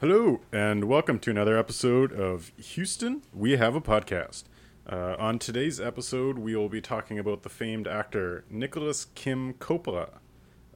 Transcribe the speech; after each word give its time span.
Hello, 0.00 0.38
and 0.52 0.84
welcome 0.84 1.18
to 1.18 1.30
another 1.30 1.58
episode 1.58 2.12
of 2.12 2.52
Houston. 2.56 3.22
We 3.34 3.56
have 3.56 3.74
a 3.74 3.80
podcast. 3.80 4.44
Uh, 4.88 5.16
on 5.18 5.40
today's 5.40 5.80
episode, 5.80 6.38
we 6.38 6.54
will 6.54 6.68
be 6.68 6.80
talking 6.80 7.18
about 7.18 7.42
the 7.42 7.48
famed 7.48 7.88
actor 7.88 8.44
Nicolas 8.48 9.06
Kim 9.16 9.54
Coppola. 9.54 10.10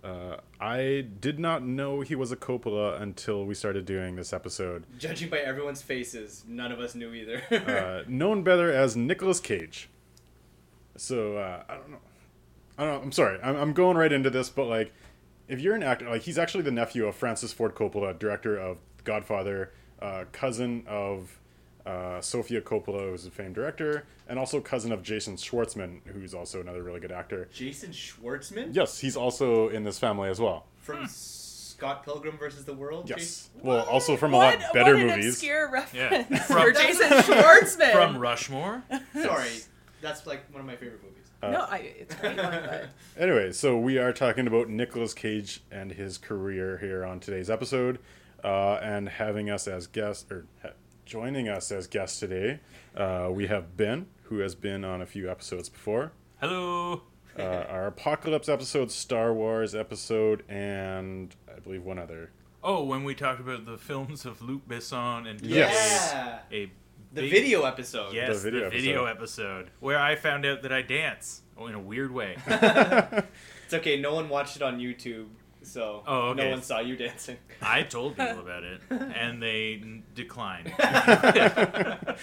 Uh, 0.03 0.39
I 0.61 1.07
did 1.21 1.39
not 1.39 1.63
know 1.63 2.01
he 2.01 2.17
was 2.17 2.33
a 2.33 2.37
Coppola 2.37 3.01
until 3.01 3.47
we 3.47 3.55
started 3.55 3.87
doing 3.87 4.17
this 4.17 4.33
episode. 4.33 4.87
Judging 4.99 5.31
by 5.31 5.39
everyone's 5.39 5.83
faces, 5.83 6.43
none 6.49 6.73
of 6.73 6.81
us 6.81 6.97
knew 6.97 7.15
either. 7.15 7.43
Uh, 7.53 8.03
known 8.09 8.43
better 8.43 8.73
as 8.73 8.97
Nicolas 8.97 9.39
Cage. 9.39 9.89
So 10.97 11.37
uh, 11.37 11.63
I 11.69 11.77
don't 11.77 11.91
know. 11.91 12.01
I 12.77 12.85
don't 12.85 12.95
know. 12.95 13.03
I'm 13.03 13.13
sorry. 13.13 13.39
I'm, 13.41 13.55
I'm 13.55 13.73
going 13.73 13.97
right 13.97 14.13
into 14.13 14.31
this, 14.31 14.51
but 14.51 14.67
like, 14.67 14.93
if 15.47 15.61
you're 15.61 15.77
an 15.77 15.85
actor, 15.85 16.11
like 16.11 16.23
he's 16.23 16.39
actually 16.39 16.65
the 16.65 16.73
nephew 16.73 17.07
of 17.07 17.15
Francis 17.15 17.53
Ford 17.53 17.77
Coppola, 17.77 18.19
director 18.19 18.57
of 18.59 18.79
Godfather, 19.05 19.73
uh, 20.01 20.25
cousin 20.33 20.85
of 20.87 21.39
uh, 21.87 22.21
Sofia 22.21 22.61
Coppola, 22.61 23.11
who's 23.11 23.27
a 23.27 23.31
famed 23.31 23.55
director, 23.55 24.05
and 24.29 24.39
also 24.39 24.61
cousin 24.61 24.93
of 24.93 25.03
Jason 25.03 25.37
Schwartzman, 25.37 26.01
who's 26.07 26.33
also 26.35 26.61
another 26.61 26.83
really 26.83 27.01
good 27.01 27.13
actor. 27.13 27.49
Jason 27.53 27.91
Schwartzman 27.91 28.75
Yes, 28.75 28.99
he's 29.01 29.17
also 29.17 29.69
in 29.69 29.83
this 29.85 29.99
family 29.99 30.29
as 30.31 30.39
well. 30.41 30.67
from 30.79 31.07
Scott 31.09 32.05
Pilgrim 32.05 32.39
versus 32.39 32.65
the 32.65 32.73
World. 32.75 33.09
Yes. 33.11 33.51
Well, 33.61 33.85
also 33.87 34.17
from 34.17 34.35
a 34.35 34.37
what, 34.37 34.61
lot 34.61 34.73
better 34.73 34.95
what 34.95 35.03
an 35.03 35.09
movies. 35.09 35.35
obscure 35.35 35.69
Yeah. 35.93 36.09
reference 36.09 36.45
From- 36.47 36.63
for 36.63 36.73
Jason 36.73 37.09
Schwartzman. 37.11 37.93
from 37.93 38.19
Rushmore. 38.19 38.85
Sorry, 39.21 39.51
that's 40.01 40.25
like 40.27 40.45
one 40.53 40.61
of 40.61 40.67
my 40.67 40.77
favorite 40.77 41.03
movies. 41.03 41.19
no, 41.43 41.67
I, 41.69 41.79
it's 41.99 42.15
great 42.15 42.37
one, 42.37 42.89
Anyway, 43.19 43.51
so 43.51 43.77
we 43.77 43.99
are 43.99 44.13
talking 44.13 44.47
about 44.47 44.69
Nicolas 44.69 45.13
Cage 45.15 45.61
and 45.73 45.91
his 45.91 46.17
career 46.19 46.79
here 46.79 47.05
on 47.05 47.19
today's 47.19 47.51
episode, 47.51 47.99
uh, 48.45 48.79
and 48.83 49.09
having 49.09 49.51
us 49.51 49.67
as 49.69 49.87
guests 49.87 50.31
or 50.31 50.47
ha- 50.63 50.71
joining 51.07 51.49
us 51.49 51.71
as 51.73 51.87
guests 51.87 52.19
today, 52.21 52.61
uh, 52.97 53.29
we 53.31 53.47
have 53.49 53.77
Ben, 53.77 54.07
who 54.25 54.39
has 54.39 54.55
been 54.55 54.85
on 54.85 55.01
a 55.03 55.07
few 55.07 55.31
episodes 55.31 55.69
before. 55.69 56.13
Hello. 56.41 57.03
Uh, 57.39 57.43
our 57.43 57.87
Apocalypse 57.87 58.49
episode, 58.49 58.91
Star 58.91 59.33
Wars 59.33 59.75
episode, 59.75 60.43
and 60.49 61.35
I 61.55 61.61
believe 61.61 61.83
one 61.83 61.99
other. 61.99 62.31
Oh, 62.63 62.85
when 62.85 63.05
we 63.05 63.15
talked 63.15 63.41
about 63.41 63.65
the 63.67 63.79
films 63.79 64.25
of 64.27 64.41
Luc 64.43 64.69
Besson 64.69 65.27
and 65.29 65.41
Yes. 65.41 66.11
Yeah. 66.13 66.39
a 66.53 66.67
The 67.13 67.23
big- 67.23 67.31
video 67.31 67.63
episode. 67.65 68.13
yes, 68.15 68.29
The 68.43 68.51
video 68.51 68.65
the 68.65 68.71
video 68.77 69.05
episode 69.07 69.71
where 69.81 69.99
I 69.99 70.15
found 70.15 70.45
out 70.47 70.63
that 70.63 70.73
I 70.73 70.83
dance 70.83 71.43
oh, 71.57 71.67
in 71.69 71.75
a 71.75 71.81
weird 71.81 72.13
way. 72.13 72.37
It's 73.65 73.75
okay. 73.81 73.99
No 74.01 74.15
one 74.15 74.29
watched 74.29 74.57
it 74.57 74.63
on 74.63 74.79
YouTube, 74.79 75.29
so 75.63 76.03
Oh, 76.07 76.29
okay. 76.31 76.45
no 76.45 76.51
one 76.51 76.63
saw 76.63 76.81
you 76.81 76.97
dancing. 76.97 77.37
I 77.61 77.83
told 77.83 78.17
people 78.17 78.41
about 78.41 78.63
it, 78.65 78.81
and 78.91 79.43
they 79.43 79.81
n- 79.83 80.03
declined. 80.15 80.73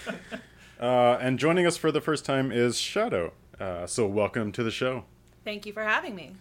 Uh, 0.79 1.17
and 1.19 1.37
joining 1.37 1.65
us 1.65 1.75
for 1.75 1.91
the 1.91 1.99
first 1.99 2.23
time 2.23 2.53
is 2.53 2.77
Shadow. 2.79 3.33
Uh, 3.59 3.85
so 3.85 4.07
welcome 4.07 4.53
to 4.53 4.63
the 4.63 4.71
show. 4.71 5.03
thank 5.43 5.65
you 5.65 5.73
for 5.73 5.83
having 5.83 6.15
me. 6.15 6.31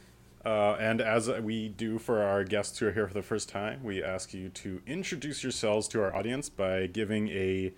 Uh, 0.47 0.75
and 0.79 1.01
as 1.01 1.29
we 1.29 1.69
do 1.69 1.99
for 1.99 2.23
our 2.23 2.45
guests 2.45 2.79
who 2.79 2.87
are 2.87 2.93
here 2.93 3.09
for 3.09 3.15
the 3.15 3.23
first 3.23 3.49
time, 3.49 3.83
we 3.83 4.01
ask 4.01 4.33
you 4.33 4.49
to 4.51 4.81
introduce 4.87 5.43
yourselves 5.43 5.89
to 5.89 6.01
our 6.01 6.15
audience 6.15 6.49
by 6.49 6.87
giving 6.87 7.27
a, 7.31 7.73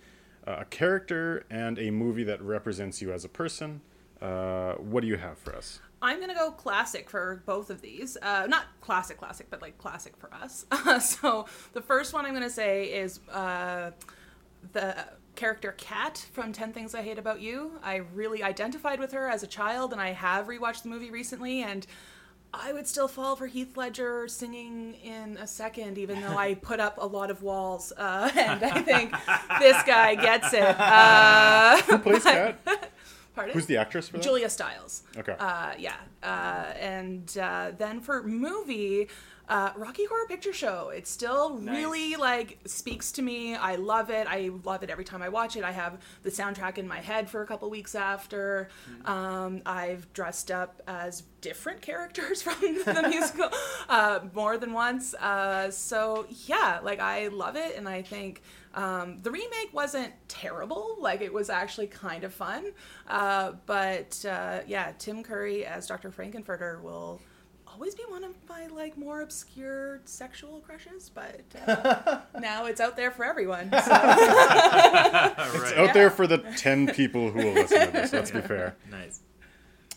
a 0.45 0.65
character 0.65 1.45
and 1.49 1.79
a 1.79 1.89
movie 1.89 2.23
that 2.25 2.39
represents 2.43 3.01
you 3.01 3.11
as 3.11 3.25
a 3.25 3.29
person. 3.29 3.81
Uh, 4.21 4.73
what 4.73 5.01
do 5.01 5.07
you 5.07 5.17
have 5.17 5.39
for 5.39 5.55
us? 5.55 5.79
I'm 6.01 6.19
gonna 6.19 6.33
go 6.33 6.51
classic 6.51 7.09
for 7.09 7.43
both 7.45 7.69
of 7.69 7.81
these. 7.81 8.17
Uh, 8.21 8.47
not 8.47 8.65
classic, 8.81 9.17
classic, 9.17 9.47
but 9.49 9.61
like 9.61 9.77
classic 9.77 10.17
for 10.17 10.33
us. 10.33 10.65
so 11.05 11.45
the 11.73 11.81
first 11.81 12.13
one 12.13 12.25
I'm 12.25 12.33
gonna 12.33 12.49
say 12.49 12.85
is 12.85 13.19
uh, 13.31 13.91
the 14.73 14.95
character 15.35 15.73
Kat 15.77 16.25
from 16.33 16.53
Ten 16.53 16.73
Things 16.73 16.95
I 16.95 17.01
Hate 17.01 17.19
About 17.19 17.41
You. 17.41 17.79
I 17.83 17.97
really 17.97 18.43
identified 18.43 18.99
with 18.99 19.11
her 19.11 19.27
as 19.29 19.43
a 19.43 19.47
child, 19.47 19.91
and 19.91 20.01
I 20.01 20.11
have 20.11 20.47
rewatched 20.47 20.83
the 20.83 20.89
movie 20.89 21.11
recently, 21.11 21.61
and 21.61 21.85
I 22.53 22.73
would 22.73 22.87
still 22.87 23.07
fall 23.07 23.35
for 23.35 23.47
Heath 23.47 23.77
Ledger 23.77 24.27
singing 24.27 24.95
in 24.95 25.37
a 25.37 25.47
second, 25.47 25.97
even 25.97 26.19
though 26.19 26.37
I 26.37 26.55
put 26.55 26.79
up 26.79 26.97
a 26.99 27.05
lot 27.05 27.31
of 27.31 27.41
walls. 27.43 27.93
Uh, 27.95 28.29
and 28.35 28.63
I 28.63 28.81
think 28.81 29.11
this 29.59 29.81
guy 29.83 30.15
gets 30.15 30.53
it. 30.53 30.61
Uh, 30.61 31.81
Who 31.83 31.97
plays 31.99 32.23
Cat? 32.23 32.59
Pardon? 33.35 33.53
Who's 33.53 33.65
the 33.65 33.77
actress 33.77 34.07
for 34.07 34.17
that? 34.17 34.23
Julia 34.23 34.49
Stiles. 34.49 35.03
Okay. 35.17 35.35
Uh, 35.39 35.71
yeah. 35.77 35.95
Uh, 36.23 36.73
and 36.79 37.37
uh, 37.37 37.71
then 37.77 37.99
for 37.99 38.23
movie, 38.23 39.07
uh, 39.51 39.73
Rocky 39.75 40.05
Horror 40.05 40.27
Picture 40.27 40.53
Show. 40.53 40.89
It 40.89 41.05
still 41.07 41.57
really 41.57 42.15
like 42.15 42.59
speaks 42.65 43.11
to 43.13 43.21
me. 43.21 43.53
I 43.55 43.75
love 43.75 44.09
it. 44.09 44.25
I 44.29 44.49
love 44.63 44.81
it 44.81 44.89
every 44.89 45.03
time 45.03 45.21
I 45.21 45.27
watch 45.27 45.57
it. 45.57 45.63
I 45.65 45.71
have 45.71 45.99
the 46.23 46.29
soundtrack 46.29 46.77
in 46.77 46.87
my 46.87 46.99
head 46.99 47.29
for 47.29 47.41
a 47.41 47.45
couple 47.45 47.69
weeks 47.69 47.93
after. 47.93 48.69
Um, 49.03 49.61
I've 49.65 50.11
dressed 50.13 50.51
up 50.51 50.81
as 50.87 51.23
different 51.41 51.81
characters 51.81 52.41
from 52.43 52.61
the 52.61 53.07
musical 53.09 53.49
uh, 53.89 54.21
more 54.33 54.57
than 54.57 54.71
once. 54.71 55.13
Uh, 55.15 55.69
so 55.69 56.27
yeah, 56.45 56.79
like 56.81 57.01
I 57.01 57.27
love 57.27 57.57
it, 57.57 57.75
and 57.75 57.89
I 57.89 58.03
think. 58.03 58.41
Um, 58.73 59.19
the 59.21 59.31
remake 59.31 59.73
wasn't 59.73 60.13
terrible. 60.27 60.95
Like 60.99 61.21
it 61.21 61.33
was 61.33 61.49
actually 61.49 61.87
kind 61.87 62.23
of 62.23 62.33
fun. 62.33 62.71
Uh, 63.07 63.53
but 63.65 64.23
uh, 64.25 64.59
yeah, 64.67 64.93
Tim 64.97 65.23
Curry 65.23 65.65
as 65.65 65.87
Dr. 65.87 66.11
Frank-N-Furter 66.11 66.81
will 66.81 67.21
always 67.67 67.95
be 67.95 68.03
one 68.09 68.23
of 68.23 68.35
my 68.49 68.67
like 68.67 68.97
more 68.97 69.21
obscure 69.21 70.01
sexual 70.05 70.59
crushes. 70.61 71.09
But 71.09 71.41
uh, 71.67 72.19
now 72.39 72.65
it's 72.65 72.81
out 72.81 72.95
there 72.95 73.11
for 73.11 73.25
everyone. 73.25 73.71
So. 73.81 73.91
right. 73.91 75.77
Out 75.77 75.93
there 75.93 76.09
for 76.09 76.27
the 76.27 76.37
10 76.37 76.87
people 76.93 77.31
who 77.31 77.39
will 77.39 77.53
listen 77.53 77.87
to 77.87 77.91
this, 77.91 78.13
let's 78.13 78.31
be 78.31 78.41
fair. 78.41 78.75
Nice. 78.89 79.21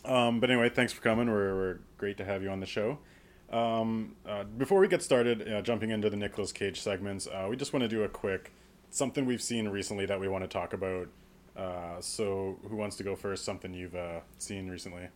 Um, 0.03 0.39
but 0.39 0.49
anyway, 0.49 0.69
thanks 0.69 0.91
for 0.93 1.01
coming. 1.01 1.29
We're, 1.29 1.55
we're 1.55 1.79
great 1.97 2.17
to 2.17 2.25
have 2.25 2.41
you 2.43 2.49
on 2.49 2.59
the 2.59 2.65
show. 2.65 2.99
Um, 3.51 4.15
uh, 4.27 4.43
before 4.43 4.79
we 4.79 4.87
get 4.87 5.03
started, 5.03 5.47
uh, 5.51 5.61
jumping 5.61 5.91
into 5.91 6.09
the 6.09 6.17
Nicolas 6.17 6.51
Cage 6.51 6.81
segments, 6.81 7.27
uh, 7.27 7.47
we 7.49 7.55
just 7.55 7.73
want 7.73 7.83
to 7.83 7.89
do 7.89 8.03
a 8.03 8.09
quick 8.09 8.51
something 8.89 9.25
we've 9.25 9.41
seen 9.41 9.67
recently 9.67 10.05
that 10.05 10.19
we 10.19 10.27
want 10.27 10.43
to 10.43 10.47
talk 10.47 10.73
about. 10.73 11.07
Uh, 11.55 12.01
so, 12.01 12.57
who 12.69 12.75
wants 12.75 12.95
to 12.97 13.03
go 13.03 13.15
first? 13.15 13.45
Something 13.45 13.73
you've 13.73 13.95
uh, 13.95 14.19
seen 14.37 14.69
recently? 14.69 15.07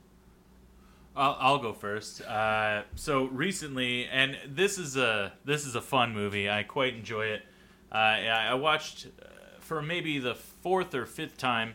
I'll, 1.16 1.38
I'll 1.40 1.58
go 1.60 1.74
first. 1.74 2.22
Uh, 2.22 2.84
so 2.96 3.26
recently, 3.26 4.06
and 4.06 4.38
this 4.48 4.78
is 4.78 4.96
a 4.96 5.34
this 5.44 5.66
is 5.66 5.76
a 5.76 5.82
fun 5.82 6.14
movie. 6.14 6.50
I 6.50 6.64
quite 6.64 6.94
enjoy 6.94 7.26
it. 7.26 7.42
Uh, 7.92 7.96
I 7.96 8.54
watched 8.54 9.08
uh, 9.08 9.26
for 9.60 9.82
maybe 9.82 10.20
the 10.20 10.36
fourth 10.36 10.94
or 10.94 11.06
fifth 11.06 11.38
time 11.38 11.74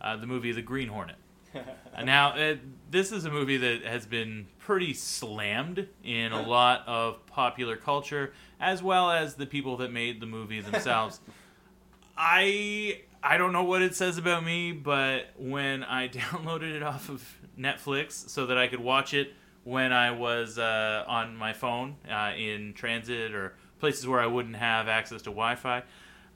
uh, 0.00 0.16
the 0.16 0.26
movie 0.26 0.52
The 0.52 0.62
Green 0.62 0.88
Hornet. 0.88 1.16
Now, 2.04 2.34
uh, 2.34 2.56
this 2.90 3.10
is 3.10 3.24
a 3.24 3.30
movie 3.30 3.56
that 3.56 3.82
has 3.84 4.04
been 4.04 4.48
pretty 4.58 4.92
slammed 4.92 5.88
in 6.04 6.32
a 6.32 6.42
lot 6.46 6.86
of 6.86 7.24
popular 7.26 7.76
culture, 7.76 8.34
as 8.60 8.82
well 8.82 9.10
as 9.10 9.36
the 9.36 9.46
people 9.46 9.78
that 9.78 9.90
made 9.90 10.20
the 10.20 10.26
movie 10.26 10.60
themselves. 10.60 11.20
I 12.18 13.00
I 13.22 13.38
don't 13.38 13.52
know 13.52 13.64
what 13.64 13.82
it 13.82 13.94
says 13.94 14.18
about 14.18 14.44
me, 14.44 14.72
but 14.72 15.30
when 15.36 15.84
I 15.84 16.08
downloaded 16.22 16.74
it 16.74 16.82
off 16.82 17.08
of 17.08 17.38
Netflix 17.58 18.28
so 18.28 18.46
that 18.46 18.58
I 18.58 18.68
could 18.68 18.80
watch 18.80 19.14
it 19.14 19.32
when 19.64 19.92
I 19.92 20.10
was 20.12 20.58
uh, 20.58 21.04
on 21.08 21.36
my 21.36 21.52
phone 21.52 21.96
uh, 22.10 22.32
in 22.36 22.72
transit 22.74 23.34
or 23.34 23.54
places 23.80 24.06
where 24.06 24.20
I 24.20 24.26
wouldn't 24.26 24.56
have 24.56 24.86
access 24.86 25.22
to 25.22 25.30
Wi-Fi, 25.30 25.82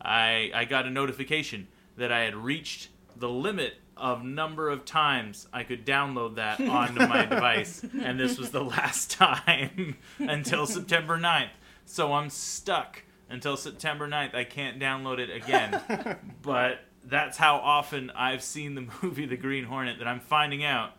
I 0.01 0.51
I 0.55 0.65
got 0.65 0.87
a 0.87 0.91
notification 0.91 1.69
that 1.97 2.11
I 2.11 2.21
had 2.21 2.35
reached 2.35 2.89
the 3.17 3.29
limit 3.29 3.75
of 4.01 4.25
number 4.25 4.69
of 4.71 4.85
times 4.85 5.47
I 5.53 5.63
could 5.63 5.85
download 5.87 6.37
that 6.37 6.61
onto 6.61 7.07
my 7.07 7.25
device, 7.27 7.85
and 8.03 8.19
this 8.19 8.39
was 8.39 8.51
the 8.51 8.65
last 8.65 9.11
time 9.19 9.97
until 10.19 10.67
September 10.67 11.19
9th. 11.19 11.51
So 11.85 12.13
I'm 12.13 12.31
stuck 12.31 13.03
until 13.29 13.57
September 13.57 14.09
9th. 14.09 14.35
I 14.35 14.45
can't 14.45 14.81
download 14.81 15.19
it 15.19 15.31
again. 15.31 16.17
but 16.43 16.81
that's 17.05 17.37
how 17.37 17.57
often 17.57 18.11
I've 18.11 18.43
seen 18.43 18.75
the 18.75 18.87
movie 19.03 19.27
The 19.27 19.37
Green 19.37 19.65
Hornet 19.65 19.99
that 19.99 20.09
I'm 20.09 20.21
finding 20.21 20.65
out 20.65 20.93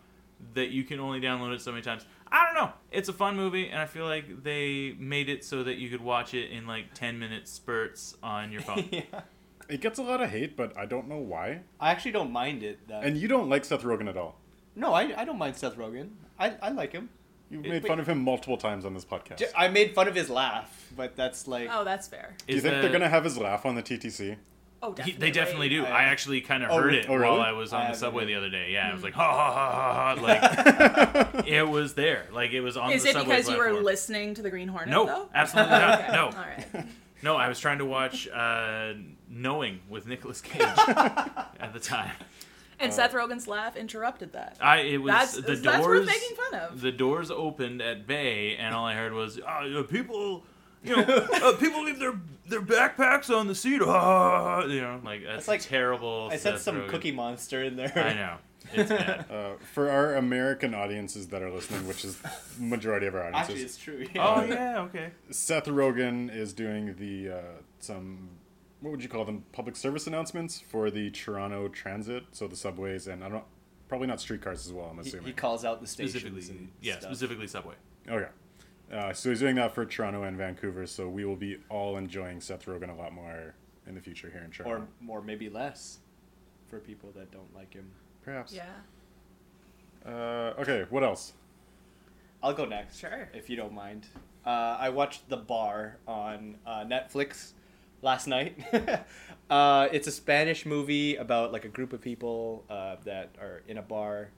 that 0.54 0.70
you 0.70 0.84
can 0.84 1.00
only 1.00 1.20
download 1.20 1.54
it 1.54 1.60
so 1.60 1.70
many 1.70 1.82
times. 1.82 2.04
I 2.30 2.46
don't 2.46 2.54
know. 2.54 2.72
It's 2.90 3.08
a 3.08 3.12
fun 3.12 3.36
movie, 3.36 3.68
and 3.68 3.78
I 3.78 3.86
feel 3.86 4.06
like 4.06 4.42
they 4.42 4.94
made 4.98 5.28
it 5.28 5.44
so 5.44 5.62
that 5.64 5.76
you 5.76 5.90
could 5.90 6.00
watch 6.00 6.34
it 6.34 6.50
in 6.50 6.66
like 6.66 6.94
10 6.94 7.18
minute 7.18 7.46
spurts 7.46 8.16
on 8.22 8.50
your 8.50 8.62
phone. 8.62 8.88
yeah. 8.90 9.02
It 9.72 9.80
gets 9.80 9.98
a 9.98 10.02
lot 10.02 10.20
of 10.20 10.30
hate, 10.30 10.56
but 10.56 10.76
I 10.76 10.86
don't 10.86 11.08
know 11.08 11.18
why. 11.18 11.60
I 11.80 11.90
actually 11.90 12.12
don't 12.12 12.30
mind 12.30 12.62
it. 12.62 12.86
That... 12.88 13.04
And 13.04 13.16
you 13.16 13.26
don't 13.28 13.48
like 13.48 13.64
Seth 13.64 13.82
Rogen 13.82 14.08
at 14.08 14.16
all. 14.16 14.38
no, 14.76 14.92
I, 14.92 15.20
I 15.20 15.24
don't 15.24 15.38
mind 15.38 15.56
Seth 15.56 15.76
Rogen. 15.76 16.10
I, 16.38 16.54
I 16.62 16.70
like 16.70 16.92
him. 16.92 17.08
You've 17.50 17.62
made 17.62 17.82
wait. 17.82 17.86
fun 17.86 18.00
of 18.00 18.06
him 18.08 18.18
multiple 18.22 18.56
times 18.56 18.84
on 18.86 18.94
this 18.94 19.04
podcast. 19.04 19.36
J- 19.38 19.46
I 19.56 19.68
made 19.68 19.94
fun 19.94 20.08
of 20.08 20.14
his 20.14 20.30
laugh, 20.30 20.90
but 20.96 21.16
that's 21.16 21.46
like 21.46 21.68
oh, 21.70 21.84
that's 21.84 22.08
fair. 22.08 22.34
Do 22.46 22.52
you 22.52 22.56
Is 22.58 22.62
think 22.62 22.76
the- 22.76 22.80
they're 22.82 22.92
gonna 22.92 23.08
have 23.10 23.24
his 23.24 23.36
laugh 23.38 23.66
on 23.66 23.74
the 23.74 23.82
TTC? 23.82 24.36
Oh, 24.84 24.90
He- 24.90 24.94
definitely. 24.96 25.12
they 25.20 25.30
definitely 25.30 25.68
do. 25.68 25.84
I- 25.84 25.88
I 25.90 26.02
actually 26.04 26.40
kind 26.40 26.62
of 26.64 26.70
Oh, 26.70 26.76
heard 26.78 26.86
re- 26.92 26.98
it 27.00 27.06
oh, 27.10 27.14
really? 27.14 27.30
while 27.38 27.40
I 27.40 27.52
was 27.52 27.72
I 27.72 27.76
on 27.76 27.80
the 27.82 27.86
haven't 27.88 28.00
subway 28.00 28.22
heard 28.22 28.28
the 28.30 28.34
other 28.36 28.48
day. 28.50 28.72
Yeah, 28.72 28.88
I 28.90 28.94
was 28.94 29.02
like, 29.02 29.12
ha 29.12 29.22
ha 29.22 29.52
ha 29.52 29.72
ha 29.74 31.12
ha. 31.12 31.30
Like, 31.34 31.46
it 31.48 31.62
was 31.68 31.92
there. 31.94 32.26
Like, 32.32 32.52
it 32.52 32.60
was 32.62 32.76
on 32.78 32.90
Is 32.90 33.02
the 33.04 33.10
it 33.10 33.12
subway 33.12 33.36
because 33.36 33.48
you 33.50 33.56
were 33.58 33.64
platform. 33.64 33.84
listening 33.84 34.34
to 34.34 34.42
the 34.42 34.50
Green 34.50 34.68
Hornet? 34.68 34.88
No, 34.90 35.04
though? 35.06 35.28
absolutely 35.34 35.70
not. 35.72 36.00
Okay, 36.00 36.12
No. 36.12 36.24
All 36.26 36.32
right. 36.32 36.86
No, 37.22 37.36
I 37.36 37.48
was 37.48 37.60
trying 37.60 37.78
to 37.78 37.84
watch 37.84 38.26
uh, 38.28 38.94
Knowing 39.34 39.80
with 39.88 40.06
Nicolas 40.06 40.40
Cage 40.42 40.60
at 40.88 41.70
the 41.72 41.80
time. 41.80 42.12
And 42.78 42.92
Seth 42.92 43.12
Rogen's 43.12 43.46
laugh 43.48 43.76
interrupted 43.76 44.32
that. 44.34 44.58
I 44.60 44.78
it 44.80 44.98
was 44.98 45.10
That's- 45.12 45.34
the 45.36 45.42
doors. 45.42 45.62
that's 45.62 45.86
worth 45.86 46.06
making 46.06 46.36
fun 46.36 46.60
of. 46.60 46.80
The 46.82 46.92
doors 46.92 47.30
opened 47.30 47.80
at 47.80 48.06
bay, 48.06 48.56
and 48.56 48.74
all 48.74 48.84
I 48.84 48.94
heard 48.94 49.12
was 49.12 49.38
oh, 49.40 49.84
people. 49.88 50.44
You 50.84 50.96
know, 50.96 51.02
uh, 51.04 51.52
people 51.58 51.84
leave 51.84 52.00
their 52.00 52.14
their 52.48 52.60
backpacks 52.60 53.30
on 53.34 53.46
the 53.46 53.54
seat. 53.54 53.80
Ah, 53.84 54.64
you 54.64 54.80
know, 54.80 55.00
like 55.04 55.22
that's 55.24 55.38
It's 55.40 55.48
like- 55.48 55.60
terrible. 55.62 56.28
I 56.32 56.36
said 56.36 56.54
Seth 56.54 56.62
some 56.62 56.76
Rogen. 56.76 56.88
Cookie 56.88 57.12
Monster 57.12 57.62
in 57.62 57.76
there. 57.76 57.92
I 57.96 58.14
know. 58.14 58.36
It's 58.74 58.90
bad. 58.90 59.26
Uh, 59.30 59.50
for 59.72 59.88
our 59.90 60.16
American 60.16 60.74
audiences 60.74 61.28
that 61.28 61.40
are 61.40 61.50
listening, 61.52 61.86
which 61.86 62.04
is 62.04 62.20
majority 62.58 63.06
of 63.06 63.14
our 63.14 63.26
audiences, 63.28 63.48
Actually, 63.50 63.62
it's 63.62 63.76
true. 63.76 64.06
yeah. 64.12 64.26
oh 64.36 64.44
yeah, 64.44 64.80
okay. 64.82 65.10
Seth 65.30 65.66
Rogen 65.66 66.34
is 66.34 66.52
doing 66.52 66.96
the 66.98 67.30
uh, 67.30 67.40
some 67.78 68.28
what 68.82 68.90
would 68.90 69.02
you 69.02 69.08
call 69.08 69.24
them 69.24 69.44
public 69.52 69.76
service 69.76 70.06
announcements 70.06 70.60
for 70.60 70.90
the 70.90 71.10
Toronto 71.10 71.68
Transit, 71.68 72.24
so 72.32 72.46
the 72.48 72.56
subways 72.56 73.06
and 73.06 73.24
I 73.24 73.28
don't 73.28 73.44
probably 73.88 74.08
not 74.08 74.20
streetcars 74.20 74.66
as 74.66 74.72
well. 74.72 74.86
I'm 74.90 74.98
assuming. 74.98 75.26
he 75.26 75.32
calls 75.32 75.64
out 75.64 75.80
the 75.80 75.86
stations 75.86 76.22
Specifically, 76.22 76.48
and 76.56 76.68
yeah, 76.80 76.94
stuff. 76.98 77.04
specifically 77.14 77.46
Subway. 77.46 77.74
okay, 78.08 78.28
uh, 78.92 79.12
so 79.12 79.30
he's 79.30 79.40
doing 79.40 79.54
that 79.56 79.74
for 79.74 79.84
Toronto 79.86 80.24
and 80.24 80.36
Vancouver. 80.36 80.86
So 80.86 81.08
we 81.08 81.24
will 81.24 81.36
be 81.36 81.58
all 81.68 81.96
enjoying 81.96 82.40
Seth 82.40 82.66
Rogen 82.66 82.90
a 82.90 82.94
lot 83.00 83.12
more 83.12 83.54
in 83.86 83.94
the 83.94 84.00
future 84.00 84.28
here 84.30 84.42
in 84.42 84.50
Toronto. 84.50 84.86
or 85.08 85.18
or 85.18 85.22
maybe 85.22 85.48
less 85.48 85.98
for 86.68 86.78
people 86.80 87.10
that 87.16 87.30
don't 87.30 87.54
like 87.54 87.72
him. 87.72 87.90
perhaps. 88.22 88.52
Yeah. 88.52 88.64
Uh, 90.04 90.54
okay. 90.58 90.86
What 90.90 91.04
else? 91.04 91.34
I'll 92.42 92.54
go 92.54 92.64
next. 92.64 92.98
Sure. 92.98 93.28
If 93.32 93.48
you 93.48 93.56
don't 93.56 93.72
mind. 93.72 94.06
Uh, 94.44 94.76
I 94.80 94.88
watched 94.88 95.28
The 95.28 95.36
Bar 95.36 95.98
on 96.08 96.56
uh, 96.66 96.80
Netflix 96.84 97.52
last 98.02 98.26
night. 98.26 98.58
uh, 99.50 99.88
it's 99.92 100.06
a 100.06 100.12
Spanish 100.12 100.66
movie 100.66 101.16
about 101.16 101.52
like 101.52 101.64
a 101.64 101.68
group 101.68 101.92
of 101.92 102.00
people 102.00 102.64
uh, 102.68 102.96
that 103.04 103.34
are 103.40 103.62
in 103.66 103.78
a 103.78 103.82
bar, 103.82 104.30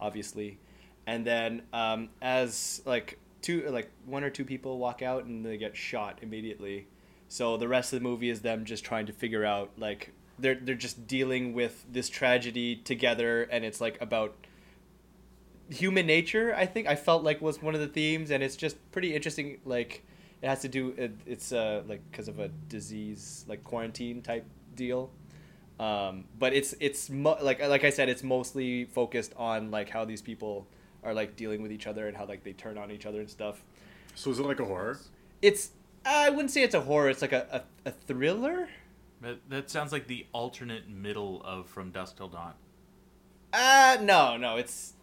obviously, 0.00 0.58
and 1.06 1.26
then 1.26 1.62
um, 1.72 2.08
as 2.22 2.80
like 2.86 3.18
two 3.42 3.68
like 3.68 3.90
one 4.06 4.24
or 4.24 4.30
two 4.30 4.44
people 4.44 4.78
walk 4.78 5.02
out 5.02 5.24
and 5.24 5.44
they 5.44 5.58
get 5.58 5.76
shot 5.76 6.20
immediately. 6.22 6.86
So 7.28 7.56
the 7.56 7.68
rest 7.68 7.92
of 7.92 8.00
the 8.00 8.04
movie 8.04 8.30
is 8.30 8.40
them 8.40 8.64
just 8.64 8.84
trying 8.84 9.06
to 9.06 9.12
figure 9.12 9.44
out 9.44 9.70
like 9.76 10.12
they're 10.38 10.54
they're 10.54 10.74
just 10.74 11.06
dealing 11.06 11.52
with 11.52 11.84
this 11.90 12.08
tragedy 12.08 12.76
together, 12.76 13.42
and 13.42 13.64
it's 13.64 13.80
like 13.80 14.00
about 14.00 14.34
human 15.70 16.06
nature 16.06 16.54
i 16.56 16.64
think 16.64 16.86
i 16.86 16.94
felt 16.94 17.22
like 17.22 17.42
was 17.42 17.60
one 17.60 17.74
of 17.74 17.80
the 17.82 17.86
themes 17.86 18.30
and 18.30 18.42
it's 18.42 18.56
just 18.56 18.76
pretty 18.90 19.14
interesting 19.14 19.58
like 19.66 20.02
it 20.42 20.48
has 20.48 20.60
to 20.62 20.68
do 20.68 20.94
it, 20.96 21.12
it's 21.26 21.52
uh 21.52 21.82
like 21.88 22.00
because 22.10 22.28
of 22.28 22.38
a 22.38 22.48
disease 22.68 23.44
like 23.48 23.62
quarantine 23.64 24.22
type 24.22 24.46
deal 24.74 25.10
um 25.80 26.24
but 26.38 26.52
it's 26.52 26.74
it's 26.80 27.08
mo- 27.10 27.38
like 27.42 27.60
like 27.66 27.84
i 27.84 27.90
said 27.90 28.08
it's 28.08 28.22
mostly 28.22 28.84
focused 28.84 29.32
on 29.36 29.70
like 29.70 29.88
how 29.88 30.04
these 30.04 30.22
people 30.22 30.66
are 31.04 31.14
like 31.14 31.36
dealing 31.36 31.62
with 31.62 31.70
each 31.72 31.86
other 31.86 32.08
and 32.08 32.16
how 32.16 32.24
like 32.26 32.42
they 32.44 32.52
turn 32.52 32.76
on 32.78 32.90
each 32.90 33.06
other 33.06 33.20
and 33.20 33.30
stuff 33.30 33.62
So 34.14 34.30
is 34.30 34.38
it 34.38 34.42
like 34.46 34.60
a 34.60 34.64
horror? 34.64 34.98
it's 35.42 35.70
i 36.04 36.30
wouldn't 36.30 36.50
say 36.50 36.62
it's 36.62 36.74
a 36.74 36.80
horror 36.80 37.08
it's 37.10 37.22
like 37.22 37.32
a, 37.32 37.64
a, 37.84 37.88
a 37.88 37.92
thriller 37.92 38.68
That, 39.20 39.38
that 39.50 39.70
sounds 39.70 39.92
like 39.92 40.06
the 40.08 40.26
alternate 40.32 40.88
middle 40.88 41.42
of 41.44 41.68
From 41.68 41.90
Dusk 41.90 42.16
Till 42.16 42.28
Dawn. 42.28 42.54
uh 43.52 43.98
no 44.02 44.36
no 44.36 44.56
it's 44.56 44.94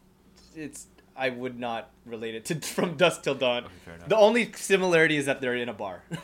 it's 0.55 0.88
i 1.15 1.29
would 1.29 1.59
not 1.59 1.89
relate 2.06 2.35
it 2.35 2.45
to 2.45 2.56
from 2.62 2.95
dusk 2.97 3.23
till 3.23 3.35
dawn 3.35 3.63
Okay, 3.65 3.73
fair 3.85 3.95
enough. 3.95 4.09
the 4.09 4.17
only 4.17 4.51
similarity 4.53 5.17
is 5.17 5.25
that 5.25 5.41
they're 5.41 5.56
in 5.56 5.69
a 5.69 5.73
bar 5.73 6.03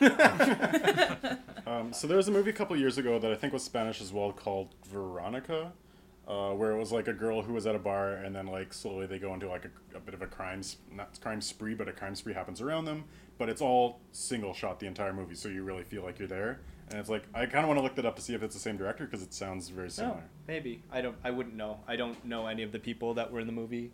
Um, 1.64 1.92
so 1.92 2.06
there 2.06 2.16
was 2.16 2.28
a 2.28 2.32
movie 2.32 2.50
a 2.50 2.52
couple 2.52 2.76
years 2.76 2.98
ago 2.98 3.18
that 3.18 3.30
I 3.30 3.34
think 3.36 3.52
was 3.52 3.62
Spanish 3.62 4.00
as 4.02 4.12
well 4.12 4.32
called 4.32 4.74
Veronica, 4.90 5.72
uh, 6.28 6.50
where 6.50 6.72
it 6.72 6.78
was 6.78 6.92
like 6.92 7.06
a 7.08 7.12
girl 7.12 7.40
who 7.42 7.52
was 7.54 7.66
at 7.66 7.74
a 7.74 7.78
bar 7.78 8.14
and 8.14 8.34
then 8.34 8.46
like 8.46 8.74
slowly 8.74 9.06
they 9.06 9.18
go 9.18 9.32
into 9.32 9.48
like 9.48 9.64
a, 9.64 9.96
a 9.96 10.00
bit 10.00 10.12
of 10.12 10.22
a 10.22 10.26
crime 10.26 10.60
not 10.92 11.18
crime 11.20 11.40
spree, 11.40 11.74
but 11.74 11.88
a 11.88 11.92
crime 11.92 12.14
spree 12.14 12.34
happens 12.34 12.60
around 12.60 12.84
them. 12.84 13.04
But 13.38 13.48
it's 13.48 13.62
all 13.62 14.00
single 14.10 14.52
shot 14.52 14.80
the 14.80 14.86
entire 14.86 15.12
movie, 15.12 15.34
so 15.36 15.48
you 15.48 15.62
really 15.62 15.84
feel 15.84 16.02
like 16.02 16.18
you're 16.18 16.28
there. 16.28 16.60
And 16.90 16.98
it's 16.98 17.08
like 17.08 17.24
I 17.32 17.46
kind 17.46 17.64
of 17.64 17.68
want 17.68 17.78
to 17.78 17.82
look 17.82 17.94
that 17.94 18.04
up 18.04 18.16
to 18.16 18.22
see 18.22 18.34
if 18.34 18.42
it's 18.42 18.54
the 18.54 18.60
same 18.60 18.76
director 18.76 19.04
because 19.04 19.22
it 19.22 19.32
sounds 19.32 19.68
very 19.68 19.86
No, 19.86 19.90
similar. 19.92 20.24
maybe. 20.46 20.82
I 20.92 21.00
don't. 21.00 21.16
I 21.24 21.30
wouldn't 21.30 21.54
know. 21.56 21.78
I 21.88 21.96
don't 21.96 22.22
know 22.24 22.46
any 22.48 22.64
of 22.64 22.72
the 22.72 22.78
people 22.80 23.14
that 23.14 23.32
were 23.32 23.40
in 23.40 23.46
the 23.46 23.52
movie, 23.52 23.92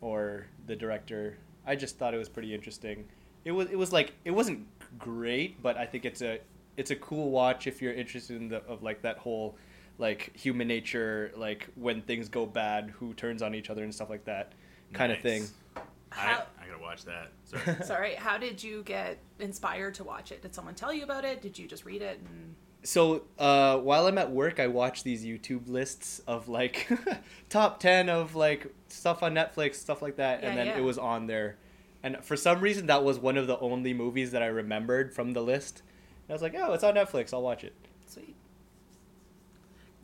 or 0.00 0.46
the 0.66 0.76
director. 0.76 1.38
I 1.66 1.76
just 1.76 1.98
thought 1.98 2.14
it 2.14 2.18
was 2.18 2.28
pretty 2.28 2.54
interesting. 2.54 3.04
It 3.44 3.52
was. 3.52 3.68
It 3.70 3.76
was 3.76 3.92
like 3.92 4.12
it 4.24 4.30
wasn't 4.30 4.66
great, 4.98 5.62
but 5.62 5.76
I 5.76 5.86
think 5.86 6.04
it's 6.04 6.22
a 6.22 6.40
it's 6.76 6.90
a 6.90 6.96
cool 6.96 7.30
watch 7.30 7.66
if 7.66 7.80
you're 7.80 7.92
interested 7.92 8.36
in 8.36 8.48
the 8.48 8.62
of 8.64 8.82
like 8.82 9.02
that 9.02 9.18
whole 9.18 9.56
like 9.98 10.36
human 10.36 10.68
nature, 10.68 11.30
like 11.36 11.68
when 11.76 12.02
things 12.02 12.28
go 12.28 12.46
bad, 12.46 12.90
who 12.98 13.14
turns 13.14 13.42
on 13.42 13.54
each 13.54 13.70
other 13.70 13.84
and 13.84 13.94
stuff 13.94 14.10
like 14.10 14.24
that 14.24 14.52
kind 14.92 15.12
of 15.12 15.18
thing. 15.20 15.42
Nice. 15.42 15.82
I, 16.16 16.42
I 16.62 16.66
gotta 16.66 16.82
watch 16.82 17.04
that. 17.04 17.32
Sorry. 17.44 17.84
Sorry, 17.84 18.14
how 18.14 18.38
did 18.38 18.62
you 18.62 18.82
get 18.84 19.18
inspired 19.38 19.94
to 19.94 20.04
watch 20.04 20.32
it? 20.32 20.42
Did 20.42 20.54
someone 20.54 20.74
tell 20.74 20.92
you 20.92 21.04
about 21.04 21.24
it? 21.24 21.42
Did 21.42 21.58
you 21.58 21.66
just 21.66 21.84
read 21.84 22.02
it? 22.02 22.20
And 22.20 22.54
So 22.84 23.22
uh, 23.38 23.78
while 23.78 24.06
I'm 24.06 24.18
at 24.18 24.30
work, 24.30 24.60
I 24.60 24.66
watch 24.66 25.02
these 25.02 25.24
YouTube 25.24 25.68
lists 25.68 26.20
of 26.26 26.48
like 26.48 26.88
top 27.48 27.80
ten 27.80 28.08
of 28.08 28.34
like 28.34 28.72
stuff 28.88 29.22
on 29.22 29.34
Netflix, 29.34 29.76
stuff 29.76 30.02
like 30.02 30.16
that, 30.16 30.44
and 30.44 30.56
then 30.56 30.66
yeah. 30.66 30.78
it 30.78 30.82
was 30.82 30.98
on 30.98 31.26
there. 31.26 31.56
And 32.02 32.22
for 32.22 32.36
some 32.36 32.60
reason, 32.60 32.86
that 32.86 33.02
was 33.02 33.18
one 33.18 33.38
of 33.38 33.46
the 33.46 33.58
only 33.58 33.94
movies 33.94 34.32
that 34.32 34.42
I 34.42 34.46
remembered 34.46 35.14
from 35.14 35.32
the 35.32 35.40
list. 35.40 35.82
And 36.26 36.30
I 36.30 36.32
was 36.34 36.42
like, 36.42 36.54
"Oh, 36.56 36.74
it's 36.74 36.84
on 36.84 36.94
Netflix. 36.94 37.32
I'll 37.32 37.42
watch 37.42 37.64
it." 37.64 37.74
Sweet. 38.06 38.36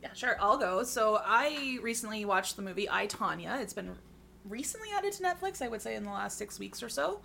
Yeah, 0.01 0.13
sure. 0.13 0.35
I'll 0.39 0.57
go. 0.57 0.81
So 0.81 1.21
I 1.23 1.77
recently 1.83 2.25
watched 2.25 2.55
the 2.55 2.63
movie 2.63 2.89
I 2.89 3.05
Tonya. 3.05 3.61
It's 3.61 3.73
been 3.73 3.95
recently 4.49 4.89
added 4.97 5.13
to 5.13 5.23
Netflix. 5.23 5.61
I 5.61 5.67
would 5.67 5.83
say 5.83 5.95
in 5.95 6.03
the 6.03 6.09
last 6.09 6.39
six 6.39 6.57
weeks 6.57 6.81
or 6.81 6.89
so. 6.89 7.21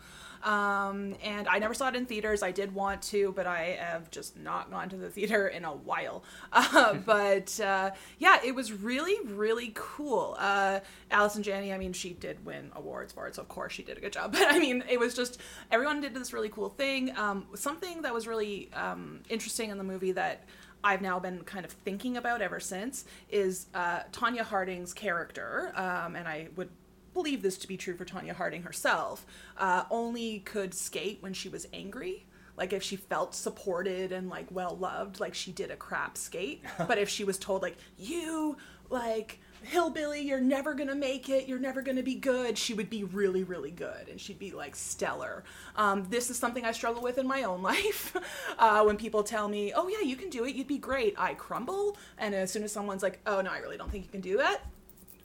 Um, 0.46 1.16
and 1.24 1.48
I 1.48 1.58
never 1.58 1.74
saw 1.74 1.88
it 1.88 1.96
in 1.96 2.06
theaters. 2.06 2.40
I 2.44 2.52
did 2.52 2.72
want 2.72 3.02
to, 3.02 3.32
but 3.32 3.48
I 3.48 3.76
have 3.80 4.10
just 4.12 4.38
not 4.38 4.70
gone 4.70 4.88
to 4.90 4.96
the 4.96 5.10
theater 5.10 5.48
in 5.48 5.64
a 5.64 5.72
while. 5.72 6.22
Uh, 6.52 6.94
but 7.06 7.58
uh, 7.60 7.90
yeah, 8.18 8.38
it 8.44 8.54
was 8.54 8.72
really, 8.72 9.16
really 9.26 9.72
cool. 9.74 10.36
Uh, 10.38 10.80
Allison 11.10 11.42
Janney, 11.42 11.72
I 11.72 11.78
mean, 11.78 11.92
she 11.92 12.12
did 12.14 12.44
win 12.46 12.70
awards 12.74 13.12
for 13.12 13.26
it, 13.26 13.34
so 13.34 13.42
of 13.42 13.48
course 13.48 13.72
she 13.72 13.82
did 13.82 13.98
a 13.98 14.00
good 14.00 14.12
job. 14.12 14.32
But 14.36 14.52
I 14.52 14.58
mean, 14.58 14.84
it 14.88 15.00
was 15.00 15.14
just 15.14 15.40
everyone 15.70 16.00
did 16.00 16.14
this 16.14 16.32
really 16.32 16.48
cool 16.48 16.68
thing. 16.68 17.16
Um, 17.16 17.46
something 17.54 18.02
that 18.02 18.14
was 18.14 18.26
really 18.26 18.70
um, 18.74 19.20
interesting 19.28 19.70
in 19.70 19.78
the 19.78 19.84
movie 19.84 20.12
that 20.12 20.44
I've 20.84 21.02
now 21.02 21.18
been 21.18 21.42
kind 21.42 21.64
of 21.64 21.72
thinking 21.72 22.16
about 22.16 22.40
ever 22.40 22.60
since 22.60 23.04
is 23.28 23.66
uh, 23.74 24.00
Tonya 24.12 24.42
Harding's 24.42 24.94
character, 24.94 25.72
um, 25.74 26.14
and 26.14 26.28
I 26.28 26.48
would 26.56 26.70
believe 27.16 27.42
this 27.42 27.56
to 27.58 27.66
be 27.66 27.78
true 27.78 27.96
for 27.96 28.04
Tonya 28.04 28.34
Harding 28.34 28.62
herself, 28.62 29.26
uh, 29.56 29.84
only 29.90 30.40
could 30.40 30.74
skate 30.74 31.18
when 31.20 31.32
she 31.32 31.48
was 31.48 31.66
angry. 31.72 32.26
Like 32.58 32.72
if 32.72 32.82
she 32.82 32.96
felt 32.96 33.34
supported 33.34 34.12
and 34.12 34.28
like 34.28 34.46
well 34.50 34.76
loved, 34.78 35.18
like 35.18 35.34
she 35.34 35.50
did 35.50 35.70
a 35.70 35.76
crap 35.76 36.16
skate. 36.16 36.62
but 36.86 36.98
if 36.98 37.08
she 37.08 37.24
was 37.24 37.38
told 37.38 37.62
like 37.62 37.76
you 37.98 38.56
like 38.90 39.40
hillbilly, 39.62 40.20
you're 40.20 40.40
never 40.40 40.74
gonna 40.74 40.94
make 40.94 41.30
it, 41.30 41.48
you're 41.48 41.58
never 41.58 41.80
gonna 41.80 42.02
be 42.02 42.14
good, 42.14 42.58
she 42.58 42.74
would 42.74 42.90
be 42.90 43.02
really 43.04 43.44
really 43.44 43.70
good 43.70 44.08
and 44.08 44.20
she'd 44.20 44.38
be 44.38 44.52
like 44.52 44.76
stellar. 44.76 45.42
Um, 45.74 46.06
this 46.10 46.30
is 46.30 46.38
something 46.38 46.64
I 46.66 46.72
struggle 46.72 47.02
with 47.02 47.16
in 47.16 47.26
my 47.26 47.44
own 47.44 47.62
life. 47.72 48.14
uh, 48.58 48.84
when 48.84 48.98
people 48.98 49.22
tell 49.22 49.48
me, 49.48 49.72
oh 49.74 49.88
yeah, 49.88 50.02
you 50.02 50.16
can 50.16 50.28
do 50.28 50.44
it, 50.44 50.54
you'd 50.54 50.68
be 50.68 50.78
great, 50.78 51.14
I 51.18 51.32
crumble. 51.32 51.96
And 52.18 52.34
as 52.34 52.50
soon 52.50 52.62
as 52.62 52.72
someone's 52.72 53.02
like, 53.02 53.20
oh 53.26 53.40
no, 53.40 53.50
I 53.50 53.58
really 53.58 53.78
don't 53.78 53.90
think 53.90 54.04
you 54.04 54.10
can 54.10 54.20
do 54.20 54.36
that, 54.36 54.60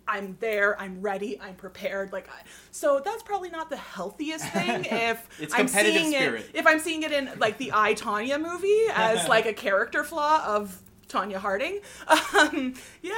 I'm 0.08 0.38
there, 0.39 0.79
I'm 0.79 1.01
ready, 1.01 1.39
I'm 1.39 1.55
prepared. 1.55 2.12
Like, 2.12 2.27
I, 2.29 2.41
so 2.72 3.01
that's 3.03 3.24
probably 3.24 3.50
not 3.50 3.70
the 3.70 3.77
healthiest 3.77 4.46
thing. 4.50 4.86
If 4.91 5.27
It's 5.39 5.53
I'm 5.53 5.67
competitive 5.67 6.01
seeing 6.01 6.12
spirit. 6.13 6.41
it, 6.41 6.51
if 6.55 6.67
I'm 6.67 6.79
seeing 6.79 7.03
it 7.03 7.12
in 7.12 7.29
like 7.39 7.58
the 7.58 7.72
I 7.74 7.93
Tonya 7.93 8.41
movie 8.41 8.86
as 8.93 9.27
like 9.27 9.46
a 9.46 9.53
character 9.53 10.03
flaw 10.03 10.43
of 10.46 10.81
Tonya 11.08 11.36
Harding, 11.38 11.79
um, 12.08 12.74
yeah. 13.01 13.11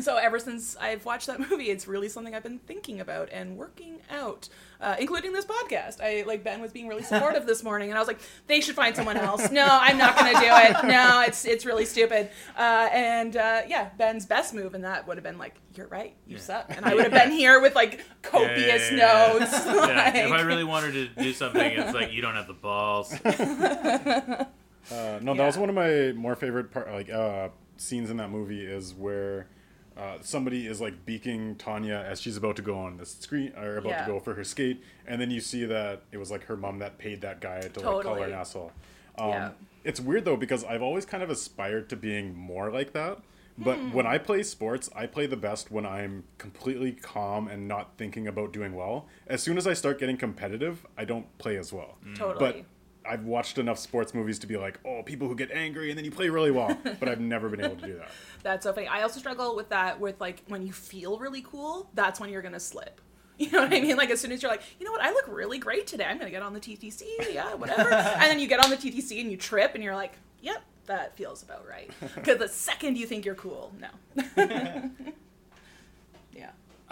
So 0.00 0.16
ever 0.16 0.38
since 0.38 0.76
I've 0.76 1.04
watched 1.04 1.26
that 1.26 1.38
movie, 1.50 1.70
it's 1.70 1.86
really 1.86 2.08
something 2.08 2.34
I've 2.34 2.42
been 2.42 2.58
thinking 2.60 3.00
about 3.00 3.28
and 3.30 3.56
working 3.56 3.98
out, 4.10 4.48
uh, 4.80 4.96
including 4.98 5.32
this 5.32 5.44
podcast. 5.44 6.00
I 6.00 6.24
like 6.26 6.42
Ben 6.42 6.60
was 6.62 6.72
being 6.72 6.88
really 6.88 7.02
supportive 7.02 7.46
this 7.46 7.62
morning, 7.62 7.90
and 7.90 7.98
I 7.98 8.00
was 8.00 8.08
like, 8.08 8.20
they 8.46 8.60
should 8.60 8.74
find 8.74 8.96
someone 8.96 9.16
else. 9.16 9.50
No, 9.50 9.66
I'm 9.68 9.98
not 9.98 10.16
going 10.18 10.34
to 10.34 10.40
do 10.40 10.46
it. 10.46 10.84
No, 10.92 11.22
it's 11.26 11.44
it's 11.44 11.64
really 11.66 11.84
stupid. 11.84 12.30
Uh, 12.56 12.88
and 12.92 13.36
uh, 13.36 13.62
yeah, 13.68 13.90
Ben's 13.98 14.26
best 14.26 14.54
move 14.54 14.74
in 14.74 14.82
that 14.82 15.06
would 15.06 15.16
have 15.16 15.24
been 15.24 15.38
like, 15.38 15.54
you're 15.74 15.86
right, 15.88 16.14
you 16.26 16.36
Yeah. 16.36 16.42
suck, 16.42 16.66
and 16.76 16.84
I 16.84 16.94
would 16.94 17.04
have 17.04 17.12
been 17.12 17.30
here 17.30 17.60
with 17.60 17.74
like 17.74 18.00
copious 18.22 18.90
Yeah, 18.90 18.96
yeah, 18.96 19.26
yeah, 19.26 19.32
yeah. 19.34 19.38
notes. 19.38 19.66
Yeah, 19.66 19.72
like- 19.74 20.14
if 20.16 20.32
I 20.32 20.40
really 20.42 20.64
wanted 20.64 20.92
to 21.16 21.22
do 21.22 21.32
something, 21.32 21.60
it's 21.72 21.94
like 21.94 22.12
you 22.12 22.22
don't 22.22 22.34
have 22.34 22.46
the 22.46 22.54
balls. 22.54 23.12
Uh, 23.24 25.18
no, 25.22 25.32
that 25.34 25.36
Yeah. 25.40 25.46
was 25.46 25.56
one 25.56 25.68
of 25.68 25.74
my 25.74 26.12
more 26.12 26.34
favorite 26.34 26.70
part, 26.72 26.90
like 26.90 27.08
uh, 27.08 27.48
scenes 27.76 28.10
in 28.10 28.16
that 28.16 28.30
movie 28.30 28.64
is 28.64 28.92
where 28.94 29.46
uh, 29.96 30.18
somebody 30.20 30.66
is 30.66 30.80
like 30.80 31.04
beaking 31.06 31.56
Tonya 31.56 32.04
as 32.04 32.20
she's 32.20 32.36
about 32.36 32.56
to 32.56 32.62
go 32.62 32.78
on 32.78 32.96
the 32.96 33.06
screen 33.06 33.52
or 33.56 33.76
about 33.78 33.88
Yeah. 33.90 34.04
to 34.06 34.12
go 34.12 34.20
for 34.20 34.34
her 34.34 34.44
skate, 34.44 34.82
and 35.06 35.20
then 35.20 35.30
you 35.30 35.40
see 35.40 35.64
that 35.66 36.02
it 36.12 36.18
was 36.18 36.30
like 36.30 36.44
her 36.44 36.56
mom 36.56 36.78
that 36.80 36.98
paid 36.98 37.20
that 37.22 37.40
guy 37.40 37.60
to 37.60 37.80
like 37.80 38.04
call 38.04 38.14
her 38.16 38.24
an 38.24 38.32
asshole. 38.32 38.72
Um, 39.18 39.28
Yeah. 39.30 39.50
It's 39.84 40.00
weird 40.00 40.24
though 40.24 40.36
because 40.36 40.62
I've 40.64 40.82
always 40.82 41.04
kind 41.04 41.22
of 41.24 41.30
aspired 41.30 41.88
to 41.90 41.96
being 41.96 42.34
more 42.36 42.70
like 42.70 42.92
that. 42.92 43.18
But 43.58 43.76
Hmm. 43.76 43.92
when 43.92 44.06
I 44.06 44.16
play 44.16 44.42
sports, 44.44 44.88
I 44.94 45.06
play 45.06 45.26
the 45.26 45.36
best 45.36 45.70
when 45.70 45.84
I'm 45.84 46.24
completely 46.38 46.92
calm 46.92 47.48
and 47.48 47.68
not 47.68 47.98
thinking 47.98 48.26
about 48.26 48.52
doing 48.52 48.74
well. 48.74 49.06
As 49.26 49.42
soon 49.42 49.58
as 49.58 49.66
I 49.66 49.74
start 49.74 49.98
getting 49.98 50.16
competitive, 50.16 50.86
I 50.96 51.04
don't 51.04 51.26
play 51.36 51.58
as 51.58 51.70
well. 51.72 51.98
Totally. 52.14 52.38
But 52.38 52.64
I've 53.08 53.24
watched 53.24 53.58
enough 53.58 53.78
sports 53.78 54.14
movies 54.14 54.38
to 54.40 54.46
be 54.46 54.56
like, 54.56 54.78
oh, 54.84 55.02
people 55.02 55.28
who 55.28 55.34
get 55.34 55.50
angry 55.50 55.90
and 55.90 55.98
then 55.98 56.04
you 56.04 56.10
play 56.10 56.28
really 56.28 56.50
well. 56.50 56.76
but 57.00 57.08
I've 57.08 57.20
never 57.20 57.48
been 57.48 57.64
able 57.64 57.76
to 57.76 57.86
do 57.86 57.96
that. 57.98 58.10
That's 58.42 58.64
so 58.64 58.72
funny. 58.72 58.86
I 58.86 59.02
also 59.02 59.20
struggle 59.20 59.56
with 59.56 59.68
that 59.70 60.00
with 60.00 60.20
like 60.20 60.42
when 60.48 60.66
you 60.66 60.72
feel 60.72 61.18
really 61.18 61.42
cool, 61.42 61.90
that's 61.94 62.20
when 62.20 62.30
you're 62.30 62.42
gonna 62.42 62.60
slip. 62.60 63.00
You 63.38 63.50
know 63.50 63.62
what 63.62 63.72
I 63.72 63.80
mean? 63.80 63.96
Like 63.96 64.10
as 64.10 64.20
soon 64.20 64.30
as 64.30 64.40
you're 64.40 64.52
like, 64.52 64.62
you 64.78 64.86
know 64.86 64.92
what, 64.92 65.00
I 65.00 65.10
look 65.10 65.24
really 65.26 65.58
great 65.58 65.86
today. 65.86 66.04
I'm 66.04 66.18
gonna 66.18 66.30
get 66.30 66.42
on 66.42 66.52
the 66.52 66.60
TTC, 66.60 67.02
yeah, 67.32 67.54
whatever. 67.54 67.90
and 67.92 68.22
then 68.22 68.38
you 68.38 68.46
get 68.46 68.62
on 68.62 68.70
the 68.70 68.76
TTC 68.76 69.20
and 69.20 69.30
you 69.30 69.36
trip 69.36 69.74
and 69.74 69.82
you're 69.82 69.96
like, 69.96 70.12
yep, 70.40 70.62
that 70.86 71.16
feels 71.16 71.42
about 71.42 71.66
right. 71.66 71.90
Because 72.14 72.38
the 72.38 72.46
second 72.46 72.98
you 72.98 73.06
think 73.06 73.24
you're 73.24 73.34
cool, 73.34 73.72
no. 73.80 74.90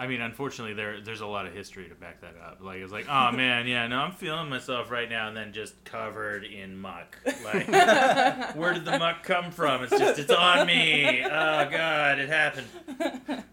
Yeah. 0.01 0.05
I 0.05 0.07
mean, 0.07 0.21
unfortunately, 0.21 0.73
there 0.73 1.01
there's 1.01 1.21
a 1.21 1.27
lot 1.27 1.45
of 1.45 1.53
history 1.53 1.87
to 1.89 1.95
back 1.95 2.21
that 2.21 2.35
up. 2.43 2.59
Like 2.61 2.79
it's 2.79 2.91
like, 2.91 3.07
oh 3.09 3.31
man, 3.35 3.67
yeah, 3.67 3.87
no, 3.87 3.99
I'm 3.99 4.13
feeling 4.13 4.49
myself 4.49 4.91
right 4.91 5.09
now, 5.09 5.27
and 5.27 5.37
then 5.37 5.53
just 5.53 5.83
covered 5.83 6.43
in 6.43 6.77
muck. 6.77 7.17
Like, 7.43 7.67
where 8.55 8.73
did 8.73 8.85
the 8.85 8.97
muck 8.99 9.23
come 9.23 9.51
from? 9.51 9.83
It's 9.83 9.97
just 9.97 10.19
it's 10.19 10.31
on 10.31 10.67
me. 10.67 11.23
Oh 11.23 11.69
god, 11.69 12.19
it 12.19 12.29
happened. 12.29 12.67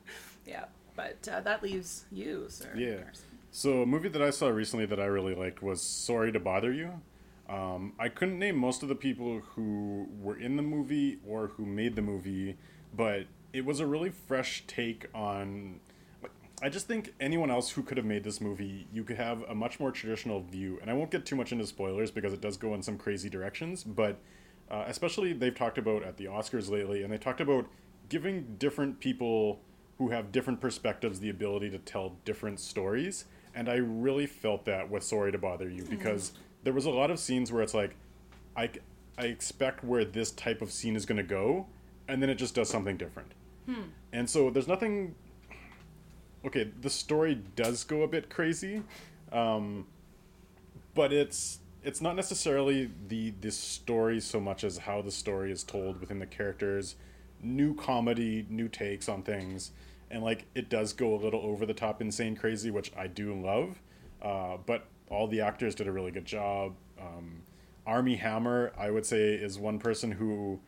Yeah. 0.47 0.65
But 0.97 1.29
uh, 1.31 1.41
that 1.43 1.63
leaves 1.63 2.07
you, 2.11 2.47
sir. 2.49 2.73
Yeah. 2.75 3.05
So 3.51 3.83
a 3.83 3.87
movie 3.87 4.09
that 4.09 4.23
I 4.23 4.31
saw 4.31 4.49
recently 4.49 4.87
that 4.87 4.99
I 4.99 5.05
really 5.05 5.35
liked 5.35 5.63
was 5.63 5.83
Sorry 5.83 6.33
to 6.33 6.41
Bother 6.41 6.73
You. 6.73 7.03
Um, 7.49 7.93
I 7.99 8.09
couldn't 8.09 8.39
name 8.39 8.57
most 8.57 8.83
of 8.83 8.89
the 8.89 8.95
people 8.95 9.41
who 9.55 10.09
were 10.21 10.37
in 10.39 10.57
the 10.57 10.63
movie 10.63 11.19
or 11.27 11.49
who 11.49 11.65
made 11.65 11.97
the 11.97 12.03
movie, 12.03 12.57
but 12.95 13.27
it 13.53 13.65
was 13.65 13.81
a 13.81 13.87
really 13.87 14.11
fresh 14.11 14.65
take 14.67 15.07
on. 15.15 15.81
I 16.61 16.69
just 16.69 16.87
think 16.87 17.15
anyone 17.21 17.51
else 17.51 17.71
who 17.71 17.83
could 17.83 17.97
have 17.97 18.07
made 18.07 18.25
this 18.25 18.41
movie, 18.41 18.89
you 18.93 19.05
could 19.05 19.17
have 19.17 19.43
a 19.43 19.55
much 19.55 19.79
more 19.79 19.93
traditional 19.93 20.41
view. 20.41 20.79
And 20.81 20.91
I 20.91 20.95
won't 20.95 21.11
get 21.11 21.25
too 21.25 21.37
much 21.37 21.53
into 21.53 21.67
spoilers 21.67 22.11
because 22.11 22.33
it 22.33 22.41
does 22.41 22.57
go 22.57 22.75
in 22.75 22.83
some 22.83 22.99
crazy 22.99 23.29
directions, 23.29 23.85
but 23.85 24.19
uh, 24.71 24.85
especially 24.87 25.33
they've 25.33 25.55
talked 25.55 25.79
about 25.79 26.03
at 26.03 26.17
the 26.17 26.25
Oscars 26.27 26.71
lately, 26.71 27.03
and 27.03 27.13
they 27.13 27.19
talked 27.19 27.41
about 27.41 27.67
giving 28.09 28.57
different 28.59 29.01
people 29.01 29.61
who 29.99 30.11
have 30.11 30.33
different 30.33 30.61
perspectives 30.61 31.21
the 31.21 31.31
ability 31.31 31.71
to 31.71 31.79
tell 31.79 32.17
different 32.25 32.61
stories. 32.61 33.25
And 33.55 33.69
I 33.69 33.77
really 33.77 34.27
felt 34.27 34.65
that 34.67 34.91
with 34.91 35.03
Sorry 35.03 35.33
to 35.33 35.39
Bother 35.39 35.69
You 35.69 35.85
because 35.85 36.33
there 36.65 36.73
was 36.73 36.85
a 36.85 36.91
lot 36.91 37.11
of 37.11 37.19
scenes 37.19 37.51
where 37.51 37.63
it's 37.63 37.75
like, 37.75 37.97
I, 38.57 38.71
I 39.17 39.25
expect 39.25 39.83
where 39.85 40.05
this 40.05 40.31
type 40.33 40.61
of 40.63 40.71
scene 40.71 40.97
is 40.97 41.07
going 41.07 41.17
to 41.17 41.23
go, 41.25 41.67
and 42.09 42.23
then 42.23 42.31
it 42.31 42.37
just 42.37 42.55
does 42.55 42.69
something 42.69 42.97
different. 42.97 43.33
And 44.13 44.29
so 44.29 44.51
there's 44.51 44.69
nothing. 44.69 45.15
Okay, 46.49 46.71
the 46.81 46.89
story 46.89 47.43
does 47.57 47.85
go 47.85 48.01
a 48.01 48.09
bit 48.09 48.31
crazy, 48.31 48.83
um, 49.33 49.87
but 50.95 51.13
it's 51.13 51.59
it's 51.83 52.01
not 52.01 52.17
necessarily 52.17 52.91
the 53.09 53.35
the 53.43 53.53
story 53.53 54.19
so 54.19 54.41
much 54.41 54.65
as 54.65 54.79
how 54.79 55.03
the 55.03 55.11
story 55.11 55.53
is 55.53 55.63
told 55.63 56.01
within 56.01 56.21
the 56.21 56.27
characters, 56.27 56.95
new 57.43 57.75
comedy, 57.75 58.47
new 58.49 58.67
takes 58.67 59.11
on 59.11 59.23
things, 59.23 59.73
and 60.11 60.25
like 60.25 60.47
it 60.55 60.71
does 60.71 60.95
go 60.95 61.15
a 61.15 61.21
little 61.21 61.43
over 61.43 61.67
the 61.67 61.75
top, 61.75 62.01
insane, 62.01 62.35
crazy, 62.35 62.71
which 62.71 62.93
I 62.97 63.09
do 63.09 63.35
love. 63.35 63.83
Uh, 64.23 64.57
but 64.65 64.87
all 65.11 65.29
the 65.29 65.43
actors 65.43 65.75
did 65.75 65.87
a 65.87 65.93
really 65.93 66.13
good 66.13 66.25
job. 66.25 66.73
Um, 66.99 67.43
Armie 67.87 68.17
Hammer, 68.17 68.73
I 68.79 68.91
would 68.91 69.05
say, 69.05 69.35
is 69.35 69.59
one 69.59 69.79
person 69.79 70.13
who 70.13 70.61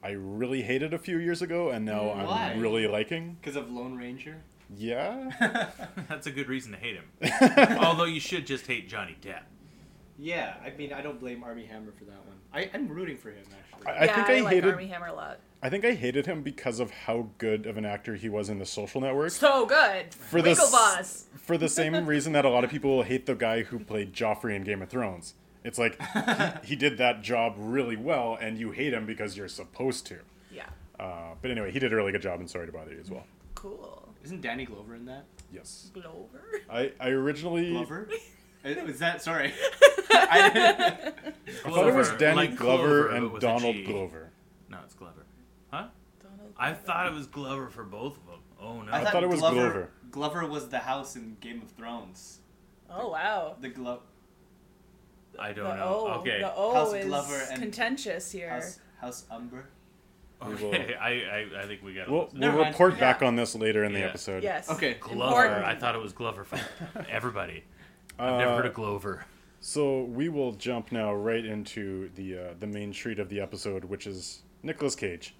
I 0.00 0.10
really 0.10 0.62
hated 0.62 0.94
a 0.94 0.98
few 0.98 1.18
years 1.18 1.42
ago, 1.42 1.70
and 1.70 1.84
now 1.84 2.12
I'm 2.12 2.60
really 2.60 2.86
liking. 2.86 3.36
Because 3.40 3.56
of 3.56 3.68
Lone 3.68 3.96
Ranger. 3.96 4.36
Yeah. 4.76 5.70
That's 6.08 6.26
a 6.26 6.30
good 6.30 6.48
reason 6.48 6.72
to 6.72 6.78
hate 6.78 6.96
him. 6.96 7.78
Although 7.82 8.04
you 8.04 8.20
should 8.20 8.46
just 8.46 8.66
hate 8.66 8.88
Johnny 8.88 9.16
Depp. 9.22 9.42
Yeah, 10.18 10.54
I 10.64 10.70
mean, 10.76 10.92
I 10.92 11.00
don't 11.00 11.20
blame 11.20 11.44
Armie 11.44 11.64
Hammer 11.66 11.92
for 11.96 12.04
that 12.04 12.18
one. 12.26 12.36
I, 12.52 12.68
I'm 12.74 12.88
rooting 12.88 13.16
for 13.16 13.30
him 13.30 13.44
actually. 13.52 13.86
I 13.92 14.04
yeah, 14.06 14.14
think 14.14 14.28
I 14.28 14.40
like 14.40 14.54
hated- 14.54 14.70
Armie 14.74 14.86
Hammer 14.88 15.06
a 15.06 15.14
lot. 15.14 15.38
I 15.62 15.70
think 15.70 15.84
I 15.84 15.92
hated 15.92 16.26
him 16.26 16.42
because 16.42 16.78
of 16.80 16.90
how 16.90 17.30
good 17.38 17.66
of 17.66 17.76
an 17.76 17.84
actor 17.84 18.14
he 18.14 18.28
was 18.28 18.48
in 18.48 18.58
The 18.60 18.66
Social 18.66 19.00
Network. 19.00 19.30
So 19.32 19.66
good. 19.66 20.14
For 20.14 20.40
the 20.40 20.50
s- 20.50 20.60
Winklevoss. 20.72 21.24
For 21.40 21.58
the 21.58 21.68
same 21.68 22.06
reason 22.06 22.32
that 22.34 22.44
a 22.44 22.48
lot 22.48 22.62
of 22.64 22.70
people 22.70 23.02
hate 23.02 23.26
the 23.26 23.34
guy 23.34 23.62
who 23.64 23.78
played 23.80 24.12
Joffrey 24.12 24.54
in 24.54 24.62
Game 24.64 24.82
of 24.82 24.88
Thrones. 24.88 25.34
It's 25.64 25.78
like 25.78 26.00
he, 26.62 26.68
he 26.70 26.76
did 26.76 26.98
that 26.98 27.22
job 27.22 27.54
really 27.58 27.96
well, 27.96 28.38
and 28.40 28.56
you 28.58 28.70
hate 28.70 28.92
him 28.92 29.04
because 29.04 29.36
you're 29.36 29.48
supposed 29.48 30.06
to. 30.06 30.18
Yeah. 30.52 30.66
Uh, 30.98 31.34
but 31.42 31.50
anyway, 31.50 31.72
he 31.72 31.78
did 31.80 31.92
a 31.92 31.96
really 31.96 32.12
good 32.12 32.22
job 32.22 32.38
and 32.40 32.48
Sorry 32.48 32.66
to 32.66 32.72
Bother 32.72 32.92
You 32.92 33.00
as 33.00 33.10
well. 33.10 33.24
Cool. 33.56 34.07
Isn't 34.28 34.42
Danny 34.42 34.66
Glover 34.66 34.94
in 34.94 35.06
that? 35.06 35.24
Yes. 35.50 35.90
Glover. 35.94 36.60
I, 36.68 36.92
I 37.00 37.08
originally 37.08 37.70
Glover? 37.70 38.10
Was 38.84 38.98
that 38.98 39.22
sorry? 39.22 39.54
I, 40.10 41.12
I 41.64 41.70
thought 41.70 41.88
it 41.88 41.94
was 41.94 42.10
Danny 42.18 42.36
like 42.36 42.56
Glover 42.56 43.08
Clover, 43.08 43.08
but 43.08 43.32
and 43.32 43.40
Donald 43.40 43.76
Glover. 43.86 44.30
No, 44.68 44.80
it's 44.84 44.92
Glover. 44.92 45.24
Huh? 45.70 45.86
Donald 46.22 46.52
I 46.58 46.72
Glover. 46.72 46.82
thought 46.84 47.06
it 47.06 47.14
was 47.14 47.26
Glover 47.26 47.70
for 47.70 47.84
both 47.84 48.18
of 48.18 48.26
them. 48.26 48.40
Oh 48.60 48.82
no. 48.82 48.92
I 48.92 49.02
thought 49.02 49.22
it 49.22 49.30
was 49.30 49.40
Glover. 49.40 49.88
Glover 50.10 50.46
was 50.46 50.68
the 50.68 50.80
house 50.80 51.16
in 51.16 51.38
Game 51.40 51.62
of 51.62 51.70
Thrones. 51.70 52.40
Oh 52.90 53.08
wow. 53.08 53.56
The 53.58 53.70
Glo- 53.70 54.02
I 55.38 55.52
don't 55.52 55.64
the 55.70 55.76
know. 55.76 55.84
O, 55.84 56.12
okay. 56.20 56.40
The 56.40 56.54
O 56.54 56.74
House 56.74 56.92
is 56.92 57.06
Glover 57.06 57.46
and 57.50 57.62
contentious 57.62 58.30
here. 58.30 58.50
House 58.50 58.78
House 59.00 59.24
Umber. 59.30 59.70
We 60.46 60.54
will- 60.54 60.68
Okay. 60.68 60.94
I, 61.00 61.08
I 61.08 61.46
I 61.62 61.66
think 61.66 61.82
we 61.82 61.94
got. 61.94 62.08
We'll, 62.08 62.18
We'll, 62.20 62.28
we'll 62.32 62.40
Never 62.40 62.56
mind. 62.58 62.68
report 62.74 62.98
back 62.98 63.22
on 63.22 63.36
this 63.36 63.54
later 63.54 63.84
in 63.84 63.92
the 63.92 64.00
Yeah. 64.00 64.06
episode. 64.06 64.42
Yes. 64.42 64.70
Okay. 64.70 64.94
Glover. 65.00 65.24
Important. 65.46 65.64
I 65.64 65.74
thought 65.74 65.94
it 65.94 66.00
was 66.00 66.12
Glover 66.12 66.44
for 66.44 66.58
everybody. 67.10 67.64
I've 68.18 68.34
Uh, 68.34 68.38
never 68.38 68.56
heard 68.56 68.66
of 68.66 68.74
Glover. 68.74 69.24
So 69.60 70.02
we 70.04 70.28
will 70.28 70.52
jump 70.52 70.92
now 70.92 71.12
right 71.12 71.44
into 71.44 72.10
the 72.14 72.38
uh, 72.38 72.54
the 72.58 72.66
main 72.68 72.92
treat 72.92 73.18
of 73.18 73.28
the 73.28 73.40
episode, 73.40 73.84
which 73.84 74.06
is 74.06 74.42
Nicolas 74.62 74.94
Cage. 74.94 75.34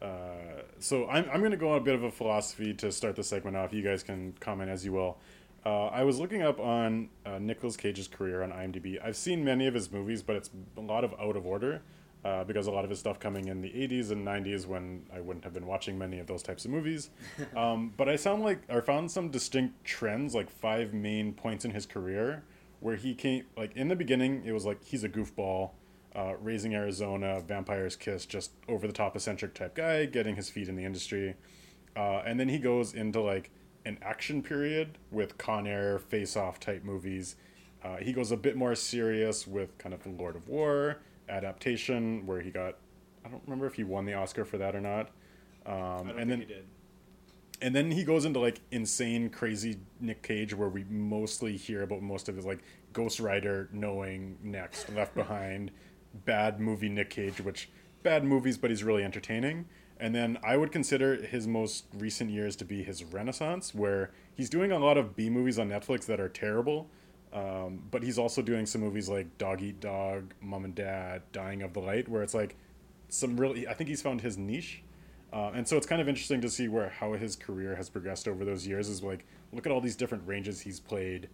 Uh, 0.00 0.62
so 0.78 1.06
I'm 1.08 1.28
I'm 1.30 1.40
going 1.40 1.50
to 1.50 1.56
go 1.58 1.72
on 1.72 1.78
a 1.78 1.80
bit 1.80 1.94
of 1.94 2.02
a 2.04 2.10
philosophy 2.10 2.72
to 2.74 2.90
start 2.92 3.16
the 3.16 3.24
segment 3.24 3.56
off. 3.56 3.72
You 3.72 3.82
guys 3.82 4.02
can 4.02 4.32
comment 4.40 4.70
as 4.70 4.84
you 4.84 4.92
will. 4.92 5.18
Uh, 5.66 5.86
I 5.88 6.04
was 6.04 6.18
looking 6.18 6.40
up 6.42 6.58
on 6.58 7.10
uh, 7.26 7.38
Nicolas 7.38 7.76
Cage's 7.76 8.08
career 8.08 8.42
on 8.42 8.50
IMDb. 8.50 8.98
I've 9.04 9.16
seen 9.16 9.44
many 9.44 9.66
of 9.66 9.74
his 9.74 9.92
movies, 9.92 10.22
but 10.22 10.36
it's 10.36 10.48
a 10.76 10.80
lot 10.80 11.04
of 11.04 11.12
out 11.20 11.36
of 11.36 11.44
order 11.44 11.82
uh, 12.24 12.44
because 12.44 12.66
a 12.66 12.70
lot 12.70 12.84
of 12.84 12.90
his 12.90 12.98
stuff 12.98 13.18
coming 13.18 13.48
in 13.48 13.60
the 13.60 13.70
80s 13.70 14.10
and 14.10 14.26
90s 14.26 14.66
when 14.66 15.06
I 15.14 15.20
wouldn't 15.20 15.44
have 15.44 15.54
been 15.54 15.66
watching 15.66 15.98
many 15.98 16.18
of 16.18 16.26
those 16.26 16.42
types 16.42 16.64
of 16.64 16.70
movies. 16.70 17.10
um, 17.56 17.92
but 17.96 18.08
I 18.08 18.16
sound 18.16 18.42
like 18.42 18.62
I 18.70 18.80
found 18.80 19.10
some 19.10 19.30
distinct 19.30 19.84
trends, 19.84 20.34
like 20.34 20.50
five 20.50 20.92
main 20.92 21.32
points 21.32 21.64
in 21.64 21.70
his 21.70 21.86
career 21.86 22.44
where 22.80 22.96
he 22.96 23.14
came 23.14 23.44
like 23.56 23.76
in 23.76 23.88
the 23.88 23.96
beginning 23.96 24.42
it 24.44 24.52
was 24.52 24.64
like 24.64 24.82
he's 24.84 25.04
a 25.04 25.08
goofball 25.08 25.70
uh, 26.16 26.34
raising 26.40 26.74
arizona 26.74 27.40
vampire's 27.46 27.94
kiss 27.94 28.26
just 28.26 28.50
over 28.68 28.86
the 28.86 28.92
top 28.92 29.14
eccentric 29.14 29.54
type 29.54 29.74
guy 29.74 30.04
getting 30.06 30.34
his 30.34 30.50
feet 30.50 30.68
in 30.68 30.74
the 30.74 30.84
industry 30.84 31.34
uh, 31.96 32.22
and 32.26 32.40
then 32.40 32.48
he 32.48 32.58
goes 32.58 32.94
into 32.94 33.20
like 33.20 33.50
an 33.84 33.98
action 34.02 34.42
period 34.42 34.98
with 35.10 35.38
con 35.38 35.66
air 35.66 35.98
face 35.98 36.36
off 36.36 36.58
type 36.58 36.82
movies 36.82 37.36
uh, 37.84 37.96
he 37.96 38.12
goes 38.12 38.32
a 38.32 38.36
bit 38.36 38.56
more 38.56 38.74
serious 38.74 39.46
with 39.46 39.76
kind 39.78 39.94
of 39.94 40.04
lord 40.06 40.34
of 40.34 40.48
war 40.48 40.98
adaptation 41.30 42.26
where 42.26 42.40
he 42.40 42.50
got 42.50 42.76
i 43.24 43.28
don't 43.28 43.42
remember 43.46 43.66
if 43.66 43.74
he 43.74 43.84
won 43.84 44.04
the 44.04 44.14
oscar 44.14 44.44
for 44.44 44.58
that 44.58 44.74
or 44.74 44.80
not 44.80 45.10
um, 45.66 46.08
don't 46.08 46.18
and 46.18 46.30
then 46.30 46.40
he 46.40 46.46
did. 46.46 46.64
and 47.60 47.74
then 47.74 47.90
he 47.90 48.04
goes 48.04 48.24
into 48.24 48.40
like 48.40 48.60
insane, 48.70 49.30
crazy 49.30 49.78
Nick 50.00 50.22
Cage, 50.22 50.54
where 50.54 50.68
we 50.68 50.84
mostly 50.84 51.56
hear 51.56 51.82
about 51.82 52.02
most 52.02 52.28
of 52.28 52.36
his 52.36 52.44
like 52.44 52.60
Ghost 52.92 53.20
Rider, 53.20 53.68
Knowing, 53.72 54.38
Next, 54.42 54.92
Left 54.94 55.14
Behind, 55.14 55.70
bad 56.24 56.60
movie 56.60 56.88
Nick 56.88 57.10
Cage, 57.10 57.40
which 57.40 57.70
bad 58.02 58.24
movies, 58.24 58.56
but 58.56 58.70
he's 58.70 58.82
really 58.82 59.04
entertaining. 59.04 59.66
And 59.98 60.14
then 60.14 60.38
I 60.42 60.56
would 60.56 60.72
consider 60.72 61.16
his 61.16 61.46
most 61.46 61.84
recent 61.92 62.30
years 62.30 62.56
to 62.56 62.64
be 62.64 62.82
his 62.82 63.04
renaissance, 63.04 63.74
where 63.74 64.12
he's 64.34 64.48
doing 64.48 64.72
a 64.72 64.78
lot 64.78 64.96
of 64.96 65.14
B 65.14 65.28
movies 65.28 65.58
on 65.58 65.68
Netflix 65.68 66.06
that 66.06 66.18
are 66.18 66.28
terrible. 66.28 66.88
Um, 67.32 67.82
but 67.90 68.02
he's 68.02 68.18
also 68.18 68.42
doing 68.42 68.66
some 68.66 68.80
movies 68.80 69.08
like 69.08 69.38
Dog 69.38 69.62
Eat 69.62 69.80
Dog, 69.80 70.34
Mom 70.40 70.64
and 70.64 70.74
Dad, 70.74 71.22
Dying 71.32 71.62
of 71.62 71.72
the 71.72 71.80
Light, 71.80 72.08
where 72.08 72.22
it's 72.22 72.34
like 72.34 72.56
some 73.08 73.38
really. 73.38 73.68
I 73.68 73.74
think 73.74 73.88
he's 73.88 74.02
found 74.02 74.20
his 74.20 74.36
niche. 74.36 74.82
Uh, 75.32 75.52
and 75.54 75.66
so 75.68 75.76
it's 75.76 75.86
kind 75.86 76.02
of 76.02 76.08
interesting 76.08 76.40
to 76.40 76.50
see 76.50 76.66
where 76.66 76.88
how 76.88 77.12
his 77.12 77.36
career 77.36 77.76
has 77.76 77.88
progressed 77.88 78.26
over 78.26 78.44
those 78.44 78.66
years. 78.66 78.88
Is 78.88 79.02
like 79.02 79.24
look 79.52 79.64
at 79.64 79.72
all 79.72 79.80
these 79.80 79.96
different 79.96 80.26
ranges 80.26 80.60
he's 80.60 80.80
played 80.80 81.28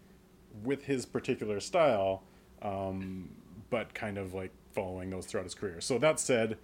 with 0.63 0.85
his 0.85 1.07
particular 1.07 1.61
style, 1.61 2.23
um, 2.61 3.31
but 3.71 3.95
kind 3.95 4.19
of 4.19 4.35
like 4.35 4.53
following 4.75 5.09
those 5.09 5.25
throughout 5.25 5.45
his 5.45 5.55
career. 5.55 5.81
So 5.81 5.99
that 5.99 6.21
said, 6.21 6.59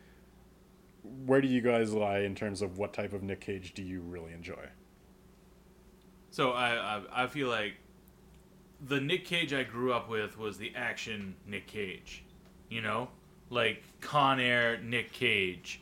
where 1.24 1.40
do 1.40 1.48
you 1.48 1.62
guys 1.62 1.94
lie 1.94 2.20
in 2.20 2.34
terms 2.34 2.60
of 2.60 2.76
what 2.76 2.92
type 2.92 3.14
of 3.14 3.22
Nick 3.22 3.40
Cage 3.40 3.72
do 3.72 3.82
you 3.82 4.02
really 4.02 4.32
enjoy? 4.32 4.68
So 6.30 6.52
I, 6.52 6.98
I 6.98 7.24
I 7.24 7.26
feel 7.28 7.48
like 7.48 7.74
the 8.86 9.00
Nick 9.00 9.24
Cage 9.24 9.52
I 9.52 9.62
grew 9.62 9.92
up 9.92 10.08
with 10.08 10.38
was 10.38 10.58
the 10.58 10.72
action 10.74 11.36
Nick 11.46 11.66
Cage, 11.66 12.24
you 12.68 12.80
know, 12.80 13.08
like 13.50 13.82
Con 14.00 14.40
Air, 14.40 14.78
Nick 14.78 15.12
Cage, 15.12 15.80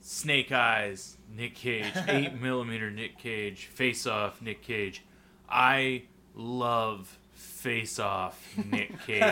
Snake 0.00 0.52
Eyes, 0.52 1.16
Nick 1.34 1.54
Cage, 1.54 1.92
eight 2.08 2.40
millimeter 2.40 2.90
Nick 2.90 3.18
Cage, 3.18 3.66
Face 3.66 4.06
Off, 4.06 4.40
Nick 4.40 4.62
Cage. 4.62 5.02
I 5.48 6.04
love 6.34 7.18
Face 7.32 7.98
Off, 7.98 8.40
Nick 8.70 9.00
Cage. 9.06 9.22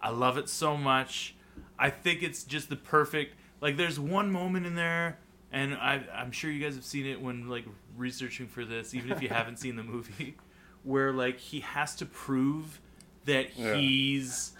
I 0.00 0.10
love 0.10 0.38
it 0.38 0.48
so 0.48 0.76
much. 0.76 1.34
I 1.78 1.90
think 1.90 2.22
it's 2.22 2.44
just 2.44 2.68
the 2.68 2.76
perfect. 2.76 3.34
Like, 3.60 3.76
there's 3.76 3.98
one 3.98 4.30
moment 4.30 4.66
in 4.66 4.76
there, 4.76 5.18
and 5.50 5.74
I, 5.74 6.02
I'm 6.14 6.30
sure 6.30 6.50
you 6.50 6.62
guys 6.62 6.74
have 6.74 6.84
seen 6.84 7.06
it 7.06 7.20
when 7.20 7.48
like 7.48 7.64
researching 7.96 8.46
for 8.46 8.64
this, 8.64 8.94
even 8.94 9.10
if 9.10 9.20
you 9.22 9.28
haven't 9.28 9.58
seen 9.58 9.76
the 9.76 9.82
movie, 9.82 10.36
where 10.86 11.12
like 11.12 11.38
he 11.38 11.60
has 11.60 11.94
to 11.96 12.06
prove 12.06 12.80
that 13.24 13.56
Yeah. 13.58 13.74
he's 13.74 14.52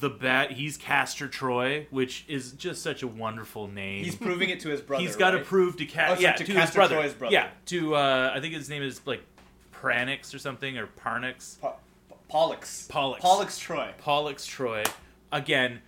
the 0.00 0.10
bat. 0.10 0.50
He's 0.52 0.76
Castor 0.76 1.28
Troy, 1.28 1.86
which 1.90 2.24
is 2.28 2.52
just 2.52 2.82
such 2.82 3.02
a 3.02 3.06
wonderful 3.06 3.68
name. 3.68 4.04
He's 4.04 4.16
proving 4.16 4.50
it 4.50 4.60
to 4.60 4.68
his 4.68 4.80
brother. 4.80 5.02
He's 5.04 5.14
got 5.16 5.30
to 5.30 5.36
right? 5.38 5.46
prove 5.46 5.76
to 5.76 5.86
Ca- 5.86 6.08
Oh, 6.10 6.14
so 6.16 6.20
yeah 6.20 6.32
to 6.32 6.44
to, 6.44 6.52
his 6.52 6.54
Castor 6.60 6.76
brother. 6.78 6.94
Troy's 6.96 7.14
brother. 7.14 7.32
Yeah, 7.34 7.48
to 7.66 7.94
uh, 7.94 8.32
I 8.34 8.40
think 8.40 8.54
his 8.54 8.68
name 8.68 8.82
is 8.82 9.00
like 9.06 9.22
Pranix 9.72 10.34
or 10.34 10.38
something 10.38 10.76
or 10.78 10.86
Parnix. 10.86 11.60
Pa- 11.60 11.74
Pa- 12.08 12.14
Pollux. 12.28 12.88
Pollux. 12.88 13.20
Pollux 13.20 13.58
Troy. 13.58 13.92
Pollux 13.98 14.44
Troy. 14.46 14.82
Again, 15.30 15.80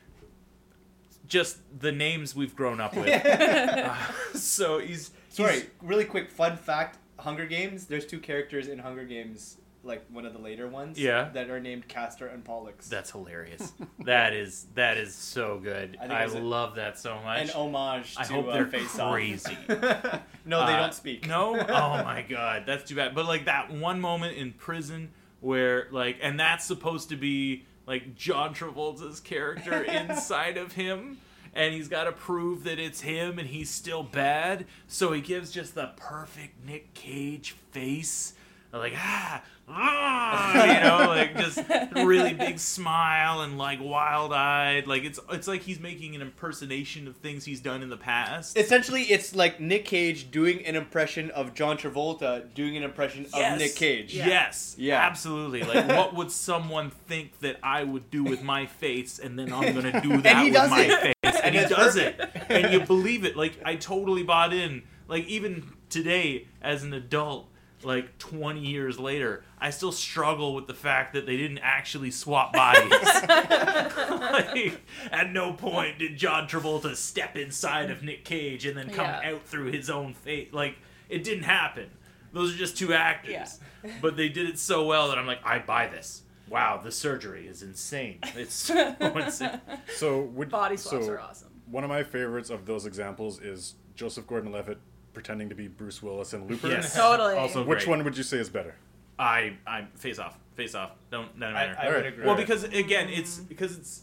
just 1.26 1.58
the 1.80 1.92
names 1.92 2.34
we've 2.36 2.54
grown 2.54 2.80
up 2.80 2.94
with. 2.96 3.08
Uh, 3.26 3.94
so 4.34 4.78
he's 4.78 5.10
Sorry, 5.30 5.54
he's- 5.54 5.66
really 5.82 6.04
quick 6.04 6.30
fun 6.30 6.56
fact: 6.56 6.98
Hunger 7.18 7.46
Games. 7.46 7.86
There's 7.86 8.06
two 8.06 8.18
characters 8.20 8.68
in 8.68 8.78
Hunger 8.78 9.04
Games, 9.04 9.56
like 9.84 10.04
one 10.10 10.24
of 10.26 10.32
the 10.32 10.38
later 10.38 10.68
ones. 10.68 10.98
Yeah. 10.98 11.28
That 11.34 11.50
are 11.50 11.60
named 11.60 11.88
Castor 11.88 12.26
and 12.26 12.44
Pollux. 12.44 12.88
That's 12.88 13.10
hilarious. 13.10 13.72
that 14.04 14.32
is 14.34 14.66
that 14.74 14.96
is 14.96 15.14
so 15.14 15.58
good. 15.58 15.96
I 16.00 16.02
think 16.02 16.12
I, 16.12 16.24
it's 16.24 16.34
a- 16.34 16.38
love 16.40 16.76
that 16.76 16.98
so 16.98 17.20
much. 17.22 17.42
an 17.42 17.50
homage 17.50 18.14
to 18.14 18.20
I 18.22 18.24
hope 18.26 18.46
uh, 18.48 18.52
they're 18.52 18.66
Face 18.66 18.98
Off. 18.98 19.12
crazy. 19.12 19.56
no, 19.68 20.66
they 20.66 20.72
Uh, 20.74 20.80
don't 20.80 20.94
speak. 20.94 21.26
No? 21.26 21.56
Oh 21.58 21.64
my 22.04 22.24
god, 22.28 22.64
that's 22.66 22.88
too 22.88 22.96
bad. 22.96 23.14
But 23.14 23.26
like 23.26 23.44
that 23.46 23.70
one 23.70 24.00
moment 24.00 24.36
in 24.36 24.52
prison 24.52 25.10
where 25.40 25.86
like 25.90 26.18
and 26.22 26.38
that's 26.40 26.64
supposed 26.64 27.08
to 27.10 27.16
be 27.16 27.64
like 27.86 28.14
John 28.16 28.54
Travolta's 28.54 29.20
character 29.20 29.82
inside 29.82 30.56
of 30.56 30.72
him 30.72 31.18
and 31.58 31.74
he's 31.74 31.88
got 31.88 32.04
to 32.04 32.12
prove 32.12 32.62
that 32.64 32.78
it's 32.78 33.00
him 33.00 33.36
and 33.40 33.48
he's 33.48 33.68
still 33.68 34.04
bad. 34.04 34.64
So 34.86 35.12
he 35.12 35.20
gives 35.20 35.50
just 35.50 35.74
the 35.74 35.90
perfect 35.96 36.64
Nick 36.64 36.94
Cage 36.94 37.50
face. 37.72 38.34
Like 38.72 38.92
ah, 38.96 39.42
ah, 39.70 40.64
you 40.64 40.80
know, 40.80 41.08
like 41.10 41.36
just 41.36 41.60
really 41.92 42.34
big 42.34 42.58
smile 42.58 43.40
and 43.42 43.58
like 43.58 43.78
wild 43.82 44.32
eyed. 44.32 44.86
Like 44.86 45.04
it's 45.04 45.20
it's 45.30 45.48
like 45.48 45.62
he's 45.62 45.80
making 45.80 46.14
an 46.14 46.22
impersonation 46.22 47.06
of 47.08 47.16
things 47.16 47.44
he's 47.44 47.60
done 47.60 47.82
in 47.82 47.88
the 47.88 47.96
past. 47.96 48.56
Essentially, 48.56 49.02
it's 49.02 49.34
like 49.34 49.60
Nick 49.60 49.84
Cage 49.84 50.30
doing 50.30 50.64
an 50.66 50.76
impression 50.76 51.30
of 51.32 51.54
John 51.54 51.76
Travolta 51.76 52.52
doing 52.54 52.76
an 52.76 52.82
impression 52.82 53.26
of 53.32 53.58
Nick 53.58 53.74
Cage. 53.74 54.14
Yeah. 54.14 54.26
Yes. 54.26 54.74
Yeah. 54.78 54.98
Absolutely. 55.00 55.62
Like, 55.62 55.88
what 55.96 56.14
would 56.14 56.30
someone 56.30 56.90
think 56.90 57.38
that 57.40 57.58
I 57.62 57.84
would 57.84 58.10
do 58.10 58.24
with 58.24 58.42
my 58.42 58.66
face, 58.66 59.18
and 59.18 59.38
then 59.38 59.52
I'm 59.52 59.74
gonna 59.74 60.00
do 60.00 60.08
that 60.22 60.26
And 60.26 60.38
he 60.40 60.44
with 60.46 60.54
does 60.54 60.70
my 60.70 60.82
it. 60.82 61.00
face, 61.00 61.14
and, 61.22 61.36
And 61.44 61.54
he 61.54 61.60
it's 61.62 61.70
does 61.70 61.96
it, 61.96 62.20
and 62.48 62.72
you 62.72 62.80
believe 62.80 63.24
it. 63.24 63.36
Like, 63.36 63.58
I 63.64 63.76
totally 63.76 64.22
bought 64.22 64.52
in. 64.52 64.82
Like, 65.08 65.26
even 65.26 65.72
today, 65.88 66.46
as 66.60 66.82
an 66.82 66.92
adult, 66.92 67.48
like 67.82 68.18
20 68.18 68.60
years 68.60 68.98
later, 68.98 69.44
I 69.58 69.70
still 69.70 69.92
struggle 69.92 70.54
with 70.54 70.66
the 70.66 70.74
fact 70.74 71.12
that 71.14 71.26
they 71.26 71.36
didn't 71.36 71.58
actually 71.58 72.10
swap 72.10 72.52
bodies. 72.52 72.90
like, 73.28 74.80
at 75.10 75.32
no 75.32 75.52
point 75.52 75.98
did 75.98 76.16
John 76.16 76.48
Travolta 76.48 76.94
step 76.96 77.36
inside 77.36 77.90
of 77.90 78.02
Nick 78.02 78.24
Cage 78.24 78.66
and 78.66 78.76
then 78.76 78.88
come 78.90 79.06
Yeah. 79.06 79.32
out 79.34 79.44
through 79.46 79.72
his 79.72 79.90
own 79.90 80.14
face. 80.14 80.52
Like, 80.52 80.76
it 81.08 81.24
didn't 81.24 81.44
happen. 81.44 81.90
Those 82.32 82.54
are 82.54 82.58
just 82.58 82.76
two 82.76 82.92
actors. 82.92 83.32
Yeah. 83.32 83.46
But 84.02 84.16
they 84.16 84.28
did 84.28 84.48
it 84.48 84.58
so 84.58 84.84
well 84.86 85.08
that 85.08 85.18
I'm 85.18 85.26
like, 85.26 85.38
I 85.44 85.60
buy 85.60 85.86
this. 85.86 86.22
Wow, 86.48 86.80
the 86.82 86.90
surgery 86.90 87.46
is 87.46 87.62
insane. 87.62 88.18
It's 88.34 88.52
so 88.54 88.94
insane. 89.00 89.60
So 89.94 90.22
would 90.22 90.50
Body 90.50 90.76
swaps 90.76 91.06
so 91.06 91.12
are 91.12 91.20
awesome. 91.20 91.50
One 91.70 91.84
of 91.84 91.90
my 91.90 92.02
favorites 92.02 92.50
of 92.50 92.66
those 92.66 92.86
examples 92.86 93.40
is 93.40 93.74
Joseph 93.94 94.26
Gordon-Levitt 94.26 94.78
pretending 95.14 95.48
to 95.48 95.54
be 95.54 95.68
Bruce 95.68 96.02
Willis 96.02 96.32
in 96.34 96.46
Looper. 96.46 96.68
Yes. 96.68 96.94
Totally. 96.96 97.34
Also, 97.34 97.64
Which 97.64 97.80
great. 97.80 97.88
one 97.88 98.04
would 98.04 98.16
you 98.16 98.22
say 98.22 98.38
is 98.38 98.48
better? 98.48 98.74
I 99.18 99.56
I 99.66 99.86
face 99.96 100.18
off, 100.18 100.38
face 100.54 100.74
off. 100.74 100.92
Don't 101.10 101.38
doesn't 101.38 101.56
I, 101.56 101.66
matter. 101.66 101.78
I 101.80 101.90
would 101.96 102.06
agree. 102.06 102.24
well, 102.26 102.36
because 102.36 102.64
again, 102.64 103.08
it's 103.08 103.38
because 103.38 103.76
it's 103.76 104.02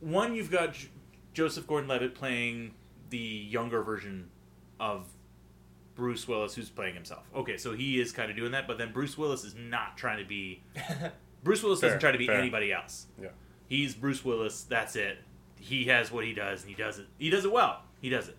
one 0.00 0.34
you've 0.34 0.50
got 0.50 0.74
J- 0.74 0.88
Joseph 1.32 1.66
Gordon-Levitt 1.66 2.14
playing 2.14 2.74
the 3.08 3.16
younger 3.18 3.82
version 3.82 4.28
of 4.78 5.06
Bruce 5.94 6.26
Willis, 6.28 6.54
who's 6.54 6.68
playing 6.70 6.94
himself. 6.94 7.22
Okay, 7.34 7.56
so 7.56 7.72
he 7.72 7.98
is 8.00 8.12
kind 8.12 8.30
of 8.30 8.36
doing 8.36 8.52
that, 8.52 8.66
but 8.66 8.76
then 8.78 8.92
Bruce 8.92 9.16
Willis 9.16 9.44
is 9.44 9.54
not 9.54 9.96
trying 9.96 10.18
to 10.18 10.24
be. 10.24 10.62
Bruce 11.44 11.62
Willis 11.62 11.80
doesn't 11.80 11.98
try 12.00 12.12
to 12.12 12.18
be 12.18 12.26
fair. 12.26 12.36
anybody 12.38 12.72
else. 12.72 13.06
Yeah. 13.20 13.28
He's 13.68 13.94
Bruce 13.94 14.24
Willis. 14.24 14.62
That's 14.64 14.96
it. 14.96 15.18
He 15.58 15.84
has 15.86 16.12
what 16.12 16.24
he 16.24 16.34
does, 16.34 16.60
and 16.62 16.70
he 16.70 16.76
does 16.76 16.98
it. 16.98 17.06
He 17.18 17.30
does 17.30 17.44
it 17.44 17.52
well. 17.52 17.82
He 18.00 18.08
does 18.10 18.28
it. 18.28 18.36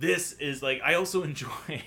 This 0.00 0.32
is 0.32 0.62
like 0.62 0.80
I 0.84 0.94
also 0.94 1.22
enjoy 1.30 1.82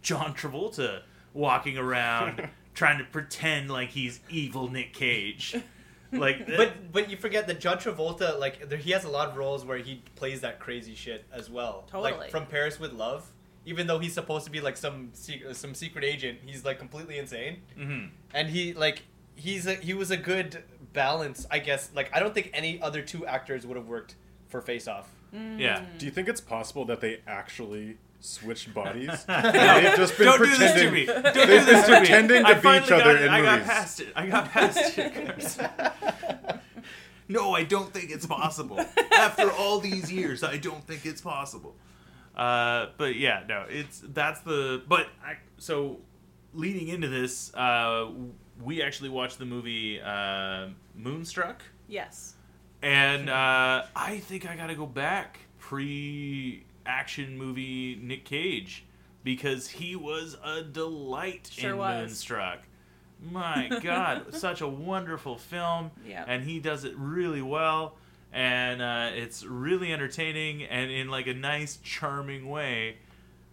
John 0.00 0.34
Travolta 0.34 1.02
walking 1.34 1.78
around 1.78 2.48
trying 2.74 2.98
to 2.98 3.04
pretend 3.04 3.70
like 3.70 3.90
he's 3.90 4.20
evil 4.30 4.68
Nick 4.68 4.92
Cage. 4.94 5.56
Like, 6.10 6.46
but 6.56 6.92
but 6.92 7.10
you 7.10 7.16
forget 7.16 7.46
that 7.46 7.60
John 7.60 7.78
Travolta, 7.78 8.38
like 8.38 8.68
there, 8.68 8.78
he 8.78 8.90
has 8.90 9.04
a 9.04 9.08
lot 9.08 9.28
of 9.28 9.36
roles 9.36 9.64
where 9.64 9.78
he 9.78 10.02
plays 10.16 10.40
that 10.40 10.60
crazy 10.60 10.94
shit 10.94 11.24
as 11.32 11.48
well. 11.50 11.84
Totally. 11.90 12.12
Like 12.12 12.30
from 12.30 12.46
Paris 12.46 12.80
with 12.80 12.92
Love, 12.92 13.30
even 13.64 13.86
though 13.86 13.98
he's 13.98 14.14
supposed 14.14 14.44
to 14.46 14.50
be 14.50 14.60
like 14.60 14.76
some 14.76 15.10
secret, 15.12 15.54
some 15.56 15.74
secret 15.74 16.04
agent, 16.04 16.40
he's 16.44 16.64
like 16.64 16.78
completely 16.78 17.18
insane. 17.18 17.62
mhm. 17.78 18.10
And 18.34 18.48
he 18.48 18.72
like 18.72 19.02
he's 19.34 19.66
a, 19.66 19.74
he 19.74 19.94
was 19.94 20.10
a 20.10 20.16
good 20.16 20.62
balance, 20.92 21.46
I 21.50 21.58
guess. 21.58 21.90
Like 21.94 22.10
I 22.14 22.20
don't 22.20 22.34
think 22.34 22.50
any 22.52 22.80
other 22.80 23.02
two 23.02 23.26
actors 23.26 23.66
would 23.66 23.76
have 23.76 23.86
worked 23.86 24.16
for 24.48 24.60
Face 24.60 24.88
Off. 24.88 25.08
Yeah. 25.32 25.84
Do 25.98 26.04
you 26.06 26.12
think 26.12 26.28
it's 26.28 26.40
possible 26.40 26.84
that 26.86 27.00
they 27.00 27.20
actually 27.26 27.98
switched 28.20 28.72
bodies? 28.74 29.08
They've 29.26 29.96
just 29.96 30.16
been 30.18 30.26
Don't 30.26 30.38
do 30.38 30.46
this 30.56 30.58
to 30.72 30.90
pretending. 30.90 30.92
me. 30.94 31.06
Don't 31.06 31.24
do 31.34 31.46
they've 31.46 31.66
this 31.66 31.66
been 31.66 31.84
to 31.84 31.90
me. 31.92 31.98
pretending 31.98 32.42
to 32.42 32.48
I 32.48 32.54
be 32.54 32.60
finally 32.60 32.84
each 32.86 32.92
other 32.92 33.04
got 33.04 33.14
it. 33.16 33.22
in 33.22 33.28
I 33.30 33.42
got 33.42 33.62
past 33.64 34.00
it. 34.00 34.08
I 34.14 34.26
got 34.26 34.50
past 34.50 34.98
it. 34.98 36.60
no, 37.28 37.54
I 37.54 37.64
don't 37.64 37.92
think 37.92 38.10
it's 38.10 38.26
possible. 38.26 38.78
After 39.12 39.50
all 39.50 39.78
these 39.80 40.12
years, 40.12 40.42
I 40.42 40.56
don't 40.58 40.86
think 40.86 41.06
it's 41.06 41.20
possible. 41.20 41.74
Uh, 42.36 42.86
but 42.96 43.16
yeah, 43.16 43.42
no, 43.48 43.64
it's 43.68 44.02
that's 44.08 44.40
the. 44.40 44.82
But 44.88 45.08
I, 45.24 45.36
so 45.58 45.98
leading 46.54 46.88
into 46.88 47.08
this, 47.08 47.54
uh, 47.54 48.10
we 48.62 48.82
actually 48.82 49.08
watched 49.10 49.38
the 49.38 49.44
movie 49.46 50.00
uh, 50.00 50.68
Moonstruck. 50.94 51.62
Yes. 51.88 52.34
And 52.82 53.30
uh, 53.30 53.84
I 53.94 54.18
think 54.18 54.48
I 54.48 54.56
got 54.56 54.66
to 54.66 54.74
go 54.74 54.86
back 54.86 55.38
pre 55.58 56.64
action 56.84 57.38
movie 57.38 57.98
Nick 58.02 58.24
Cage 58.24 58.84
because 59.24 59.68
he 59.68 59.94
was 59.94 60.36
a 60.44 60.62
delight 60.62 61.48
Sure 61.52 61.70
in 61.70 61.78
was. 61.78 62.00
Moonstruck. 62.00 62.58
My 63.30 63.78
God, 63.82 64.34
such 64.34 64.60
a 64.60 64.68
wonderful 64.68 65.38
film. 65.38 65.92
Yep. 66.06 66.24
And 66.28 66.44
he 66.44 66.58
does 66.58 66.84
it 66.84 66.94
really 66.96 67.42
well. 67.42 67.96
And 68.32 68.82
uh, 68.82 69.10
it's 69.14 69.44
really 69.44 69.92
entertaining 69.92 70.64
and 70.64 70.90
in 70.90 71.08
like 71.08 71.26
a 71.28 71.34
nice, 71.34 71.78
charming 71.84 72.48
way. 72.48 72.96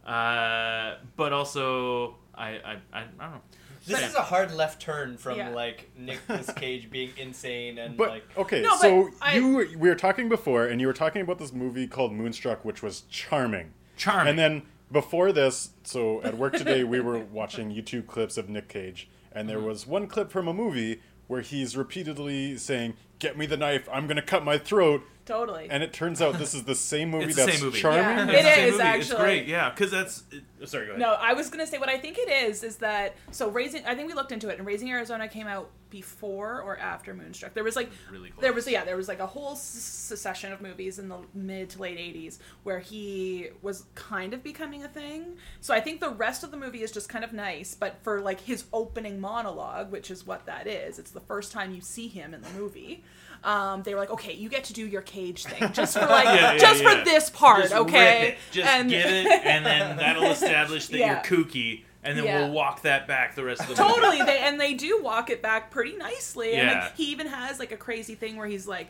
Uh, 0.05 0.95
but 1.17 1.33
also, 1.33 2.15
I, 2.33 2.49
I, 2.49 2.77
I, 2.91 2.99
I 2.99 3.01
don't 3.01 3.31
know. 3.31 3.41
This 3.89 4.01
Yeah. 4.01 4.07
is 4.07 4.15
a 4.15 4.21
hard 4.21 4.53
left 4.53 4.81
turn 4.81 5.17
from 5.17 5.37
Yeah. 5.37 5.49
like 5.49 5.89
Nicolas 5.97 6.51
Cage 6.55 6.89
being 6.91 7.11
insane 7.17 7.77
and 7.79 7.97
But 7.97 8.09
like 8.09 8.37
okay, 8.37 8.61
No, 8.61 8.69
but 8.69 8.79
so 8.81 9.09
I- 9.21 9.35
you 9.35 9.57
we 9.77 9.89
were 9.89 9.95
talking 9.95 10.29
before, 10.29 10.65
and 10.67 10.79
you 10.79 10.87
were 10.87 10.93
talking 10.93 11.21
about 11.21 11.39
this 11.39 11.51
movie 11.51 11.87
called 11.87 12.13
Moonstruck, 12.13 12.63
which 12.63 12.83
was 12.83 13.01
charming. 13.09 13.73
Charming. 13.97 14.29
And 14.29 14.39
then 14.39 14.61
before 14.91 15.31
this, 15.31 15.71
so 15.83 16.21
at 16.23 16.37
work 16.37 16.53
today, 16.53 16.83
we 16.83 16.99
were 16.99 17.17
watching 17.31 17.71
YouTube 17.71 18.07
clips 18.07 18.37
of 18.37 18.47
Nick 18.47 18.69
Cage, 18.69 19.09
and 19.31 19.47
Mm-hmm. 19.47 19.57
there 19.57 19.67
was 19.67 19.85
one 19.87 20.07
clip 20.07 20.31
from 20.31 20.47
a 20.47 20.53
movie 20.53 21.01
where 21.27 21.41
he's 21.41 21.75
repeatedly 21.77 22.57
saying, 22.57 22.93
"Get 23.19 23.37
me 23.37 23.45
the 23.45 23.57
knife! 23.57 23.87
I'm 23.91 24.07
gonna 24.07 24.21
cut 24.21 24.43
my 24.43 24.57
throat." 24.57 25.03
Totally. 25.29 25.67
And 25.69 25.83
it 25.83 25.93
turns 25.93 26.21
out 26.21 26.37
this 26.39 26.53
is 26.53 26.63
the 26.63 26.73
same 26.75 27.11
movie 27.11 27.25
It's 27.25 27.35
the 27.35 27.45
that's 27.45 27.57
same 27.57 27.65
movie. 27.67 27.79
charming. 27.79 28.29
Yeah. 28.29 28.33
It's 28.33 28.39
It 28.39 28.43
the 28.43 28.49
same 28.55 28.65
is, 28.67 28.71
movie. 28.71 28.83
It's 28.83 29.09
actually. 29.11 29.21
great, 29.23 29.47
yeah. 29.47 29.69
Because 29.69 29.91
that's. 29.91 30.23
It, 30.31 30.67
sorry, 30.69 30.85
go 30.87 30.91
ahead. 30.93 30.99
No, 31.01 31.13
I 31.13 31.33
was 31.33 31.49
gonna 31.49 31.67
say 31.67 31.77
what 31.77 31.87
I 31.89 31.97
think 31.99 32.17
it 32.17 32.27
is 32.29 32.63
is 32.63 32.77
that 32.77 33.15
so 33.31 33.49
raising. 33.49 33.85
I 33.85 33.93
think 33.95 34.07
we 34.07 34.13
looked 34.15 34.31
into 34.31 34.49
it, 34.49 34.57
and 34.57 34.67
Raising 34.67 34.89
Arizona 34.89 35.27
came 35.27 35.47
out 35.47 35.69
before 35.91 36.61
or 36.61 36.77
after 36.77 37.13
Moonstruck. 37.15 37.53
There 37.55 37.63
was 37.63 37.75
like 37.75 37.89
Really 38.11 38.29
close. 38.29 38.41
there 38.41 38.53
was 38.53 38.67
yeah 38.67 38.83
there 38.83 38.97
was 38.97 39.07
like 39.07 39.19
a 39.19 39.25
whole 39.25 39.53
s- 39.53 39.61
succession 39.61 40.51
of 40.51 40.61
movies 40.61 40.99
in 40.99 41.09
the 41.09 41.17
mid 41.33 41.69
to 41.71 41.81
late 41.81 41.97
'80s 41.97 42.37
where 42.63 42.79
he 42.79 43.49
was 43.61 43.85
kind 43.95 44.33
of 44.33 44.43
becoming 44.43 44.83
a 44.83 44.87
thing. 44.87 45.37
So 45.61 45.73
I 45.73 45.79
think 45.81 45.99
the 45.99 46.09
rest 46.11 46.43
of 46.43 46.51
the 46.51 46.57
movie 46.57 46.81
is 46.83 46.91
just 46.91 47.07
kind 47.09 47.23
of 47.23 47.33
nice, 47.33 47.75
but 47.75 47.97
for 48.03 48.19
like 48.21 48.41
his 48.41 48.65
opening 48.73 49.19
monologue, 49.19 49.91
which 49.91 50.09
is 50.11 50.25
what 50.27 50.45
that 50.47 50.67
is, 50.67 50.99
it's 50.99 51.11
the 51.11 51.21
first 51.21 51.51
time 51.51 51.73
you 51.73 51.81
see 51.81 52.07
him 52.07 52.33
in 52.33 52.41
the 52.41 52.49
movie. 52.51 53.03
Um, 53.43 53.83
they 53.83 53.93
were 53.93 53.99
like, 53.99 54.11
okay, 54.11 54.33
you 54.33 54.49
get 54.49 54.65
to 54.65 54.73
do 54.73 54.85
your 54.85 55.01
cage 55.01 55.45
thing 55.45 55.71
just 55.73 55.97
for 55.97 56.05
like 56.05 56.25
Yeah, 56.25 56.53
yeah, 56.53 56.57
just 56.57 56.83
yeah. 56.83 56.99
for 56.99 57.05
this 57.05 57.29
part, 57.29 57.61
Just 57.63 57.73
okay? 57.75 58.37
Just 58.51 58.67
get 58.89 59.11
it, 59.11 59.45
and 59.45 59.65
then 59.65 59.97
that'll 59.97 60.31
establish 60.31 60.87
that 60.87 60.97
you're 60.97 61.15
kooky, 61.17 61.83
and 62.03 62.17
then 62.17 62.25
we'll 62.25 62.51
walk 62.51 62.81
that 62.83 63.07
back 63.07 63.35
the 63.35 63.43
rest 63.43 63.61
of 63.61 63.75
the 63.75 63.81
movie. 63.81 63.93
totally 63.93 64.23
they 64.23 64.39
and 64.39 64.59
they 64.59 64.73
do 64.73 65.01
walk 65.03 65.29
it 65.29 65.41
back 65.41 65.69
pretty 65.71 65.95
nicely 65.97 66.53
and 66.53 66.79
like, 66.79 66.95
he 66.95 67.11
even 67.11 67.27
has 67.27 67.59
like 67.59 67.71
a 67.71 67.77
crazy 67.77 68.15
thing 68.15 68.37
where 68.37 68.47
he's 68.47 68.67
like 68.67 68.89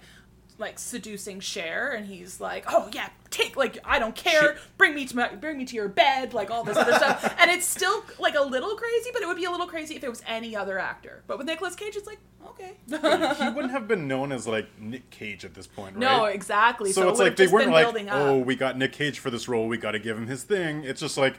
like 0.59 0.77
seducing 0.77 1.39
Cher 1.39 1.91
and 1.91 2.05
he's 2.05 2.39
like 2.41 2.65
oh 2.67 2.89
yeah 2.93 3.09
take 3.29 3.55
like 3.55 3.77
I 3.85 3.97
don't 3.99 4.15
care 4.15 4.41
Shit. 4.41 4.57
bring 4.77 4.93
me 4.93 5.05
to 5.05 5.15
my 5.15 5.27
bring 5.35 5.57
me 5.57 5.65
to 5.65 5.75
your 5.75 5.87
bed 5.87 6.33
like 6.33 6.51
all 6.51 6.63
this 6.63 6.75
other 6.77 6.93
stuff 6.93 7.35
and 7.39 7.49
it's 7.49 7.65
still 7.65 8.03
like 8.19 8.35
a 8.35 8.41
little 8.41 8.75
crazy 8.75 9.09
but 9.13 9.21
it 9.21 9.27
would 9.27 9.37
be 9.37 9.45
a 9.45 9.51
little 9.51 9.67
crazy 9.67 9.95
if 9.95 10.03
it 10.03 10.09
was 10.09 10.21
any 10.27 10.55
other 10.55 10.77
actor 10.77 11.23
but 11.27 11.37
with 11.37 11.47
Nicolas 11.47 11.75
Cage 11.75 11.95
it's 11.95 12.07
like 12.07 12.19
okay 12.45 12.73
he 12.87 12.93
wouldn't 13.49 13.71
have 13.71 13.87
been 13.87 14.07
known 14.07 14.31
as 14.31 14.47
like 14.47 14.67
Nick 14.79 15.09
Cage 15.09 15.45
at 15.45 15.53
this 15.53 15.65
point, 15.67 15.95
right? 15.95 15.99
no 16.01 16.25
exactly 16.25 16.91
So, 16.91 17.01
so, 17.03 17.09
it's 17.09 17.19
it 17.19 17.23
like 17.23 17.35
they 17.37 17.47
weren't 17.47 17.71
like, 17.71 17.85
building 17.85 18.09
up. 18.09 18.15
oh, 18.17 18.37
we 18.39 18.55
got 18.55 18.77
Nick 18.77 18.91
Cage 18.91 19.19
for 19.19 19.29
this 19.29 19.47
role. 19.47 19.67
We 19.67 19.77
got 19.77 19.91
to 19.91 19.99
give 19.99 20.17
him 20.17 20.27
his 20.27 20.43
thing. 20.43 20.83
It's 20.83 20.99
just 20.99 21.17
like 21.17 21.35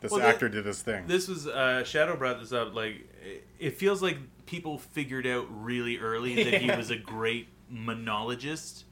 this 0.00 0.10
Well, 0.10 0.20
the- 0.20 0.26
actor 0.26 0.48
did 0.48 0.64
this 0.64 0.82
thing. 0.82 1.06
This 1.06 1.28
was 1.28 1.46
uh, 1.46 1.84
Shadow 1.84 2.16
brought 2.16 2.40
this 2.40 2.52
up. 2.52 2.74
Like, 2.74 3.08
it- 3.24 3.46
it 3.60 3.78
feels 3.78 4.02
like 4.02 4.18
people 4.46 4.78
figured 4.78 5.26
out 5.26 5.46
really 5.50 5.98
early 5.98 6.42
that 6.42 6.60
he 6.60 6.68
was 6.76 6.90
a 6.90 6.96
great 6.96 7.46
monologist. 7.72 8.84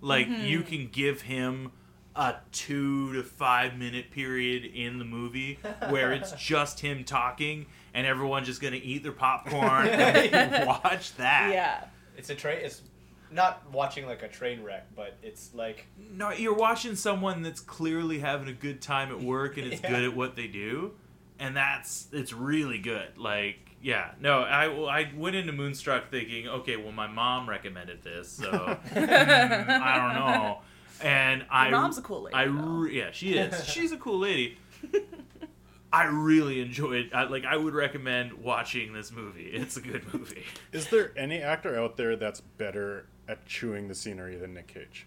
Like, 0.00 0.26
Mm-hmm. 0.28 0.44
you 0.46 0.62
can 0.62 0.88
give 0.88 1.22
him 1.22 1.70
a 2.16 2.34
two 2.50 3.12
to 3.14 3.22
five 3.22 3.76
minute 3.78 4.10
period 4.10 4.64
in 4.64 4.98
the 4.98 5.04
movie 5.04 5.58
where 5.88 6.12
it's 6.12 6.32
just 6.38 6.80
him 6.80 7.04
talking, 7.04 7.66
and 7.94 8.06
everyone's 8.06 8.46
just 8.46 8.60
gonna 8.60 8.76
eat 8.82 9.02
their 9.02 9.12
popcorn 9.12 9.86
and 9.88 10.66
watch 10.84 11.14
that. 11.16 11.50
yeah 11.52 11.84
It's 12.16 12.28
a 12.30 12.34
train. 12.34 12.58
It's 12.62 12.82
not 13.30 13.62
watching 13.72 14.04
like 14.06 14.22
a 14.22 14.28
train 14.28 14.62
wreck, 14.62 14.88
but 14.94 15.16
it's 15.22 15.54
like 15.54 15.86
No, 15.96 16.32
you're 16.32 16.52
watching 16.54 16.96
someone 16.96 17.40
that's 17.42 17.60
clearly 17.60 18.18
having 18.18 18.48
a 18.48 18.52
good 18.52 18.82
time 18.82 19.10
at 19.10 19.20
work 19.22 19.56
and 19.56 19.72
is 19.72 19.80
Yeah. 19.80 19.90
good 19.90 20.04
at 20.04 20.14
what 20.16 20.36
they 20.36 20.48
do, 20.48 20.92
and 21.38 21.56
that's 21.56 22.08
it's 22.12 22.32
really 22.34 22.78
good. 22.78 23.16
Like, 23.16 23.71
yeah, 23.82 24.12
no, 24.20 24.40
I 24.42 24.66
I 25.00 25.12
went 25.16 25.36
into 25.36 25.52
Moonstruck 25.52 26.10
thinking, 26.10 26.48
okay, 26.48 26.76
well, 26.76 26.92
my 26.92 27.06
mom 27.08 27.48
recommended 27.48 28.02
this, 28.02 28.28
so 28.28 28.50
mm, 28.50 29.68
I 29.68 29.96
don't 29.96 30.14
know, 30.14 30.60
and 31.00 31.44
I 31.50 31.70
mom's 31.70 31.98
a 31.98 32.02
cool 32.02 32.22
lady, 32.22 32.34
I 32.34 32.46
though. 32.46 32.52
re- 32.52 32.96
yeah, 32.96 33.10
she 33.12 33.34
is. 33.34 33.64
She's 33.68 33.92
a 33.92 33.96
cool 33.96 34.20
lady. 34.20 34.58
I 35.92 36.04
really 36.04 36.60
enjoyed. 36.62 37.10
I, 37.12 37.24
like, 37.24 37.44
I 37.44 37.56
would 37.56 37.74
recommend 37.74 38.32
watching 38.32 38.94
this 38.94 39.12
movie. 39.12 39.50
It's 39.52 39.76
a 39.76 39.82
good 39.82 40.02
movie. 40.14 40.44
Is 40.72 40.88
there 40.88 41.12
any 41.18 41.42
actor 41.42 41.78
out 41.78 41.98
there 41.98 42.16
that's 42.16 42.40
better 42.40 43.06
at 43.28 43.44
chewing 43.44 43.88
the 43.88 43.94
scenery 43.94 44.36
than 44.36 44.54
Nick 44.54 44.68
Cage? 44.68 45.06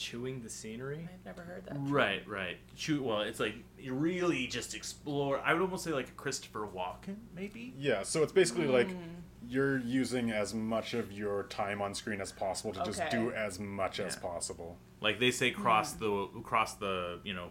Chewing 0.00 0.40
the 0.42 0.48
scenery. 0.48 1.06
I've 1.12 1.24
never 1.26 1.42
heard 1.42 1.66
that 1.66 1.74
Right, 1.78 2.26
right. 2.26 2.56
Chew. 2.74 3.02
well, 3.02 3.20
it's 3.20 3.38
like 3.38 3.54
you 3.78 3.92
really 3.94 4.46
just 4.46 4.74
explore. 4.74 5.38
I 5.40 5.52
would 5.52 5.60
almost 5.60 5.84
say 5.84 5.90
like 5.90 6.08
a 6.08 6.12
Christopher 6.12 6.66
Walken, 6.66 7.16
maybe. 7.36 7.74
Yeah, 7.78 8.02
so 8.02 8.22
it's 8.22 8.32
basically 8.32 8.66
like 8.66 8.90
Hmm. 8.90 8.98
you're 9.46 9.78
using 9.78 10.30
as 10.30 10.54
much 10.54 10.94
of 10.94 11.12
your 11.12 11.42
time 11.44 11.82
on 11.82 11.94
screen 11.94 12.22
as 12.22 12.32
possible 12.32 12.72
to 12.72 12.82
just 12.84 13.02
do 13.10 13.30
as 13.32 13.58
much 13.60 14.00
as 14.00 14.16
possible. 14.16 14.78
Like 15.02 15.20
they 15.20 15.30
say, 15.30 15.50
cross 15.50 15.92
the 15.92 16.28
cross 16.44 16.74
the 16.76 17.20
you 17.22 17.34
know 17.34 17.50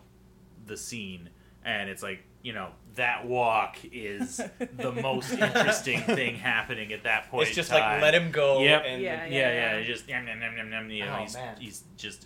the 0.65 0.75
scene, 0.75 1.29
and 1.63 1.87
it's 1.87 2.01
like 2.01 2.23
you 2.41 2.53
know 2.53 2.69
that 2.95 3.27
walk 3.27 3.77
is 3.91 4.41
the 4.77 4.91
most 4.91 5.33
interesting 5.33 6.01
thing 6.01 6.35
happening 6.35 6.93
at 6.93 7.03
that 7.03 7.29
point. 7.29 7.47
It's 7.47 7.55
just 7.55 7.71
in 7.71 7.77
like 7.77 8.01
let 8.01 8.15
him 8.15 8.31
go. 8.31 8.61
Yep. 8.63 8.83
And 8.87 9.01
Yeah, 9.03 9.25
Yeah, 9.25 9.29
yeah. 9.29 9.71
it's 9.77 9.87
Just 9.87 10.09
yum, 10.09 10.27
yum, 10.27 10.41
yum, 10.41 10.57
yum, 10.57 10.71
yum, 10.71 10.89
you 10.89 11.05
know, 11.05 11.15
Oh, 11.19 11.21
he's 11.21 11.33
man. 11.35 11.55
he's 11.59 11.83
just 11.97 12.25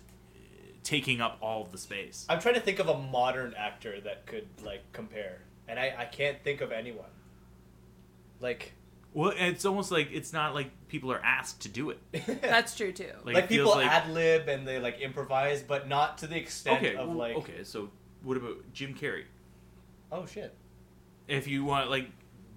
taking 0.84 1.20
up 1.20 1.38
all 1.40 1.62
of 1.62 1.72
the 1.72 1.78
space. 1.78 2.24
I'm 2.28 2.38
trying 2.40 2.54
to 2.54 2.60
think 2.60 2.78
of 2.78 2.88
a 2.88 2.96
modern 2.98 3.54
actor 3.58 4.00
that 4.02 4.26
could 4.26 4.46
like 4.64 4.82
compare, 4.92 5.40
and 5.66 5.80
I 5.80 5.92
I 5.98 6.04
can't 6.04 6.40
think 6.44 6.60
of 6.60 6.70
anyone. 6.70 7.10
Like 8.40 8.74
Well, 9.12 9.32
it's 9.36 9.64
almost 9.64 9.90
like 9.90 10.10
it's 10.12 10.32
not 10.32 10.54
like 10.54 10.70
people 10.88 11.10
are 11.12 11.22
asked 11.24 11.62
to 11.62 11.68
do 11.68 11.90
it. 11.90 11.98
that's 12.42 12.76
true 12.76 12.92
too 12.92 13.10
Like, 13.24 13.34
like 13.34 13.48
people 13.48 13.70
like- 13.70 13.86
ad 13.90 14.10
lib 14.10 14.48
and 14.48 14.66
they 14.66 14.78
like 14.78 15.00
improvise, 15.00 15.62
but 15.62 15.88
not 15.88 16.18
to 16.18 16.26
the 16.26 16.36
extent 16.36 16.78
Okay, 16.78 16.94
of 16.96 17.08
well, 17.08 17.16
like 17.16 17.36
okay. 17.36 17.64
So 17.64 17.90
what 18.22 18.36
about 18.36 18.56
Jim 18.72 18.94
Carrey? 18.94 19.24
oh 20.12 20.26
shit. 20.26 20.54
If 21.26 21.48
you 21.48 21.64
want 21.64 21.90
like 21.90 22.10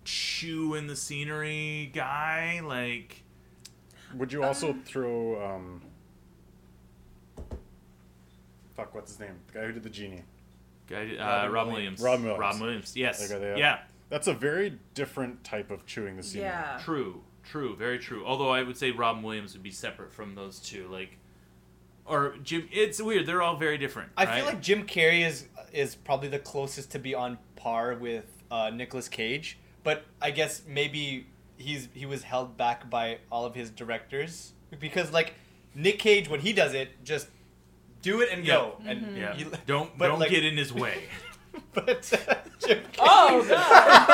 chew 0.03 0.73
in 0.75 0.87
the 0.87 0.95
scenery 0.95 1.89
guy, 1.93 2.59
like 2.63 3.23
Would 4.15 4.33
you 4.33 4.43
also 4.43 4.75
throw 4.85 5.43
um 5.45 5.81
fuck 8.77 8.95
what's 8.95 9.11
his 9.11 9.19
name? 9.19 9.35
The 9.47 9.59
guy 9.59 9.65
who 9.65 9.73
did 9.73 9.83
the 9.83 9.89
genie. 9.89 10.23
guy, 10.87 11.17
uh, 11.17 11.49
Robin 11.49 11.51
Rob 11.51 11.67
Williams. 11.67 11.99
Williams. 11.99 12.01
Rob 12.01 12.21
Williams. 12.21 12.39
Rob 12.39 12.61
Williams. 12.61 12.95
Yes. 12.95 13.27
That 13.27 13.33
guy 13.33 13.39
there. 13.39 13.57
Yeah. 13.57 13.79
That's 14.09 14.27
a 14.27 14.33
very 14.33 14.79
different 14.93 15.43
type 15.43 15.69
of 15.69 15.85
chewing 15.85 16.15
the 16.15 16.23
scenery. 16.23 16.47
yeah 16.47 16.79
True. 16.81 17.23
True. 17.43 17.75
Very 17.75 17.99
true. 17.99 18.25
Although 18.25 18.49
I 18.49 18.63
would 18.63 18.77
say 18.77 18.91
Rob 18.91 19.21
Williams 19.23 19.53
would 19.53 19.63
be 19.63 19.71
separate 19.71 20.13
from 20.13 20.35
those 20.35 20.59
two. 20.59 20.87
Like, 20.87 21.17
or 22.05 22.35
Jim. 22.43 22.69
It's 22.71 23.01
weird. 23.01 23.25
They're 23.25 23.41
all 23.41 23.57
very 23.57 23.77
different. 23.77 24.11
I 24.15 24.25
right? 24.25 24.35
feel 24.35 24.45
like 24.45 24.61
Jim 24.61 24.85
Carrey 24.85 25.25
is 25.25 25.47
is 25.73 25.95
probably 25.95 26.29
the 26.29 26.39
closest 26.39 26.91
to 26.91 26.99
be 26.99 27.13
on 27.13 27.37
par 27.57 27.95
with 27.95 28.25
uh, 28.49 28.69
Nicolas 28.73 29.09
Cage, 29.09 29.57
but 29.83 30.05
I 30.21 30.31
guess 30.31 30.61
maybe 30.65 31.27
he's 31.57 31.89
he 31.93 32.05
was 32.05 32.23
held 32.23 32.55
back 32.55 32.89
by 32.89 33.17
all 33.29 33.45
of 33.45 33.55
his 33.55 33.69
directors 33.69 34.53
because 34.79 35.11
like 35.11 35.33
Nick 35.75 35.99
Cage 35.99 36.29
when 36.29 36.39
he 36.39 36.53
does 36.53 36.73
it 36.73 37.03
just 37.03 37.27
do 38.11 38.21
it 38.21 38.29
and 38.31 38.45
go 38.45 38.77
and 38.85 39.01
Mm-hmm. 39.01 39.17
Yeah. 39.17 39.33
he- 39.35 39.45
don't 39.65 39.89
but, 39.97 40.07
don't 40.07 40.19
like- 40.19 40.29
get 40.29 40.43
in 40.45 40.55
his 40.57 40.71
way. 40.73 41.03
but 41.73 41.87
uh, 42.13 42.35
Jim 42.65 42.79
Carrey, 42.93 42.97
oh 42.99 43.45
god 43.49 44.05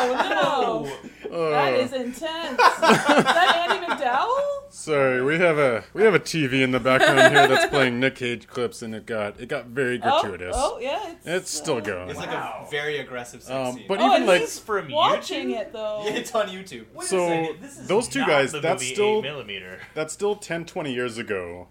oh 0.00 0.88
no 0.90 1.08
Oh. 1.30 1.50
That 1.50 1.74
is 1.74 1.92
intense. 1.92 2.52
is 2.52 2.56
that 2.56 3.68
Andie 3.70 3.86
MacDowell? 3.86 4.72
Sorry, 4.72 5.22
we 5.22 5.38
have 5.38 5.58
a 5.58 5.84
we 5.92 6.02
have 6.02 6.14
a 6.14 6.18
TV 6.20 6.62
in 6.62 6.70
the 6.70 6.80
background 6.80 7.34
here 7.34 7.46
that's 7.46 7.66
playing 7.66 8.00
Nick 8.00 8.16
Cage 8.16 8.46
clips, 8.46 8.80
and 8.82 8.94
it 8.94 9.04
got 9.04 9.38
it 9.38 9.46
got 9.48 9.66
very 9.66 9.98
gratuitous. 9.98 10.54
Oh, 10.58 10.76
oh 10.76 10.80
yeah, 10.80 11.10
it's, 11.12 11.26
It's 11.26 11.50
still 11.50 11.76
uh, 11.76 11.80
going. 11.80 12.08
it's 12.08 12.18
like 12.18 12.30
Wow. 12.30 12.64
a 12.66 12.70
very 12.70 12.98
aggressive 12.98 13.42
sex 13.42 13.54
Um, 13.54 13.74
scene. 13.76 13.84
but 13.88 14.00
Oh, 14.00 14.06
even 14.06 14.16
and 14.16 14.26
like 14.26 14.40
he's 14.40 14.58
from 14.58 14.90
watching 14.90 15.48
YouTube? 15.50 15.60
it 15.60 15.72
though. 15.74 16.02
Yeah, 16.06 16.12
it's 16.20 16.34
on 16.34 16.48
YouTube. 16.48 16.86
Wait 16.94 17.04
a 17.04 17.08
So, 17.08 17.28
second, 17.28 17.62
this 17.62 17.78
is 17.78 17.86
those 17.88 18.08
two 18.08 18.24
guys, 18.24 18.52
that's 18.52 18.86
still- 18.86 19.20
millimeter. 19.20 19.80
that's 19.94 20.14
still 20.14 20.34
10, 20.34 20.64
20 20.64 20.94
years 20.94 21.18
ago. 21.18 21.68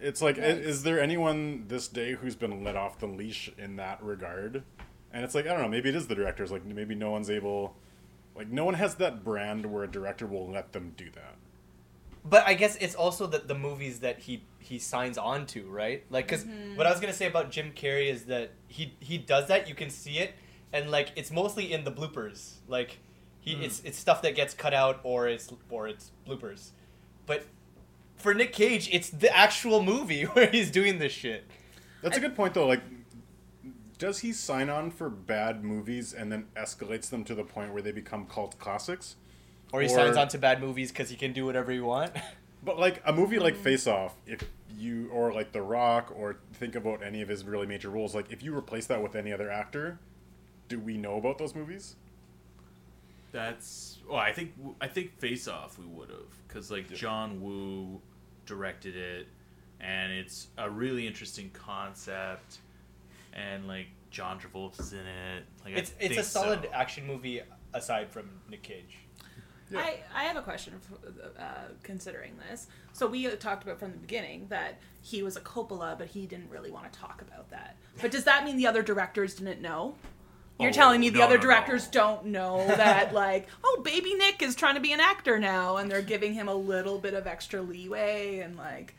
It's 0.00 0.22
like, 0.22 0.38
Nice. 0.38 0.58
is 0.58 0.82
there 0.82 1.00
anyone 1.00 1.64
this 1.68 1.88
day 1.88 2.12
who's 2.12 2.36
been 2.36 2.62
let 2.62 2.76
off 2.76 2.98
the 2.98 3.06
leash 3.06 3.50
in 3.58 3.76
that 3.76 4.02
regard? 4.02 4.62
And 5.12 5.24
it's 5.24 5.34
like, 5.34 5.46
I 5.46 5.50
don't 5.50 5.62
know, 5.62 5.68
maybe 5.68 5.88
it 5.88 5.96
is 5.96 6.06
the 6.06 6.14
directors. 6.14 6.52
Like, 6.52 6.64
maybe 6.64 6.94
no 6.94 7.10
one's 7.10 7.30
able, 7.30 7.76
like, 8.36 8.48
no 8.48 8.64
one 8.64 8.74
has 8.74 8.96
that 8.96 9.24
brand 9.24 9.66
where 9.66 9.84
a 9.84 9.90
director 9.90 10.26
will 10.26 10.48
let 10.48 10.72
them 10.72 10.92
do 10.96 11.10
that. 11.14 11.36
But 12.24 12.46
I 12.46 12.54
guess 12.54 12.76
it's 12.76 12.94
also 12.94 13.26
that 13.28 13.48
the 13.48 13.54
movies 13.54 14.00
that 14.00 14.18
he 14.18 14.44
he 14.58 14.78
signs 14.78 15.16
on 15.16 15.46
to, 15.46 15.66
right? 15.70 16.04
Like, 16.10 16.26
because 16.26 16.44
mm-hmm. 16.44 16.76
what 16.76 16.86
I 16.86 16.90
was 16.90 17.00
gonna 17.00 17.12
say 17.12 17.26
about 17.26 17.50
Jim 17.50 17.72
Carrey 17.74 18.10
is 18.10 18.24
that 18.24 18.50
he 18.66 18.94
he 19.00 19.16
does 19.16 19.48
that. 19.48 19.68
You 19.68 19.74
can 19.74 19.88
see 19.88 20.18
it, 20.18 20.34
and 20.72 20.90
like 20.90 21.12
it's 21.16 21.30
mostly 21.30 21.72
in 21.72 21.84
the 21.84 21.92
bloopers. 21.92 22.56
Like, 22.66 22.98
he 23.40 23.54
mm. 23.54 23.62
it's 23.62 23.80
it's 23.84 23.98
stuff 23.98 24.20
that 24.22 24.34
gets 24.34 24.52
cut 24.52 24.74
out 24.74 25.00
or 25.04 25.28
it's 25.28 25.50
or 25.70 25.88
it's 25.88 26.10
bloopers. 26.26 26.72
But 27.24 27.44
for 28.18 28.34
Nick 28.34 28.52
Cage, 28.52 28.88
it's 28.92 29.10
the 29.10 29.34
actual 29.34 29.82
movie 29.82 30.22
where 30.24 30.48
he's 30.48 30.70
doing 30.70 30.98
this 30.98 31.12
shit. 31.12 31.44
That's 32.02 32.16
a 32.16 32.20
good 32.20 32.36
point, 32.36 32.54
though. 32.54 32.66
Like, 32.66 32.82
does 33.98 34.20
he 34.20 34.32
sign 34.32 34.70
on 34.70 34.90
for 34.90 35.10
bad 35.10 35.64
movies 35.64 36.12
and 36.12 36.30
then 36.30 36.46
escalates 36.56 37.10
them 37.10 37.24
to 37.24 37.34
the 37.34 37.42
point 37.42 37.72
where 37.72 37.82
they 37.82 37.92
become 37.92 38.26
cult 38.26 38.58
classics? 38.58 39.16
Or 39.72 39.80
he 39.80 39.86
Or- 39.86 39.90
signs 39.90 40.16
on 40.16 40.28
to 40.28 40.38
bad 40.38 40.60
movies 40.60 40.90
because 40.90 41.10
he 41.10 41.16
can 41.16 41.32
do 41.32 41.44
whatever 41.44 41.72
he 41.72 41.80
want. 41.80 42.12
But 42.60 42.76
like 42.76 43.00
a 43.04 43.12
movie 43.12 43.38
like 43.38 43.54
mm. 43.54 43.62
Face 43.62 43.86
Off, 43.86 44.16
if 44.26 44.42
you 44.76 45.08
or 45.10 45.32
like 45.32 45.52
The 45.52 45.62
Rock, 45.62 46.12
or 46.14 46.38
think 46.54 46.74
about 46.74 47.04
any 47.04 47.22
of 47.22 47.28
his 47.28 47.44
really 47.44 47.66
major 47.66 47.88
roles, 47.88 48.16
like 48.16 48.32
if 48.32 48.42
you 48.42 48.52
replace 48.52 48.86
that 48.86 49.00
with 49.00 49.14
any 49.14 49.32
other 49.32 49.48
actor, 49.48 50.00
do 50.68 50.80
we 50.80 50.96
know 50.96 51.16
about 51.18 51.38
those 51.38 51.54
movies? 51.54 51.94
That's 53.32 53.98
well, 54.08 54.18
I 54.18 54.32
think 54.32 54.52
I 54.80 54.88
think 54.88 55.18
Face 55.18 55.48
Off 55.48 55.78
we 55.78 55.86
would 55.86 56.10
have 56.10 56.46
because 56.46 56.70
like 56.70 56.92
John 56.92 57.40
Woo 57.40 58.00
directed 58.46 58.96
it, 58.96 59.28
and 59.80 60.12
it's 60.12 60.48
a 60.56 60.70
really 60.70 61.06
interesting 61.06 61.50
concept, 61.52 62.58
and 63.34 63.66
like 63.68 63.88
John 64.10 64.40
Travolta's 64.40 64.92
in 64.92 65.00
it. 65.00 65.44
Like 65.64 65.74
I 65.74 65.78
it's 65.78 65.92
it's 66.00 66.18
a 66.18 66.22
solid 66.24 66.62
so. 66.62 66.70
action 66.72 67.06
movie 67.06 67.42
aside 67.74 68.10
from 68.10 68.30
Nick 68.48 68.62
Cage. 68.62 68.98
Yeah. 69.70 69.80
I, 69.80 70.00
I 70.14 70.24
have 70.24 70.36
a 70.36 70.42
question 70.42 70.80
uh, 71.38 71.42
considering 71.82 72.32
this. 72.48 72.68
So 72.94 73.06
we 73.06 73.28
talked 73.36 73.62
about 73.64 73.78
from 73.78 73.92
the 73.92 73.98
beginning 73.98 74.46
that 74.48 74.80
he 75.02 75.22
was 75.22 75.36
a 75.36 75.40
Coppola, 75.40 75.98
but 75.98 76.08
he 76.08 76.26
didn't 76.26 76.48
really 76.48 76.70
want 76.70 76.90
to 76.90 76.98
talk 76.98 77.20
about 77.20 77.50
that. 77.50 77.76
But 78.00 78.10
does 78.10 78.24
that 78.24 78.44
mean 78.44 78.56
the 78.56 78.66
other 78.66 78.82
directors 78.82 79.34
didn't 79.34 79.60
know? 79.60 79.94
You're 80.58 80.70
Oh, 80.70 80.72
telling 80.72 81.00
me 81.00 81.08
the 81.10 81.18
no, 81.20 81.24
other 81.26 81.36
no, 81.36 81.42
directors 81.42 81.86
no. 81.86 81.90
don't 81.92 82.26
know 82.26 82.66
that, 82.66 83.14
like, 83.14 83.46
oh, 83.62 83.80
baby 83.84 84.14
Nick 84.14 84.42
is 84.42 84.54
trying 84.56 84.74
to 84.74 84.80
be 84.80 84.92
an 84.92 85.00
actor 85.00 85.38
now, 85.38 85.76
and 85.76 85.90
they're 85.90 86.02
giving 86.02 86.34
him 86.34 86.48
a 86.48 86.54
little 86.54 86.98
bit 86.98 87.14
of 87.14 87.26
extra 87.26 87.62
leeway, 87.62 88.40
and 88.40 88.56
like, 88.56 88.94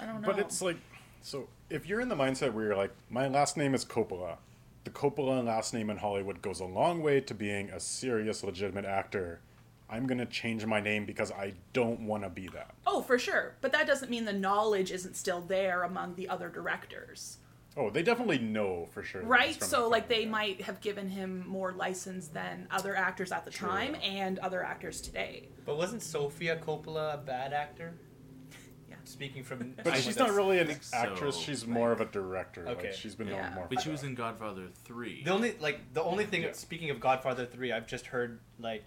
I 0.00 0.06
don't 0.06 0.20
know. 0.20 0.26
But 0.26 0.38
it's 0.38 0.60
like, 0.60 0.76
so 1.22 1.48
if 1.70 1.86
you're 1.86 2.00
in 2.00 2.08
the 2.08 2.16
mindset 2.16 2.52
where 2.52 2.64
you're 2.64 2.76
like, 2.76 2.92
my 3.08 3.28
last 3.28 3.56
name 3.56 3.74
is 3.74 3.84
Coppola, 3.84 4.36
the 4.84 4.90
Coppola 4.90 5.44
last 5.44 5.72
name 5.74 5.90
in 5.90 5.96
Hollywood 5.98 6.42
goes 6.42 6.60
a 6.60 6.64
long 6.64 7.02
way 7.02 7.20
to 7.20 7.34
being 7.34 7.70
a 7.70 7.80
serious, 7.80 8.42
legitimate 8.44 8.84
actor. 8.84 9.40
I'm 9.88 10.08
gonna 10.08 10.26
change 10.26 10.66
my 10.66 10.80
name 10.80 11.04
because 11.06 11.30
I 11.30 11.54
don't 11.72 12.00
want 12.00 12.24
to 12.24 12.28
be 12.28 12.48
that. 12.48 12.74
oh, 12.88 13.02
for 13.02 13.18
sure. 13.20 13.54
But 13.60 13.70
that 13.70 13.86
doesn't 13.86 14.10
mean 14.10 14.24
the 14.24 14.32
knowledge 14.32 14.90
isn't 14.90 15.14
still 15.16 15.40
there 15.40 15.84
among 15.84 16.16
the 16.16 16.28
other 16.28 16.48
directors, 16.48 17.38
Oh, 17.78 17.90
they 17.90 18.02
definitely 18.02 18.38
know 18.38 18.88
for 18.92 19.02
sure. 19.02 19.22
right? 19.22 19.62
So 19.62 19.82
that 19.82 19.88
like 19.88 20.08
they 20.08 20.22
yeah. 20.22 20.30
might 20.30 20.62
have 20.62 20.80
given 20.80 21.08
him 21.08 21.44
more 21.46 21.72
license 21.72 22.28
than 22.28 22.66
other 22.70 22.96
actors 22.96 23.32
at 23.32 23.44
the 23.44 23.50
True, 23.50 23.68
time 23.68 23.96
and 24.02 24.38
other 24.38 24.62
actors 24.64 25.00
today. 25.02 25.48
But 25.66 25.76
wasn't 25.76 26.02
Sofia 26.02 26.56
Coppola 26.56 27.14
a 27.14 27.18
bad 27.18 27.52
actor? 27.52 27.94
Yeah. 28.88 28.94
Speaking 29.02 29.42
from, 29.42 29.74
But 29.82 29.94
I- 29.94 30.00
she's 30.00 30.16
not 30.16 30.30
really 30.30 30.60
an 30.60 30.68
think 30.68 30.84
so, 30.84 30.96
actress. 30.96 31.36
She's 31.36 31.64
like- 31.64 31.70
more 31.74 31.90
of 31.92 32.00
a 32.00 32.04
director. 32.06 32.66
Okay. 32.68 32.84
Like 32.88 32.94
she's 32.94 33.16
been 33.16 33.26
Yeah. 33.26 33.42
known 33.46 33.54
more. 33.56 33.66
But 33.68 33.78
for 33.78 33.84
she 33.84 33.90
was 33.90 34.04
in 34.04 34.14
Godfather 34.14 34.68
Three. 34.84 35.24
The 35.24 35.32
only 35.32 35.56
like 35.60 35.92
the 35.92 36.02
only 36.04 36.24
thing 36.24 36.42
Yeah. 36.42 36.52
speaking 36.52 36.90
of 36.90 37.00
Godfather 37.00 37.44
three, 37.46 37.72
I've 37.72 37.88
just 37.88 38.06
heard 38.06 38.38
like 38.60 38.84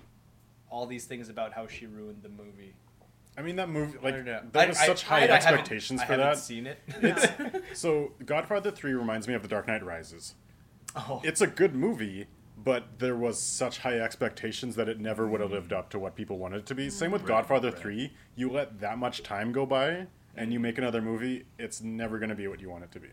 all 0.69 0.85
these 0.85 1.03
things 1.05 1.27
about 1.29 1.51
how 1.53 1.67
she 1.67 1.85
ruined 1.85 2.23
the 2.23 2.29
movie. 2.29 2.75
I 3.39 3.41
mean, 3.41 3.55
that 3.55 3.69
movie, 3.69 3.97
like, 4.03 4.13
don't 4.25 4.51
there 4.51 4.67
was 4.67 4.77
I- 4.77 4.85
such 4.85 5.05
I- 5.05 5.07
high 5.07 5.15
I 5.15 5.19
haven't- 5.21 5.35
expectations 5.37 6.01
I 6.01 6.05
for 6.05 6.11
haven't 6.13 6.27
that. 6.27 6.37
Seen 6.37 6.67
it? 6.67 6.79
It's 6.87 7.25
so 7.79 8.11
Godfather 8.25 8.69
Three 8.69 8.91
reminds 8.93 9.29
me 9.29 9.33
of 9.33 9.41
The 9.41 9.47
Dark 9.47 9.65
Knight 9.65 9.83
Rises. 9.83 10.35
oh, 10.93 11.21
It's 11.23 11.39
a 11.39 11.47
good 11.47 11.73
movie, 11.73 12.27
but 12.57 12.99
there 12.99 13.15
was 13.15 13.39
such 13.41 13.77
high 13.79 13.97
expectations 13.97 14.75
that 14.75 14.89
it 14.89 14.99
never 14.99 15.25
would 15.25 15.39
have 15.39 15.51
lived 15.51 15.71
up 15.71 15.89
to 15.91 15.99
what 15.99 16.15
people 16.15 16.37
wanted 16.37 16.57
it 16.57 16.65
to 16.65 16.75
be. 16.75 16.87
Mm-hmm. 16.87 16.97
Same 16.97 17.11
with 17.11 17.21
Right, 17.21 17.29
Godfather 17.29 17.69
right. 17.69 17.79
Three. 17.79 18.13
You 18.35 18.49
let 18.51 18.81
that 18.81 18.97
much 18.97 19.23
time 19.23 19.53
go 19.53 19.65
by, 19.65 20.07
and 20.35 20.51
you 20.51 20.57
mm-hmm. 20.59 20.63
make 20.63 20.77
another 20.77 21.01
movie, 21.01 21.45
it's 21.57 21.81
never 21.81 22.19
going 22.19 22.29
to 22.29 22.35
be 22.35 22.47
what 22.49 22.59
you 22.59 22.69
want 22.69 22.83
it 22.83 22.91
to 22.91 22.99
be. 22.99 23.07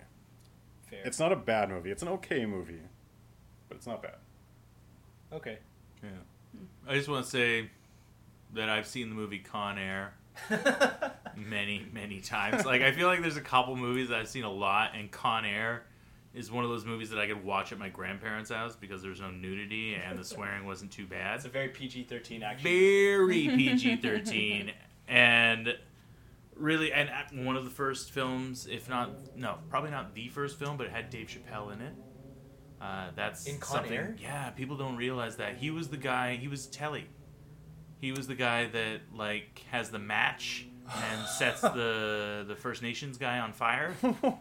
fair. 0.90 1.02
It's 1.04 1.20
not 1.20 1.30
a 1.30 1.36
bad 1.36 1.68
movie. 1.70 1.92
It's 1.92 2.02
an 2.02 2.08
okay 2.08 2.46
movie, 2.46 2.82
but 3.68 3.76
it's 3.76 3.86
not 3.86 4.02
bad. 4.02 4.16
okay. 5.32 5.58
Yeah. 6.02 6.08
I 6.88 6.94
just 6.94 7.08
want 7.08 7.24
to 7.24 7.30
say 7.30 7.70
that 8.54 8.68
I've 8.68 8.86
seen 8.86 9.08
the 9.08 9.14
movie 9.14 9.38
Con 9.38 9.78
Air 9.78 10.14
many, 11.36 11.86
many 11.92 12.20
times. 12.20 12.64
Like, 12.64 12.82
I 12.82 12.92
feel 12.92 13.06
like 13.08 13.20
there's 13.22 13.36
a 13.36 13.40
couple 13.42 13.76
movies 13.76 14.08
that 14.08 14.18
I've 14.18 14.28
seen 14.28 14.44
a 14.44 14.52
lot, 14.52 14.92
and 14.94 15.10
Con 15.10 15.44
Air 15.44 15.84
is 16.34 16.50
one 16.50 16.64
of 16.64 16.70
those 16.70 16.84
movies 16.84 17.10
that 17.10 17.18
I 17.18 17.26
could 17.26 17.42
watch 17.42 17.72
at 17.72 17.78
my 17.78 17.88
grandparents' 17.88 18.50
house 18.50 18.76
because 18.76 19.02
there's 19.02 19.20
no 19.20 19.30
nudity 19.30 19.94
and 19.94 20.18
the 20.18 20.24
swearing 20.24 20.66
wasn't 20.66 20.92
too 20.92 21.06
bad. 21.06 21.36
It's 21.36 21.46
a 21.46 21.48
very 21.48 21.68
PG 21.68 22.04
thirteen 22.04 22.42
action. 22.42 22.62
Very 22.64 23.48
PG 23.56 23.96
13. 23.96 24.70
and 25.08 25.74
really, 26.54 26.92
and 26.92 27.08
one 27.46 27.56
of 27.56 27.64
the 27.64 27.70
first 27.70 28.10
films, 28.10 28.66
if 28.70 28.88
not, 28.88 29.34
no, 29.36 29.56
probably 29.70 29.90
not 29.90 30.14
the 30.14 30.28
first 30.28 30.58
film, 30.58 30.76
but 30.76 30.86
it 30.86 30.92
had 30.92 31.08
Dave 31.08 31.28
Chappelle 31.28 31.72
in 31.72 31.80
it. 31.80 31.94
Uh, 32.82 33.06
that's 33.16 33.46
In 33.46 33.58
Con 33.58 33.76
something. 33.76 33.92
Air? 33.96 34.16
Yeah, 34.20 34.50
people 34.50 34.76
don't 34.76 34.96
realize 34.96 35.36
that 35.36 35.56
he 35.56 35.70
was 35.70 35.88
the 35.88 35.96
guy. 35.96 36.36
He 36.36 36.48
was 36.48 36.66
Telly. 36.66 37.06
He 38.06 38.12
was 38.12 38.28
the 38.28 38.36
guy 38.36 38.66
that 38.68 39.00
like 39.12 39.64
has 39.72 39.90
the 39.90 39.98
match 39.98 40.64
and 40.88 41.26
sets 41.26 41.60
the 41.80 42.44
the 42.46 42.54
First 42.54 42.80
Nations 42.80 43.18
guy 43.18 43.40
on 43.40 43.52
fire. 43.52 43.96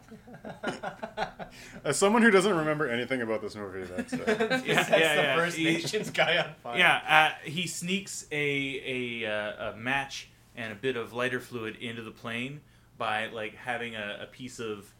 As 1.83 1.97
someone 1.97 2.21
who 2.21 2.29
doesn't 2.29 2.55
remember 2.55 2.87
anything 2.87 3.23
about 3.23 3.41
this 3.41 3.55
movie, 3.55 3.81
that's 3.83 4.13
uh, 4.13 4.17
Yeah, 4.27 4.35
That's 4.35 4.67
yeah, 4.67 5.15
the 5.15 5.21
yeah. 5.23 5.35
First 5.35 5.57
He- 5.57 5.63
Nations 5.63 6.11
guy 6.11 6.37
on 6.37 6.53
fire. 6.61 6.77
Yeah, 6.77 7.01
uh, 7.43 7.49
he 7.49 7.65
sneaks 7.65 8.27
a 8.31 9.23
a, 9.25 9.25
uh, 9.31 9.71
a 9.71 9.75
match 9.77 10.29
and 10.55 10.71
a 10.71 10.75
bit 10.75 10.95
of 10.95 11.11
lighter 11.13 11.39
fluid 11.39 11.75
into 11.77 12.03
the 12.03 12.11
plane 12.11 12.61
by 12.99 13.27
like 13.29 13.55
having 13.55 13.95
a, 13.95 14.19
a 14.21 14.25
piece 14.27 14.59
of 14.59 14.93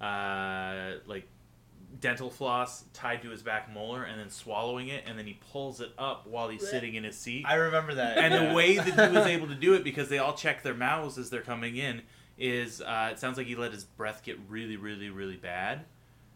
uh, 0.00 0.92
like 1.06 1.26
dental 2.00 2.30
floss 2.30 2.84
tied 2.92 3.22
to 3.22 3.30
his 3.30 3.42
back 3.42 3.72
molar 3.72 4.04
and 4.04 4.18
then 4.18 4.30
swallowing 4.30 4.88
it 4.88 5.04
and 5.06 5.18
then 5.18 5.26
he 5.26 5.38
pulls 5.52 5.80
it 5.80 5.92
up 5.98 6.26
while 6.26 6.48
he's 6.48 6.68
sitting 6.68 6.94
in 6.94 7.04
his 7.04 7.16
seat. 7.16 7.44
I 7.46 7.54
remember 7.54 7.94
that. 7.94 8.18
and 8.18 8.32
yeah. 8.32 8.48
the 8.48 8.54
way 8.54 8.76
that 8.76 9.10
he 9.10 9.16
was 9.16 9.26
able 9.26 9.48
to 9.48 9.54
do 9.54 9.74
it 9.74 9.84
because 9.84 10.08
they 10.08 10.18
all 10.18 10.34
check 10.34 10.62
their 10.62 10.74
mouths 10.74 11.18
as 11.18 11.30
they're 11.30 11.42
coming 11.42 11.76
in 11.76 12.02
is 12.38 12.80
uh, 12.80 13.10
it 13.12 13.18
sounds 13.18 13.36
like 13.36 13.46
he 13.46 13.54
let 13.54 13.72
his 13.72 13.84
breath 13.84 14.22
get 14.24 14.38
really 14.48 14.76
really 14.76 15.10
really 15.10 15.36
bad 15.36 15.84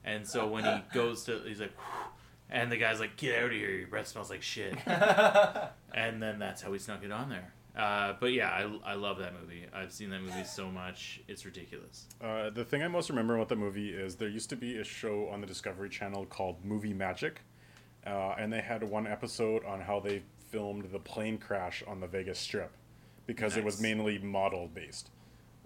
and 0.05 0.27
so 0.27 0.47
when 0.47 0.65
he 0.65 0.83
goes 0.95 1.25
to 1.25 1.41
he's 1.47 1.61
like 1.61 1.73
and 2.51 2.71
the 2.71 2.77
guy's 2.77 3.01
like 3.01 3.17
get 3.17 3.39
out 3.39 3.47
of 3.47 3.53
here 3.53 3.71
your 3.71 3.89
breath 3.89 4.07
smells 4.07 4.31
like 4.31 4.43
shit 4.43 4.77
and 4.87 6.23
then 6.23 6.39
that's 6.39 6.63
how 6.63 6.73
he 6.73 6.79
snuck 6.79 7.03
it 7.03 7.11
on 7.11 7.29
there 7.29 7.53
uh, 7.77 8.15
but 8.21 8.33
yeah 8.33 8.49
I, 8.51 8.93
I 8.93 8.95
love 8.95 9.19
that 9.19 9.35
movie 9.41 9.67
i've 9.73 9.93
seen 9.93 10.11
that 10.11 10.23
movie 10.23 10.45
so 10.45 10.71
much 10.71 11.21
it's 11.29 11.45
ridiculous 11.45 12.07
Uh, 12.23 12.51
the 12.51 12.65
thing 12.65 12.83
I 12.83 12.89
most 12.89 13.11
remember 13.11 13.35
about 13.37 13.49
the 13.49 13.57
movie 13.57 13.91
is 13.91 14.17
there 14.17 14.29
used 14.29 14.49
to 14.51 14.57
be 14.57 14.79
a 14.79 14.85
show 14.85 15.29
on 15.29 15.41
the 15.41 15.47
Discovery 15.47 15.89
Channel 15.91 16.27
called 16.27 16.65
Movie 16.65 16.95
Magic, 16.95 17.41
uh, 18.07 18.35
and 18.39 18.53
they 18.53 18.61
had 18.61 18.83
one 18.83 19.07
episode 19.07 19.65
on 19.65 19.81
how 19.81 20.01
they 20.01 20.23
filmed 20.51 20.85
the 20.91 20.99
plane 20.99 21.39
crash 21.39 21.83
on 21.87 22.01
the 22.01 22.07
Vegas 22.07 22.39
Strip 22.39 22.71
because 23.27 23.57
it 23.57 23.65
was 23.65 23.81
mainly 23.81 24.19
model 24.19 24.69
based. 24.73 25.11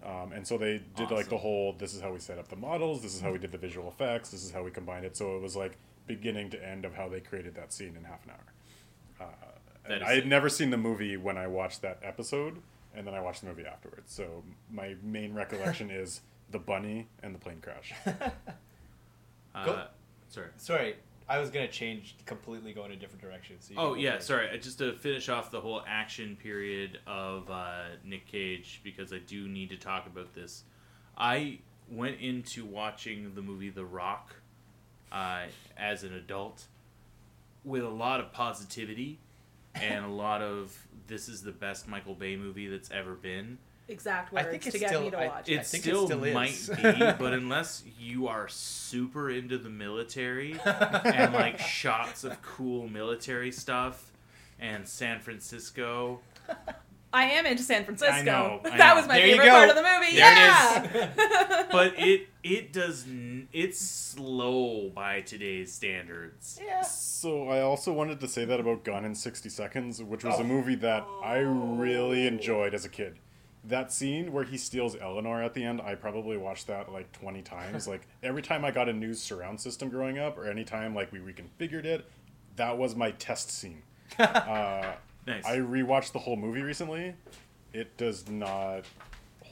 Um, 0.03 0.33
and 0.33 0.47
so 0.47 0.57
they 0.57 0.81
did 0.97 1.11
like 1.11 1.29
the 1.29 1.37
whole 1.37 1.75
this 1.75 1.95
is 1.95 2.01
how 2.01 2.11
we 2.13 2.19
set 2.19 2.39
up 2.39 2.49
the 2.49 2.57
models, 2.57 3.03
this 3.03 3.15
is 3.15 3.21
how 3.21 3.33
we 3.33 3.39
did 3.39 3.53
the 3.53 3.59
visual 3.59 3.89
effects, 3.89 4.31
this 4.31 4.43
is 4.43 4.51
how 4.51 4.63
we 4.63 4.71
combined 4.71 5.05
it. 5.05 5.17
So 5.17 5.37
it 5.37 5.43
was 5.43 5.55
like 5.57 5.77
beginning 6.07 6.51
to 6.51 6.69
end 6.69 6.85
of 6.85 6.95
how 6.95 7.09
they 7.09 7.21
created 7.21 7.55
that 7.57 7.73
scene 7.73 7.95
in 7.97 8.05
half 8.05 8.25
an 8.25 8.31
hour. 8.31 8.47
That 9.85 9.93
and 9.93 10.03
is 10.03 10.09
I 10.09 10.13
had 10.13 10.23
sick. 10.23 10.27
never 10.31 10.49
seen 10.49 10.71
the 10.71 10.77
movie 10.77 11.17
when 11.17 11.37
I 11.37 11.47
watched 11.47 11.83
that 11.83 11.99
episode, 12.03 12.59
and 12.95 13.07
then 13.07 13.15
I 13.15 13.21
watched 13.21 13.41
the 13.43 13.49
movie 13.49 13.65
afterwards. 13.67 14.13
So 14.13 14.43
my 14.71 14.95
main 15.03 15.35
recollection 15.35 15.91
is 16.03 16.21
the 16.51 16.59
bunny 16.59 17.09
and 17.23 17.35
the 17.35 17.39
plane 17.39 17.61
crash. 17.63 17.93
uh, 19.55 19.87
sorry 20.29 20.49
Sorry, 20.57 20.97
I 21.29 21.39
was 21.39 21.51
gonna 21.51 21.69
change 21.69 22.17
completely, 22.27 22.73
go 22.73 22.85
in 22.85 22.93
a 22.93 22.97
different 22.97 23.23
direction. 23.23 23.57
So 23.61 23.75
Oh 23.77 23.95
yeah, 23.95 24.17
first. 24.17 24.27
sorry. 24.27 24.51
uh, 24.51 24.57
Just 24.57 24.79
to 24.79 24.93
finish 24.95 25.29
off 25.29 25.51
the 25.51 25.61
whole 25.61 25.83
action 25.87 26.37
period 26.41 26.99
of 27.07 27.51
uh, 27.51 27.85
Nick 28.05 28.27
Cage, 28.27 28.81
because 28.85 29.13
I 29.13 29.19
do 29.19 29.49
need 29.49 29.71
to 29.71 29.77
talk 29.77 30.07
about 30.07 30.35
this. 30.35 30.65
I 31.17 31.59
went 31.91 32.21
into 32.21 32.65
watching 32.65 33.35
the 33.35 33.43
movie 33.43 33.71
The 33.71 33.85
Rock 33.85 34.37
uh, 35.13 35.43
as 35.77 36.03
an 36.05 36.15
adult 36.15 36.67
with 37.65 37.83
a 37.83 37.89
lot 37.89 38.21
of 38.21 38.33
positivity 38.33 39.19
and 39.75 40.05
a 40.05 40.09
lot 40.09 40.43
of 40.43 40.77
this 41.07 41.29
is 41.29 41.43
the 41.43 41.53
best 41.53 41.89
Michael 41.89 42.15
Bay 42.15 42.37
movie 42.37 42.69
that's 42.69 42.91
ever 42.91 43.15
been. 43.15 43.59
Exact 43.89 44.33
I 44.33 44.37
words 44.43 44.49
think 44.51 44.63
to 44.63 44.69
it's 44.69 44.79
get 44.79 44.89
still- 44.91 45.03
me 45.03 45.11
to 45.11 45.17
watch 45.17 45.49
I 45.49 45.53
it. 45.53 45.57
It 45.61 45.67
think 45.67 45.85
it 45.85 45.89
still, 45.89 46.07
still 46.07 46.23
is. 46.25 46.35
might 46.35 46.77
be, 46.77 46.99
but 47.19 47.33
unless 47.33 47.83
you 47.99 48.29
are 48.29 48.47
super 48.49 49.29
into 49.31 49.59
the 49.59 49.69
military 49.71 50.59
and 50.65 51.33
like 51.35 51.59
shots 51.59 52.23
of 52.23 52.41
cool 52.43 52.87
military 52.89 53.51
stuff 53.51 54.13
and 54.61 54.87
San 54.87 55.19
Francisco, 55.19 56.21
I 57.13 57.25
am 57.25 57.45
into 57.47 57.63
San 57.63 57.85
Francisco. 57.85 58.15
I 58.15 58.23
know, 58.23 58.61
I 58.65 58.71
that 58.79 58.79
know. 58.79 58.95
was 58.95 59.09
my 59.09 59.19
There 59.19 59.27
favorite 59.27 59.49
part 59.49 59.69
of 59.69 59.75
the 59.77 59.83
movie. 59.83 60.17
There 60.17 60.33
it 60.33 61.17
yeah. 61.17 61.67
but 61.73 61.95
it 61.99 62.29
it 62.45 62.73
does 62.73 63.05
n- 63.07 63.49
it's 63.53 63.81
slow 63.81 64.91
by 64.95 65.21
today's 65.23 65.73
standards. 65.73 66.61
Yeah. 66.65 66.83
So 66.83 67.49
I 67.49 67.61
also 67.63 67.93
wanted 67.93 68.21
to 68.21 68.29
say 68.29 68.45
that 68.45 68.61
about 68.61 68.85
Gone 68.85 69.05
in 69.05 69.15
60 69.15 69.49
Seconds, 69.49 70.03
which 70.03 70.25
was 70.25 70.37
Oh. 70.39 70.43
a 70.43 70.45
movie 70.45 70.77
that 70.77 71.05
I 71.23 71.39
really 71.39 72.27
enjoyed 72.27 72.75
as 72.75 72.85
a 72.85 72.89
kid. 72.89 73.19
That 73.65 73.93
scene 73.93 74.33
where 74.33 74.45
he 74.45 74.57
steals 74.57 74.97
Eleanor 74.99 75.43
at 75.43 75.53
the 75.53 75.65
end, 75.65 75.83
I 75.83 75.95
probably 75.97 76.37
watched 76.39 76.69
that 76.69 76.91
like 76.93 77.13
20 77.13 77.43
times. 77.43 77.87
like 77.89 78.07
every 78.23 78.41
time 78.43 78.65
I 78.65 78.71
got 78.71 78.89
a 78.89 78.93
new 78.93 79.15
surround 79.15 79.61
system 79.61 79.89
growing 79.91 80.19
up, 80.19 80.39
or 80.39 80.49
anytime 80.49 80.95
like 80.95 81.11
we 81.13 81.19
reconfigured 81.19 81.85
it, 81.85 82.07
that 82.57 82.79
was 82.79 82.95
my 82.95 83.11
test 83.11 83.51
scene. 83.51 83.83
uh, 84.19 84.93
Nice. 85.27 85.45
I 85.45 85.59
rewatched 85.59 86.13
the 86.13 86.19
whole 86.19 86.37
movie 86.37 86.63
recently. 86.63 87.15
It 87.73 87.97
does 87.97 88.29
not 88.29 88.85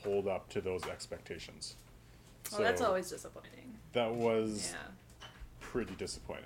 hold 0.02 0.26
up 0.28 0.48
to 0.50 0.60
those 0.60 0.86
expectations. 0.86 1.76
well, 2.52 2.62
that's 2.62 2.80
always 2.80 3.10
disappointing. 3.10 3.74
That 3.92 4.12
was 4.14 4.72
Yeah. 4.72 5.26
pretty 5.60 5.94
disappointing. 5.96 6.44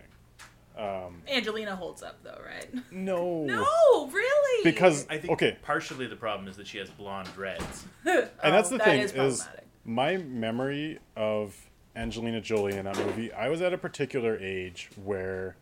Um, 0.76 1.22
Angelina 1.28 1.76
holds 1.76 2.02
up 2.02 2.22
though, 2.22 2.40
right? 2.44 2.66
no. 2.92 3.44
No, 3.46 4.06
really. 4.11 4.64
Because 4.64 5.06
I 5.11 5.18
think 5.18 5.32
okay, 5.35 5.58
partially 5.62 6.06
the 6.06 6.16
problem 6.16 6.48
is 6.48 6.56
that 6.56 6.66
she 6.66 6.78
has 6.78 6.88
blonde 6.90 7.28
dreads. 7.35 7.85
and 8.04 8.28
that's 8.42 8.68
the 8.70 8.76
Oh, 8.76 8.78
that 8.78 8.85
thing 8.85 9.00
is 9.00 9.12
is, 9.12 9.48
my 9.85 10.16
memory 10.16 10.98
of 11.14 11.54
Angelina 11.94 12.40
Jolie 12.40 12.76
in 12.76 12.87
that 12.87 12.96
movie. 12.96 13.32
I 13.32 13.48
was 13.48 13.61
at 13.61 13.72
a 13.74 13.78
particular 13.78 14.38
age 14.38 14.88
where 15.04 15.56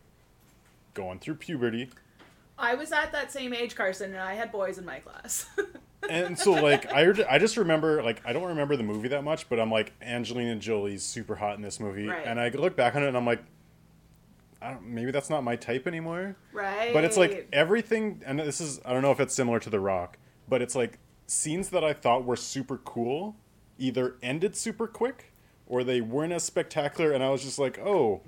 going 0.94 1.18
through 1.18 1.34
puberty, 1.36 1.90
I 2.60 2.74
was 2.74 2.92
at 2.92 3.12
that 3.12 3.32
same 3.32 3.52
age, 3.54 3.74
Carson, 3.74 4.12
and 4.12 4.22
I 4.22 4.34
had 4.34 4.52
boys 4.52 4.78
in 4.78 4.84
my 4.84 5.00
class. 5.00 5.46
and 6.08 6.38
so 6.38 6.52
like 6.52 6.92
I 6.92 7.12
I 7.28 7.38
just 7.38 7.56
remember 7.56 8.02
like 8.02 8.20
I 8.24 8.32
don't 8.32 8.48
remember 8.48 8.76
the 8.76 8.82
movie 8.82 9.08
that 9.08 9.24
much, 9.24 9.48
but 9.48 9.58
I'm 9.58 9.70
like 9.70 9.92
Angelina 10.02 10.56
Jolie's 10.56 11.02
super 11.02 11.36
hot 11.36 11.56
in 11.56 11.62
this 11.62 11.80
movie, 11.80 12.06
Right. 12.06 12.26
and 12.26 12.38
I 12.38 12.48
look 12.50 12.76
back 12.76 12.94
on 12.94 13.02
it 13.02 13.08
and 13.08 13.16
I'm 13.16 13.26
like, 13.26 13.42
I 14.62 14.70
don't, 14.72 14.86
maybe 14.88 15.10
that's 15.10 15.30
not 15.30 15.42
my 15.42 15.56
type 15.56 15.86
anymore. 15.86 16.36
Right. 16.52 16.92
But 16.92 17.04
it's 17.04 17.16
like 17.16 17.48
everything, 17.52 18.22
and 18.26 18.38
this 18.38 18.60
is 18.60 18.80
I 18.84 18.92
don't 18.92 19.02
know 19.02 19.12
if 19.12 19.20
it's 19.20 19.34
similar 19.34 19.58
to 19.60 19.70
The 19.70 19.80
Rock, 19.80 20.18
but 20.48 20.60
it's 20.62 20.74
like 20.76 20.98
scenes 21.26 21.70
that 21.70 21.82
I 21.84 21.92
thought 21.92 22.24
were 22.24 22.36
super 22.36 22.76
cool 22.78 23.36
either 23.78 24.16
ended 24.22 24.54
super 24.54 24.86
quick 24.86 25.32
or 25.66 25.82
they 25.84 26.00
weren't 26.02 26.32
as 26.32 26.42
spectacular, 26.44 27.12
and 27.12 27.22
I 27.24 27.30
was 27.30 27.42
just 27.42 27.58
like, 27.58 27.78
oh, 27.78 28.20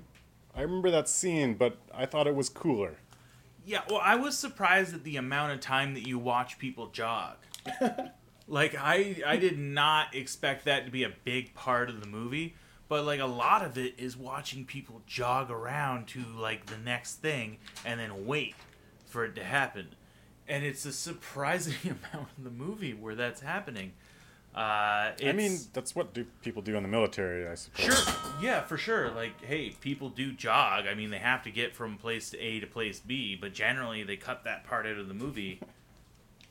I 0.55 0.61
remember 0.61 0.89
that 0.91 1.07
scene, 1.09 1.53
but 1.55 1.77
I 1.93 2.05
thought 2.07 2.25
it 2.25 2.33
was 2.35 2.49
cooler. 2.49 2.97
Yeah, 3.65 3.81
well, 3.89 4.01
I 4.03 4.15
was 4.15 4.37
surprised 4.37 4.93
at 4.93 5.03
the 5.03 5.17
amount 5.17 5.53
of 5.53 5.59
time 5.61 5.93
that 5.93 6.05
you 6.05 6.19
watch 6.19 6.59
people 6.59 6.87
jog. 6.87 7.37
like 8.47 8.75
I 8.77 9.21
I 9.25 9.37
did 9.37 9.57
not 9.57 10.13
expect 10.13 10.65
that 10.65 10.85
to 10.85 10.91
be 10.91 11.03
a 11.03 11.13
big 11.23 11.53
part 11.53 11.89
of 11.89 12.01
the 12.01 12.07
movie, 12.07 12.55
but 12.89 13.05
like 13.05 13.21
a 13.21 13.25
lot 13.25 13.63
of 13.63 13.77
it 13.77 13.95
is 13.97 14.17
watching 14.17 14.65
people 14.65 15.01
jog 15.07 15.49
around 15.49 16.07
to 16.09 16.23
like 16.37 16.65
the 16.65 16.77
next 16.77 17.15
thing 17.15 17.57
and 17.85 17.99
then 17.99 18.25
wait 18.25 18.55
for 19.05 19.23
it 19.23 19.35
to 19.35 19.43
happen. 19.43 19.95
And 20.47 20.65
it's 20.65 20.85
a 20.85 20.91
surprising 20.91 21.75
amount 21.83 22.29
of 22.37 22.43
the 22.43 22.49
movie 22.49 22.93
where 22.93 23.15
that's 23.15 23.41
happening. 23.41 23.93
Uh, 24.55 25.11
I 25.25 25.31
mean, 25.33 25.57
that's 25.73 25.95
what 25.95 26.13
do 26.13 26.25
people 26.41 26.61
do 26.61 26.75
in 26.75 26.83
the 26.83 26.89
military, 26.89 27.47
I 27.47 27.55
suppose. 27.55 27.85
Sure. 27.85 28.13
Yeah, 28.41 28.61
for 28.61 28.77
sure. 28.77 29.09
Like, 29.11 29.43
hey, 29.43 29.71
people 29.81 30.09
do 30.09 30.31
jog. 30.31 30.85
I 30.87 30.93
mean, 30.93 31.09
they 31.09 31.17
have 31.17 31.41
to 31.43 31.51
get 31.51 31.75
from 31.75 31.97
place 31.97 32.29
to 32.31 32.39
A 32.39 32.59
to 32.59 32.67
place 32.67 32.99
B, 32.99 33.35
but 33.39 33.53
generally 33.53 34.03
they 34.03 34.15
cut 34.15 34.43
that 34.43 34.63
part 34.63 34.85
out 34.85 34.97
of 34.97 35.07
the 35.07 35.13
movie. 35.15 35.59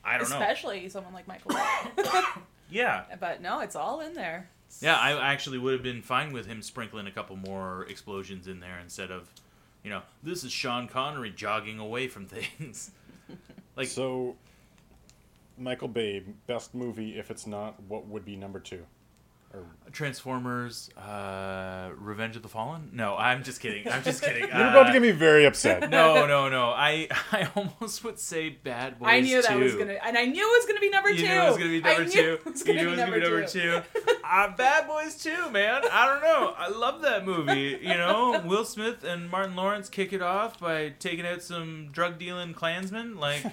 I 0.03 0.17
don't 0.17 0.29
know. 0.29 0.35
especially 0.35 0.89
someone 0.89 1.13
like 1.13 1.27
Michael. 1.27 1.55
Yeah. 2.69 3.03
but 3.19 3.41
no, 3.41 3.59
it's 3.59 3.75
all 3.75 4.01
in 4.01 4.13
there. 4.15 4.49
Yeah, 4.81 4.95
I 4.97 5.31
actually 5.31 5.59
would 5.59 5.73
have 5.73 5.83
been 5.83 6.01
fine 6.01 6.33
with 6.33 6.47
him 6.47 6.61
sprinkling 6.63 7.05
a 7.05 7.11
couple 7.11 7.35
more 7.35 7.85
explosions 7.87 8.47
in 8.47 8.59
there 8.59 8.79
instead 8.81 9.11
of, 9.11 9.29
you 9.83 9.91
know, 9.91 10.01
this 10.23 10.43
is 10.43 10.51
Sean 10.51 10.87
Connery 10.87 11.29
jogging 11.29 11.77
away 11.77 12.07
from 12.07 12.25
things. 12.25 12.89
like, 13.77 13.87
So, 13.87 14.35
Michael 15.57 15.87
Bay, 15.87 16.23
best 16.47 16.73
movie 16.73 17.17
if 17.17 17.29
it's 17.31 17.45
not, 17.47 17.81
what 17.83 18.07
would 18.07 18.25
be 18.25 18.35
number 18.35 18.59
two? 18.59 18.85
Or, 19.53 19.65
Transformers, 19.91 20.89
uh, 20.97 21.91
Revenge 21.95 22.35
of 22.35 22.41
the 22.41 22.47
Fallen? 22.49 22.89
No, 22.91 23.15
I'm 23.15 23.43
just 23.43 23.61
kidding. 23.61 23.87
I'm 23.87 24.01
just 24.03 24.23
kidding. 24.23 24.41
you're 24.47 24.49
about 24.49 24.83
to 24.85 24.89
Uh, 24.89 24.93
get 24.93 25.01
me 25.03 25.11
very 25.11 25.45
upset. 25.45 25.89
no, 25.91 26.25
no, 26.25 26.49
no. 26.49 26.69
I 26.71 27.07
I 27.31 27.47
almost 27.55 28.03
would 28.03 28.17
say 28.17 28.49
Bad 28.49 28.97
Boys 28.97 29.09
I 29.09 29.19
knew 29.19 29.39
that 29.43 29.51
2. 29.51 29.59
was 29.59 29.75
gonna, 29.75 29.93
and 30.03 30.17
I 30.17 30.25
knew 30.25 30.41
it 30.41 30.59
was 30.59 30.65
gonna 30.65 30.79
be 30.79 30.89
number 30.89 31.11
You 31.11 31.17
two. 31.21 31.27
knew 31.27 31.39
it 31.41 31.45
was 31.49 31.57
gonna 31.57 31.69
be 31.69 31.83
I 31.83 31.87
number 31.93 32.03
knew 32.05 32.11
two. 32.11 32.33
It 32.33 32.45
was 32.45 32.59
you 32.61 32.65
gonna 32.73 32.81
knew 32.81 32.87
it 32.87 32.95
be 32.95 32.95
was 32.95 32.99
gonna 32.99 33.11
be 33.11 33.19
number 33.21 33.47
two. 33.47 33.81
uh, 34.23 34.55
Bad 34.55 34.87
Boys 34.87 35.15
Two, 35.21 35.51
man. 35.51 35.83
I 35.91 36.07
don't 36.07 36.21
know. 36.23 36.53
I 36.57 36.69
love 36.69 37.01
that 37.03 37.23
movie. 37.23 37.77
You 37.79 37.93
know, 37.93 38.41
Will 38.47 38.65
Smith 38.65 39.03
and 39.03 39.29
Martin 39.29 39.55
Lawrence 39.55 39.87
kick 39.87 40.13
it 40.13 40.23
off 40.23 40.59
by 40.59 40.93
taking 40.97 41.27
out 41.27 41.43
some 41.43 41.89
drug 41.91 42.17
dealing 42.17 42.55
Klansmen, 42.55 43.17
like, 43.19 43.43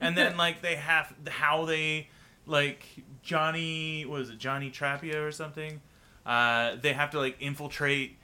and 0.00 0.16
then 0.16 0.36
like 0.36 0.62
they 0.62 0.76
have 0.76 1.14
how 1.28 1.64
they 1.64 2.08
like 2.46 2.84
Johnny 3.22 4.04
was 4.04 4.30
it 4.30 4.38
Johnny 4.38 4.70
Tapia 4.70 5.24
or 5.24 5.32
something. 5.32 5.80
Uh, 6.24 6.76
they 6.80 6.92
have 6.92 7.10
to 7.10 7.18
like 7.18 7.36
infiltrate 7.40 8.16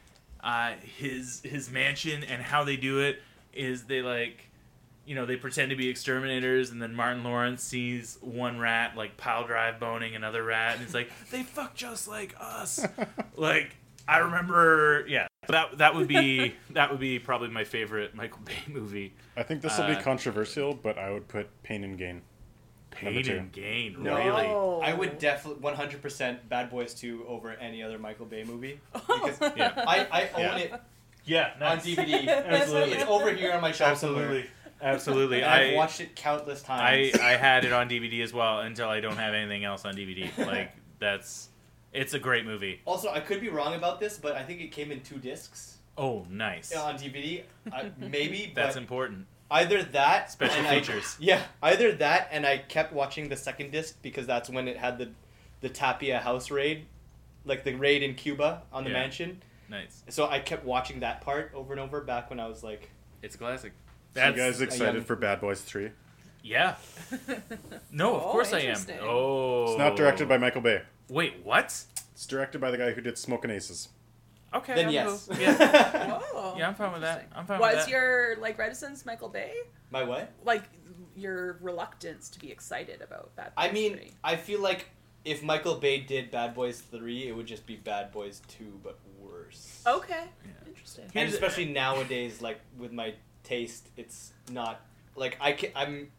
uh, 0.43 0.73
his 0.99 1.41
his 1.45 1.71
mansion, 1.71 2.25
and 2.25 2.43
how 2.43 2.65
they 2.65 2.77
do 2.77 3.01
it 3.01 3.23
is 3.53 3.85
they 3.85 4.03
like 4.03 4.49
you 5.05 5.17
know, 5.17 5.27
they 5.27 5.37
pretend 5.37 5.71
to 5.71 5.77
be 5.77 5.89
exterminators, 5.89 6.71
and 6.71 6.81
then 6.81 6.95
Martin 6.95 7.25
Lawrence 7.25 7.63
sees 7.63 8.19
one 8.21 8.59
rat 8.59 8.97
like 8.97 9.17
pile 9.17 9.47
drive 9.47 9.81
boning 9.81 10.15
another 10.15 10.45
rat, 10.45 10.77
and 10.77 10.85
he's 10.85 10.95
like, 10.95 11.11
"They 11.31 11.43
fuck 11.43 11.75
just 11.75 12.07
like 12.07 12.35
us." 12.41 12.87
like 13.37 13.77
I 14.09 14.19
remember, 14.19 15.05
yeah, 15.09 15.27
that 15.49 15.79
that 15.79 15.95
would 15.95 16.09
be 16.09 16.55
that 16.71 16.91
would 16.91 17.01
be 17.01 17.19
probably 17.19 17.49
my 17.49 17.65
favorite 17.65 18.15
Michael 18.15 18.41
Bay 18.45 18.53
movie. 18.73 19.15
I 19.37 19.43
think 19.43 19.63
this 19.63 19.79
will 19.79 19.87
be 19.87 19.95
Uh, 19.95 20.03
controversial, 20.03 20.75
but 20.75 20.99
I 20.99 21.11
would 21.11 21.29
put 21.29 21.49
Pain 21.63 21.85
and 21.85 21.97
Gain. 21.99 22.23
Pain 22.91 23.27
and 23.31 23.51
Gain, 23.53 23.97
No. 24.03 24.17
really? 24.17 24.47
I 24.87 24.93
would 24.93 25.19
definitely 25.19 25.63
100% 25.63 26.49
Bad 26.51 26.69
Boys 26.69 26.93
2 26.93 27.25
over 27.27 27.53
any 27.53 27.83
other 27.83 27.99
Michael 27.99 28.27
Bay 28.27 28.45
movie 28.45 28.79
because 28.93 29.39
Yeah, 29.57 29.73
I, 29.87 30.07
I 30.13 30.29
own 30.35 30.41
Yeah. 30.41 30.57
it 30.59 30.73
yeah, 31.25 31.51
on. 31.61 31.79
DVD. 31.79 32.29
Absolutely. 32.29 32.93
It's 32.95 33.05
over 33.11 33.33
here 33.33 33.53
on 33.53 33.63
my 33.63 33.73
shelf 33.73 33.97
somewhere. 33.99 34.25
absolutely, 34.25 34.51
absolutely. 34.83 35.45
I've 35.45 35.73
I 35.73 35.77
watched 35.77 36.01
it 36.01 36.15
countless 36.17 36.63
times. 36.63 36.83
I 36.83 37.11
times. 37.19 37.25
I 37.25 37.37
had 37.37 37.65
it 37.65 37.73
on 37.73 37.89
DVD 37.89 38.23
as 38.23 38.33
well 38.35 38.59
until 38.61 38.89
I 38.91 39.01
don't 39.01 39.17
have 39.17 39.33
anything 39.33 39.65
else 39.65 39.85
on 39.87 39.95
DVD. 39.95 40.29
Like 40.47 40.73
that's, 40.99 41.49
it's 41.93 42.15
a 42.15 42.19
great 42.19 42.45
movie. 42.47 42.81
also, 42.85 43.11
I 43.11 43.21
could 43.21 43.41
be 43.41 43.49
wrong 43.49 43.75
about 43.75 44.01
this, 44.01 44.19
but 44.19 44.35
I 44.37 44.43
think 44.43 44.61
it 44.61 44.69
came 44.73 44.91
in 44.91 45.01
two 45.01 45.19
discs 45.19 45.79
Oh, 45.99 46.27
nice. 46.31 46.75
on 46.75 46.97
DVD. 46.97 47.43
I, 47.73 47.91
maybe, 47.99 48.53
That's 48.57 48.75
but 48.77 48.81
important. 48.81 49.27
either 49.51 49.83
that 49.83 50.31
Special 50.31 50.57
and 50.59 50.67
I- 50.67 50.81
features. 50.81 51.17
yeah, 51.21 51.43
either 51.63 51.93
that, 51.93 52.29
and 52.33 52.47
I 52.47 52.59
kept 52.59 52.93
watching 52.93 53.29
the 53.29 53.37
second 53.37 53.73
disc 53.73 53.97
because 54.03 54.27
that's 54.27 54.49
when 54.49 54.69
it 54.69 54.77
had 54.77 54.99
the 54.99 55.11
the 55.61 55.69
Tapia 55.69 56.19
house 56.19 56.51
raid, 56.51 56.87
like 57.45 57.63
the 57.63 57.75
raid 57.75 58.03
in 58.03 58.15
Cuba 58.15 58.63
on 58.73 58.83
the 58.85 58.91
Yeah. 58.91 58.97
mansion. 58.97 59.43
Nice. 59.69 60.03
So 60.09 60.27
I 60.29 60.41
kept 60.41 60.65
watching 60.65 61.01
that 61.01 61.21
part 61.21 61.53
over 61.55 61.73
and 61.73 61.81
over 61.81 62.01
back 62.01 62.31
when 62.31 62.41
I 62.41 62.47
was 62.49 62.65
like, 62.65 62.91
It's 63.23 63.37
classic. 63.37 63.73
So 64.15 64.27
you 64.27 64.33
guys 64.35 64.61
excited 64.61 64.95
young- 64.97 65.05
for 65.05 65.15
Bad 65.17 65.41
Boys 65.41 65.61
3? 65.61 65.91
Yeah. 66.43 66.75
No, 67.93 68.17
of 68.17 68.23
Oh, 68.23 68.31
course 68.33 68.53
I 68.53 68.59
am. 68.61 68.65
interesting. 68.71 68.99
Oh. 69.03 69.67
It's 69.69 69.79
not 69.79 69.97
directed 69.97 70.29
by 70.29 70.39
Michael 70.39 70.63
Bay. 70.63 70.83
Wait, 71.09 71.41
what? 71.45 71.85
It's 72.13 72.27
directed 72.27 72.61
by 72.61 72.71
the 72.71 72.79
guy 72.79 72.93
who 72.93 73.01
did 73.01 73.19
Smoking 73.19 73.51
Aces. 73.51 73.89
Okay. 74.55 74.75
then 74.75 74.87
I'll 74.87 74.93
yes. 74.93 75.27
go- 75.27 75.39
Yeah. 75.39 76.19
Whoa. 76.33 76.55
yeah, 76.59 76.69
I'm 76.69 76.75
fine 76.75 76.93
with 76.93 77.03
that. 77.03 77.29
I'm 77.35 77.47
fine 77.47 77.59
with 77.61 77.75
Was 77.75 77.85
that. 77.87 77.91
your 77.91 78.37
like 78.37 78.59
reticence 78.59 79.07
Michael 79.07 79.29
Bay? 79.31 79.53
My 79.91 80.03
what? 80.05 80.31
Like 80.45 80.65
your 81.17 81.59
reluctance 81.63 82.29
to 82.31 82.39
be 82.39 82.51
excited 82.51 83.01
about 83.03 83.35
Bad 83.37 83.55
Boys 83.55 83.69
I 83.69 83.73
mean, 83.73 83.93
3? 83.95 84.13
I 84.25 84.37
feel 84.37 84.61
like 84.61 84.87
if 85.25 85.43
Michael 85.43 85.77
Bay 85.77 86.01
did 86.01 86.31
Bad 86.31 86.55
Boys 86.55 86.81
3, 86.81 87.29
it 87.29 87.33
would 87.37 87.47
just 87.47 87.67
be 87.67 87.77
Bad 87.77 88.13
Boys 88.13 88.43
2, 88.49 88.81
but 88.83 88.99
worse. 89.19 89.83
Okay. 89.87 90.25
Yeah. 90.45 90.51
Interesting. 90.69 91.05
And 91.05 91.13
Here's- 91.15 91.33
especially 91.35 91.67
nowadays, 91.67 92.43
like 92.43 92.61
with 92.79 92.93
my 92.93 93.15
taste, 93.45 93.89
it's 93.97 94.33
not 94.51 94.81
like 95.17 95.37
I 95.41 95.53
can, 95.53 95.71
I'm. 95.75 96.11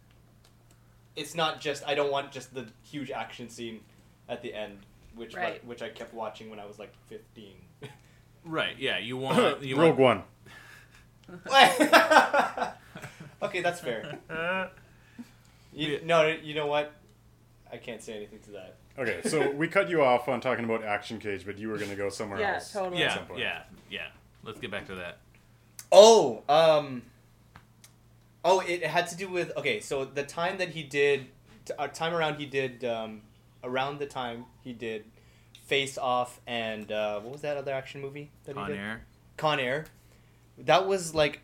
It's 1.15 1.35
not 1.35 1.61
just 1.61 1.85
I 1.87 1.93
don't 1.93 2.11
want 2.11 2.31
just 2.31 2.53
the 2.55 2.67
huge 2.81 3.11
action 3.11 3.47
scene 3.49 3.81
at 4.29 4.41
the 4.41 4.53
end, 4.53 4.79
which 5.15 5.33
like, 5.35 5.43
Right. 5.43 5.65
which 5.65 5.81
I 5.81 5.89
kept 5.89 6.13
watching 6.13 6.49
when 6.49 6.59
I 6.59 6.65
was 6.65 6.79
like 6.79 6.93
fifteen. 7.07 7.55
Right. 8.45 8.77
Yeah. 8.77 8.97
You 8.97 9.15
want. 9.25 9.63
You 9.63 9.77
Rogue 9.77 9.97
want. 9.97 10.23
One. 11.45 11.53
okay, 13.41 13.61
that's 13.61 13.79
fair. 13.79 14.19
Uh, 14.29 14.67
You, 15.73 15.93
Yeah. 15.93 15.97
No, 16.03 16.27
you 16.27 16.53
know 16.53 16.67
what? 16.67 16.91
I 17.71 17.77
can't 17.77 18.01
say 18.01 18.13
anything 18.15 18.39
to 18.41 18.51
that. 18.51 18.75
Okay, 18.99 19.21
so 19.27 19.49
we 19.51 19.67
cut 19.67 19.89
you 19.89 20.03
off 20.03 20.27
on 20.27 20.39
talking 20.41 20.65
about 20.65 20.83
Action 20.83 21.17
Cage, 21.19 21.45
but 21.45 21.57
you 21.57 21.69
were 21.69 21.77
going 21.77 21.89
to 21.89 21.95
go 21.95 22.09
somewhere 22.09 22.39
Yeah, 22.39 22.55
else. 22.55 22.71
totally. 22.71 23.01
yeah. 23.01 23.15
some 23.15 23.25
point. 23.25 23.39
Yeah. 23.39 23.63
Yeah. 23.89 24.07
Let's 24.43 24.59
get 24.59 24.69
back 24.69 24.85
to 24.87 24.95
that. 24.95 25.17
Oh, 25.91 26.43
um. 26.49 27.03
Oh, 28.45 28.59
it 28.59 28.85
had 28.85 29.07
to 29.07 29.15
do 29.15 29.29
with 29.29 29.55
okay. 29.57 29.79
So 29.79 30.03
the 30.05 30.23
time 30.23 30.57
that 30.57 30.69
he 30.69 30.83
did, 30.83 31.27
t- 31.65 31.73
uh, 31.79 31.87
time 31.87 32.13
around 32.13 32.35
he 32.35 32.45
did, 32.45 32.83
um, 32.83 33.21
around 33.63 33.99
the 33.99 34.05
time 34.05 34.45
he 34.63 34.73
did, 34.73 35.05
Face 35.65 35.97
Off 35.97 36.39
and 36.45 36.91
uh, 36.91 37.19
what 37.21 37.31
was 37.31 37.41
that 37.41 37.57
other 37.57 37.71
action 37.73 38.01
movie 38.01 38.31
that 38.45 38.57
On 38.57 38.65
he 38.67 38.73
did? 38.73 38.79
air. 38.79 39.05
Con 39.37 39.59
Air. 39.59 39.85
That 40.57 40.87
was 40.87 41.15
like, 41.15 41.41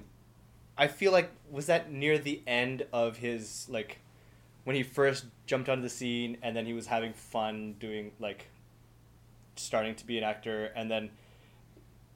I 0.77 0.88
feel 0.88 1.12
like 1.12 1.32
was 1.49 1.65
that 1.67 1.91
near 1.91 2.17
the 2.17 2.41
end 2.45 2.86
of 2.93 3.17
his 3.17 3.67
like, 3.69 3.99
when 4.65 4.75
he 4.75 4.84
first 4.84 5.25
jumped 5.45 5.69
onto 5.69 5.82
the 5.82 5.89
scene 5.89 6.38
and 6.41 6.55
then 6.55 6.65
he 6.65 6.73
was 6.73 6.88
having 6.88 7.13
fun 7.13 7.75
doing 7.79 8.12
like, 8.19 8.47
starting 9.55 9.95
to 9.95 10.05
be 10.05 10.17
an 10.17 10.23
actor 10.23 10.65
and 10.75 10.89
then. 10.91 11.10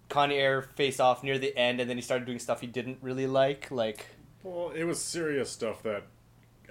Con 0.10 0.32
Air 0.32 0.62
face 0.62 1.00
off 1.00 1.24
near 1.24 1.39
the 1.39 1.58
end, 1.58 1.80
and 1.80 1.89
then 1.89 1.98
he 1.98 2.04
started 2.04 2.26
doing 2.26 2.38
stuff 2.38 2.62
he 2.62 2.68
didn't 2.68 3.00
really 3.02 3.26
like, 3.26 3.72
like 3.72 4.06
Well, 4.44 4.70
it 4.70 4.84
was 4.84 5.02
serious 5.02 5.50
stuff 5.50 5.82
that 5.84 6.04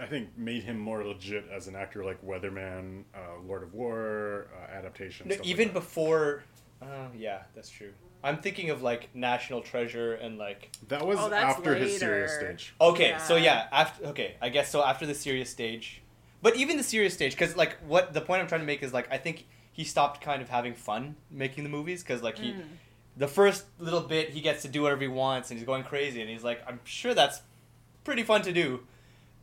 I 0.00 0.06
think 0.06 0.36
made 0.36 0.62
him 0.64 0.78
more 0.78 1.04
legit 1.04 1.44
as 1.54 1.68
an 1.68 1.76
actor, 1.76 2.04
like 2.04 2.24
Weatherman, 2.24 3.04
uh, 3.14 3.40
Lord 3.46 3.62
of 3.62 3.74
War, 3.74 4.48
uh, 4.56 4.72
adaptation. 4.72 5.28
No, 5.28 5.34
stuff 5.34 5.46
even 5.46 5.66
like 5.68 5.74
that. 5.74 5.80
before. 5.80 6.44
Uh, 6.80 7.08
yeah, 7.16 7.42
that's 7.54 7.70
true. 7.70 7.92
I'm 8.24 8.38
thinking 8.38 8.70
of 8.70 8.82
like 8.82 9.08
National 9.14 9.60
Treasure 9.60 10.14
and 10.14 10.38
like. 10.38 10.70
that 10.88 11.06
was 11.06 11.18
Oh, 11.20 11.28
that's 11.28 11.56
after 11.56 11.74
his 11.74 11.98
serious 11.98 12.34
stage. 12.34 12.74
Okay, 12.80 13.16
so 13.26 13.36
Yeah. 13.36 13.42
yeah, 13.44 13.68
after 13.72 14.06
okay, 14.06 14.36
I 14.40 14.48
guess 14.48 14.70
so 14.70 14.82
after 14.84 15.06
the 15.06 15.14
serious 15.14 15.50
stage, 15.50 16.00
but 16.40 16.56
even 16.56 16.76
the 16.76 16.82
serious 16.82 17.14
stage, 17.14 17.32
because 17.32 17.56
like 17.56 17.76
what 17.86 18.12
the 18.12 18.20
point 18.20 18.40
I'm 18.42 18.48
trying 18.48 18.60
to 18.62 18.66
make 18.66 18.82
is 18.82 18.92
like 18.92 19.10
I 19.12 19.18
think 19.18 19.46
he 19.72 19.84
stopped 19.84 20.20
kind 20.20 20.40
of 20.42 20.48
having 20.48 20.74
fun 20.74 21.16
making 21.30 21.64
the 21.64 21.70
movies 21.70 22.02
because 22.02 22.22
like 22.22 22.38
he, 22.38 22.52
Mm. 22.52 22.62
the 23.16 23.28
first 23.28 23.64
little 23.78 24.00
bit 24.00 24.30
he 24.30 24.40
gets 24.40 24.62
to 24.62 24.68
do 24.68 24.82
whatever 24.82 25.02
he 25.02 25.08
wants 25.08 25.50
and 25.50 25.58
he's 25.58 25.66
going 25.66 25.82
crazy 25.84 26.20
and 26.20 26.30
he's 26.30 26.44
like 26.44 26.62
I'm 26.66 26.80
sure 26.84 27.14
that's 27.14 27.42
pretty 28.04 28.22
fun 28.22 28.42
to 28.42 28.52
do, 28.52 28.80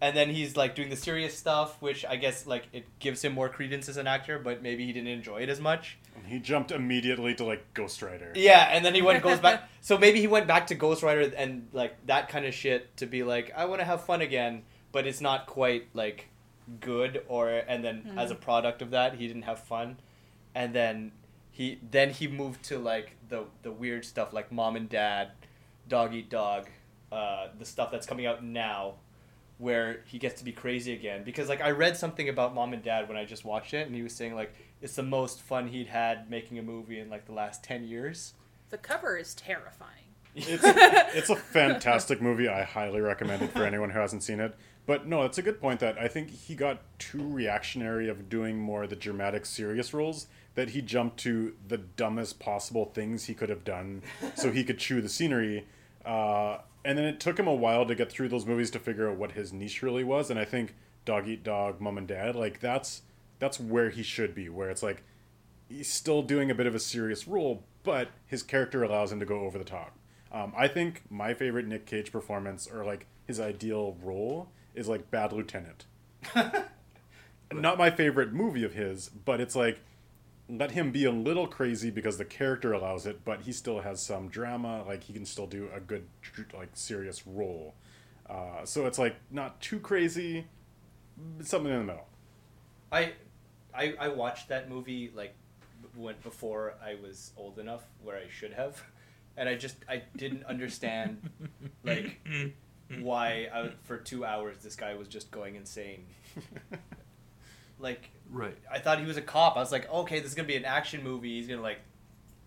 and 0.02 0.16
then 0.16 0.30
he's 0.30 0.56
like 0.56 0.76
doing 0.76 0.90
the 0.90 0.96
serious 0.96 1.38
stuff, 1.38 1.82
which 1.82 2.06
I 2.06 2.16
guess 2.16 2.48
like 2.48 2.68
it 2.72 2.86
gives 3.00 3.24
him 3.24 3.34
more 3.34 3.50
credence 3.50 3.90
as 3.90 3.98
an 3.98 4.08
actor, 4.08 4.40
but 4.40 4.62
maybe 4.62 4.86
he 4.86 4.94
didn't 4.94 5.10
enjoy 5.10 5.42
it 5.42 5.50
as 5.50 5.60
much. 5.60 5.98
And 6.16 6.26
he 6.26 6.40
jumped 6.40 6.72
immediately 6.72 7.36
to 7.36 7.44
like 7.44 7.74
Ghost 7.74 8.02
Rider. 8.02 8.32
Yeah, 8.36 8.70
and 8.72 8.84
then 8.86 8.96
he 8.96 9.02
went 9.02 9.22
goes 9.24 9.40
back. 9.40 9.70
So 9.82 9.98
maybe 9.98 10.20
he 10.20 10.28
went 10.28 10.46
back 10.46 10.68
to 10.68 10.76
Ghost 10.76 11.04
Rider 11.04 11.32
and 11.38 11.70
like 11.72 12.06
that 12.06 12.28
kind 12.28 12.46
of 12.46 12.54
shit 12.54 12.96
to 12.98 13.06
be 13.06 13.24
like, 13.24 13.52
I 13.56 13.66
want 13.66 13.80
to 13.80 13.86
have 13.86 14.04
fun 14.04 14.22
again, 14.22 14.64
but 14.92 15.08
it's 15.08 15.22
not 15.22 15.48
quite 15.48 15.88
like 15.94 16.28
good. 16.82 17.24
Or 17.28 17.50
and 17.50 17.84
then 17.84 18.14
as 18.18 18.30
a 18.30 18.36
product 18.36 18.82
of 18.82 18.92
that, 18.92 19.16
he 19.16 19.28
didn't 19.28 19.44
have 19.44 19.60
fun, 19.60 19.98
and 20.54 20.74
then 20.74 21.14
he 21.52 21.80
then 21.92 22.10
he 22.10 22.28
moved 22.28 22.64
to 22.66 22.78
like 22.80 23.16
the 23.28 23.44
the 23.64 23.72
weird 23.72 24.06
stuff 24.06 24.34
like 24.34 24.52
Mom 24.52 24.76
and 24.76 24.90
Dad, 24.90 25.32
Dog 25.88 26.14
Eat 26.14 26.30
Dog, 26.30 26.70
uh, 27.12 27.48
the 27.58 27.66
stuff 27.66 27.92
that's 27.92 28.06
coming 28.06 28.26
out 28.26 28.44
now. 28.44 28.96
Where 29.60 30.02
he 30.06 30.18
gets 30.18 30.40
to 30.40 30.46
be 30.46 30.52
crazy 30.52 30.94
again 30.94 31.24
because 31.24 31.50
like 31.50 31.62
I 31.62 31.72
read 31.72 31.98
something 31.98 32.30
about 32.30 32.56
Mom 32.56 32.74
and 32.74 32.82
Dad 32.82 33.08
when 33.08 33.18
I 33.18 33.26
just 33.26 33.46
watched 33.46 33.74
it 33.74 33.86
and 33.86 33.96
he 33.96 34.02
was 34.02 34.16
saying 34.16 34.34
like 34.34 34.54
it's 34.82 34.96
the 34.96 35.04
most 35.04 35.42
fun 35.42 35.68
he'd 35.68 35.88
had 35.88 36.30
making 36.30 36.58
a 36.58 36.64
movie 36.64 37.00
in 37.00 37.10
like 37.10 37.26
the 37.26 37.34
last 37.34 37.64
ten 37.64 37.84
years. 37.84 38.34
The 38.70 38.78
cover 38.78 39.18
is 39.18 39.36
terrifying. 39.36 40.10
It's 40.36 40.64
it's 41.16 41.30
a 41.30 41.36
fantastic 41.36 42.22
movie. 42.22 42.48
I 42.48 42.64
highly 42.64 43.02
recommend 43.02 43.42
it 43.42 43.52
for 43.52 43.66
anyone 43.66 43.90
who 43.90 44.00
hasn't 44.00 44.24
seen 44.24 44.40
it. 44.40 44.56
But 44.86 45.06
no, 45.06 45.22
it's 45.24 45.38
a 45.38 45.44
good 45.44 45.62
point 45.62 45.82
that 45.82 46.00
I 46.00 46.08
think 46.08 46.32
he 46.32 46.56
got 46.56 46.82
too 46.98 47.22
reactionary 47.22 48.10
of 48.10 48.28
doing 48.28 48.58
more 48.58 48.84
of 48.84 48.90
the 48.90 48.96
dramatic, 48.96 49.46
serious 49.46 49.94
roles 49.94 50.26
that 50.56 50.72
he 50.72 50.82
jumped 50.82 51.18
to 51.18 51.54
the 51.68 51.78
dumbest 51.78 52.40
possible 52.40 52.86
things 52.86 53.26
he 53.26 53.36
could 53.36 53.50
have 53.50 53.64
done 53.64 54.02
so 54.36 54.52
he 54.52 54.64
could 54.64 54.80
chew 54.80 55.00
the 55.00 55.10
scenery. 55.10 55.68
Uh, 56.06 56.60
and 56.86 56.98
then 56.98 57.06
it 57.06 57.20
took 57.20 57.38
him 57.38 57.48
a 57.48 57.54
while 57.54 57.86
to 57.86 57.96
get 57.96 58.12
through 58.12 58.30
those 58.30 58.46
movies 58.46 58.72
to 58.72 58.80
figure 58.80 59.10
out 59.10 59.18
what 59.18 59.34
his 59.34 59.52
niche 59.52 59.82
really 59.82 60.04
was. 60.04 60.30
And 60.30 60.40
I 60.40 60.46
think 60.46 60.76
Dog 61.06 61.28
Eat 61.28 61.44
Dog, 61.44 61.82
Mom 61.82 61.98
and 61.98 62.08
Dad, 62.08 62.36
like 62.36 62.60
that's 62.60 63.02
that's 63.40 63.60
where 63.60 63.90
he 63.90 64.04
should 64.04 64.34
be. 64.34 64.50
Where 64.50 64.70
it's 64.70 64.84
like 64.84 65.04
he's 65.68 65.92
still 65.92 66.22
doing 66.22 66.50
a 66.50 66.56
bit 66.56 66.68
of 66.68 66.76
a 66.76 66.80
serious 66.80 67.28
role, 67.28 67.64
but 67.84 68.10
his 68.26 68.44
character 68.44 68.84
allows 68.84 69.12
him 69.12 69.20
to 69.20 69.26
go 69.26 69.42
over 69.42 69.58
the 69.58 69.64
top. 69.64 69.98
Um, 70.32 70.54
I 70.56 70.68
think 70.68 71.04
my 71.10 71.34
favorite 71.34 71.68
Nick 71.68 71.86
Cage 71.86 72.12
performance, 72.12 72.68
or 72.68 72.86
like 72.86 73.08
his 73.26 73.40
ideal 73.40 73.98
role, 74.04 74.50
is 74.76 74.88
like 74.88 75.10
Bad 75.12 75.34
Lieutenant. 75.34 75.86
Not 77.52 77.78
my 77.78 77.90
favorite 77.90 78.32
movie 78.32 78.64
of 78.64 78.74
his, 78.74 79.10
but 79.10 79.42
it's 79.42 79.56
like 79.56 79.80
let 80.50 80.72
him 80.72 80.92
be 80.92 81.06
a 81.06 81.12
little 81.12 81.48
crazy 81.48 81.92
because 81.92 82.18
the 82.18 82.26
character 82.26 82.74
allows 82.74 83.06
it, 83.06 83.24
but 83.24 83.42
he 83.42 83.52
still 83.52 83.82
has 83.82 84.02
some 84.02 84.30
drama. 84.30 84.84
Like 84.86 85.04
he 85.04 85.14
can 85.14 85.26
still 85.26 85.46
do 85.46 85.70
a 85.74 85.80
good, 85.80 86.08
like 86.58 86.70
serious 86.74 87.26
role. 87.28 87.76
Uh, 88.28 88.66
so 88.66 88.86
it's 88.86 88.98
like 88.98 89.16
not 89.30 89.62
too 89.62 89.80
crazy, 89.80 90.46
something 91.42 91.72
in 91.72 91.80
the 91.80 91.86
middle. 91.86 92.08
I, 92.92 93.14
I, 93.74 93.94
I 94.00 94.08
watched 94.10 94.50
that 94.50 94.70
movie 94.70 95.12
like 95.16 95.36
went 95.96 96.22
before 96.24 96.76
I 96.84 96.96
was 96.96 97.32
old 97.38 97.60
enough 97.60 97.84
where 98.04 98.18
I 98.18 98.28
should 98.30 98.54
have, 98.54 98.84
and 99.38 99.48
I 99.48 99.56
just 99.56 99.78
I 99.88 100.04
didn't 100.18 100.46
understand 100.46 101.30
like 101.84 102.20
why 103.00 103.50
I, 103.54 103.72
for 103.84 103.98
two 103.98 104.26
hours 104.26 104.58
this 104.64 104.76
guy 104.76 104.96
was 104.96 105.08
just 105.08 105.30
going 105.30 105.56
insane. 105.56 106.06
Like 107.80 108.12
Right. 108.32 108.58
I 108.72 108.80
thought 108.80 109.00
he 109.00 109.06
was 109.06 109.18
a 109.18 109.22
cop. 109.22 109.58
I 109.58 109.60
was 109.60 109.72
like, 109.72 109.92
okay, 109.92 110.20
this 110.20 110.30
is 110.30 110.36
gonna 110.36 110.48
be 110.48 110.56
an 110.56 110.66
action 110.66 111.04
movie. 111.04 111.38
He's 111.38 111.48
gonna 111.48 111.62
like 111.62 111.80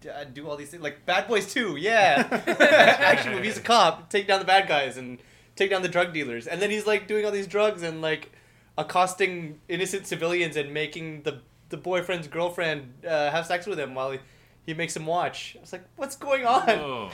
uh, 0.09 0.25
do 0.25 0.49
all 0.49 0.57
these 0.57 0.71
things, 0.71 0.83
like 0.83 1.05
Bad 1.07 1.29
Boys 1.29 1.53
Two, 1.53 1.77
yeah, 1.77 2.27
action 3.01 3.33
movie. 3.33 3.47
He's 3.47 3.59
a 3.59 3.63
cop, 3.63 4.09
take 4.09 4.27
down 4.27 4.39
the 4.39 4.45
bad 4.45 4.69
guys 4.69 4.97
and 4.97 5.19
take 5.57 5.71
down 5.71 5.83
the 5.83 5.89
drug 5.89 6.13
dealers, 6.13 6.47
and 6.47 6.63
then 6.63 6.71
he's 6.71 6.87
like 6.87 7.07
doing 7.09 7.25
all 7.25 7.31
these 7.33 7.47
drugs 7.47 7.83
and 7.83 8.01
like 8.01 8.33
accosting 8.79 9.61
innocent 9.69 10.07
civilians 10.07 10.57
and 10.57 10.73
making 10.73 11.23
the 11.23 11.41
the 11.69 11.77
boyfriend's 11.77 12.29
girlfriend 12.29 12.93
uh, 13.07 13.31
have 13.31 13.47
sex 13.47 13.67
with 13.67 13.79
him 13.79 13.95
while 13.95 14.13
he, 14.13 14.19
he 14.67 14.75
makes 14.75 14.97
him 14.97 15.07
watch. 15.07 15.57
I 15.59 15.63
was 15.63 15.73
like, 15.73 15.85
what's 15.97 16.17
going 16.17 16.47
on? 16.47 16.69
Oh. 16.69 17.11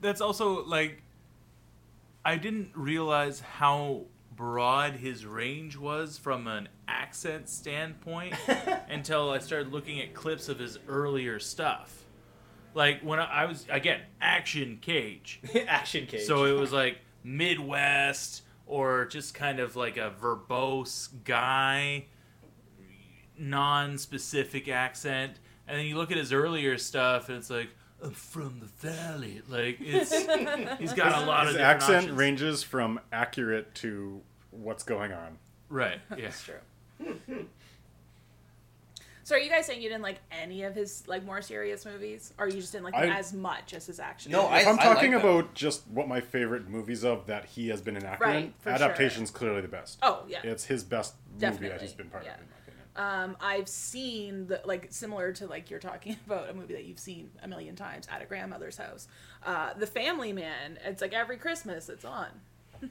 That's 0.00 0.20
also 0.20 0.64
like 0.64 1.02
I 2.24 2.36
didn't 2.36 2.70
realize 2.74 3.40
how 3.40 4.06
broad 4.36 4.94
his 4.94 5.26
range 5.26 5.76
was 5.76 6.18
from 6.18 6.46
an 6.46 6.68
accent 6.88 7.48
standpoint 7.48 8.34
until 8.88 9.30
I 9.30 9.38
started 9.38 9.72
looking 9.72 10.00
at 10.00 10.14
clips 10.14 10.48
of 10.48 10.58
his 10.58 10.78
earlier 10.88 11.38
stuff. 11.38 12.04
Like 12.74 13.00
when 13.02 13.18
I, 13.18 13.24
I 13.24 13.44
was 13.46 13.66
again 13.68 14.00
action 14.20 14.78
cage. 14.80 15.40
action 15.66 16.06
cage. 16.06 16.26
So 16.26 16.44
it 16.44 16.58
was 16.58 16.72
like 16.72 16.98
Midwest 17.24 18.42
or 18.66 19.04
just 19.06 19.34
kind 19.34 19.60
of 19.60 19.76
like 19.76 19.96
a 19.96 20.12
verbose 20.20 21.08
guy, 21.24 22.06
non-specific 23.38 24.68
accent. 24.68 25.38
And 25.68 25.78
then 25.78 25.86
you 25.86 25.96
look 25.96 26.10
at 26.10 26.16
his 26.16 26.32
earlier 26.32 26.78
stuff, 26.78 27.28
and 27.28 27.38
it's 27.38 27.50
like 27.50 27.68
I'm 28.02 28.10
from 28.12 28.60
the 28.60 28.66
valley. 28.88 29.42
Like 29.48 29.78
it's 29.80 30.10
he's 30.78 30.92
got 30.92 31.22
a 31.22 31.26
lot 31.26 31.42
of 31.42 31.48
His 31.48 31.56
different 31.56 31.60
accent 31.60 31.96
options. 31.98 32.18
ranges 32.18 32.62
from 32.62 33.00
accurate 33.12 33.74
to 33.76 34.20
what's 34.50 34.82
going 34.82 35.12
on. 35.12 35.38
Right. 35.68 36.00
Yeah. 36.10 36.24
That's 36.24 36.42
true. 36.44 37.46
So 39.24 39.36
are 39.36 39.38
you 39.38 39.48
guys 39.48 39.66
saying 39.66 39.80
you 39.80 39.88
didn't 39.88 40.02
like 40.02 40.18
any 40.32 40.64
of 40.64 40.74
his 40.74 41.04
like 41.06 41.24
more 41.24 41.40
serious 41.42 41.86
movies, 41.86 42.34
or 42.38 42.48
you 42.48 42.60
just 42.60 42.72
didn't 42.72 42.86
like 42.86 42.94
I- 42.94 43.06
them 43.06 43.16
as 43.16 43.32
much 43.32 43.72
as 43.72 43.86
his 43.86 44.00
action? 44.00 44.32
No, 44.32 44.48
movies? 44.48 44.62
If 44.62 44.66
I'm 44.68 44.80
I 44.80 44.84
like 44.88 44.94
talking 44.96 45.10
them. 45.12 45.20
about 45.20 45.54
just 45.54 45.86
what 45.88 46.08
my 46.08 46.20
favorite 46.20 46.68
movies 46.68 47.04
of 47.04 47.26
that 47.26 47.44
he 47.44 47.68
has 47.68 47.80
been 47.80 47.96
an 47.96 48.04
actor 48.04 48.24
Right, 48.24 48.44
in, 48.46 48.54
for 48.58 48.70
adaptation's 48.70 49.30
clearly 49.30 49.60
the 49.60 49.68
best. 49.68 49.98
Oh 50.02 50.24
yeah. 50.28 50.40
It's 50.42 50.64
his 50.64 50.82
best 50.82 51.14
movie 51.40 51.68
that 51.68 51.80
he's 51.80 51.92
been 51.92 52.08
part 52.08 52.24
yeah. 52.24 52.34
of, 52.34 52.40
in 52.40 52.46
my 52.46 52.56
opinion. 52.56 52.61
Um, 52.94 53.36
I've 53.40 53.68
seen 53.68 54.48
the 54.48 54.60
like 54.64 54.88
similar 54.90 55.32
to 55.32 55.46
like 55.46 55.70
you're 55.70 55.80
talking 55.80 56.16
about 56.26 56.50
a 56.50 56.54
movie 56.54 56.74
that 56.74 56.84
you've 56.84 56.98
seen 56.98 57.30
a 57.42 57.48
million 57.48 57.74
times 57.76 58.06
at 58.10 58.22
a 58.22 58.26
grandmother's 58.26 58.76
house. 58.76 59.08
Uh, 59.44 59.72
the 59.74 59.86
Family 59.86 60.32
Man. 60.32 60.78
It's 60.84 61.00
like 61.00 61.12
every 61.12 61.36
Christmas 61.36 61.88
it's 61.88 62.04
on. 62.04 62.28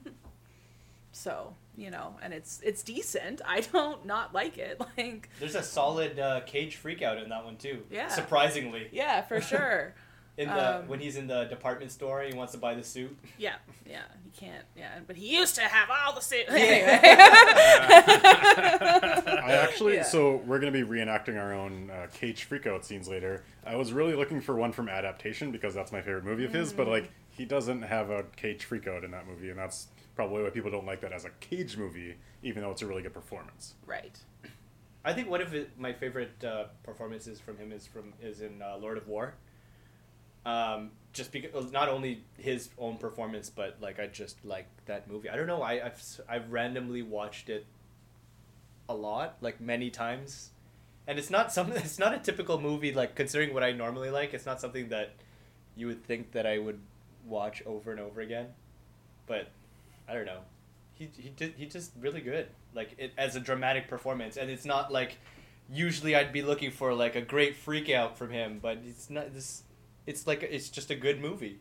so 1.12 1.54
you 1.78 1.89
know, 1.89 2.16
and 2.22 2.34
it's 2.34 2.60
it's 2.64 2.84
decent. 2.84 3.41
I 3.45 3.62
don't 3.62 4.06
not 4.08 4.34
like 4.34 4.58
it. 4.58 4.82
Like 4.97 5.30
There's 5.39 5.56
a 5.56 5.64
solid 5.64 6.20
uh, 6.20 6.41
cage 6.41 6.80
freakout 6.82 7.24
in 7.24 7.30
that 7.30 7.45
one 7.45 7.58
too. 7.58 7.84
Yeah. 7.89 8.10
Surprisingly. 8.10 8.89
yeah, 8.91 9.22
for 9.22 9.39
sure. 9.41 9.93
In 10.38 10.48
the 10.48 10.78
Um, 10.80 10.88
when 10.88 11.00
he's 11.00 11.18
in 11.18 11.28
the 11.28 11.44
department 11.46 11.92
store, 11.92 12.22
he 12.24 12.34
wants 12.34 12.54
to 12.54 12.58
buy 12.58 12.74
the 12.74 12.84
suit. 12.84 13.16
yeah, 13.38 13.56
yeah. 13.86 14.04
He 14.24 14.30
can't. 14.46 14.64
Yeah, 14.78 15.00
but 15.06 15.16
he 15.18 15.36
used 15.36 15.56
to 15.56 15.62
have 15.62 15.90
all 15.90 16.14
the 16.14 16.22
suit. 16.22 16.46
I 18.32 19.52
actually, 19.62 19.96
Yeah. 19.96 20.04
so 20.04 20.38
we're 20.46 20.60
going 20.60 20.72
to 20.74 20.86
be 20.86 20.90
reenacting 20.90 21.38
our 21.40 21.54
own 21.54 21.90
uh, 21.90 22.08
cage 22.14 22.48
freakout 22.50 22.84
scenes 22.86 23.08
later. 23.08 23.44
I 23.66 23.76
was 23.76 23.92
really 23.94 24.14
looking 24.16 24.42
for 24.42 24.56
one 24.56 24.72
from 24.72 24.88
adaptation 24.90 25.52
because 25.52 25.74
that's 25.74 25.92
my 25.92 26.02
favorite 26.02 26.24
movie 26.24 26.46
of 26.46 26.54
his, 26.54 26.72
but 26.74 26.88
Mm. 26.88 26.92
like 26.92 27.12
he 27.30 27.46
doesn't 27.46 27.82
have 27.84 28.10
a 28.10 28.24
cage 28.36 28.68
freakout 28.68 29.04
in 29.04 29.12
that 29.12 29.28
movie, 29.28 29.50
and 29.50 29.60
that's 29.60 29.88
probably 30.16 30.44
why 30.44 30.50
people 30.50 30.72
don't 30.72 30.86
like 30.86 31.02
that 31.02 31.12
as 31.14 31.26
a 31.26 31.30
cage 31.40 31.78
movie, 31.78 32.16
even 32.44 32.62
though 32.64 32.72
it's 32.72 32.82
a 32.82 32.88
really 32.88 33.02
good 33.02 33.14
performance. 33.14 33.76
right. 33.86 34.18
I 35.04 35.14
think 35.14 35.30
one 35.32 35.42
of 35.42 35.52
my 35.80 35.94
favorite 35.94 36.44
uh, 36.44 36.66
performances 36.84 37.40
from 37.40 37.58
him 37.58 37.72
is 37.72 37.88
from 37.88 38.14
is 38.22 38.42
in 38.42 38.62
uh, 38.62 38.78
Lord 38.78 38.98
of 39.00 39.08
War. 39.08 39.34
Um, 40.46 40.92
just 41.14 41.32
because 41.32 41.72
not 41.72 41.89
only 41.89 42.24
his 42.38 42.70
own 42.78 42.98
performance, 42.98 43.50
but 43.50 43.78
like 43.82 44.00
I 44.00 44.08
just 44.08 44.44
like 44.46 44.68
that 44.86 45.10
movie. 45.10 45.30
I 45.30 45.36
don't 45.36 45.48
know. 45.48 45.62
I 45.62 45.86
I've 45.86 46.22
I've 46.28 46.52
randomly 46.52 47.02
watched 47.02 47.50
it 47.50 47.66
a 48.88 48.94
lot, 48.96 49.38
like 49.42 49.60
many 49.60 49.89
times, 49.89 50.52
and 51.08 51.20
it's 51.20 51.30
not 51.30 51.52
something. 51.52 51.78
It's 51.84 52.00
not 52.00 52.14
a 52.14 52.20
typical 52.20 52.60
movie. 52.60 52.94
Like 52.94 53.16
considering 53.16 53.54
what 53.54 53.64
I 53.64 53.72
normally 53.72 54.10
like, 54.10 54.34
it's 54.34 54.46
not 54.46 54.62
something 54.62 54.89
that 54.89 55.14
you 55.76 55.88
would 55.88 56.04
think 56.06 56.32
that 56.32 56.46
I 56.46 56.58
would 56.58 56.80
watch 57.26 57.62
over 57.66 57.92
and 57.92 58.00
over 58.00 58.22
again. 58.22 58.48
But 59.28 59.50
I 60.08 60.14
don't 60.14 60.26
know. 60.26 60.42
He 60.94 61.10
he 61.18 61.30
did 61.30 61.56
he 61.58 61.66
just 61.66 61.92
really 62.00 62.22
good. 62.22 62.48
Like 62.74 62.96
it 62.98 63.14
as 63.18 63.36
a 63.36 63.39
dramatic 63.39 63.88
performance, 63.88 64.38
and 64.38 64.50
it's 64.50 64.66
not 64.66 64.92
like 64.92 65.18
usually 65.70 66.16
I'd 66.16 66.34
be 66.34 66.42
looking 66.42 66.72
for 66.72 66.94
like 66.94 67.16
a 67.16 67.22
great 67.22 67.56
freak 67.56 67.89
out 67.89 68.18
from 68.18 68.30
him, 68.30 68.60
but 68.62 68.80
it's 68.86 69.10
not 69.10 69.34
this. 69.34 69.64
It's 70.12 70.28
like 70.28 70.43
it's 70.43 70.70
just 70.70 70.91
a 70.91 70.95
good 70.95 71.22
movie, 71.22 71.59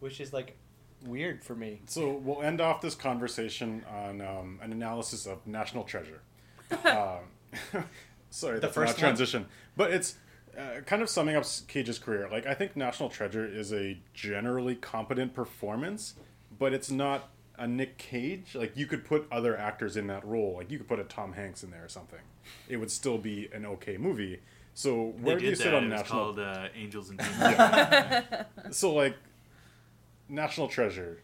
which 0.00 0.20
is 0.20 0.32
like 0.32 0.56
weird 1.04 1.44
for 1.44 1.54
me. 1.54 1.82
So 1.86 2.10
we'll 2.24 2.42
end 2.42 2.60
off 2.60 2.80
this 2.80 2.96
conversation 2.96 3.84
on 3.88 4.20
um, 4.20 4.58
an 4.60 4.72
analysis 4.72 5.24
of 5.26 5.46
National 5.46 5.84
Treasure. 5.84 6.20
um, 6.84 7.84
sorry, 8.30 8.56
The 8.56 8.62
that's 8.62 8.74
first 8.74 8.88
not 8.90 8.96
one? 8.96 8.98
transition, 8.98 9.46
but 9.76 9.92
it's 9.92 10.16
uh, 10.58 10.80
kind 10.84 11.00
of 11.02 11.08
summing 11.08 11.36
up 11.36 11.44
Cage's 11.68 12.00
career. 12.00 12.28
Like 12.28 12.44
I 12.46 12.54
think 12.54 12.74
National 12.76 13.08
Treasure 13.08 13.46
is 13.46 13.72
a 13.72 13.98
generally 14.14 14.74
competent 14.74 15.32
performance, 15.32 16.14
but 16.58 16.72
it's 16.74 16.90
not 16.90 17.28
a 17.56 17.68
Nick 17.68 17.98
Cage. 17.98 18.56
Like 18.56 18.76
you 18.76 18.86
could 18.86 19.04
put 19.04 19.26
other 19.30 19.56
actors 19.56 19.96
in 19.96 20.08
that 20.08 20.24
role. 20.24 20.54
Like 20.56 20.72
you 20.72 20.78
could 20.78 20.88
put 20.88 20.98
a 20.98 21.04
Tom 21.04 21.34
Hanks 21.34 21.62
in 21.62 21.70
there 21.70 21.84
or 21.84 21.88
something. 21.88 22.20
It 22.68 22.78
would 22.78 22.90
still 22.90 23.18
be 23.18 23.48
an 23.52 23.64
okay 23.66 23.96
movie. 23.96 24.40
So 24.78 25.14
They 25.16 25.22
where 25.24 25.38
do 25.38 25.44
you 25.44 25.50
did 25.52 25.56
sit 25.58 25.64
that. 25.70 25.74
on 25.74 25.84
It 25.84 25.90
was 25.90 26.00
National? 26.00 26.22
called 26.24 26.38
uh, 26.38 26.68
Angels 26.76 27.08
and 27.08 27.18
Demons. 27.18 28.44
so 28.76 28.92
like 28.92 29.16
National 30.28 30.68
Treasure. 30.68 31.22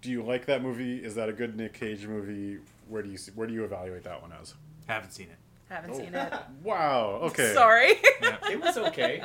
do 0.00 0.10
you 0.10 0.22
like 0.24 0.46
that 0.46 0.62
movie? 0.62 0.96
Is 0.98 1.14
that 1.14 1.28
a 1.28 1.32
good 1.32 1.56
Nick 1.56 1.74
Cage 1.74 2.06
movie? 2.08 2.58
Where 2.88 3.02
do 3.02 3.08
you 3.08 3.16
see, 3.16 3.30
where 3.36 3.46
do 3.46 3.54
you 3.54 3.62
evaluate 3.64 4.02
that 4.02 4.20
one 4.20 4.32
as? 4.42 4.54
Haven't 4.88 5.12
seen 5.12 5.28
it. 5.28 5.36
Haven't 5.72 5.94
seen 5.94 6.12
it. 6.12 6.32
Wow. 6.64 7.20
Okay. 7.22 7.54
Sorry. 7.54 7.92
Yeah. 8.20 8.36
it 8.50 8.60
was 8.60 8.76
okay. 8.76 9.22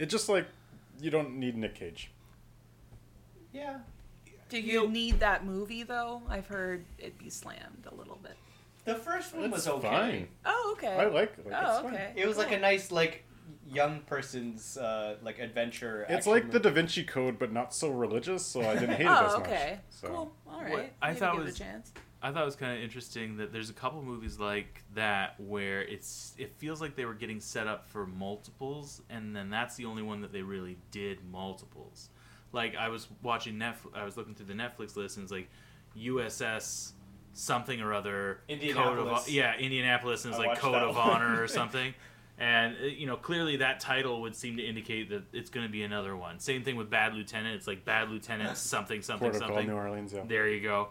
It's 0.00 0.10
just 0.10 0.28
like 0.28 0.46
you 1.00 1.10
don't 1.10 1.36
need 1.38 1.56
Nick 1.56 1.76
Cage. 1.76 2.10
Yeah. 3.52 3.78
Do 4.48 4.58
you 4.60 4.88
need 4.88 5.20
that 5.20 5.44
movie 5.46 5.84
though? 5.84 6.22
I've 6.28 6.48
heard 6.48 6.84
it 6.98 7.16
be 7.16 7.30
slammed 7.30 7.86
a 7.86 7.94
little 7.94 8.18
bit. 8.20 8.36
The 8.94 8.98
first 9.00 9.34
one 9.34 9.50
was 9.50 9.66
okay. 9.68 9.88
fine. 9.88 10.28
Oh, 10.44 10.74
okay. 10.76 10.88
I 10.94 11.04
like. 11.06 11.36
like 11.44 11.54
Oh, 11.54 11.70
it's 11.72 11.80
fine. 11.82 11.94
okay. 11.94 12.12
It 12.16 12.26
was 12.26 12.36
like 12.38 12.52
a 12.52 12.58
nice 12.58 12.90
like 12.90 13.24
young 13.68 14.00
person's 14.00 14.76
uh, 14.76 15.16
like 15.22 15.38
adventure. 15.38 16.02
It's 16.08 16.12
action 16.26 16.32
like 16.32 16.42
the 16.50 16.58
movie. 16.58 16.62
Da 16.68 16.70
Vinci 16.70 17.04
Code, 17.04 17.38
but 17.38 17.52
not 17.52 17.72
so 17.74 17.88
religious, 17.90 18.44
so 18.44 18.62
I 18.62 18.74
didn't 18.74 18.90
hate 18.96 19.06
it 19.06 19.10
as 19.10 19.32
Oh, 19.34 19.38
much. 19.38 19.48
okay. 19.48 19.78
So. 19.90 20.08
Cool. 20.08 20.32
All 20.48 20.62
right. 20.62 20.72
What 20.72 20.90
I 21.00 21.08
Maybe 21.08 21.20
thought 21.20 21.34
give 21.36 21.44
was- 21.44 21.54
it 21.54 21.60
a 21.60 21.64
chance. 21.64 21.92
I 22.22 22.32
thought 22.32 22.42
it 22.42 22.46
was 22.46 22.56
kind 22.56 22.76
of 22.76 22.82
interesting 22.82 23.38
that 23.38 23.50
there's 23.50 23.70
a 23.70 23.72
couple 23.72 24.02
movies 24.02 24.38
like 24.38 24.82
that 24.94 25.40
where 25.40 25.80
it's 25.80 26.34
it 26.36 26.52
feels 26.58 26.78
like 26.78 26.94
they 26.94 27.06
were 27.06 27.14
getting 27.14 27.40
set 27.40 27.66
up 27.66 27.88
for 27.88 28.06
multiples, 28.06 29.00
and 29.08 29.34
then 29.34 29.48
that's 29.48 29.76
the 29.76 29.86
only 29.86 30.02
one 30.02 30.20
that 30.20 30.30
they 30.30 30.42
really 30.42 30.76
did 30.90 31.24
multiples. 31.30 32.10
Like 32.52 32.76
I 32.76 32.88
was 32.90 33.06
watching 33.22 33.54
Netflix, 33.54 33.94
I 33.94 34.04
was 34.04 34.18
looking 34.18 34.34
through 34.34 34.46
the 34.46 34.52
Netflix 34.54 34.96
list, 34.96 35.16
and 35.16 35.22
it's 35.24 35.32
like 35.32 35.48
USS 35.96 36.92
something 37.32 37.80
or 37.80 37.92
other, 37.94 38.40
Code 38.48 38.98
of, 38.98 39.28
yeah, 39.28 39.56
Indianapolis, 39.56 40.24
and 40.24 40.34
it's 40.34 40.42
I 40.42 40.46
like 40.48 40.58
Code 40.58 40.74
of. 40.82 40.96
Honor 40.96 41.42
or 41.42 41.48
something. 41.60 41.94
And 42.38 42.76
uh, 42.82 42.86
you 42.86 43.06
know, 43.06 43.16
clearly 43.16 43.56
that 43.58 43.80
title 43.80 44.22
would 44.22 44.34
seem 44.34 44.56
to 44.56 44.62
indicate 44.62 45.10
that 45.10 45.24
it's 45.32 45.50
going 45.50 45.66
to 45.66 45.72
be 45.72 45.82
another 45.82 46.16
one. 46.16 46.38
Same 46.40 46.62
thing 46.64 46.76
with 46.76 46.88
Bad 46.90 47.14
Lieutenant. 47.14 47.54
It's 47.56 47.66
like 47.66 47.84
Bad 47.84 48.08
Lieutenant 48.10 48.56
something 48.56 49.02
something 49.02 49.30
Port 49.30 49.34
of 49.36 49.40
Call 49.42 49.56
something. 49.56 49.68
New 49.68 49.74
Orleans. 49.74 50.12
Yeah. 50.12 50.22
There 50.26 50.48
you 50.48 50.60
go. 50.62 50.88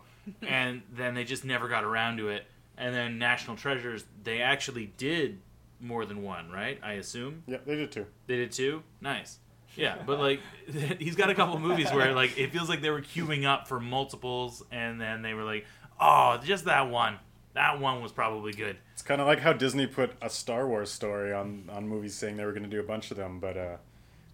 and 0.47 0.83
then 0.93 1.15
they 1.15 1.23
just 1.23 1.43
never 1.45 1.67
got 1.67 1.83
around 1.83 2.17
to 2.17 2.29
it. 2.29 2.45
And 2.77 2.93
then 2.95 3.17
National 3.17 3.57
Treasures, 3.57 4.05
they 4.23 4.41
actually 4.41 4.93
did 4.97 5.39
more 5.81 6.05
than 6.05 6.21
one, 6.23 6.49
right? 6.51 6.79
I 6.83 6.93
assume 6.93 7.43
Yeah, 7.47 7.57
they 7.65 7.75
did 7.75 7.91
too. 7.91 8.05
they 8.27 8.35
did 8.35 8.51
two. 8.51 8.83
Nice. 9.01 9.39
Yeah, 9.75 9.97
but 10.05 10.19
like 10.19 10.41
he's 10.99 11.15
got 11.15 11.29
a 11.29 11.35
couple 11.35 11.57
movies 11.59 11.91
where 11.91 12.13
like 12.13 12.37
it 12.37 12.51
feels 12.51 12.69
like 12.69 12.81
they 12.81 12.89
were 12.89 13.01
queuing 13.01 13.45
up 13.45 13.67
for 13.67 13.79
multiples, 13.79 14.63
and 14.71 14.99
then 14.99 15.21
they 15.21 15.33
were 15.33 15.43
like, 15.43 15.65
"Oh, 15.99 16.37
just 16.43 16.65
that 16.65 16.89
one. 16.89 17.17
That 17.53 17.79
one 17.79 18.01
was 18.01 18.11
probably 18.11 18.53
good." 18.53 18.77
It's 18.93 19.01
kind 19.01 19.21
of 19.21 19.27
like 19.27 19.39
how 19.39 19.53
Disney 19.53 19.87
put 19.87 20.11
a 20.21 20.29
Star 20.29 20.67
Wars 20.67 20.91
story 20.91 21.33
on 21.33 21.69
on 21.71 21.87
movies, 21.87 22.15
saying 22.15 22.37
they 22.37 22.45
were 22.45 22.51
going 22.51 22.63
to 22.63 22.69
do 22.69 22.79
a 22.79 22.83
bunch 22.83 23.11
of 23.11 23.17
them, 23.17 23.39
but 23.39 23.57
uh, 23.57 23.77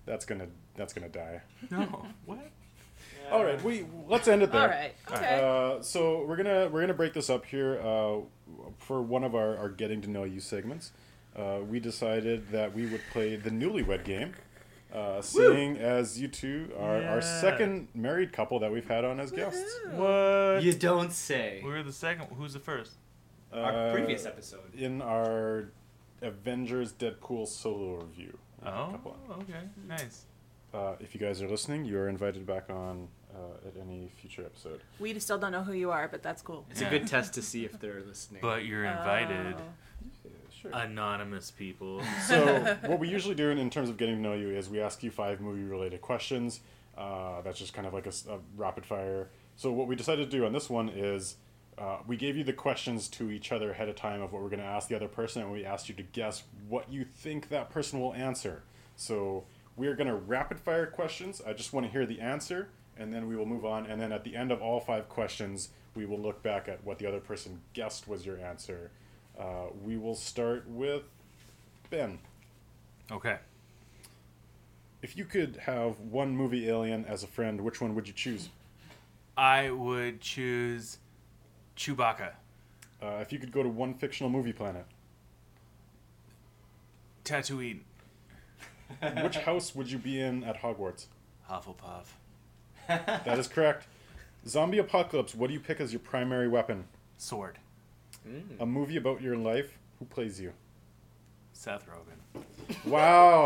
that's 0.05 0.25
gonna 0.25 0.47
that's 0.75 0.93
gonna 0.93 1.09
die. 1.09 1.41
No, 1.71 2.05
what? 2.25 2.39
All 3.31 3.43
right, 3.43 3.61
we 3.63 3.85
let's 4.07 4.27
end 4.27 4.43
it 4.43 4.51
there. 4.51 4.61
All 4.61 4.67
right. 4.67 4.93
Okay. 5.11 5.41
Uh, 5.41 5.81
so 5.81 6.23
we're 6.25 6.35
gonna 6.35 6.69
we're 6.71 6.81
gonna 6.81 6.93
break 6.93 7.13
this 7.13 7.29
up 7.29 7.45
here 7.45 7.79
uh, 7.79 8.17
for 8.77 9.01
one 9.01 9.23
of 9.23 9.33
our, 9.33 9.57
our 9.57 9.69
getting 9.69 10.01
to 10.01 10.09
know 10.09 10.23
you 10.23 10.39
segments. 10.39 10.91
Uh, 11.35 11.59
we 11.67 11.79
decided 11.79 12.49
that 12.51 12.73
we 12.73 12.85
would 12.85 13.01
play 13.11 13.35
the 13.35 13.49
Newlywed 13.49 14.03
Game, 14.05 14.33
uh, 14.95 15.21
seeing 15.21 15.77
as 15.77 16.19
you 16.19 16.27
two 16.27 16.71
are 16.79 17.03
our 17.03 17.21
second 17.21 17.87
married 17.93 18.31
couple 18.31 18.59
that 18.59 18.71
we've 18.71 18.87
had 18.87 19.03
on 19.05 19.19
as 19.19 19.31
guests. 19.31 19.79
What? 19.91 20.63
You 20.63 20.73
don't 20.73 21.11
say. 21.11 21.61
We're 21.63 21.83
the 21.83 21.91
second. 21.91 22.27
Who's 22.37 22.53
the 22.53 22.59
first? 22.59 22.93
Our 23.53 23.89
Uh, 23.89 23.93
previous 23.93 24.25
episode. 24.25 24.73
in 24.73 25.01
our 25.01 25.69
Avengers 26.21 26.93
Deadpool 26.93 27.47
solo 27.47 28.01
review. 28.03 28.37
Oh, 28.65 28.99
okay, 29.41 29.59
nice. 29.87 30.25
Uh, 30.73 30.95
if 30.99 31.13
you 31.13 31.19
guys 31.21 31.41
are 31.41 31.47
listening, 31.47 31.85
you 31.85 31.97
are 31.97 32.09
invited 32.09 32.45
back 32.45 32.69
on 32.69 33.07
uh, 33.33 33.67
at 33.67 33.73
any 33.81 34.09
future 34.19 34.43
episode. 34.45 34.81
we 34.99 35.17
still 35.19 35.37
don't 35.37 35.51
know 35.51 35.61
who 35.63 35.73
you 35.73 35.91
are, 35.91 36.07
but 36.07 36.23
that's 36.23 36.41
cool. 36.41 36.65
It's 36.71 36.79
Yeah. 36.81 36.87
a 36.87 36.89
good 36.89 37.05
test 37.07 37.33
to 37.33 37.41
see 37.41 37.65
if 37.65 37.77
they're 37.79 38.01
listening. 38.01 38.41
But 38.41 38.63
you're 38.65 38.85
invited, 38.85 39.55
Oh. 39.59 39.63
Sure. 40.71 40.81
anonymous 40.81 41.51
people. 41.51 42.01
So 42.27 42.77
what 42.85 42.99
we 42.99 43.07
usually 43.07 43.35
do 43.35 43.49
in, 43.49 43.57
in 43.57 43.69
terms 43.69 43.89
of 43.89 43.97
getting 43.97 44.15
to 44.15 44.21
know 44.21 44.33
you 44.33 44.49
is 44.49 44.69
we 44.69 44.79
ask 44.79 45.03
you 45.03 45.11
five 45.11 45.39
movie 45.41 45.63
related 45.63 46.01
questions. 46.01 46.61
Uh, 46.97 47.41
that's 47.41 47.59
just 47.59 47.73
kind 47.73 47.85
of 47.85 47.93
like 47.93 48.07
a 48.07 48.39
rapid 48.55 48.85
fire. 48.85 49.29
So 49.55 49.71
what 49.71 49.87
we 49.87 49.95
decided 49.95 50.29
to 50.29 50.37
do 50.37 50.45
on 50.45 50.53
this 50.53 50.69
one 50.69 50.89
is 50.89 51.35
uh, 51.77 51.97
we 52.07 52.15
gave 52.15 52.37
you 52.37 52.43
the 52.43 52.53
questions 52.53 53.07
to 53.09 53.31
each 53.31 53.51
other 53.51 53.71
ahead 53.71 53.89
of 53.89 53.95
time 53.95 54.21
of 54.21 54.31
what 54.31 54.41
we're 54.41 54.49
going 54.49 54.61
to 54.61 54.65
ask 54.65 54.87
the 54.87 54.95
other 54.95 55.07
person, 55.07 55.41
and 55.41 55.51
we 55.51 55.65
asked 55.65 55.89
you 55.89 55.95
to 55.95 56.03
guess 56.03 56.43
what 56.69 56.89
you 56.89 57.03
think 57.03 57.49
that 57.49 57.69
person 57.69 57.99
will 57.99 58.13
answer. 58.13 58.63
So 58.95 59.45
we 59.75 59.87
are 59.87 59.95
going 59.95 60.07
to 60.07 60.15
rapid 60.15 60.59
fire 60.59 60.85
questions. 60.85 61.41
I 61.45 61.53
just 61.53 61.73
want 61.73 61.85
to 61.85 61.91
hear 61.91 62.05
the 62.05 62.21
answer, 62.21 62.69
and 62.97 63.13
then 63.13 63.27
we 63.27 63.35
will 63.35 63.45
move 63.45 63.65
on. 63.65 63.85
And 63.85 63.99
then 63.99 64.13
at 64.13 64.23
the 64.23 64.35
end 64.35 64.51
of 64.51 64.61
all 64.61 64.79
five 64.79 65.09
questions, 65.09 65.69
we 65.95 66.05
will 66.05 66.19
look 66.19 66.41
back 66.41 66.69
at 66.69 66.83
what 66.85 66.97
the 66.97 67.07
other 67.07 67.19
person 67.19 67.61
guessed 67.73 68.07
was 68.07 68.25
your 68.25 68.39
answer. 68.39 68.91
Uh, 69.39 69.67
we 69.83 69.97
will 69.97 70.15
start 70.15 70.67
with 70.67 71.03
Ben. 71.89 72.19
Okay. 73.11 73.37
If 75.01 75.17
you 75.17 75.25
could 75.25 75.57
have 75.57 75.99
one 75.99 76.35
movie 76.35 76.67
alien 76.67 77.05
as 77.05 77.23
a 77.23 77.27
friend, 77.27 77.61
which 77.61 77.79
one 77.81 77.93
would 77.95 78.07
you 78.07 78.13
choose? 78.13 78.49
I 79.37 79.69
would 79.69 80.21
choose 80.21 80.97
Chewbacca. 81.77 82.31
Uh, 83.01 83.17
if 83.21 83.31
you 83.31 83.37
could 83.37 83.51
go 83.51 83.61
to 83.61 83.69
one 83.69 83.93
fictional 83.93 84.29
movie 84.29 84.53
planet, 84.53 84.85
Tatooine. 87.23 87.81
which 89.21 89.37
house 89.37 89.75
would 89.75 89.91
you 89.91 89.97
be 89.97 90.19
in 90.19 90.43
at 90.43 90.61
Hogwarts? 90.61 91.07
Hufflepuff. 91.49 92.05
That 92.87 93.37
is 93.37 93.47
correct. 93.47 93.87
Zombie 94.47 94.77
apocalypse. 94.77 95.35
What 95.35 95.47
do 95.47 95.53
you 95.53 95.59
pick 95.59 95.79
as 95.79 95.91
your 95.91 95.99
primary 95.99 96.47
weapon? 96.47 96.85
Sword. 97.17 97.57
Mm. 98.27 98.43
A 98.61 98.65
movie 98.65 98.97
about 98.97 99.21
your 99.21 99.37
life. 99.37 99.77
Who 99.99 100.05
plays 100.05 100.39
you? 100.39 100.51
Seth 101.53 101.85
Rogen. 101.87 102.43
Wow, 102.85 103.45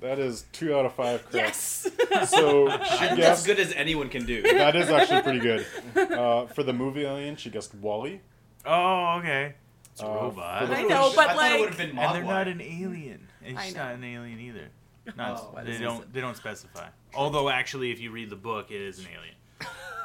that 0.00 0.18
is 0.18 0.44
two 0.52 0.74
out 0.74 0.86
of 0.86 0.94
five 0.94 1.22
correct. 1.30 1.34
Yes. 1.34 1.88
So 2.28 2.68
she 2.70 2.76
That's 2.76 3.02
as 3.02 3.16
guessed. 3.18 3.46
good 3.46 3.60
as 3.60 3.72
anyone 3.74 4.08
can 4.08 4.24
do. 4.24 4.40
That 4.42 4.74
is 4.74 4.88
actually 4.88 5.20
pretty 5.22 5.40
good. 5.40 5.66
Uh, 5.96 6.46
for 6.46 6.62
the 6.62 6.72
movie 6.72 7.04
alien, 7.04 7.36
she 7.36 7.50
guessed 7.50 7.74
WALL-E. 7.74 8.20
Oh, 8.64 9.16
okay. 9.18 9.54
It's 9.92 10.00
a 10.00 10.06
Uh, 10.06 10.14
robot. 10.14 10.60
for 10.62 10.66
the- 10.68 10.76
I 10.76 10.82
know, 10.84 11.12
but 11.14 11.28
I 11.28 11.34
thought 11.34 11.52
it 11.52 11.60
would 11.60 11.68
have 11.70 11.78
like, 11.78 11.88
been 11.90 11.98
and 11.98 12.14
they're 12.14 12.22
not 12.24 12.48
an 12.48 12.60
alien. 12.62 13.28
And 13.44 13.58
I 13.58 13.64
she's 13.66 13.74
know. 13.74 13.84
not 13.84 13.94
an 13.96 14.04
alien 14.04 14.40
either. 14.40 14.68
Not, 15.16 15.38
Oh, 15.40 15.60
they 15.62 15.78
don't. 15.78 16.10
They 16.12 16.20
don't 16.20 16.36
specify. 16.36 16.88
Although, 17.14 17.48
actually, 17.50 17.90
if 17.92 18.00
you 18.00 18.10
read 18.10 18.30
the 18.30 18.36
book, 18.36 18.70
it 18.70 18.80
is 18.80 18.98
an 19.00 19.06
alien. 19.16 19.34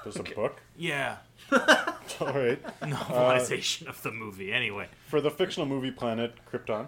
There's 0.04 0.16
a 0.18 0.24
book. 0.24 0.62
Yeah. 0.78 1.18
All 2.22 2.34
right. 2.34 2.60
Novelization 2.82 3.88
of 3.88 4.02
the 4.04 4.12
movie. 4.12 4.52
Anyway. 4.54 4.88
For 5.08 5.22
the 5.22 5.32
fictional 5.32 5.68
movie 5.68 5.92
planet, 5.92 6.34
Krypton. 6.52 6.88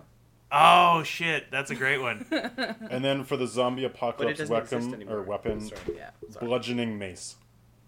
Oh 0.52 1.02
shit, 1.04 1.50
that's 1.50 1.72
a 1.72 1.76
great 1.76 2.00
one. 2.00 2.26
And 2.92 3.04
then 3.04 3.24
for 3.24 3.38
the 3.38 3.48
zombie 3.48 3.86
apocalypse 3.86 4.38
doesn't 4.40 4.56
exist 4.56 4.74
weapon 4.88 4.94
anymore. 4.94 5.18
or 5.18 5.22
weapon, 5.24 5.62
Sorry. 5.62 5.82
yeah. 5.98 6.10
sorry. 6.30 6.46
bludgeoning 6.46 7.00
mace. 7.00 7.36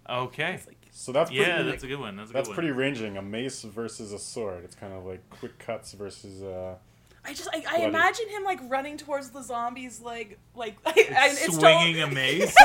Okay. 0.10 0.54
It's 0.56 0.66
like- 0.68 0.78
So 0.92 1.12
that's 1.12 1.30
pretty, 1.30 1.44
Yeah, 1.46 1.62
that's 1.62 1.84
a 1.84 1.88
good 1.88 2.00
one. 2.00 2.16
That's 2.16 2.32
a 2.32 2.34
good 2.34 2.38
that's 2.40 2.50
one. 2.50 2.56
pretty 2.56 2.72
ranging. 2.72 3.18
A 3.18 3.22
mace 3.22 3.62
versus 3.62 4.12
a 4.14 4.18
sword. 4.20 4.64
It's 4.64 4.76
kind 4.76 4.94
of 4.94 5.06
like 5.06 5.22
quick 5.30 5.60
cuts 5.60 5.94
versus. 5.94 6.42
Uh, 6.42 6.76
I 7.24 7.34
just 7.34 7.50
I, 7.54 7.58
I 7.58 7.62
Bloody. 7.78 7.84
imagine 7.86 8.30
him 8.30 8.44
like 8.44 8.60
running 8.68 8.98
towards 8.98 9.30
the 9.32 9.42
zombies 9.42 10.00
like 10.00 10.38
like 10.56 10.78
I, 10.86 10.92
I, 10.92 11.28
it's 11.32 11.56
swinging 11.56 11.96
total- 11.98 12.12
a 12.12 12.14
mace. 12.16 12.56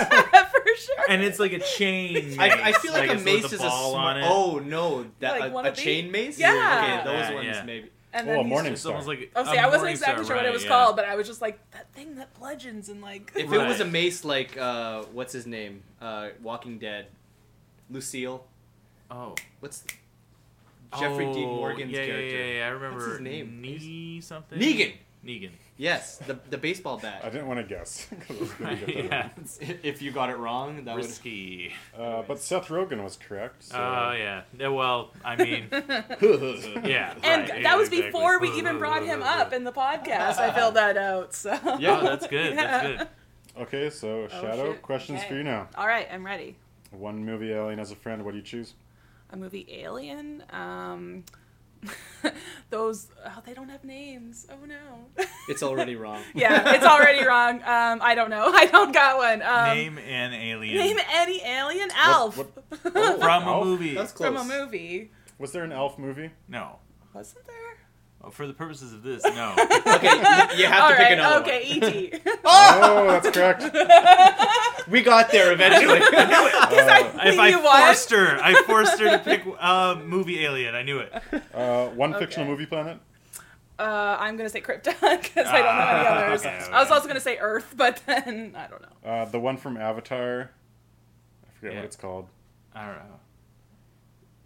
For 0.62 0.76
sure. 0.76 1.04
and 1.08 1.22
it's 1.22 1.38
like 1.38 1.52
a 1.52 1.58
chain. 1.61 2.38
I, 2.40 2.50
I 2.70 2.72
feel 2.72 2.92
like, 2.92 3.11
a 3.11 3.14
mace 3.16 3.52
is 3.52 3.61
a 3.61 3.64
ball 3.64 3.92
smart. 3.92 4.16
on 4.16 4.22
it. 4.22 4.26
Oh 4.28 4.58
no, 4.58 5.06
that 5.20 5.40
Like 5.40 5.50
a, 5.50 5.54
one 5.54 5.66
a 5.66 5.70
of 5.70 5.76
these? 5.76 5.84
chain 5.84 6.11
mace. 6.11 6.38
Yeah. 6.38 6.48
Okay, 7.02 7.04
those 7.11 7.28
Yeah, 7.28 7.34
ones 7.34 7.46
yeah. 7.46 7.62
maybe. 7.64 7.90
and 8.12 8.28
Oh, 8.28 8.32
a 8.32 8.36
he's 8.38 8.46
morning 8.46 8.72
just- 8.72 8.82
It's 8.84 8.86
almost 8.86 9.06
like. 9.08 9.30
Oh, 9.36 9.44
see, 9.44 9.56
a 9.56 9.61
I 9.62 9.66
wasn't 9.66 9.84
Morningstar, 9.84 9.90
exactly 9.90 10.26
sure 10.26 10.36
what 10.36 10.46
it 10.46 10.52
was 10.52 10.62
yeah. 10.64 10.68
called, 10.68 10.96
but 10.96 11.04
I 11.04 11.14
was 11.16 11.26
just 11.26 11.40
like 11.40 11.58
that 11.72 11.92
thing 11.92 12.16
that 12.16 12.34
bludgeons 12.38 12.88
and 12.88 13.00
like. 13.02 13.32
If 13.36 13.52
it 13.52 13.58
was 13.58 13.80
a 13.80 13.84
Right. 13.84 13.92
mace 13.92 14.24
like 14.24 14.56
uh, 14.58 15.02
what's 15.12 15.32
his 15.32 15.46
name? 15.46 15.82
Uh, 16.00 16.28
Walking 16.42 16.78
Dead, 16.78 17.06
Lucille. 17.90 18.44
Oh. 19.11 19.34
What's 19.61 19.84
Jeffrey 20.98 21.32
Dean 21.32 21.48
Oh, 21.48 21.56
Morgan's 21.56 21.92
yeah, 21.92 22.04
character? 22.06 22.36
Yeah, 22.36 22.44
yeah, 22.44 22.58
yeah. 22.58 22.66
I 22.66 22.68
remember. 22.70 23.11
his 23.11 23.20
name? 23.20 23.61
Nee 23.61 24.20
something. 24.20 24.58
Negan. 24.58 24.92
Negan. 25.24 25.50
Yes, 25.80 26.18
the 26.18 26.38
the 26.50 26.58
baseball 26.58 26.98
bat. 26.98 27.22
I 27.24 27.30
didn't 27.30 27.46
want 27.46 27.58
to 27.58 27.64
guess. 27.64 28.06
I 28.28 28.32
was 28.38 28.50
gonna 28.52 28.76
get 28.76 29.08
that 29.08 29.32
yeah. 29.62 29.74
if 29.82 30.02
you 30.02 30.10
got 30.12 30.28
it 30.28 30.36
wrong, 30.36 30.84
that 30.84 30.94
would. 30.94 31.06
Risky. 31.06 31.72
Uh, 31.96 32.20
but 32.28 32.38
Seth 32.38 32.68
Rogen 32.68 33.02
was 33.02 33.16
correct. 33.16 33.64
So 33.64 33.78
Oh 33.78 34.12
yeah. 34.12 34.42
Yeah, 34.58 34.68
Well, 34.68 35.10
I 35.24 35.36
mean, 35.36 35.68
yeah. 35.72 37.14
And 37.22 37.48
right, 37.48 37.62
that 37.62 37.78
was 37.78 37.88
exactly. 37.88 38.02
before 38.02 38.38
we 38.40 38.50
even 38.58 38.76
brought 38.76 39.04
him 39.06 39.22
up 39.22 39.54
in 39.54 39.64
the 39.64 39.72
podcast. 39.72 40.36
I 40.36 40.52
filled 40.52 40.74
that 40.74 40.98
out. 40.98 41.32
So. 41.32 41.52
Yeah. 41.78 41.98
Oh, 41.98 42.02
that's 42.02 42.26
good. 42.26 42.58
That's 42.58 42.86
good. 42.86 43.08
Okay, 43.62 43.88
so 43.88 44.28
Shadow, 44.28 44.72
Oh, 44.72 44.74
questions 44.82 45.20
Okay. 45.20 45.28
for 45.28 45.34
you 45.36 45.44
now. 45.44 45.66
All 45.76 45.86
right, 45.86 46.06
I'm 46.12 46.26
ready. 46.26 46.56
One 46.90 47.24
movie 47.24 47.52
alien 47.52 47.78
as 47.80 47.90
a 47.90 47.96
friend. 47.96 48.22
What 48.22 48.32
do 48.32 48.36
you 48.36 48.44
choose? 48.44 48.74
A 49.30 49.36
movie 49.36 49.66
Alien. 49.70 50.42
Um, 50.50 51.24
Those 52.70 53.08
oh, 53.26 53.42
they 53.44 53.54
don't 53.54 53.68
have 53.68 53.84
names. 53.84 54.46
Oh 54.50 54.64
no. 54.66 55.24
It's 55.48 55.62
already 55.64 55.96
wrong. 55.96 56.22
yeah, 56.34 56.74
it's 56.74 56.84
already 56.84 57.26
wrong. 57.26 57.56
Um, 57.62 57.98
I 58.02 58.14
don't 58.14 58.30
know. 58.30 58.50
I 58.54 58.66
don't 58.66 58.92
got 58.92 59.16
one. 59.16 59.42
Um, 59.42 59.76
Name 59.76 59.98
an 59.98 60.32
alien 60.32 60.76
name 60.76 60.96
any 61.12 61.42
alien 61.44 61.88
Alf 61.96 62.36
what- 62.38 62.52
from 62.82 62.94
a 62.96 63.46
Elf? 63.46 63.64
movie. 63.64 63.94
That's 63.94 64.12
close. 64.12 64.28
from 64.28 64.36
a 64.36 64.44
movie. 64.44 65.10
Was 65.38 65.50
there 65.52 65.64
an 65.64 65.72
elf 65.72 65.98
movie? 65.98 66.30
No. 66.48 66.76
Wasn't 67.14 67.44
there? 67.46 67.69
Well, 68.20 68.30
for 68.30 68.46
the 68.46 68.52
purposes 68.52 68.92
of 68.92 69.02
this, 69.02 69.24
no. 69.24 69.54
Okay, 69.86 70.08
you, 70.54 70.60
you 70.62 70.66
have 70.66 70.82
All 70.84 70.90
to 70.90 70.96
pick 70.96 71.04
right. 71.04 71.12
another 71.12 71.40
Okay. 71.42 71.62
E.T. 71.64 72.12
Oh, 72.44 73.06
that's 73.08 73.30
correct. 73.30 73.64
We 74.88 75.02
got 75.02 75.30
there 75.30 75.52
eventually. 75.52 76.00
I 76.02 76.26
knew 76.26 76.78
Uh, 76.82 77.26
if 77.26 77.38
I 77.38 77.48
You 77.48 77.60
what? 77.62 77.84
forced 77.86 78.10
her, 78.10 78.38
I 78.42 78.54
forced 78.64 78.98
her 78.98 79.10
to 79.10 79.18
pick 79.20 79.44
uh, 79.60 79.94
movie 80.04 80.44
Alien. 80.44 80.74
I 80.74 80.82
knew 80.82 80.98
it. 80.98 81.12
Uh, 81.54 81.88
one 81.88 82.12
fictional 82.14 82.48
movie 82.48 82.66
planet. 82.66 82.98
Uh, 83.78 84.16
I'm 84.18 84.36
gonna 84.36 84.48
say 84.50 84.60
Krypton 84.60 84.82
because 85.22 85.46
I 85.46 85.62
don't 85.62 85.76
know 85.76 85.86
any 85.86 86.06
Ah, 86.08 86.24
others. 86.26 86.40
okay, 86.40 86.66
I 86.72 86.80
was 86.82 86.90
also 86.90 87.06
gonna 87.08 87.20
say 87.20 87.38
Earth, 87.38 87.72
but 87.76 88.02
then 88.06 88.54
I 88.56 88.66
don't 88.66 88.82
know. 88.82 89.08
Uh, 89.10 89.24
the 89.26 89.38
one 89.40 89.56
from 89.56 89.76
Avatar. 89.76 90.50
I 91.46 91.52
forget 91.58 91.72
Yeah. 91.72 91.78
what 91.78 91.84
it's 91.86 91.96
called. 91.96 92.28
I 92.74 92.86
don't 92.86 92.96
know. 92.96 93.20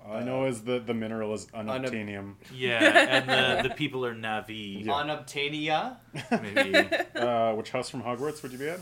All 0.07 0.17
I 0.17 0.23
know 0.23 0.45
is 0.45 0.63
the 0.63 0.81
the 0.81 0.93
mineral 0.93 1.33
is 1.33 1.47
unobtainium. 1.47 2.35
Yeah, 2.53 2.79
and 3.09 3.29
the, 3.65 3.69
the 3.71 3.75
people 3.75 4.05
are 4.05 4.15
Na'vi. 4.15 4.85
Yeah. 4.85 4.93
Unobtainium. 4.93 5.97
Maybe. 6.43 6.89
Uh, 7.15 7.55
which 7.55 7.71
house 7.71 7.89
from 7.89 8.03
Hogwarts 8.03 8.43
would 8.43 8.53
you 8.53 8.59
be 8.59 8.69
at? 8.69 8.81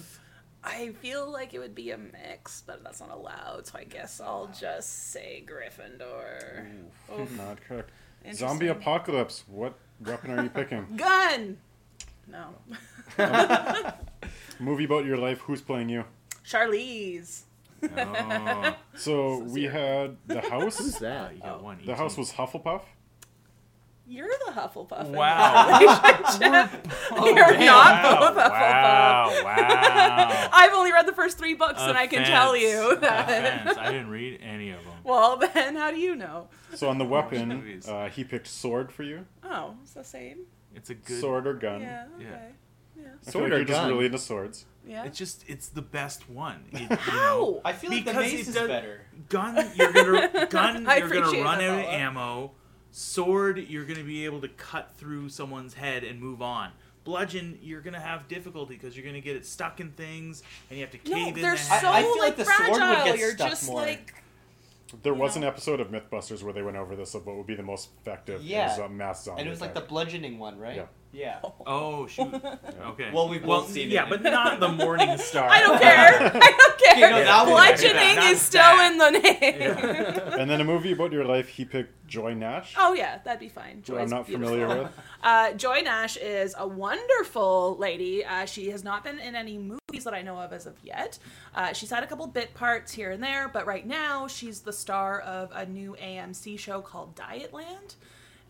I 0.65 0.91
feel 1.01 1.31
like 1.31 1.55
it 1.55 1.59
would 1.61 1.75
be 1.77 1.91
a 1.91 1.99
mix, 1.99 2.63
but 2.67 2.83
that's 2.83 2.99
not 2.99 3.11
allowed. 3.11 3.67
So 3.67 3.79
I 3.79 3.85
guess 3.85 4.21
I'll 4.21 4.49
just 4.59 5.11
say 5.13 5.45
Gryffindor. 5.47 6.67
Oof. 7.21 7.37
Not 7.37 7.59
correct. 7.63 7.91
Zombie 8.33 8.69
apocalypse. 8.69 9.45
What 9.47 9.75
weapon 10.01 10.31
are 10.37 10.43
you 10.43 10.49
picking? 10.49 10.87
Gun. 10.97 11.59
No. 12.27 12.55
Movie 14.59 14.85
about 14.85 15.05
your 15.05 15.19
life. 15.19 15.39
Who's 15.41 15.61
playing 15.61 15.89
you? 15.91 16.05
Charlize. 16.45 17.43
Oh, 17.97 18.77
So 18.97 19.39
we 19.39 19.65
had 19.65 20.17
the 20.27 20.41
house. 20.51 20.79
Who's 20.79 20.99
that? 20.99 21.35
you 21.35 21.41
got 21.43 21.63
one. 21.63 21.79
The 21.85 21.95
house 21.97 22.17
was 22.17 22.33
Hufflepuff. 22.33 22.83
You're 24.07 24.29
the 24.47 24.53
Hufflepuff. 24.53 25.07
in 25.07 25.13
Wow. 25.13 25.79
that. 25.79 26.71
You're 27.13 27.35
damn. 27.35 27.67
not 27.67 28.03
wow, 28.03 28.19
both 28.21 28.37
Hufflepuff. 28.43 28.51
wow, 28.51 29.43
wow. 29.45 30.49
I've 30.53 30.73
only 30.75 30.93
read 30.93 31.07
the 31.07 31.13
first 31.15 31.39
three 31.39 31.55
books, 31.55 31.81
and 31.81 31.97
I 31.97 32.07
can 32.09 32.25
tell 32.25 32.55
you 32.57 32.97
that. 32.97 33.29
Offense. 33.65 33.79
I 33.79 33.87
didn't 33.93 34.11
read 34.11 34.41
any 34.43 34.71
of 34.71 34.85
them. 34.85 34.93
Well, 35.05 35.37
then, 35.39 35.77
how 35.77 35.91
do 35.93 35.99
you 35.99 36.15
know? 36.17 36.49
So 36.75 36.89
on 36.89 36.99
the 36.99 37.05
weapon, 37.05 37.81
uh, 37.89 38.09
he 38.09 38.25
picked 38.25 38.49
sword 38.49 38.93
for 38.93 39.03
you. 39.05 39.25
Oh, 39.45 39.77
it's 39.83 39.93
the 39.95 40.05
same. 40.05 40.41
It's 40.75 40.91
a 40.91 40.95
good. 40.95 41.21
Sword 41.21 41.47
or 41.47 41.55
gun. 41.55 41.81
Yeah. 41.81 42.05
Yeah. 42.19 42.27
Okay. 42.27 42.35
Yeah. 42.35 42.49
I 43.07 43.25
feel 43.25 43.33
Sword 43.33 43.45
like 43.45 43.53
or 43.53 43.57
you're 43.57 43.65
just 43.67 43.81
gun? 43.81 43.89
really 43.91 44.07
into 44.07 44.19
swords. 44.19 44.65
Yeah. 44.87 45.05
It's 45.05 45.17
just 45.19 45.45
it's 45.49 45.69
the 45.69 45.83
best 45.83 46.29
one. 46.29 46.65
It, 46.73 46.81
you 46.91 46.97
How? 46.97 47.17
know, 47.17 47.61
I 47.65 47.73
feel 47.73 47.91
like 47.91 48.05
the 48.05 48.15
mace 48.15 48.49
is 48.49 48.55
does- 48.55 48.69
better. 48.69 49.01
gun 49.29 49.71
you're 49.77 49.93
gonna 49.93 50.47
gun 50.51 50.85
you're 50.99 51.09
gonna 51.09 51.43
run 51.43 51.61
out 51.61 51.79
of 51.81 51.85
ammo. 51.87 52.53
Sword 52.91 53.59
you're 53.69 53.85
gonna 53.85 54.03
be 54.05 54.25
able 54.25 54.41
to 54.41 54.49
cut 54.49 54.93
through 54.97 55.29
someone's 55.29 55.75
head 55.75 56.05
and 56.05 56.21
move 56.21 56.43
on. 56.43 56.71
Bludgeon 57.05 57.59
you're 57.63 57.81
gonna 57.81 58.01
have 58.01 58.29
difficulty 58.29 58.75
because 58.75 58.97
you're 58.97 59.07
gonna 59.07 59.21
get 59.21 59.37
it 59.37 59.47
stuck 59.47 59.81
in 59.81 59.91
things 59.93 60.43
and 60.69 60.79
you 60.79 60.85
have 60.85 60.93
to 61.01 61.11
no, 61.11 61.17
cave 61.17 61.37
in 61.37 61.43
they're 61.43 61.57
so 61.57 61.73
head. 61.75 61.85
I- 61.85 61.99
I 61.99 62.03
feel 62.03 62.11
like, 62.19 62.21
like 62.21 62.37
the 62.37 62.45
sword 62.45 62.69
would 62.71 62.77
fragile. 62.79 63.05
get 63.05 63.19
You're 63.19 63.31
stuck 63.33 63.49
just 63.51 63.67
more. 63.69 63.81
like 63.83 64.15
There 65.03 65.15
was 65.15 65.37
know? 65.37 65.43
an 65.43 65.49
episode 65.49 65.81
of 65.81 65.89
MythBusters 65.89 66.43
where 66.43 66.53
they 66.53 66.63
went 66.63 66.77
over 66.77 66.95
this 66.97 67.15
of 67.15 67.25
what 67.27 67.37
would 67.37 67.47
be 67.47 67.55
the 67.55 67.63
most 67.63 67.89
effective. 68.01 68.43
Yeah. 68.43 68.67
It 68.67 68.69
was 68.71 68.79
a 68.81 68.85
uh, 68.85 68.89
mass 68.89 69.25
zombie 69.25 69.41
And 69.41 69.49
it 69.49 69.51
was 69.51 69.61
like 69.61 69.75
the 69.75 69.81
bludgeoning 69.81 70.39
one, 70.39 70.59
right? 70.59 70.77
Yeah. 70.77 70.87
Yeah. 71.13 71.41
Oh 71.67 72.07
shoot. 72.07 72.35
Okay. 72.35 73.11
Well, 73.13 73.29
we've 73.29 73.45
well, 73.45 73.61
both 73.61 73.71
seen 73.71 73.91
yeah, 73.91 74.07
it. 74.07 74.11
but 74.11 74.23
not 74.23 74.61
the 74.61 74.69
Morning 74.69 75.17
Star. 75.19 75.49
I 75.49 75.61
don't 75.61 75.81
care. 75.81 76.09
I 76.09 76.19
don't 76.31 76.79
care. 76.79 76.93
Okay, 76.95 77.01
no, 77.11 77.25
that 77.25 77.43
one- 77.43 77.53
Bludgeoning 77.53 78.17
Not 78.17 78.31
is 78.33 78.41
still 78.41 78.63
that. 78.63 78.93
in 78.93 78.99
the 78.99 79.11
name. 79.11 80.41
and 80.41 80.51
then 80.51 80.61
a 80.61 80.65
movie 80.65 80.93
about 80.93 81.13
your 81.13 81.25
life, 81.25 81.49
he 81.49 81.65
picked 81.65 82.07
Joy 82.07 82.33
Nash. 82.35 82.75
oh 82.79 82.95
yeah, 82.95 83.19
that'd 83.25 83.41
be 83.41 83.49
fine. 83.49 83.83
who 83.87 83.99
I'm 83.99 84.09
not 84.09 84.27
beautiful. 84.27 84.55
familiar 84.57 84.83
with. 84.85 84.93
Uh, 85.23 85.53
Joy 85.53 85.81
Nash 85.85 86.17
is 86.17 86.55
a 86.59 86.67
wonderful 86.67 87.77
lady. 87.79 88.25
Uh, 88.25 88.47
she 88.47 88.71
has 88.71 88.83
not 88.83 89.05
been 89.05 89.19
in 89.19 89.35
any 89.37 89.59
movies 89.59 90.05
that 90.05 90.15
I 90.15 90.23
know 90.23 90.39
of 90.39 90.53
as 90.53 90.67
of 90.67 90.75
yet. 90.83 91.19
Uh, 91.55 91.73
she's 91.75 91.91
had 91.91 92.03
a 92.03 92.07
couple 92.07 92.27
bit 92.27 92.55
parts 92.55 92.91
here 92.93 93.11
and 93.11 93.23
there, 93.23 93.49
but 93.49 93.67
right 93.67 93.87
now 93.87 94.27
she's 94.29 94.61
the 94.61 94.73
star 94.73 95.21
of 95.21 95.51
a 95.55 95.67
new 95.67 95.95
AMC 96.03 96.59
show 96.59 96.81
called 96.81 97.15
Dietland. 97.17 97.97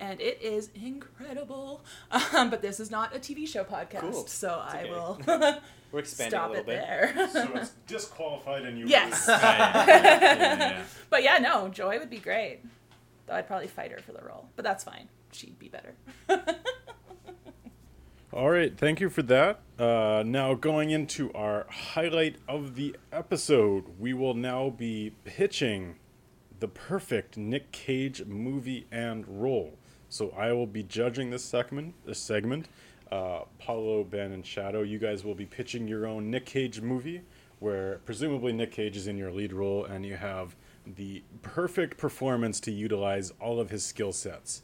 And 0.02 0.20
it 0.20 0.42
is 0.42 0.68
incredible. 0.74 1.84
Um, 2.34 2.50
but 2.50 2.60
this 2.60 2.80
is 2.80 2.90
not 2.90 3.14
a 3.14 3.20
TV 3.20 3.46
show 3.46 3.62
podcast, 3.62 4.00
Cool. 4.10 4.26
so 4.26 4.60
I 4.60 4.80
okay. 4.82 4.90
will 4.90 5.20
We're 5.92 6.00
expanding 6.00 6.30
stop 6.38 6.48
a 6.48 6.52
little 6.54 6.64
it 6.64 6.66
bit. 6.66 6.80
there. 6.80 7.28
So 7.32 7.50
it's 7.54 7.70
disqualified 7.86 8.64
and 8.64 8.76
you 8.76 8.86
yes. 8.88 9.28
Right, 9.28 9.38
yeah, 9.48 9.86
yeah, 9.86 10.58
yeah. 10.58 10.82
But 11.08 11.22
yeah, 11.22 11.38
no, 11.38 11.68
Joy 11.68 12.00
would 12.00 12.10
be 12.10 12.18
great. 12.18 12.60
Though 13.26 13.34
I'd 13.34 13.46
probably 13.46 13.68
fight 13.68 13.92
her 13.92 13.98
for 13.98 14.10
the 14.12 14.22
role. 14.22 14.48
But 14.56 14.64
that's 14.64 14.82
fine. 14.82 15.08
She'd 15.30 15.58
be 15.60 15.68
better. 15.68 15.94
All 18.32 18.50
right, 18.50 18.76
thank 18.76 18.98
you 19.00 19.08
for 19.10 19.22
that. 19.22 19.60
Uh, 19.78 20.22
now, 20.26 20.54
going 20.54 20.90
into 20.90 21.30
our 21.34 21.66
highlight 21.70 22.36
of 22.48 22.74
the 22.76 22.96
episode, 23.12 23.84
we 24.00 24.14
will 24.14 24.34
now 24.34 24.70
be 24.70 25.12
pitching 25.24 25.96
the 26.58 26.66
perfect 26.68 27.36
Nick 27.36 27.70
Cage 27.72 28.24
movie 28.24 28.86
and 28.90 29.28
role. 29.28 29.76
So 30.12 30.30
I 30.36 30.52
will 30.52 30.66
be 30.66 30.82
judging 30.82 31.30
this 31.30 31.42
segment. 31.42 31.94
This 32.04 32.18
segment, 32.18 32.66
uh, 33.10 33.44
Paulo, 33.58 34.04
Ben, 34.04 34.32
and 34.32 34.44
Shadow. 34.44 34.82
You 34.82 34.98
guys 34.98 35.24
will 35.24 35.34
be 35.34 35.46
pitching 35.46 35.88
your 35.88 36.06
own 36.06 36.30
Nick 36.30 36.44
Cage 36.44 36.82
movie, 36.82 37.22
where 37.60 37.98
presumably 38.04 38.52
Nick 38.52 38.72
Cage 38.72 38.94
is 38.94 39.06
in 39.06 39.16
your 39.16 39.32
lead 39.32 39.54
role, 39.54 39.86
and 39.86 40.04
you 40.04 40.16
have 40.16 40.54
the 40.86 41.22
perfect 41.40 41.96
performance 41.96 42.60
to 42.60 42.70
utilize 42.70 43.32
all 43.40 43.58
of 43.58 43.70
his 43.70 43.86
skill 43.86 44.12
sets. 44.12 44.60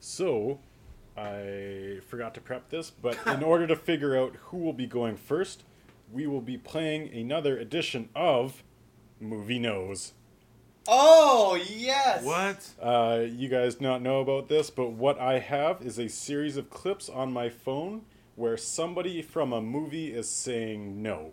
So, 0.00 0.60
I 1.16 2.00
forgot 2.06 2.34
to 2.34 2.42
prep 2.42 2.68
this, 2.68 2.90
but 2.90 3.16
in 3.26 3.42
order 3.42 3.66
to 3.68 3.76
figure 3.76 4.18
out 4.18 4.36
who 4.36 4.58
will 4.58 4.74
be 4.74 4.86
going 4.86 5.16
first, 5.16 5.64
we 6.12 6.26
will 6.26 6.42
be 6.42 6.58
playing 6.58 7.10
another 7.14 7.56
edition 7.56 8.10
of 8.14 8.62
Movie 9.18 9.60
Nose. 9.60 10.12
Oh 10.88 11.54
yes. 11.54 12.24
What? 12.24 12.68
Uh, 12.80 13.24
you 13.28 13.48
guys 13.48 13.80
not 13.80 14.02
know 14.02 14.20
about 14.20 14.48
this, 14.48 14.70
but 14.70 14.92
what 14.92 15.18
I 15.18 15.38
have 15.38 15.82
is 15.82 15.98
a 15.98 16.08
series 16.08 16.56
of 16.56 16.70
clips 16.70 17.08
on 17.08 17.32
my 17.32 17.48
phone 17.48 18.02
where 18.36 18.56
somebody 18.56 19.22
from 19.22 19.52
a 19.52 19.60
movie 19.60 20.12
is 20.12 20.28
saying 20.28 21.02
no. 21.02 21.32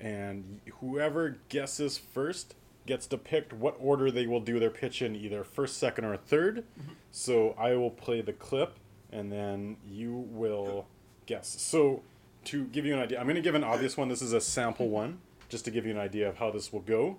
And 0.00 0.60
whoever 0.80 1.38
guesses 1.48 1.96
first 1.96 2.54
gets 2.86 3.06
to 3.06 3.16
pick 3.16 3.52
what 3.52 3.76
order 3.78 4.10
they 4.10 4.26
will 4.26 4.40
do 4.40 4.58
their 4.58 4.70
pitch 4.70 5.00
in, 5.00 5.14
either 5.14 5.44
first, 5.44 5.78
second, 5.78 6.04
or 6.04 6.16
3rd 6.16 6.64
So 7.10 7.54
I 7.58 7.74
will 7.76 7.90
play 7.90 8.20
the 8.20 8.32
clip, 8.32 8.74
and 9.12 9.30
then 9.30 9.76
you 9.88 10.26
will 10.30 10.86
guess. 11.26 11.48
So 11.60 12.02
to 12.46 12.64
give 12.64 12.84
you 12.84 12.94
an 12.94 13.00
idea, 13.00 13.18
I'm 13.20 13.26
going 13.26 13.36
to 13.36 13.42
give 13.42 13.54
an 13.54 13.64
obvious 13.64 13.96
one. 13.96 14.08
This 14.08 14.22
is 14.22 14.32
a 14.32 14.40
sample 14.40 14.88
one, 14.88 15.20
just 15.48 15.64
to 15.66 15.70
give 15.70 15.86
you 15.86 15.92
an 15.92 15.98
idea 15.98 16.28
of 16.28 16.38
how 16.38 16.50
this 16.50 16.72
will 16.72 16.80
go. 16.80 17.18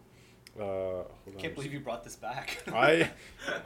Uh, 0.56 0.62
hold 0.64 1.08
on, 1.28 1.34
Can't 1.40 1.56
believe 1.56 1.74
you 1.74 1.80
brought 1.80 2.04
this 2.04 2.16
back. 2.16 2.62
I 2.68 3.10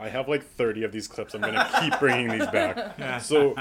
I 0.00 0.08
have 0.08 0.28
like 0.28 0.42
30 0.42 0.84
of 0.84 0.92
these 0.92 1.06
clips. 1.06 1.34
I'm 1.34 1.40
gonna 1.42 1.68
keep 1.80 1.98
bringing 1.98 2.28
these 2.28 2.46
back. 2.48 3.20
So 3.20 3.54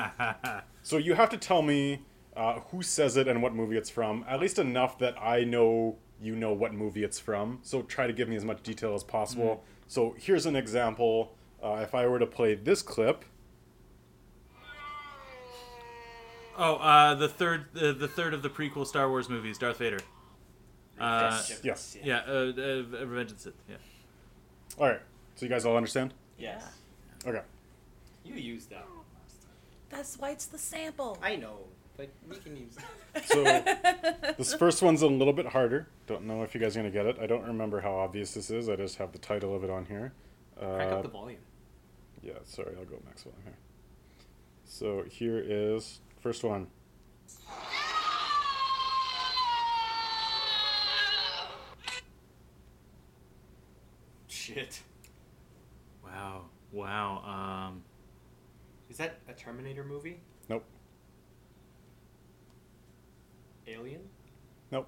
so 0.82 0.97
you 0.97 1.13
have 1.13 1.30
to 1.32 1.38
tell 1.38 1.61
me 1.61 2.03
uh, 2.36 2.59
who 2.71 2.82
says 2.82 3.17
it 3.17 3.28
and 3.28 3.41
what 3.41 3.53
movie 3.53 3.75
it's 3.78 3.89
from. 3.89 4.23
At 4.30 4.39
least 4.39 4.59
enough 4.59 4.97
that 4.99 5.15
I 5.21 5.43
know 5.43 5.97
you 6.21 6.36
know 6.36 6.53
what 6.53 6.73
movie 6.73 7.03
it's 7.03 7.19
from. 7.19 7.59
So 7.63 7.82
try 7.84 8.07
to 8.07 8.13
give 8.13 8.30
me 8.30 8.36
as 8.36 8.45
much 8.45 8.63
detail 8.63 8.93
as 8.95 9.03
possible. 9.03 9.63
So 9.88 10.15
here's 10.17 10.45
an 10.45 10.55
example. 10.55 11.36
Uh, 11.61 11.80
if 11.82 11.93
I 11.95 12.07
were 12.07 12.19
to 12.19 12.25
play 12.28 12.55
this 12.55 12.82
clip, 12.82 13.25
Oh, 16.59 16.75
uh, 16.78 17.13
the 17.13 17.30
third, 17.30 17.65
uh, 17.78 17.91
the 17.91 18.07
third 18.07 18.34
of 18.34 18.41
the 18.41 18.49
prequel 18.49 18.86
Star 18.88 19.09
Wars 19.09 19.30
movies, 19.30 19.59
Darth 19.59 19.78
Vader. 19.78 19.99
Uh, 20.99 21.41
yes. 21.63 21.97
yeah, 22.03 22.21
uh, 22.27 22.31
uh, 22.31 23.05
Revenge 23.05 23.31
of 23.31 23.37
the 23.37 23.43
Sith. 23.43 23.53
Yeah. 23.69 23.75
all 24.79 24.87
right. 24.87 24.99
So 25.35 25.45
you 25.45 25.49
guys 25.49 25.65
all 25.65 25.77
understand? 25.77 26.13
Yes. 26.37 26.63
Okay. 27.25 27.41
You 28.25 28.35
used 28.35 28.69
that. 28.71 28.85
That's 29.89 30.17
why 30.17 30.31
it's 30.31 30.45
the 30.47 30.57
sample. 30.57 31.17
I 31.21 31.35
know, 31.35 31.59
but 31.95 32.09
we 32.29 32.35
can 32.37 32.57
use 32.57 32.75
it. 32.77 32.83
So 33.25 33.43
this 34.37 34.53
first 34.53 34.81
one's 34.83 35.01
a 35.01 35.07
little 35.07 35.33
bit 35.33 35.47
harder. 35.47 35.87
Don't 36.05 36.25
know 36.25 36.43
if 36.43 36.53
you 36.53 36.61
guys 36.61 36.75
are 36.75 36.79
gonna 36.81 36.91
get 36.91 37.05
it. 37.07 37.17
I 37.19 37.25
don't 37.25 37.43
remember 37.45 37.81
how 37.81 37.95
obvious 37.95 38.33
this 38.33 38.51
is. 38.51 38.69
I 38.69 38.75
just 38.75 38.97
have 38.97 39.11
the 39.11 39.17
title 39.17 39.55
of 39.55 39.63
it 39.63 39.69
on 39.71 39.85
here. 39.85 40.13
Crank 40.59 40.91
Uh, 40.91 40.95
up 40.97 41.01
the 41.03 41.07
volume. 41.09 41.39
Yeah, 42.21 42.33
sorry, 42.43 42.75
I'll 42.77 42.85
go 42.85 42.99
Maxwell 43.05 43.33
here. 43.43 43.57
So 44.65 45.03
here 45.09 45.39
is 45.43 45.99
first 46.21 46.43
one. 46.43 46.67
Shit. 54.53 54.79
Wow. 56.05 56.45
Wow. 56.71 57.67
Um, 57.69 57.83
Is 58.89 58.95
that 58.97 59.19
a 59.27 59.33
Terminator 59.33 59.83
movie? 59.83 60.21
Nope. 60.47 60.63
Alien? 63.67 64.01
Nope. 64.71 64.87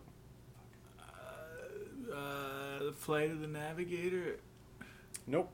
Uh, 0.97 2.79
the 2.85 2.93
flight 2.93 3.31
of 3.31 3.41
the 3.41 3.47
navigator. 3.47 4.37
Nope. 5.27 5.49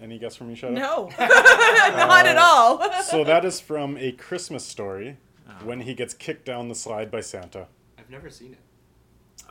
Any 0.00 0.18
guess 0.18 0.34
from 0.34 0.50
you, 0.50 0.56
Shadow? 0.56 0.74
No, 0.74 1.10
not 1.18 2.26
at 2.26 2.36
all. 2.38 2.82
So 3.02 3.22
that 3.22 3.44
is 3.44 3.60
from 3.60 3.96
A 3.98 4.12
Christmas 4.12 4.64
Story, 4.64 5.16
Oh. 5.48 5.64
when 5.64 5.80
he 5.80 5.94
gets 5.94 6.14
kicked 6.14 6.44
down 6.44 6.68
the 6.68 6.74
slide 6.74 7.10
by 7.10 7.20
Santa. 7.20 7.66
I've 7.98 8.10
never 8.10 8.30
seen 8.30 8.52
it. 8.52 8.58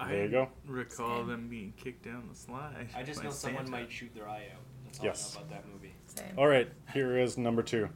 There 0.07 0.21
I 0.21 0.23
you 0.23 0.29
go. 0.29 0.49
Recall 0.65 1.19
Same. 1.19 1.27
them 1.27 1.47
being 1.49 1.73
kicked 1.77 2.05
down 2.05 2.27
the 2.31 2.35
slide. 2.37 2.87
I 2.95 3.03
just 3.03 3.19
by 3.19 3.25
know 3.25 3.31
someone 3.31 3.65
Santa. 3.65 3.77
might 3.77 3.91
shoot 3.91 4.13
their 4.15 4.27
eye 4.29 4.47
out. 4.53 4.61
That's 4.85 4.99
all 4.99 5.05
Yes. 5.05 5.35
I 5.35 5.39
know 5.41 5.45
about 5.47 5.63
that 5.63 5.71
movie. 5.73 5.93
Same. 6.07 6.25
All 6.37 6.47
right, 6.47 6.69
here 6.93 7.17
is 7.17 7.37
number 7.37 7.61
two. 7.61 7.89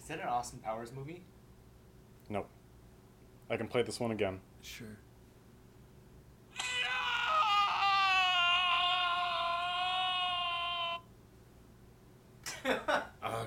Is 0.00 0.08
that 0.08 0.20
an 0.20 0.28
Austin 0.28 0.58
Powers 0.58 0.92
movie? 0.92 1.22
Nope. 2.28 2.48
I 3.50 3.56
can 3.56 3.68
play 3.68 3.82
this 3.82 4.00
one 4.00 4.10
again. 4.10 4.40
Sure. 4.62 4.96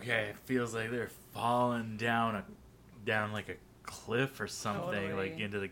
Okay, 0.09 0.29
it 0.29 0.37
feels 0.45 0.73
like 0.73 0.89
they're 0.91 1.09
falling 1.33 1.97
down 1.97 2.35
a 2.35 2.45
down 3.05 3.31
like 3.33 3.49
a 3.49 3.55
cliff 3.83 4.39
or 4.39 4.47
something, 4.47 5.15
like 5.15 5.39
into 5.39 5.59
the. 5.59 5.69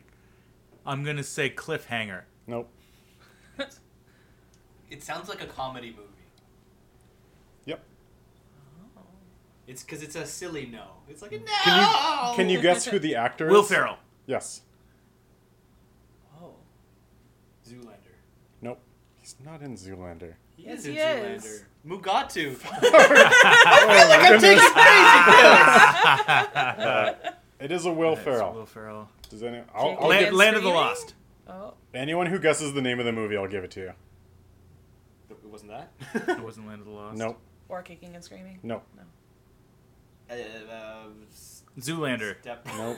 I'm 0.86 1.04
gonna 1.04 1.24
say 1.24 1.50
cliffhanger. 1.50 2.24
Nope. 2.48 2.70
It 4.88 5.02
sounds 5.04 5.28
like 5.28 5.42
a 5.42 5.48
comedy 5.48 5.90
movie. 5.90 6.04
Yep. 7.66 7.84
Oh. 8.96 9.02
It's 9.68 9.84
because 9.84 10.04
it's 10.04 10.16
a 10.16 10.26
silly 10.28 10.68
no. 10.68 10.84
It's 11.10 11.24
like 11.24 11.32
a 11.34 11.40
no. 11.40 11.46
Can 11.64 11.80
you 11.80 12.36
can 12.36 12.50
you 12.50 12.62
guess 12.62 12.86
who 12.86 13.00
the 13.00 13.16
actor 13.16 13.48
is? 13.48 13.52
Will 13.52 13.62
is? 13.64 13.68
Ferrell. 13.70 13.98
Yes. 14.28 14.62
Oh. 16.40 16.52
Zoolander. 17.68 18.14
Nope. 18.62 18.80
He's 19.16 19.36
not 19.44 19.62
in 19.64 19.76
Zoolander. 19.76 20.36
He 20.56 20.64
Yes, 20.64 20.86
in 20.86 20.94
he 20.94 21.00
Zoolander. 21.00 21.36
is. 21.36 21.64
Mugatu. 21.86 22.58
Oh, 23.88 24.12
I'm 24.12 24.40
taking 24.40 24.60
crazy 24.60 25.22
pills. 26.82 27.36
It 27.60 27.72
is 27.72 27.86
a 27.86 27.92
Will 27.92 28.16
That's 28.16 28.24
Ferrell. 28.26 28.54
Will 28.54 28.66
Ferrell. 28.66 29.10
Does 29.30 29.44
any 29.44 29.62
I'll, 29.74 29.98
I'll 30.00 30.08
Land, 30.08 30.26
give, 30.26 30.34
Land 30.34 30.56
of 30.56 30.64
the 30.64 30.70
Lost. 30.70 31.14
Oh, 31.48 31.74
anyone 31.94 32.28
who 32.28 32.40
guesses 32.40 32.74
the 32.74 32.82
name 32.82 33.00
of 33.00 33.06
the 33.06 33.12
movie, 33.12 33.38
I'll 33.38 33.48
give 33.48 33.64
it 33.64 33.72
to 33.72 33.80
you. 33.82 33.94
It 35.30 35.38
wasn't 35.46 35.72
that. 35.72 35.92
It 36.28 36.40
wasn't 36.44 36.68
Land 36.68 36.82
of 36.82 36.86
the 36.88 36.92
Lost. 36.94 37.18
Nope. 37.18 37.40
or 37.70 37.82
kicking 37.82 38.14
and 38.16 38.24
screaming. 38.24 38.60
Nope. 38.64 38.84
Uh, 40.30 40.34
uh, 40.34 41.04
Zoolander. 41.80 42.36
Step, 42.42 42.68
Nope. 42.78 42.98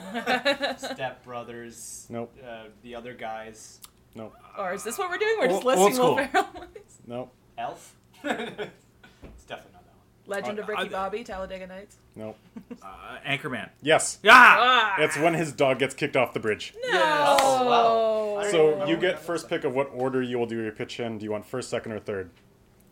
Step 0.78 1.22
Brothers. 1.24 2.06
Nope. 2.08 2.34
Uh, 2.46 2.64
the 2.82 2.94
other 2.94 3.12
guys. 3.14 3.80
Nope. 4.14 4.34
Or 4.58 4.72
is 4.72 4.82
this 4.82 4.96
what 4.98 5.10
we're 5.10 5.18
doing? 5.18 5.36
We're 5.38 5.48
just 5.48 5.64
Old- 5.64 5.76
old 5.76 5.92
listing 5.92 6.04
Will 6.04 6.16
school. 6.16 6.26
Ferrell 6.26 6.48
movies. 6.54 6.98
Nope. 7.06 7.32
Elf. 7.58 7.94
it's 8.24 9.44
definitely 9.46 9.72
not 9.72 9.84
that 9.84 9.94
one. 9.94 10.26
Legend 10.26 10.58
of 10.58 10.64
Uh, 10.64 10.72
Ricky 10.72 10.82
I- 10.82 10.88
Bobby, 10.88 11.24
Talladega 11.24 11.66
Nights. 11.66 11.96
Nope. 12.16 12.36
Uh, 12.82 13.18
Anchorman. 13.26 13.70
Yes. 13.82 14.18
Yeah. 14.22 14.32
Ah! 14.34 14.96
It's 14.98 15.16
when 15.16 15.34
his 15.34 15.52
dog 15.52 15.78
gets 15.78 15.94
kicked 15.94 16.16
off 16.16 16.32
the 16.32 16.40
bridge. 16.40 16.74
No. 16.90 17.36
Oh, 17.40 17.64
wow. 17.66 18.40
I 18.40 18.50
So 18.50 18.64
remember 18.70 18.86
you 18.86 18.94
that. 18.96 19.00
get 19.00 19.18
first 19.20 19.48
pick 19.48 19.64
of 19.64 19.74
what 19.74 19.90
order 19.94 20.22
you 20.22 20.38
will 20.38 20.46
do 20.46 20.60
your 20.62 20.72
pitch 20.72 21.00
in. 21.00 21.18
Do 21.18 21.24
you 21.24 21.30
want 21.32 21.44
first, 21.46 21.70
second, 21.70 21.92
or 21.92 21.98
third? 22.00 22.30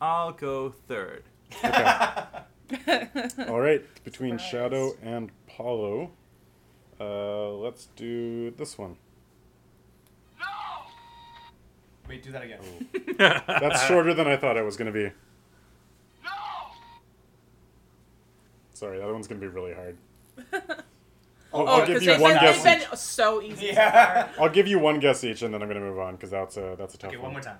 I'll 0.00 0.32
go 0.32 0.70
third. 0.88 1.24
Okay. 1.64 3.08
All 3.48 3.60
right. 3.60 3.84
Between 4.04 4.38
Surprise. 4.38 4.50
Shadow 4.50 4.92
and 5.02 5.30
Paulo, 5.46 6.10
uh, 7.00 7.50
let's 7.52 7.86
do 7.96 8.50
this 8.52 8.76
one. 8.78 8.96
Wait, 12.08 12.22
do 12.22 12.30
that 12.32 12.42
again. 12.42 12.60
That's 13.18 13.84
shorter 13.86 14.14
than 14.14 14.26
I 14.28 14.36
thought 14.36 14.56
it 14.56 14.64
was 14.64 14.76
going 14.76 14.86
to 14.86 14.92
be. 14.92 15.12
No! 16.24 16.30
Sorry, 18.74 18.98
that 18.98 19.06
one's 19.12 19.26
going 19.26 19.40
to 19.40 19.46
be 19.46 19.52
really 19.52 19.74
hard. 19.74 19.96
I'll, 21.54 21.62
Oh, 21.62 21.64
I'll 21.64 21.78
give 21.86 22.00
because 22.00 22.02
you 22.04 22.12
they've, 22.12 22.20
one 22.20 22.32
been, 22.34 22.42
guess. 22.42 22.62
they've 22.62 22.82
Each. 22.82 22.88
been 22.90 22.98
so 22.98 23.40
easy. 23.40 23.66
Yeah. 23.66 24.28
I'll 24.38 24.50
give 24.50 24.66
you 24.66 24.78
one 24.78 25.00
guess 25.00 25.24
each, 25.24 25.42
and 25.42 25.54
then 25.54 25.62
I'm 25.62 25.68
going 25.68 25.80
to 25.80 25.86
move 25.86 25.98
on 25.98 26.14
because 26.16 26.30
that's 26.30 26.56
a 26.58 26.74
that's 26.78 26.94
a 26.94 26.98
tough 26.98 27.10
one. 27.10 27.14
Okay, 27.14 27.16
one. 27.16 27.32
one 27.32 27.32
more 27.32 27.40
time. 27.42 27.58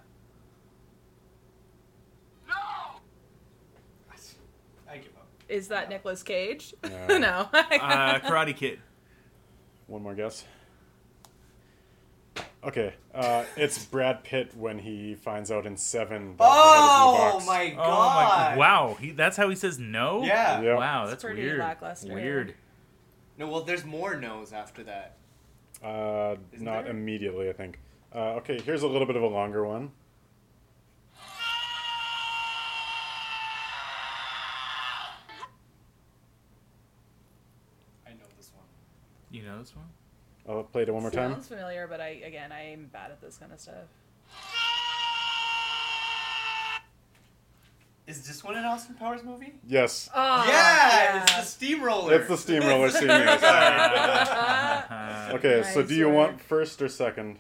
I 4.91 4.99
give 4.99 5.17
up. 5.17 5.27
Is 5.49 5.69
that 5.69 5.89
Nicolas 5.89 6.23
Cage? 6.23 6.75
No. 7.09 7.19
no. 7.19 7.49
Uh, 7.53 8.19
Karate 8.21 8.55
Kid. 8.55 8.81
One 9.87 10.03
more 10.03 10.15
guess. 10.15 10.45
Okay, 12.65 12.95
uh, 13.15 13.45
it's 13.57 13.85
Brad 13.85 14.25
Pitt 14.25 14.57
when 14.57 14.79
he 14.81 15.15
finds 15.15 15.51
out 15.53 15.67
in 15.67 15.77
Seven. 15.77 16.37
That 16.37 16.49
Oh 16.51 17.39
the 17.39 17.47
my 17.47 17.57
head 17.59 17.67
is 17.67 17.73
in. 17.75 17.79
Oh 17.79 17.85
god! 17.85 18.51
my! 18.53 18.57
Wow, 18.57 18.97
he, 19.01 19.11
that's 19.13 19.37
how 19.37 19.49
he 19.49 19.55
says 19.55 19.79
no. 19.79 20.25
Yeah. 20.25 20.61
Yeah. 20.61 20.75
Wow, 20.77 21.03
It's 21.03 21.11
that's 21.13 21.25
pretty 21.25 21.43
weird. 21.43 21.61
lackluster. 21.61 22.13
Weird. 22.13 22.55
No, 23.39 23.49
well, 23.49 23.63
there's 23.63 23.85
more 23.85 24.17
no's 24.17 24.53
after 24.53 24.83
that. 24.85 25.17
Uh, 25.85 26.37
Isn't 26.53 26.65
not 26.65 26.85
there? 26.85 26.91
immediately, 26.93 27.49
I 27.49 27.53
think. 27.53 27.79
Uh, 28.15 28.35
okay, 28.39 28.59
here's 28.61 28.83
a 28.83 28.89
little 28.89 29.07
bit 29.07 29.15
of 29.17 29.23
a 29.23 29.29
longer 29.29 29.65
one. 29.67 29.93
I 38.07 38.11
know 38.11 38.27
this 38.37 38.51
one. 38.55 38.65
You 39.31 39.43
know 39.43 39.59
this 39.59 39.75
one? 39.75 39.87
I'll 40.49 40.63
play 40.65 40.83
it 40.83 40.93
one 40.93 41.03
more 41.03 41.11
time. 41.11 41.33
Sounds 41.33 41.49
familiar, 41.49 41.87
but 41.89 42.01
I 42.01 42.21
again 42.25 42.53
I 42.53 42.73
am 42.73 42.87
bad 42.93 43.11
at 43.11 43.21
this 43.21 43.37
kind 43.37 43.53
of 43.53 43.59
stuff. 43.61 43.75
Is 48.07 48.25
this 48.25 48.45
one 48.45 48.55
an 48.57 48.65
Austin 48.65 48.95
Powers 48.95 49.25
movie? 49.25 49.55
Yes, 49.67 50.09
Oh, 50.15 50.45
yeah, 50.47 51.25
it's 51.25 51.35
the 51.35 51.43
steamroller. 51.43 52.15
it's 52.15 52.29
the 52.29 52.37
steamroller 52.37 52.89
scene. 52.93 53.09
here, 53.09 53.39
sorry. 53.41 55.35
Okay, 55.35 55.63
so 55.73 55.81
Nice 55.81 55.89
do 55.89 55.95
you 55.97 56.07
work. 56.07 56.15
want 56.17 56.41
first 56.41 56.81
or 56.81 56.89
second? 56.89 57.39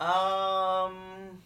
Um, 0.00 1.42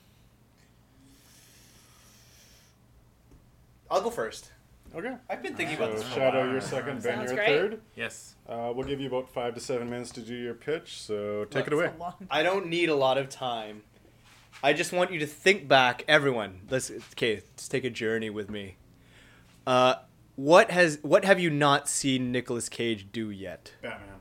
I'll 3.90 4.02
go 4.02 4.10
first. 4.10 4.50
Okay. 4.96 5.14
I've 5.28 5.42
been 5.42 5.54
thinking 5.56 5.76
So 5.76 5.84
about 5.84 5.96
this. 5.96 6.04
For 6.04 6.10
a 6.10 6.14
Shadow, 6.14 6.40
while. 6.40 6.50
you're 6.52 6.60
second. 6.60 7.02
Ben, 7.02 7.16
Sounds 7.16 7.26
you're 7.32 7.36
great. 7.36 7.46
third. 7.48 7.80
yes. 7.96 8.36
Uh, 8.48 8.72
we'll 8.74 8.86
give 8.86 9.00
you 9.00 9.08
about 9.08 9.28
five 9.28 9.54
to 9.54 9.60
seven 9.60 9.90
minutes 9.90 10.10
to 10.12 10.20
do 10.20 10.34
your 10.34 10.54
pitch. 10.54 11.00
So 11.00 11.44
take 11.46 11.54
Look, 11.64 11.66
it 11.68 11.72
away. 11.72 11.84
It's 11.86 11.96
a 11.96 11.98
long- 11.98 12.26
I 12.30 12.42
don't 12.42 12.66
need 12.68 12.88
a 12.88 12.94
lot 12.94 13.18
of 13.18 13.28
time. 13.28 13.82
I 14.62 14.72
just 14.72 14.92
want 14.92 15.12
you 15.12 15.18
to 15.18 15.26
think 15.26 15.66
back, 15.66 16.04
everyone. 16.06 16.60
Let's 16.70 16.90
okay. 16.90 17.36
Let's 17.36 17.68
take 17.68 17.84
a 17.84 17.90
journey 17.90 18.30
with 18.30 18.48
me. 18.50 18.76
Uh, 19.66 19.96
what 20.36 20.70
has 20.70 20.98
what 21.02 21.24
have 21.24 21.40
you 21.40 21.50
not 21.50 21.88
seen 21.88 22.30
Nicolas 22.30 22.68
Cage 22.68 23.08
do 23.12 23.30
yet? 23.30 23.72
Batman. 23.82 24.20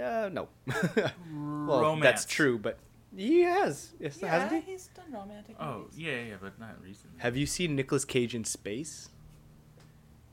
Uh, 0.00 0.28
no. 0.32 0.48
well, 0.66 1.80
Romance. 1.80 2.02
that's 2.02 2.24
true, 2.26 2.58
but 2.58 2.78
he 3.16 3.40
has. 3.42 3.92
Yes, 4.00 4.18
Yeah, 4.20 4.28
hasn't 4.28 4.64
he? 4.64 4.72
he's 4.72 4.88
done 4.88 5.12
romantic 5.12 5.54
Oh 5.60 5.78
movies. 5.80 5.98
yeah, 5.98 6.22
yeah, 6.24 6.34
but 6.40 6.58
not 6.58 6.82
recently. 6.82 7.18
Have 7.20 7.36
you 7.36 7.46
seen 7.46 7.76
Nicolas 7.76 8.04
Cage 8.04 8.34
in 8.34 8.44
space? 8.44 9.10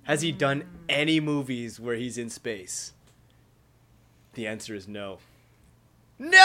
Has 0.09 0.21
he 0.23 0.31
done 0.31 0.63
any 0.89 1.19
movies 1.19 1.79
where 1.79 1.93
he's 1.93 2.17
in 2.17 2.31
space? 2.31 2.93
The 4.33 4.47
answer 4.47 4.73
is 4.73 4.87
no. 4.87 5.19
No! 6.17 6.29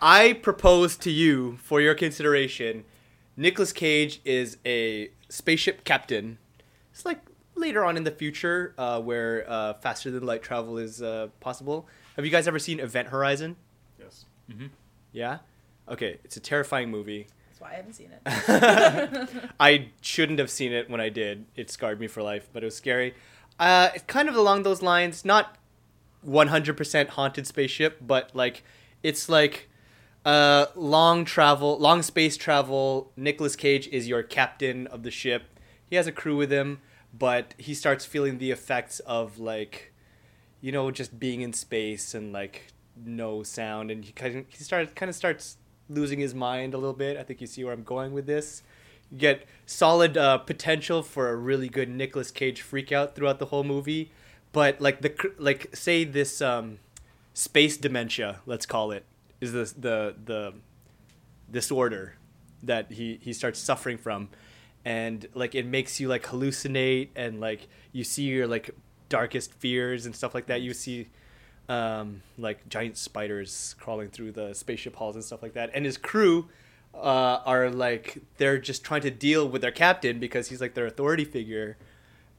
I 0.00 0.40
propose 0.42 0.96
to 0.96 1.10
you, 1.10 1.58
for 1.58 1.82
your 1.82 1.94
consideration, 1.94 2.86
Nicolas 3.36 3.70
Cage 3.70 4.22
is 4.24 4.56
a 4.64 5.10
spaceship 5.28 5.84
captain. 5.84 6.38
It's 6.90 7.04
like 7.04 7.20
later 7.54 7.84
on 7.84 7.98
in 7.98 8.04
the 8.04 8.10
future, 8.10 8.72
uh, 8.78 9.02
where 9.02 9.44
uh, 9.46 9.74
faster 9.74 10.10
than 10.10 10.24
light 10.24 10.42
travel 10.42 10.78
is 10.78 11.02
uh, 11.02 11.28
possible. 11.40 11.86
Have 12.16 12.24
you 12.24 12.30
guys 12.30 12.48
ever 12.48 12.58
seen 12.58 12.80
Event 12.80 13.08
Horizon? 13.08 13.56
Yes. 13.98 14.24
Yeah. 15.12 15.40
Okay, 15.86 16.16
it's 16.24 16.38
a 16.38 16.40
terrifying 16.40 16.90
movie. 16.90 17.26
That's 17.58 17.60
why 17.60 17.72
I 17.72 17.76
haven't 17.76 17.94
seen 17.94 18.10
it. 18.12 19.52
I 19.60 19.88
shouldn't 20.00 20.38
have 20.38 20.50
seen 20.50 20.72
it 20.72 20.88
when 20.88 21.00
I 21.00 21.08
did. 21.08 21.46
It 21.56 21.70
scarred 21.70 21.98
me 21.98 22.06
for 22.06 22.22
life, 22.22 22.48
but 22.52 22.62
it 22.62 22.66
was 22.66 22.76
scary. 22.76 23.14
Uh, 23.58 23.90
it's 23.94 24.04
kind 24.04 24.28
of 24.28 24.36
along 24.36 24.62
those 24.62 24.82
lines, 24.82 25.24
not 25.24 25.56
100% 26.26 27.08
haunted 27.08 27.46
spaceship, 27.46 27.98
but 28.00 28.30
like 28.34 28.62
it's 29.02 29.28
like 29.28 29.68
uh, 30.24 30.66
long 30.76 31.24
travel, 31.24 31.78
long 31.78 32.02
space 32.02 32.36
travel. 32.36 33.12
Nicolas 33.16 33.56
Cage 33.56 33.88
is 33.88 34.06
your 34.06 34.22
captain 34.22 34.86
of 34.88 35.02
the 35.02 35.10
ship. 35.10 35.58
He 35.86 35.96
has 35.96 36.06
a 36.06 36.12
crew 36.12 36.36
with 36.36 36.52
him, 36.52 36.80
but 37.16 37.54
he 37.58 37.74
starts 37.74 38.04
feeling 38.04 38.38
the 38.38 38.50
effects 38.50 39.00
of 39.00 39.38
like, 39.38 39.92
you 40.60 40.70
know, 40.70 40.90
just 40.90 41.18
being 41.18 41.40
in 41.40 41.52
space 41.52 42.14
and 42.14 42.32
like 42.32 42.68
no 43.04 43.42
sound, 43.42 43.90
and 43.90 44.04
he 44.04 44.12
kind 44.12 44.36
of, 44.36 44.44
he 44.48 44.62
started 44.62 44.94
kind 44.94 45.08
of 45.08 45.16
starts 45.16 45.56
losing 45.88 46.20
his 46.20 46.34
mind 46.34 46.74
a 46.74 46.78
little 46.78 46.94
bit. 46.94 47.16
I 47.16 47.22
think 47.22 47.40
you 47.40 47.46
see 47.46 47.64
where 47.64 47.72
I'm 47.72 47.82
going 47.82 48.12
with 48.12 48.26
this. 48.26 48.62
You 49.10 49.18
get 49.18 49.44
solid 49.66 50.16
uh, 50.16 50.38
potential 50.38 51.02
for 51.02 51.30
a 51.30 51.36
really 51.36 51.68
good 51.68 51.88
Nicolas 51.88 52.30
Cage 52.30 52.62
freakout 52.62 53.14
throughout 53.14 53.38
the 53.38 53.46
whole 53.46 53.64
movie, 53.64 54.12
but 54.52 54.80
like 54.80 55.00
the 55.00 55.32
like 55.38 55.74
say 55.74 56.04
this 56.04 56.42
um, 56.42 56.78
space 57.34 57.76
dementia, 57.76 58.40
let's 58.46 58.66
call 58.66 58.90
it, 58.90 59.04
is 59.40 59.52
the 59.52 59.72
the 59.78 60.14
the 60.24 60.54
disorder 61.50 62.16
that 62.62 62.92
he 62.92 63.18
he 63.22 63.32
starts 63.32 63.58
suffering 63.58 63.96
from 63.96 64.28
and 64.84 65.28
like 65.34 65.54
it 65.54 65.66
makes 65.66 66.00
you 66.00 66.08
like 66.08 66.24
hallucinate 66.24 67.08
and 67.16 67.40
like 67.40 67.68
you 67.92 68.04
see 68.04 68.22
your 68.22 68.46
like 68.46 68.70
darkest 69.08 69.52
fears 69.54 70.06
and 70.06 70.14
stuff 70.14 70.34
like 70.34 70.46
that 70.46 70.60
you 70.60 70.72
see 70.72 71.08
um 71.68 72.22
like 72.38 72.66
giant 72.68 72.96
spiders 72.96 73.74
crawling 73.78 74.08
through 74.08 74.32
the 74.32 74.54
spaceship 74.54 74.96
halls 74.96 75.14
and 75.14 75.24
stuff 75.24 75.42
like 75.42 75.52
that. 75.54 75.70
And 75.74 75.84
his 75.84 75.98
crew 75.98 76.48
uh 76.94 77.40
are 77.44 77.70
like 77.70 78.18
they're 78.38 78.58
just 78.58 78.82
trying 78.84 79.02
to 79.02 79.10
deal 79.10 79.48
with 79.48 79.62
their 79.62 79.70
captain 79.70 80.18
because 80.18 80.48
he's 80.48 80.60
like 80.60 80.74
their 80.74 80.86
authority 80.86 81.24
figure 81.24 81.76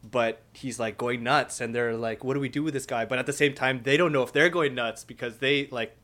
but 0.09 0.41
he's 0.53 0.79
like 0.79 0.97
going 0.97 1.23
nuts. 1.23 1.61
And 1.61 1.75
they're 1.75 1.95
like 1.95 2.23
what 2.23 2.33
do 2.33 2.39
we 2.39 2.49
do 2.49 2.63
with 2.63 2.73
this 2.73 2.85
guy? 2.85 3.05
But 3.05 3.19
at 3.19 3.25
the 3.25 3.33
same 3.33 3.53
time 3.53 3.81
they 3.83 3.97
don't 3.97 4.11
know 4.11 4.23
if 4.23 4.33
they're 4.33 4.49
going 4.49 4.73
nuts 4.73 5.03
because 5.03 5.37
they 5.37 5.67
like 5.67 5.95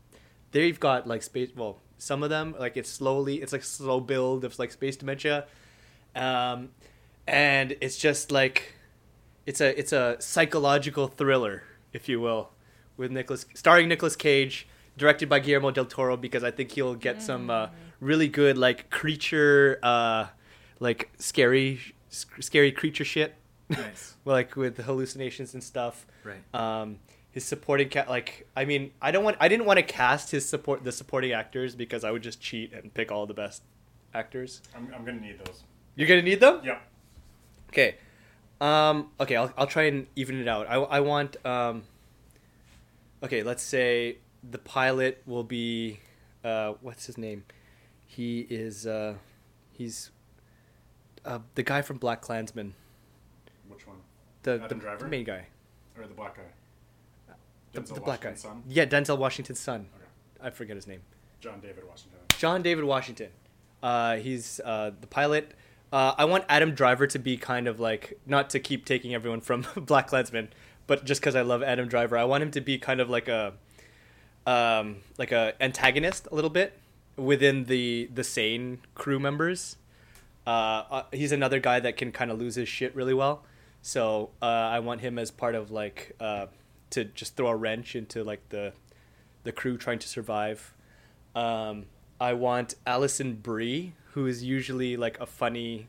they've 0.52 0.80
got 0.80 1.08
like 1.08 1.24
space 1.24 1.50
well 1.56 1.80
some 1.98 2.24
of 2.24 2.30
them 2.30 2.56
like 2.60 2.78
it's 2.78 2.90
slowly 2.90 3.42
it's 3.42 3.54
like 3.54 3.64
slow 3.64 4.00
build 4.00 4.44
of 4.46 4.58
like 4.60 4.72
space 4.72 4.96
dementia. 4.96 5.46
Um 6.16 6.70
and 7.28 7.76
it's 7.82 7.98
just 7.98 8.32
like 8.32 8.76
it's 9.48 9.62
a 9.62 9.78
it's 9.80 9.94
a 9.94 10.18
psychological 10.20 11.08
thriller 11.08 11.64
if 11.92 12.08
you 12.08 12.20
will 12.22 12.52
with 12.98 13.12
Nicolas 13.12 13.46
starring 13.54 13.88
Nicolas 13.88 14.16
Cage 14.16 14.68
directed 14.98 15.28
by 15.30 15.40
Guillermo 15.40 15.72
del 15.72 15.86
Toro 15.86 16.16
because 16.18 16.44
I 16.44 16.52
think 16.52 16.72
he'll 16.72 16.96
get 16.96 17.22
some 17.22 17.50
uh, 17.50 17.68
really 18.00 18.28
good 18.28 18.58
like 18.58 18.90
creature 18.90 19.80
uh 19.84 20.28
like 20.80 21.10
scary 21.18 21.80
scary 22.10 22.72
creature 22.72 23.06
shit 23.06 23.36
Nice. 23.70 24.16
like 24.26 24.56
with 24.56 24.78
hallucinations 24.78 25.54
and 25.54 25.64
stuff 25.64 26.06
Right. 26.24 26.42
um 26.54 27.00
his 27.32 27.44
supporting 27.46 27.90
cat 27.90 28.08
like 28.10 28.48
i 28.56 28.64
mean 28.66 28.92
i 29.02 29.12
don't 29.12 29.24
want 29.24 29.36
i 29.42 29.48
didn't 29.48 29.66
want 29.66 29.78
to 29.78 29.84
cast 29.84 30.32
his 30.32 30.48
support 30.48 30.84
the 30.84 30.92
supporting 30.92 31.32
actors 31.34 31.76
because 31.76 32.04
i 32.04 32.12
would 32.12 32.24
just 32.24 32.40
cheat 32.42 32.72
and 32.74 32.94
pick 32.94 33.12
all 33.12 33.26
the 33.26 33.34
best 33.34 33.64
actors 34.14 34.62
I'm, 34.76 34.90
I'm 34.96 35.04
gonna 35.06 35.20
need 35.20 35.40
those. 35.44 35.64
you're 35.96 36.08
gonna 36.08 36.22
need 36.22 36.40
them 36.40 36.62
Yep. 36.64 36.82
okay 37.70 37.96
um 38.62 39.10
okay 39.20 39.36
i'll, 39.36 39.52
I'll 39.58 39.68
try 39.68 39.84
and 39.84 40.08
even 40.16 40.40
it 40.40 40.48
out 40.48 40.68
i, 40.70 40.76
I 40.76 41.00
want 41.02 41.36
um 41.46 41.84
okay 43.26 43.44
let's 43.44 43.64
say 43.64 44.18
the 44.50 44.58
pilot 44.58 45.22
will 45.26 45.44
be 45.44 46.00
uh 46.44 46.74
what's 46.82 47.06
his 47.06 47.18
name 47.18 47.44
he 48.06 48.42
is 48.50 48.86
uh 48.88 49.16
he's 49.72 50.12
uh 51.26 51.40
the 51.56 51.64
guy 51.64 51.82
from 51.82 52.00
BlacKkKlansman 52.00 52.72
Which 53.68 53.88
one? 53.88 53.98
the, 54.44 54.54
Adam 54.64 54.68
the, 54.70 54.76
Driver? 54.76 55.04
the 55.04 55.10
main 55.10 55.24
guy 55.26 55.48
Or 55.98 56.08
the 56.08 56.14
black 56.14 56.36
guy? 56.38 57.34
the, 57.74 57.82
the 57.82 58.00
black 58.00 58.22
guy 58.22 58.34
son? 58.36 58.64
yeah 58.68 58.86
denzel 58.86 59.18
washington's 59.18 59.60
son 59.60 59.88
Okay. 59.96 60.48
i 60.48 60.50
forget 60.50 60.76
his 60.76 60.88
name 60.88 61.02
John 61.42 61.60
David 61.60 61.84
Washington. 61.88 62.20
John 62.40 62.64
David 62.64 62.86
Washington. 62.86 63.30
Uh, 63.84 64.16
he's 64.16 64.60
uh, 64.66 64.90
the 65.00 65.06
pilot. 65.06 65.52
Uh, 65.94 66.16
I 66.18 66.26
want 66.26 66.44
Adam 66.50 66.74
Driver 66.74 67.06
to 67.06 67.20
be 67.20 67.38
kind 67.38 67.68
of 67.68 67.80
like 67.80 68.20
not 68.26 68.50
to 68.52 68.60
keep 68.60 68.84
taking 68.84 69.14
everyone 69.14 69.42
from 69.42 69.64
BlacKkKlansman, 69.76 70.48
but 70.88 71.06
just 71.06 71.22
because 71.22 71.36
I 71.36 71.42
love 71.42 71.64
Adam 71.64 71.88
Driver, 71.88 72.18
I 72.18 72.24
want 72.26 72.44
him 72.44 72.52
to 72.52 72.62
be 72.62 72.78
kind 72.78 73.00
of 73.00 73.10
like 73.10 73.28
a 73.28 73.54
um, 74.46 74.98
like 75.18 75.32
a 75.32 75.54
antagonist 75.60 76.28
a 76.32 76.36
little 76.36 76.50
bit 76.50 76.78
within 77.16 77.66
the 77.66 78.10
the 78.14 78.24
sane 78.24 78.80
crew 78.94 79.20
members. 79.20 79.78
Uh, 80.46 80.84
uh, 80.90 81.04
he's 81.12 81.32
another 81.32 81.60
guy 81.60 81.80
that 81.80 81.98
can 81.98 82.12
kind 82.12 82.30
of 82.30 82.38
lose 82.38 82.56
his 82.56 82.70
shit 82.70 82.96
really 82.96 83.14
well, 83.14 83.44
so 83.82 84.30
uh, 84.42 84.46
I 84.46 84.80
want 84.80 85.02
him 85.02 85.18
as 85.18 85.32
part 85.32 85.56
of 85.56 85.72
like 85.72 86.16
uh, 86.20 86.48
to 86.92 87.06
just 87.06 87.36
throw 87.36 87.48
a 87.48 87.56
wrench 87.56 87.96
into 87.96 88.24
like 88.24 88.48
the 88.50 88.74
the 89.44 89.52
crew 89.52 89.78
trying 89.78 90.00
to 90.00 90.08
survive. 90.08 90.74
Um, 91.34 91.86
I 92.20 92.34
want 92.34 92.76
Alison 92.86 93.36
Brie, 93.36 93.94
who 94.14 94.28
is 94.28 94.44
usually 94.44 94.96
like 94.98 95.20
a 95.20 95.26
funny, 95.26 95.88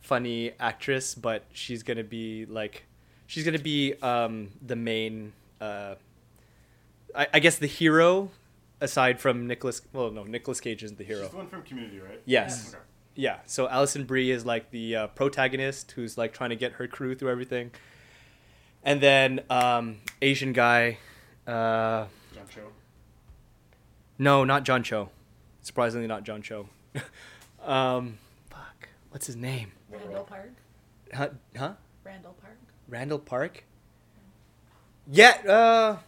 funny 0.00 0.52
actress, 0.58 1.14
but 1.14 1.44
she's 1.52 1.82
gonna 1.82 2.04
be 2.04 2.46
like, 2.46 2.84
she's 3.26 3.44
gonna 3.44 3.58
be 3.58 3.94
um, 4.02 4.50
the 4.64 4.76
main, 4.76 5.32
uh, 5.60 5.94
I, 7.14 7.26
I 7.34 7.38
guess 7.40 7.56
the 7.56 7.66
hero, 7.66 8.30
aside 8.80 9.20
from 9.20 9.46
Nicolas. 9.46 9.82
Well, 9.92 10.10
no, 10.10 10.24
Nicolas 10.24 10.60
Cage 10.60 10.82
isn't 10.82 10.98
the 10.98 11.04
hero. 11.04 11.22
She's 11.22 11.30
the 11.30 11.36
one 11.36 11.48
from 11.48 11.62
Community, 11.62 12.00
right? 12.00 12.20
Yes. 12.24 12.74
Okay. 12.74 12.82
Yeah. 13.16 13.38
So 13.46 13.68
Alison 13.68 14.04
Brie 14.04 14.30
is 14.30 14.44
like 14.44 14.70
the 14.70 14.96
uh, 14.96 15.06
protagonist 15.08 15.92
who's 15.92 16.18
like 16.18 16.32
trying 16.32 16.50
to 16.50 16.56
get 16.56 16.72
her 16.72 16.86
crew 16.86 17.14
through 17.14 17.30
everything, 17.30 17.70
and 18.82 19.00
then 19.00 19.40
um, 19.50 19.98
Asian 20.22 20.52
guy. 20.52 20.98
Uh, 21.46 22.06
John 22.34 22.46
Cho. 22.48 22.62
no, 24.18 24.44
not 24.44 24.64
John 24.64 24.82
Cho. 24.82 25.10
Surprisingly, 25.62 26.06
not 26.06 26.24
John 26.24 26.42
Cho. 26.42 26.68
um, 27.62 28.18
fuck. 28.50 28.88
What's 29.10 29.26
his 29.26 29.36
name? 29.36 29.72
Randall 29.90 30.24
Park. 30.24 30.52
Huh? 31.12 31.28
huh? 31.56 31.72
Randall 32.02 32.34
Park. 32.40 32.58
Randall 32.88 33.18
Park? 33.18 33.64
Yeah. 35.10 35.30
Uh, 35.46 35.98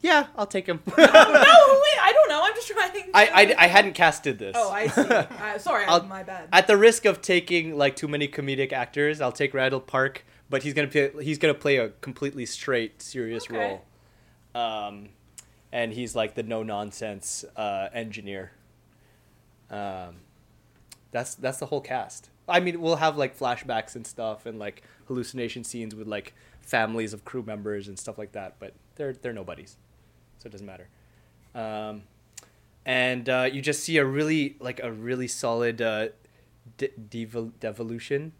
yeah. 0.00 0.26
I'll 0.36 0.46
take 0.46 0.66
him. 0.66 0.80
no, 0.86 0.94
wait, 0.96 1.06
I 1.06 2.12
don't 2.14 2.28
know. 2.28 2.40
I'm 2.42 2.54
just 2.54 2.68
trying. 2.68 3.10
I, 3.14 3.26
I, 3.26 3.54
I 3.64 3.66
hadn't 3.66 3.94
casted 3.94 4.38
this. 4.38 4.54
Oh, 4.58 4.70
I 4.70 4.86
see. 4.88 5.02
Uh, 5.08 5.58
sorry, 5.58 5.84
I'll- 5.86 6.02
my 6.04 6.22
bad. 6.22 6.48
At 6.52 6.66
the 6.66 6.76
risk 6.76 7.04
of 7.04 7.20
taking 7.22 7.76
like 7.76 7.96
too 7.96 8.08
many 8.08 8.28
comedic 8.28 8.72
actors, 8.72 9.20
I'll 9.20 9.32
take 9.32 9.54
Randall 9.54 9.80
Park, 9.80 10.24
but 10.50 10.62
he's 10.62 10.74
gonna 10.74 10.88
play, 10.88 11.10
he's 11.22 11.38
gonna 11.38 11.54
play 11.54 11.76
a 11.76 11.88
completely 12.00 12.46
straight, 12.46 13.02
serious 13.02 13.44
Okay. 13.44 13.56
role. 13.56 13.84
Um, 14.54 15.10
and 15.72 15.92
he's 15.92 16.14
like 16.16 16.34
the 16.34 16.42
no 16.42 16.62
nonsense 16.62 17.44
uh, 17.56 17.88
engineer. 17.92 18.52
Um, 19.70 20.16
that's 21.10 21.34
that's 21.34 21.58
the 21.58 21.66
whole 21.66 21.80
cast. 21.80 22.30
I 22.48 22.60
mean, 22.60 22.80
we'll 22.80 22.96
have 22.96 23.16
like 23.16 23.38
flashbacks 23.38 23.94
and 23.96 24.06
stuff, 24.06 24.46
and 24.46 24.58
like 24.58 24.82
hallucination 25.06 25.64
scenes 25.64 25.94
with 25.94 26.06
like 26.06 26.34
families 26.60 27.12
of 27.12 27.24
crew 27.24 27.42
members 27.42 27.88
and 27.88 27.98
stuff 27.98 28.18
like 28.18 28.32
that. 28.32 28.56
But 28.58 28.74
they're 28.96 29.12
they're 29.12 29.32
nobodies, 29.32 29.76
so 30.38 30.46
it 30.46 30.52
doesn't 30.52 30.66
matter. 30.66 30.88
Um, 31.54 32.02
and 32.84 33.28
uh, 33.28 33.48
you 33.52 33.60
just 33.60 33.84
see 33.84 33.98
a 33.98 34.04
really 34.04 34.56
like 34.60 34.80
a 34.82 34.90
really 34.90 35.28
solid 35.28 35.82
uh, 35.82 36.08
de- 36.76 36.92
devol- 37.10 37.52
devolution. 37.60 38.32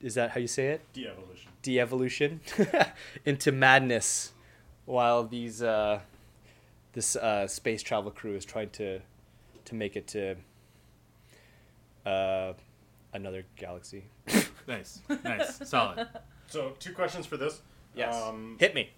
Is 0.00 0.14
that 0.14 0.32
how 0.32 0.40
you 0.40 0.48
say 0.48 0.66
it? 0.68 0.80
De-evolution. 0.92 1.50
De-evolution 1.62 2.40
into 3.24 3.52
madness, 3.52 4.32
while 4.84 5.24
these 5.24 5.62
uh, 5.62 6.00
this 6.92 7.16
uh, 7.16 7.46
space 7.46 7.82
travel 7.82 8.10
crew 8.10 8.34
is 8.34 8.44
trying 8.44 8.70
to 8.70 9.00
to 9.64 9.74
make 9.74 9.96
it 9.96 10.06
to 10.08 10.36
uh, 12.04 12.52
another 13.14 13.44
galaxy. 13.56 14.04
Nice. 14.66 15.02
Nice. 15.22 15.68
Solid. 15.68 16.08
So, 16.46 16.72
two 16.78 16.94
questions 16.94 17.26
for 17.26 17.36
this. 17.36 17.60
Yes. 17.94 18.14
Um, 18.14 18.56
Hit 18.58 18.74
me. 18.74 18.88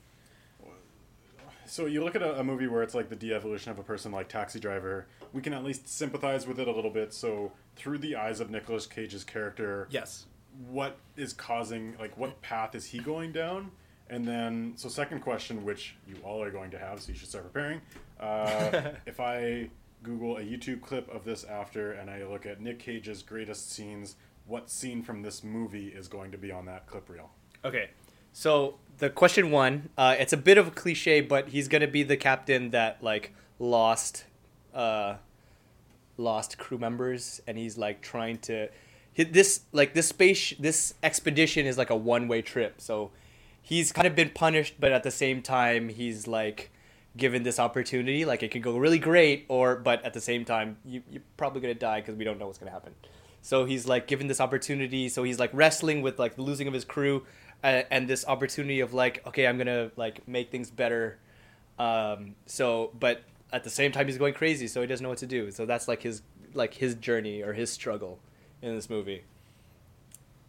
So 1.67 1.87
you 1.87 2.05
look 2.05 2.14
at 2.14 2.23
a, 2.23 2.39
a 2.39 2.45
movie 2.45 2.69
where 2.69 2.83
it's 2.85 2.95
like 2.95 3.09
the 3.09 3.17
de-evolution 3.17 3.73
of 3.73 3.79
a 3.79 3.83
person 3.83 4.12
like 4.12 4.29
Taxi 4.29 4.61
Driver. 4.61 5.07
We 5.33 5.43
can 5.43 5.53
at 5.53 5.64
least 5.64 5.89
sympathize 5.89 6.47
with 6.47 6.61
it 6.61 6.69
a 6.69 6.71
little 6.73 6.91
bit. 6.93 7.12
So 7.12 7.51
through 7.75 7.99
the 7.99 8.14
eyes 8.14 8.39
of 8.39 8.51
Nicolas 8.51 8.87
Cage's 8.87 9.25
character, 9.25 9.89
Yes. 9.91 10.27
what 10.69 10.99
is 11.17 11.33
causing 11.33 11.97
like 11.99 12.17
what 12.17 12.41
path 12.43 12.77
is 12.77 12.85
he 12.87 13.01
going 13.01 13.33
down? 13.33 13.73
And 14.09 14.25
then 14.25 14.75
so 14.77 14.89
second 14.89 15.21
question, 15.21 15.64
which 15.64 15.97
you 16.07 16.14
all 16.23 16.41
are 16.41 16.53
going 16.53 16.71
to 16.71 16.79
have, 16.79 17.01
so 17.01 17.11
you 17.11 17.19
should 17.19 17.29
start 17.29 17.53
preparing. 17.53 17.81
Uh, 18.21 18.93
if 19.07 19.19
I 19.19 19.69
Google 20.03 20.37
a 20.37 20.43
YouTube 20.43 20.83
clip 20.83 21.09
of 21.13 21.25
this 21.25 21.45
after, 21.45 21.93
and 21.93 22.11
I 22.11 22.25
look 22.25 22.47
at 22.47 22.61
Nick 22.61 22.79
Cage's 22.79 23.23
greatest 23.23 23.73
scenes, 23.73 24.17
what 24.47 24.71
scene 24.71 25.03
from 25.03 25.23
this 25.23 25.43
movie 25.43 25.89
is 25.89 26.09
going 26.09 26.31
to 26.33 26.39
be 26.39 26.53
on 26.53 26.67
that 26.67 26.87
clip 26.87 27.09
reel? 27.09 27.31
Okay. 27.65 27.91
So 28.33 28.77
the 28.99 29.11
question 29.11 29.51
one, 29.51 29.89
uh, 29.97 30.15
it's 30.19 30.33
a 30.33 30.37
bit 30.37 30.59
of 30.59 30.69
a 30.69 30.71
cliche, 30.71 31.21
but 31.21 31.49
he's 31.49 31.69
gonna 31.69 31.89
be 31.89 32.03
the 32.03 32.17
captain 32.17 32.71
that 32.71 33.03
like 33.03 33.33
lost, 33.59 34.25
uh, 34.75 35.17
lost 36.17 36.59
crew 36.59 36.79
members, 36.79 37.41
and 37.47 37.59
he's 37.59 37.77
like 37.79 38.03
trying 38.03 38.39
to, 38.41 38.69
hi- 39.17 39.25
this 39.25 39.63
like 39.73 39.95
this 39.95 40.09
space 40.09 40.55
this 40.59 40.95
expedition 41.03 41.67
is 41.67 41.79
like 41.79 41.91
a 41.91 41.97
one 41.97 42.29
way 42.29 42.43
trip. 42.43 42.81
So 42.81 43.11
he's 43.61 43.91
kind 43.91 44.07
of 44.07 44.15
been 44.15 44.31
punished, 44.31 44.75
but 44.79 44.93
at 44.93 45.03
the 45.03 45.11
same 45.11 45.43
time 45.43 45.89
he's 45.89 46.27
like 46.27 46.71
given 47.17 47.43
this 47.43 47.59
opportunity. 47.59 48.25
Like 48.25 48.43
it 48.43 48.51
could 48.51 48.62
go 48.62 48.77
really 48.77 48.99
great, 48.99 49.47
or 49.49 49.77
but 49.77 50.05
at 50.05 50.14
the 50.14 50.21
same 50.21 50.45
time 50.45 50.77
you 50.85 51.03
you're 51.11 51.23
probably 51.37 51.61
gonna 51.61 51.75
die 51.75 52.01
because 52.01 52.17
we 52.17 52.25
don't 52.25 52.39
know 52.39 52.47
what's 52.47 52.59
gonna 52.59 52.71
happen. 52.71 52.95
So 53.43 53.64
he's 53.64 53.87
like 53.87 54.07
given 54.07 54.27
this 54.27 54.41
opportunity. 54.41 55.09
So 55.09 55.23
he's 55.23 55.39
like 55.39 55.51
wrestling 55.53 56.03
with 56.03 56.19
like 56.19 56.37
the 56.37 56.43
losing 56.43 56.67
of 56.67 56.75
his 56.75 56.85
crew, 56.85 57.25
uh, 57.62 57.83
and 57.91 58.09
this 58.09 58.27
opportunity 58.27 58.81
of 58.81 58.93
like, 58.93 59.27
okay, 59.27 59.47
I'm 59.47 59.59
gonna 59.59 59.91
like 59.97 60.27
make 60.27 60.51
things 60.51 60.71
better. 60.71 61.19
Um, 61.79 62.35
so, 62.47 62.91
but 62.99 63.23
at 63.53 63.64
the 63.64 63.71
same 63.71 63.93
time 63.93 64.07
he's 64.07 64.19
going 64.19 64.35
crazy, 64.35 64.67
so 64.67 64.81
he 64.81 64.87
doesn't 64.87 65.03
know 65.03 65.11
what 65.11 65.19
to 65.19 65.27
do. 65.27 65.51
So 65.51 65.67
that's 65.67 65.89
like 65.89 66.03
his 66.03 66.23
like 66.55 66.75
his 66.75 66.95
journey 66.95 67.43
or 67.43 67.53
his 67.53 67.71
struggle 67.71 68.19
in 68.62 68.75
this 68.75 68.91
movie. 68.91 69.25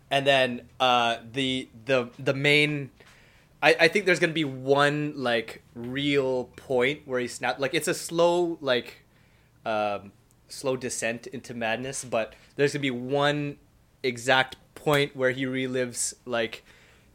And 0.10 0.26
then 0.26 0.62
uh, 0.80 1.18
the 1.32 1.70
the 1.86 2.10
the 2.18 2.34
main, 2.34 2.92
I, 3.62 3.76
I 3.80 3.88
think 3.88 4.06
there's 4.06 4.20
gonna 4.20 4.34
be 4.34 4.46
one 4.46 5.14
like 5.16 5.64
real 5.74 6.46
point 6.56 7.02
where 7.06 7.20
he 7.20 7.28
snaps. 7.28 7.60
like 7.60 7.74
it's 7.74 7.88
a 7.88 7.94
slow 7.94 8.58
like, 8.62 9.04
um, 9.66 10.12
slow 10.48 10.76
descent 10.76 11.28
into 11.28 11.54
madness, 11.54 12.04
but 12.04 12.34
there's 12.56 12.74
gonna 12.74 12.82
be 12.82 12.92
one 12.92 13.58
exact 14.04 14.58
point 14.76 15.16
where 15.16 15.32
he 15.32 15.46
relives 15.46 16.14
like 16.26 16.64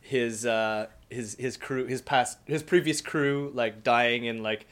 his 0.00 0.44
uh 0.44 0.86
his 1.08 1.36
his 1.38 1.56
crew 1.56 1.86
his 1.86 2.02
past 2.02 2.38
his 2.44 2.62
previous 2.62 3.00
crew 3.00 3.50
like 3.54 3.84
dying 3.84 4.24
in 4.24 4.42
like 4.42 4.66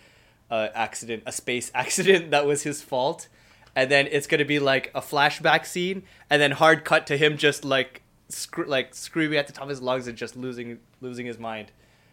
a 0.50 0.70
accident 0.74 1.22
a 1.24 1.32
space 1.32 1.70
accident 1.74 2.32
that 2.32 2.46
was 2.46 2.64
his 2.64 2.82
fault 2.82 3.28
and 3.76 3.90
then 3.90 4.08
it's 4.10 4.26
gonna 4.26 4.44
be 4.44 4.58
like 4.58 4.90
a 4.94 5.00
flashback 5.00 5.64
scene 5.64 6.02
and 6.28 6.42
then 6.42 6.50
hard 6.50 6.84
cut 6.84 7.06
to 7.06 7.16
him 7.16 7.36
just 7.36 7.64
like 7.64 8.02
scr- 8.28 8.64
like 8.64 8.94
screaming 8.94 9.38
at 9.38 9.46
the 9.46 9.52
top 9.52 9.62
of 9.64 9.68
his 9.68 9.80
lungs 9.80 10.08
and 10.08 10.18
just 10.18 10.34
losing 10.34 10.78
losing 11.00 11.26
his 11.26 11.38
mind 11.38 11.70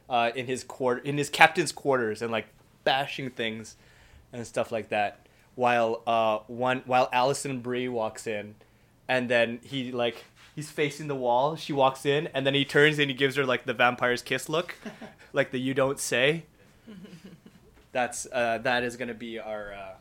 uh 0.09 0.31
in 0.35 0.45
his 0.45 0.63
quarter 0.63 1.01
in 1.01 1.17
his 1.17 1.29
captain's 1.29 1.71
quarters 1.71 2.21
and 2.21 2.31
like 2.31 2.47
bashing 2.83 3.29
things 3.29 3.75
and 4.31 4.45
stuff 4.47 4.71
like 4.71 4.89
that 4.89 5.25
while 5.55 6.01
uh 6.07 6.39
one 6.47 6.81
while 6.85 7.09
Alison 7.11 7.59
Brie 7.61 7.88
walks 7.88 8.25
in 8.27 8.55
and 9.07 9.29
then 9.29 9.59
he 9.63 9.91
like 9.91 10.23
he's 10.55 10.69
facing 10.71 11.07
the 11.07 11.15
wall 11.15 11.55
she 11.55 11.73
walks 11.73 12.05
in 12.05 12.27
and 12.33 12.45
then 12.45 12.53
he 12.53 12.63
turns 12.65 12.99
and 12.99 13.09
he 13.09 13.15
gives 13.15 13.35
her 13.35 13.45
like 13.45 13.65
the 13.65 13.73
vampire's 13.73 14.21
kiss 14.21 14.47
look 14.49 14.75
like 15.33 15.51
the 15.51 15.59
you 15.59 15.73
don't 15.73 15.99
say 15.99 16.43
that's 17.91 18.27
uh 18.31 18.57
that 18.59 18.83
is 18.83 18.95
gonna 18.95 19.13
be 19.13 19.39
our 19.39 19.73
uh 19.73 19.93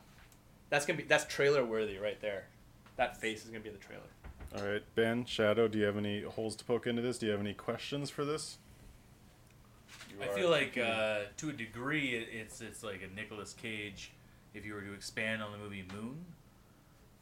that's 0.71 0.87
gonna 0.87 0.97
be 0.99 1.05
that's 1.05 1.25
trailer 1.27 1.65
worthy 1.65 1.99
right 1.99 2.21
there 2.21 2.45
that 2.97 3.17
face 3.21 3.45
is 3.45 3.51
gonna 3.51 3.61
be 3.63 3.71
the 3.71 3.79
trailer 3.79 4.03
All 4.57 4.65
right, 4.73 4.83
Ben, 4.95 5.25
Shadow, 5.25 5.69
do 5.69 5.79
you 5.79 5.85
have 5.85 5.97
any 5.97 6.23
holes 6.23 6.57
to 6.57 6.65
poke 6.65 6.87
into 6.87 7.03
this? 7.03 7.19
Do 7.19 7.27
you 7.27 7.33
have 7.33 7.41
any 7.41 7.53
questions 7.55 8.09
for 8.11 8.25
this? 8.25 8.59
I 10.23 10.29
feel 10.29 10.51
like 10.51 10.77
uh, 10.79 11.21
to 11.39 11.51
a 11.51 11.53
degree 11.53 12.15
it, 12.15 12.29
it's 12.33 12.61
it's 12.61 12.83
like 12.83 13.03
a 13.03 13.15
Nicolas 13.15 13.53
Cage. 13.53 14.13
If 14.55 14.65
you 14.65 14.75
were 14.75 14.81
to 14.81 14.95
expand 14.95 15.43
on 15.43 15.53
the 15.53 15.59
movie 15.59 15.85
Moon, 15.95 16.25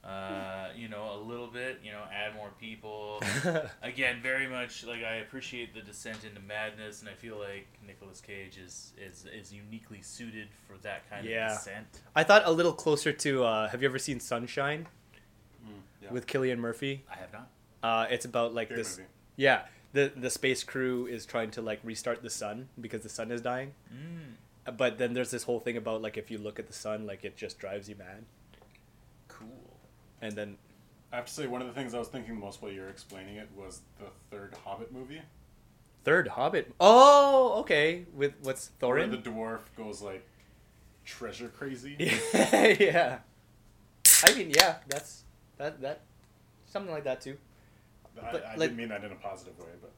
uh, 0.05 0.69
you 0.77 0.89
know, 0.89 1.15
a 1.15 1.19
little 1.21 1.47
bit, 1.47 1.81
you 1.83 1.91
know, 1.91 2.03
add 2.13 2.35
more 2.37 2.51
people. 2.61 3.23
Again, 3.83 4.19
very 4.23 4.47
much 4.47 4.85
like 4.85 5.03
I 5.03 5.17
appreciate 5.17 5.75
the 5.75 5.81
descent 5.81 6.25
into 6.25 6.41
madness, 6.41 7.01
and 7.01 7.09
I 7.09 7.15
feel 7.15 7.39
like 7.39 7.67
Nicolas 7.87 8.21
Cage 8.21 8.59
is 8.59 8.93
is, 8.99 9.25
is 9.35 9.53
uniquely 9.53 10.03
suited 10.03 10.49
for 10.69 10.77
that 10.83 11.09
kind 11.11 11.27
Yeah. 11.27 11.51
of 11.53 11.59
descent. 11.59 11.87
I 12.15 12.23
thought 12.23 12.43
a 12.45 12.53
little 12.53 12.73
closer 12.75 13.13
to 13.13 13.45
uh 13.45 13.69
have 13.69 13.81
you 13.83 13.89
ever 13.89 13.99
seen 13.99 14.21
Sunshine 14.21 14.87
yeah. 16.03 16.13
with 16.13 16.27
Cillian 16.27 16.59
Murphy 16.59 17.05
I 17.11 17.17
have 17.17 17.33
not. 17.33 17.49
uh 17.83 18.07
it's 18.11 18.27
about 18.27 18.53
like 18.55 18.69
Great 18.69 18.77
this 18.77 18.99
movie. 18.99 19.09
yeah 19.37 19.63
the 19.95 20.13
the 20.15 20.29
space 20.29 20.63
crew 20.63 21.07
is 21.07 21.25
trying 21.25 21.51
to 21.53 21.63
like 21.63 21.81
restart 21.83 22.23
the 22.23 22.29
sun 22.31 22.69
because 22.79 23.03
the 23.03 23.09
sun 23.09 23.31
is 23.31 23.41
dying. 23.41 23.73
Mm, 23.91 24.77
but 24.77 24.99
then 24.99 25.15
there's 25.15 25.31
this 25.31 25.45
whole 25.45 25.61
thing 25.61 25.77
about 25.79 26.03
like 26.03 26.19
if 26.19 26.31
you 26.31 26.37
look 26.39 26.59
at 26.59 26.67
the 26.67 26.73
sun 26.75 27.07
like 27.07 27.25
it 27.25 27.37
just 27.37 27.59
drives 27.59 27.89
you 27.89 27.97
mad. 27.97 28.25
Cool. 29.29 29.49
and 30.21 30.33
then 30.35 30.57
I 31.13 31.17
have 31.17 31.27
to 31.27 31.33
say, 31.33 31.47
one 31.47 31.61
of 31.63 31.69
the 31.69 31.73
things 31.75 31.95
I 31.95 31.99
was 32.01 32.09
thinking 32.09 32.39
most 32.39 32.61
while 32.61 32.73
you 32.73 32.81
were 32.81 32.89
explaining 32.89 33.37
it 33.37 33.49
was 33.57 33.81
the 34.01 34.07
third 34.31 34.55
Hobbit 34.65 34.93
movie. 34.93 35.23
third 36.03 36.27
hobbit? 36.29 36.75
Oh 36.81 37.61
okay. 37.61 38.05
With 38.15 38.35
what's 38.43 38.71
Where 38.81 38.97
thorin? 38.99 39.11
the 39.13 39.31
dwarf 39.31 39.61
goes 39.77 40.03
like 40.03 40.27
treasure 41.05 41.49
crazy. 41.49 41.97
yeah. 42.01 43.19
I 44.25 44.35
mean 44.35 44.51
yeah 44.51 44.77
that's 44.89 45.23
that 45.59 45.81
that 45.83 46.01
something 46.67 46.93
like 46.93 47.05
that 47.05 47.21
too. 47.21 47.37
I, 47.37 47.54
But, 48.15 48.45
I 48.45 48.51
like- 48.51 48.59
didn't 48.71 48.77
mean 48.77 48.89
that 48.89 49.05
in 49.05 49.13
a 49.13 49.17
positive 49.17 49.59
way, 49.59 49.67
but 49.81 49.91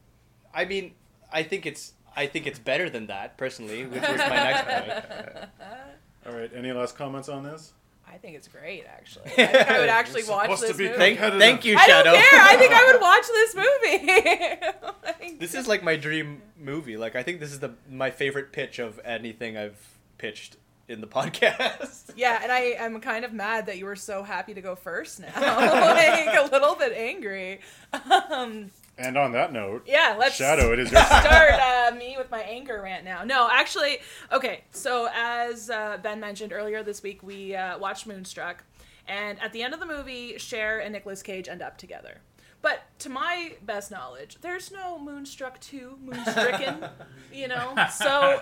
i 0.53 0.65
mean 0.65 0.93
i 1.31 1.43
think 1.43 1.65
it's 1.65 1.93
i 2.15 2.25
think 2.25 2.47
it's 2.47 2.57
better 2.59 2.89
than 2.89 3.07
that 3.07 3.37
personally 3.37 3.85
which 3.85 4.01
was 4.01 4.17
my 4.17 4.29
next 4.29 4.63
point 5.35 5.49
all 6.25 6.33
right. 6.33 6.51
Any 6.53 6.73
last 6.73 6.97
comments 6.97 7.29
on 7.29 7.43
this? 7.43 7.71
I 8.05 8.17
think 8.17 8.35
it's 8.35 8.47
great, 8.49 8.83
actually. 8.85 9.25
I 9.37 9.45
think 9.47 9.69
I 9.71 9.79
would 9.79 9.87
actually 9.89 10.23
We're 10.23 10.31
watch 10.31 10.43
supposed 10.45 10.61
to 10.63 10.67
this 10.67 10.77
be 10.77 10.83
movie. 10.85 10.97
thank, 10.97 11.19
thank 11.19 11.63
you 11.65 11.77
I 11.77 11.85
shadow 11.85 12.11
don't 12.11 12.21
care. 12.29 12.41
I 12.41 12.55
think 12.57 12.73
I 12.73 12.85
would 12.91 13.01
watch 13.09 13.27
this 13.27 13.55
movie. 13.55 14.91
Like- 15.05 15.39
This 15.39 15.53
is 15.53 15.67
like 15.69 15.83
my 15.83 15.95
dream 15.95 16.41
movie. 16.57 16.97
Like 16.97 17.15
I 17.15 17.23
think 17.23 17.39
this 17.39 17.51
is 17.53 17.59
the 17.59 17.75
my 17.89 18.11
favorite 18.11 18.51
pitch 18.51 18.79
of 18.79 18.99
anything 19.05 19.55
I've 19.57 19.77
pitched 20.17 20.57
in 20.87 21.01
the 21.01 21.07
podcast. 21.07 22.11
yeah, 22.15 22.39
and 22.41 22.51
I 22.51 22.75
am 22.77 22.99
kind 23.01 23.25
of 23.25 23.33
mad 23.33 23.65
that 23.65 23.77
you 23.77 23.85
were 23.85 23.95
so 23.95 24.23
happy 24.23 24.53
to 24.53 24.61
go 24.61 24.75
first 24.75 25.19
now. 25.19 25.27
like 25.35 26.37
a 26.37 26.49
little 26.51 26.75
bit 26.75 26.93
angry. 26.93 27.59
Um, 28.31 28.71
And 28.97 29.15
on 29.15 29.31
that 29.33 29.53
note, 29.53 29.83
yeah, 29.85 30.15
let's 30.17 30.35
Shadow, 30.35 30.73
it 30.73 30.79
is 30.79 30.91
your 30.91 31.01
start 31.03 31.53
uh, 31.53 31.91
me 31.95 32.15
with 32.17 32.31
my 32.31 32.41
anger 32.41 32.81
rant 32.81 33.05
now. 33.05 33.23
No, 33.23 33.47
actually, 33.51 33.99
okay. 34.31 34.63
So 34.71 35.07
as 35.13 35.69
uh, 35.69 35.99
Ben 36.01 36.19
mentioned 36.19 36.51
earlier 36.51 36.81
this 36.81 37.03
week, 37.03 37.21
we 37.21 37.55
uh, 37.55 37.77
watched 37.77 38.07
Moonstruck, 38.07 38.63
and 39.07 39.39
at 39.39 39.53
the 39.53 39.61
end 39.61 39.75
of 39.75 39.79
the 39.79 39.85
movie, 39.85 40.39
Cher 40.39 40.79
and 40.79 40.93
Nicolas 40.93 41.21
Cage 41.21 41.47
end 41.47 41.61
up 41.61 41.77
together. 41.77 42.21
But 42.61 42.81
to 42.99 43.09
my 43.09 43.53
best 43.61 43.91
knowledge, 43.91 44.37
there's 44.41 44.71
no 44.71 44.97
Moonstruck 44.97 45.59
2, 45.61 45.99
Moonstricken, 46.05 46.89
you 47.31 47.47
know? 47.47 47.75
So, 47.91 48.41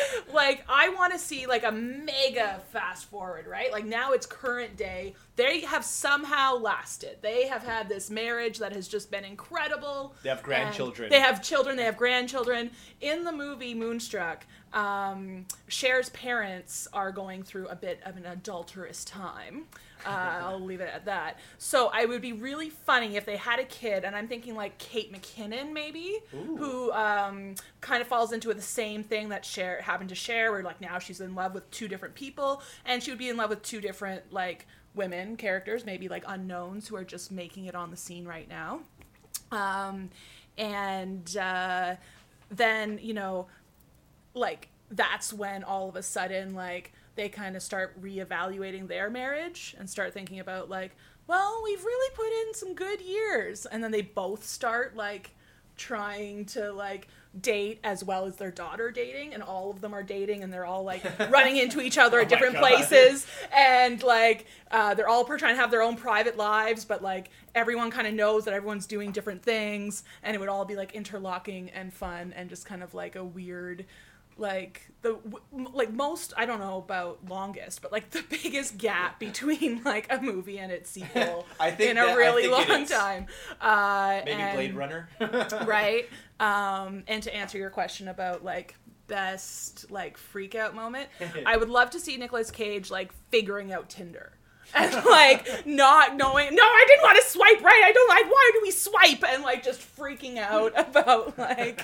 like, 0.32 0.64
I 0.68 0.90
want 0.90 1.12
to 1.12 1.18
see, 1.18 1.46
like, 1.46 1.64
a 1.64 1.72
mega 1.72 2.60
fast 2.72 3.06
forward, 3.06 3.46
right? 3.46 3.72
Like, 3.72 3.84
now 3.84 4.12
it's 4.12 4.26
current 4.26 4.76
day. 4.76 5.14
They 5.36 5.60
have 5.60 5.84
somehow 5.84 6.56
lasted. 6.56 7.18
They 7.22 7.48
have 7.48 7.62
had 7.62 7.88
this 7.88 8.08
marriage 8.10 8.58
that 8.58 8.72
has 8.72 8.86
just 8.86 9.10
been 9.10 9.24
incredible. 9.24 10.14
They 10.22 10.28
have 10.28 10.42
grandchildren. 10.42 11.10
They 11.10 11.20
have 11.20 11.42
children. 11.42 11.76
They 11.76 11.84
have 11.84 11.96
grandchildren. 11.96 12.70
In 13.00 13.24
the 13.24 13.32
movie 13.32 13.74
Moonstruck, 13.74 14.46
um, 14.72 15.46
Cher's 15.68 16.10
parents 16.10 16.86
are 16.92 17.10
going 17.10 17.42
through 17.42 17.66
a 17.68 17.76
bit 17.76 18.00
of 18.04 18.16
an 18.16 18.26
adulterous 18.26 19.04
time. 19.04 19.66
Uh, 20.06 20.40
I'll 20.42 20.60
leave 20.60 20.80
it 20.80 20.90
at 20.92 21.04
that. 21.06 21.38
So 21.58 21.90
I 21.92 22.04
would 22.04 22.22
be 22.22 22.32
really 22.32 22.70
funny 22.70 23.16
if 23.16 23.24
they 23.24 23.36
had 23.36 23.58
a 23.58 23.64
kid, 23.64 24.04
and 24.04 24.14
I'm 24.16 24.28
thinking 24.28 24.54
like 24.54 24.78
Kate 24.78 25.12
McKinnon 25.12 25.72
maybe, 25.72 26.18
who 26.30 26.92
um, 26.92 27.54
kind 27.80 28.00
of 28.00 28.08
falls 28.08 28.32
into 28.32 28.52
the 28.52 28.62
same 28.62 29.02
thing 29.02 29.28
that 29.30 29.44
Cher 29.44 29.80
happened 29.82 30.08
to 30.10 30.14
Cher, 30.14 30.52
where 30.52 30.62
like 30.62 30.80
now 30.80 30.98
she's 30.98 31.20
in 31.20 31.34
love 31.34 31.54
with 31.54 31.70
two 31.70 31.88
different 31.88 32.14
people, 32.14 32.62
and 32.84 33.02
she 33.02 33.10
would 33.10 33.18
be 33.18 33.28
in 33.28 33.36
love 33.36 33.50
with 33.50 33.62
two 33.62 33.80
different 33.80 34.32
like 34.32 34.66
women 34.94 35.36
characters, 35.36 35.84
maybe 35.84 36.08
like 36.08 36.24
unknowns 36.26 36.88
who 36.88 36.96
are 36.96 37.04
just 37.04 37.30
making 37.30 37.66
it 37.66 37.74
on 37.74 37.90
the 37.90 37.96
scene 37.96 38.26
right 38.26 38.48
now. 38.48 38.80
Um, 39.52 40.10
and 40.58 41.36
uh, 41.36 41.96
then 42.50 42.98
you 43.02 43.14
know 43.14 43.46
like 44.34 44.68
that's 44.90 45.32
when 45.32 45.64
all 45.64 45.88
of 45.88 45.96
a 45.96 46.02
sudden 46.02 46.54
like 46.54 46.92
they 47.16 47.28
kind 47.28 47.56
of 47.56 47.62
start 47.62 48.00
reevaluating 48.00 48.88
their 48.88 49.10
marriage 49.10 49.74
and 49.78 49.88
start 49.88 50.14
thinking 50.14 50.40
about 50.40 50.70
like 50.70 50.96
well 51.26 51.60
we've 51.64 51.84
really 51.84 52.14
put 52.14 52.48
in 52.48 52.54
some 52.54 52.74
good 52.74 53.00
years. 53.00 53.64
And 53.66 53.82
then 53.82 53.92
they 53.92 54.02
both 54.02 54.44
start 54.44 54.96
like 54.96 55.30
trying 55.76 56.44
to 56.44 56.72
like 56.72 57.08
date 57.40 57.78
as 57.84 58.02
well 58.02 58.26
as 58.26 58.36
their 58.36 58.50
daughter 58.50 58.90
dating 58.90 59.32
and 59.32 59.42
all 59.42 59.70
of 59.70 59.80
them 59.80 59.94
are 59.94 60.02
dating 60.02 60.42
and 60.42 60.52
they're 60.52 60.66
all 60.66 60.82
like 60.82 61.02
running 61.30 61.56
into 61.56 61.80
each 61.80 61.96
other 61.96 62.18
at 62.18 62.24
my 62.24 62.28
different 62.28 62.56
places. 62.56 63.26
And 63.56 64.02
like 64.02 64.46
uh, 64.72 64.94
they're 64.94 65.08
all 65.08 65.24
trying 65.24 65.54
to 65.54 65.60
have 65.60 65.70
their 65.70 65.82
own 65.82 65.96
private 65.96 66.36
lives 66.36 66.84
but 66.84 67.02
like 67.02 67.30
everyone 67.54 67.90
kind 67.92 68.08
of 68.08 68.14
knows 68.14 68.44
that 68.46 68.52
everyone's 68.52 68.86
doing 68.86 69.12
different 69.12 69.42
things 69.42 70.02
and 70.24 70.34
it 70.34 70.40
would 70.40 70.48
all 70.48 70.64
be 70.64 70.74
like 70.74 70.92
interlocking 70.92 71.70
and 71.70 71.94
fun 71.94 72.34
and 72.36 72.50
just 72.50 72.66
kind 72.66 72.82
of 72.82 72.92
like 72.92 73.14
a 73.14 73.24
weird 73.24 73.86
like 74.40 74.88
the 75.02 75.18
like 75.52 75.92
most 75.92 76.32
I 76.36 76.46
don't 76.46 76.58
know 76.58 76.78
about 76.78 77.28
longest, 77.28 77.82
but 77.82 77.92
like 77.92 78.10
the 78.18 78.24
biggest 78.28 78.78
gap 78.78 79.20
between 79.20 79.82
like 79.84 80.06
a 80.10 80.20
movie 80.20 80.58
and 80.58 80.72
its 80.72 80.90
sequel 80.96 81.46
I 81.60 81.70
think 81.70 81.90
in 81.90 81.96
that- 81.96 82.14
a 82.14 82.16
really 82.16 82.48
long 82.48 82.86
time. 82.86 83.26
Uh, 83.60 84.22
Maybe 84.24 84.40
and- 84.40 84.56
Blade 84.56 84.74
Runner. 84.74 85.08
right? 85.66 86.08
Um, 86.40 87.04
and 87.06 87.22
to 87.22 87.34
answer 87.34 87.58
your 87.58 87.70
question 87.70 88.08
about 88.08 88.42
like 88.44 88.74
best 89.06 89.90
like 89.90 90.16
freak 90.16 90.54
out 90.54 90.74
moment, 90.74 91.08
I 91.44 91.56
would 91.56 91.68
love 91.68 91.90
to 91.90 92.00
see 92.00 92.16
Nicolas 92.16 92.50
Cage 92.50 92.90
like 92.90 93.12
figuring 93.30 93.72
out 93.72 93.88
Tinder. 93.90 94.32
And 94.74 94.94
like 95.04 95.66
not 95.66 96.16
knowing, 96.16 96.54
no, 96.54 96.62
I 96.62 96.84
didn't 96.88 97.02
want 97.02 97.18
to 97.22 97.28
swipe 97.28 97.62
right. 97.62 97.82
I 97.84 97.92
don't 97.92 98.08
like. 98.08 98.24
Why 98.26 98.50
do 98.54 98.60
we 98.62 98.70
swipe? 98.70 99.24
And 99.28 99.42
like 99.42 99.62
just 99.64 99.80
freaking 99.96 100.38
out 100.38 100.72
about 100.76 101.38
like 101.38 101.80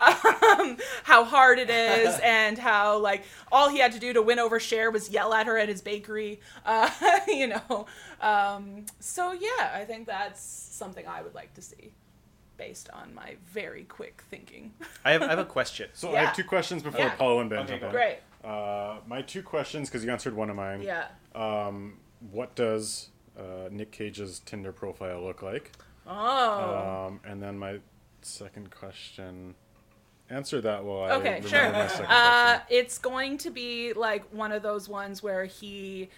um, 0.00 0.76
how 1.04 1.24
hard 1.24 1.58
it 1.58 1.70
is 1.70 2.18
and 2.24 2.56
how 2.58 2.98
like 2.98 3.24
all 3.52 3.68
he 3.68 3.78
had 3.78 3.92
to 3.92 3.98
do 3.98 4.12
to 4.12 4.22
win 4.22 4.38
over 4.38 4.58
Cher 4.60 4.90
was 4.90 5.10
yell 5.10 5.34
at 5.34 5.46
her 5.46 5.58
at 5.58 5.68
his 5.68 5.82
bakery. 5.82 6.40
Uh, 6.64 6.90
you 7.28 7.48
know. 7.48 7.86
Um, 8.20 8.86
so 9.00 9.32
yeah, 9.32 9.72
I 9.74 9.84
think 9.86 10.06
that's 10.06 10.40
something 10.40 11.06
I 11.06 11.22
would 11.22 11.34
like 11.34 11.52
to 11.54 11.62
see 11.62 11.92
based 12.56 12.90
on 12.90 13.14
my 13.14 13.36
very 13.52 13.84
quick 13.84 14.22
thinking. 14.30 14.72
I 15.04 15.12
have 15.12 15.22
I 15.22 15.28
have 15.28 15.38
a 15.38 15.44
question. 15.44 15.88
So 15.94 16.14
I 16.14 16.20
have 16.24 16.36
two 16.36 16.44
questions 16.44 16.82
before 16.82 17.00
Yeah. 17.00 17.14
Paulo 17.16 17.40
and 17.40 17.48
Ben 17.48 17.60
Okay, 17.60 17.68
jump 17.78 17.80
go. 17.80 17.86
in. 17.88 17.92
Great. 17.92 18.18
Uh, 18.44 18.96
my 19.06 19.20
two 19.22 19.42
questions, 19.42 19.88
because 19.88 20.02
you 20.04 20.10
answered 20.10 20.34
one 20.34 20.48
of 20.50 20.56
mine. 20.56 20.80
Yeah. 20.82 21.06
Um, 21.34 21.98
what 22.30 22.54
does 22.54 23.08
uh, 23.38 23.68
Nick 23.70 23.90
Cage's 23.92 24.40
Tinder 24.40 24.72
profile 24.72 25.22
look 25.22 25.42
like? 25.42 25.72
Oh. 26.06 27.06
Um, 27.08 27.20
and 27.24 27.42
then 27.42 27.58
my 27.58 27.78
second 28.22 28.70
question. 28.70 29.54
Answer 30.28 30.60
that 30.60 30.84
while 30.84 31.02
I 31.02 31.10
Okay, 31.16 31.42
sure. 31.46 31.72
my 31.72 31.86
second 31.88 32.06
Uh, 32.06 32.60
it's 32.68 32.98
going 32.98 33.38
to 33.38 33.50
be 33.50 33.92
like 33.92 34.32
one 34.32 34.52
of 34.52 34.62
those 34.62 34.88
ones 34.88 35.22
where 35.22 35.44
he, 35.44 36.08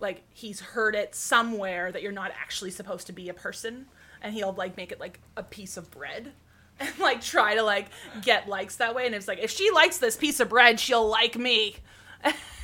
like, 0.00 0.22
he's 0.30 0.60
heard 0.60 0.96
it 0.96 1.14
somewhere 1.14 1.92
that 1.92 2.02
you're 2.02 2.12
not 2.12 2.32
actually 2.40 2.72
supposed 2.72 3.06
to 3.06 3.12
be 3.12 3.28
a 3.28 3.34
person, 3.34 3.86
and 4.22 4.34
he'll 4.34 4.52
like 4.52 4.76
make 4.76 4.90
it 4.90 4.98
like 4.98 5.20
a 5.36 5.42
piece 5.42 5.76
of 5.76 5.90
bread, 5.90 6.32
and 6.80 6.98
like 6.98 7.20
try 7.20 7.54
to 7.54 7.62
like 7.62 7.86
get 8.22 8.48
likes 8.48 8.76
that 8.76 8.94
way. 8.94 9.06
And 9.06 9.14
it's 9.14 9.28
like 9.28 9.38
if 9.38 9.50
she 9.52 9.70
likes 9.70 9.98
this 9.98 10.16
piece 10.16 10.40
of 10.40 10.48
bread, 10.48 10.80
she'll 10.80 11.08
like 11.08 11.36
me. 11.36 11.76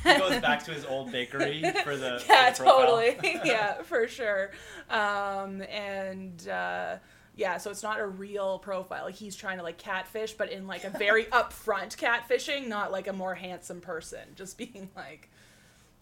He 0.03 0.17
goes 0.17 0.39
back 0.39 0.63
to 0.63 0.71
his 0.71 0.83
old 0.85 1.11
bakery 1.11 1.61
for 1.83 1.95
the 1.95 2.23
yeah, 2.27 2.51
for 2.53 2.63
the 2.63 2.69
totally. 2.69 3.17
yeah, 3.45 3.81
for 3.83 4.07
sure. 4.07 4.49
Um, 4.89 5.61
and 5.69 6.47
uh, 6.47 6.95
yeah, 7.35 7.57
so 7.57 7.69
it's 7.69 7.83
not 7.83 7.99
a 7.99 8.07
real 8.07 8.57
profile. 8.59 9.05
Like 9.05 9.15
he's 9.15 9.35
trying 9.35 9.57
to 9.57 9.63
like 9.63 9.77
catfish, 9.77 10.33
but 10.33 10.51
in 10.51 10.65
like 10.65 10.83
a 10.85 10.89
very 10.89 11.25
upfront 11.25 11.97
catfishing, 11.97 12.67
not 12.67 12.91
like 12.91 13.07
a 13.07 13.13
more 13.13 13.35
handsome 13.35 13.79
person. 13.79 14.21
Just 14.35 14.57
being 14.57 14.89
like, 14.95 15.29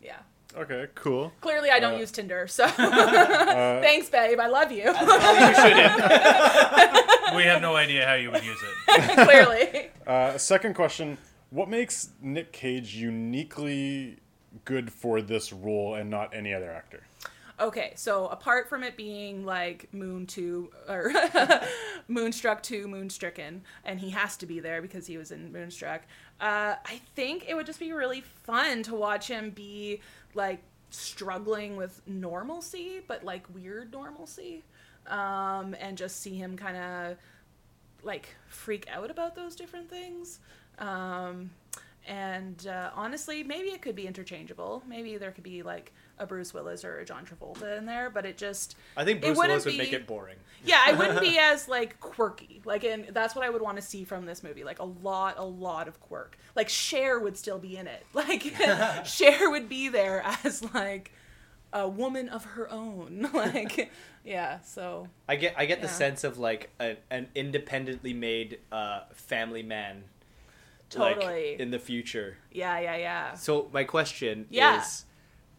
yeah. 0.02 0.20
Okay, 0.58 0.88
cool. 0.96 1.32
Clearly, 1.42 1.70
I 1.70 1.80
don't 1.80 1.94
Uh, 1.96 1.98
use 2.00 2.10
Tinder, 2.12 2.48
so 2.48 2.66
thanks, 2.68 4.10
babe. 4.10 4.40
I 4.40 4.48
love 4.48 4.72
you. 4.72 4.86
you. 4.86 4.94
We 7.38 7.44
have 7.44 7.62
no 7.62 7.76
idea 7.76 8.08
how 8.08 8.16
you 8.16 8.32
would 8.32 8.44
use 8.44 8.58
it. 8.88 9.28
Clearly. 9.28 9.90
Uh, 10.08 10.38
second 10.40 10.74
question: 10.74 11.20
What 11.50 11.70
makes 11.70 12.10
Nick 12.22 12.52
Cage 12.52 12.96
uniquely 12.96 14.18
good 14.66 14.92
for 14.92 15.22
this 15.22 15.52
role 15.52 15.96
and 15.96 16.10
not 16.10 16.34
any 16.34 16.54
other 16.54 16.72
actor? 16.72 17.04
Okay, 17.60 17.92
so 17.96 18.28
apart 18.28 18.70
from 18.70 18.84
it 18.84 18.96
being 18.96 19.46
like 19.46 19.94
Moon 19.94 20.26
2 20.26 20.72
or 20.88 21.12
Moonstruck 22.08 22.64
2, 22.64 22.88
Moonstricken, 22.88 23.62
and 23.84 24.00
he 24.00 24.12
has 24.12 24.38
to 24.38 24.46
be 24.46 24.62
there 24.62 24.82
because 24.82 25.08
he 25.08 25.18
was 25.18 25.32
in 25.32 25.52
Moonstruck, 25.52 26.04
uh, 26.40 26.76
I 26.86 27.02
think 27.16 27.46
it 27.50 27.56
would 27.56 27.66
just 27.66 27.80
be 27.80 27.92
really 27.92 28.22
fun 28.22 28.84
to 28.84 28.96
watch 28.96 29.28
him 29.28 29.50
be 29.50 30.00
like 30.36 30.62
struggling 30.90 31.76
with 31.76 32.02
normalcy, 32.08 33.02
but 33.06 33.26
like 33.26 33.44
weird 33.54 33.92
normalcy, 33.92 34.64
um, 35.08 35.76
and 35.82 35.98
just 35.98 36.22
see 36.22 36.36
him 36.36 36.56
kind 36.56 36.78
of 36.78 37.18
like 38.04 38.30
freak 38.48 38.88
out 38.90 39.12
about 39.12 39.36
those 39.36 39.56
different 39.58 39.90
things. 39.90 40.40
Um, 40.80 41.52
and 42.08 42.66
uh, 42.66 42.90
honestly, 42.96 43.44
maybe 43.44 43.68
it 43.70 43.82
could 43.84 43.96
be 43.96 44.08
interchangeable. 44.08 44.82
Maybe 44.88 45.18
there 45.18 45.32
could 45.32 45.44
be 45.44 45.62
like 45.62 45.92
a 46.18 46.26
Bruce 46.26 46.54
Willis 46.54 46.84
or 46.84 47.00
a 47.00 47.06
John 47.06 47.24
Travolta 47.26 47.78
in 47.78 47.86
there, 47.86 48.10
but 48.10 48.26
it 48.26 48.36
just 48.38 48.76
I 48.98 49.06
think 49.06 49.20
It 49.20 49.26
Bruce 49.26 49.38
Willis 49.38 49.66
would 49.66 49.78
make 49.78 49.94
it 49.94 50.08
boring. 50.08 50.38
yeah, 50.66 50.82
I 50.86 50.94
wouldn't 50.94 51.22
be 51.22 51.38
as 51.40 51.68
like 51.68 52.00
quirky. 52.00 52.62
Like, 52.66 52.84
and 52.84 53.10
that's 53.10 53.36
what 53.36 53.46
I 53.46 53.50
would 53.50 53.62
want 53.62 53.78
to 53.78 53.84
see 53.84 54.04
from 54.06 54.26
this 54.26 54.42
movie. 54.42 54.64
Like 54.64 54.80
a 54.80 54.86
lot, 54.86 55.36
a 55.38 55.46
lot 55.46 55.88
of 55.88 56.00
quirk. 56.02 56.38
Like 56.56 56.68
Cher 56.68 57.20
would 57.20 57.38
still 57.38 57.60
be 57.60 57.78
in 57.78 57.86
it. 57.88 58.04
Like 58.14 58.44
Cher 59.06 59.50
would 59.52 59.70
be 59.70 59.90
there 59.90 60.24
as 60.44 60.64
like 60.74 61.12
a 61.72 61.88
woman 61.88 62.28
of 62.30 62.44
her 62.46 62.70
own. 62.72 63.30
Like, 63.34 63.92
yeah. 64.26 64.62
So 64.62 65.08
I 65.28 65.36
get 65.36 65.54
I 65.58 65.66
get 65.68 65.82
the 65.82 65.88
sense 65.88 66.24
of 66.24 66.40
like 66.40 66.72
a, 66.80 66.98
an 67.12 67.28
independently 67.36 68.14
made 68.14 68.60
uh, 68.72 69.02
family 69.14 69.62
man. 69.64 70.06
Totally. 70.90 71.52
Like, 71.52 71.60
in 71.60 71.72
the 71.72 71.80
future. 71.80 72.38
yeah, 72.52 72.80
yeah, 72.80 72.96
yeah. 72.98 73.34
So 73.36 73.70
my 73.74 73.84
question 73.84 74.48
Yeah. 74.50 74.82
is, 74.82 75.06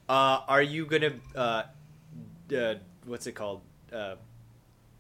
uh, 0.09 0.41
are 0.49 0.63
you 0.63 0.87
gonna 0.87 1.13
uh, 1.35 1.63
uh, 2.57 2.75
what's 3.07 3.27
it 3.27 3.33
called? 3.33 3.63
Uh, 3.93 4.17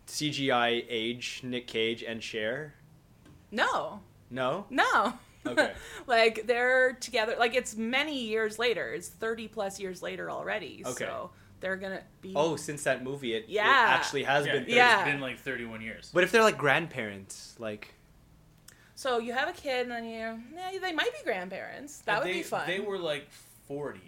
CGI 0.06 0.84
age 0.88 1.40
Nick 1.44 1.66
Cage 1.66 2.02
and 2.02 2.22
Cher? 2.22 2.74
No, 3.50 4.00
No. 4.30 4.66
no. 4.70 5.14
Okay. 5.46 5.72
like 6.06 6.46
they're 6.46 6.92
together. 7.00 7.34
Like 7.38 7.54
it's 7.54 7.74
many 7.76 8.18
years 8.24 8.58
later. 8.58 8.92
It's 8.92 9.08
thirty 9.08 9.48
plus 9.48 9.80
years 9.80 10.02
later 10.02 10.30
already. 10.30 10.82
Okay. 10.84 11.04
So 11.06 11.30
they're 11.60 11.76
gonna 11.76 12.02
be. 12.20 12.32
Oh, 12.36 12.56
since 12.56 12.84
that 12.84 13.02
movie, 13.02 13.34
it, 13.34 13.46
yeah 13.48 13.64
it 13.64 13.90
actually 13.98 14.24
has 14.24 14.44
Yeah, 14.46 14.52
been. 14.52 14.62
30. 14.64 14.72
Yeah. 14.74 15.04
been 15.04 15.20
like 15.20 15.38
31 15.38 15.80
years. 15.80 16.10
But 16.12 16.24
if 16.24 16.30
they're 16.32 16.42
like 16.42 16.58
grandparents, 16.58 17.54
like 17.58 17.94
So 19.00 19.16
you 19.16 19.32
have 19.32 19.48
a 19.48 19.52
kid, 19.54 19.88
and 19.88 19.90
then 19.92 20.04
you, 20.04 20.42
yeah, 20.54 20.78
they 20.78 20.92
might 20.92 21.10
be 21.10 21.24
grandparents. 21.24 22.00
That 22.00 22.16
But 22.16 22.24
would 22.24 22.34
they, 22.34 22.38
be 22.38 22.42
fun. 22.42 22.66
They 22.66 22.80
were 22.80 22.98
like 22.98 23.30
40 23.66 23.98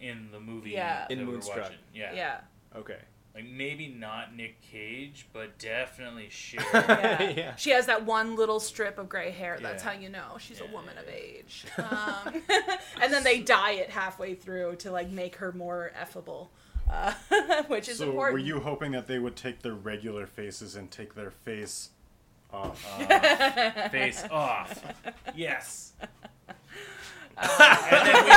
in 0.00 0.30
the 0.32 0.40
movie 0.40 0.70
Yeah. 0.70 1.04
In 1.10 1.18
that 1.18 1.26
we're 1.26 1.32
Moonstruck. 1.32 1.58
watching. 1.64 1.76
Yeah. 1.94 2.14
yeah. 2.14 2.40
okay, 2.74 2.96
Like 3.34 3.44
maybe 3.44 3.88
not 3.88 4.34
Nick 4.34 4.58
Cage, 4.62 5.26
but 5.34 5.58
definitely 5.58 6.28
Cher. 6.30 6.62
Yeah. 6.72 7.30
Yeah. 7.36 7.56
She 7.56 7.72
has 7.72 7.84
that 7.84 8.06
one 8.06 8.34
little 8.34 8.58
strip 8.58 8.96
of 8.96 9.10
gray 9.10 9.32
hair. 9.32 9.58
That's 9.60 9.84
Yeah. 9.84 9.90
how 9.90 10.00
you 10.00 10.08
know 10.08 10.38
she's 10.38 10.62
a 10.62 10.66
woman 10.72 10.96
of 10.96 11.04
age. 11.08 11.66
Um, 11.78 12.42
and 13.02 13.12
then 13.12 13.24
they 13.24 13.40
dye 13.40 13.72
it 13.72 13.90
halfway 13.90 14.34
through 14.34 14.76
to 14.76 14.90
like 14.90 15.10
make 15.10 15.36
her 15.36 15.52
more 15.52 15.92
effable, 15.94 16.48
uh, 16.90 17.12
which 17.64 17.86
is 17.86 17.98
so, 17.98 18.08
important. 18.08 18.32
were 18.32 18.38
you 18.46 18.60
hoping 18.60 18.92
that 18.92 19.06
they 19.08 19.18
would 19.18 19.36
take 19.36 19.60
their 19.60 19.74
regular 19.74 20.26
faces 20.26 20.74
and 20.74 20.90
take 20.90 21.14
their 21.14 21.30
face 21.30 21.90
off? 22.52 22.80
Face 23.90 24.24
off. 24.30 24.84
Yes. 25.34 25.92
Um, 27.38 27.48
and, 27.90 28.06
then 28.06 28.24
we, 28.24 28.30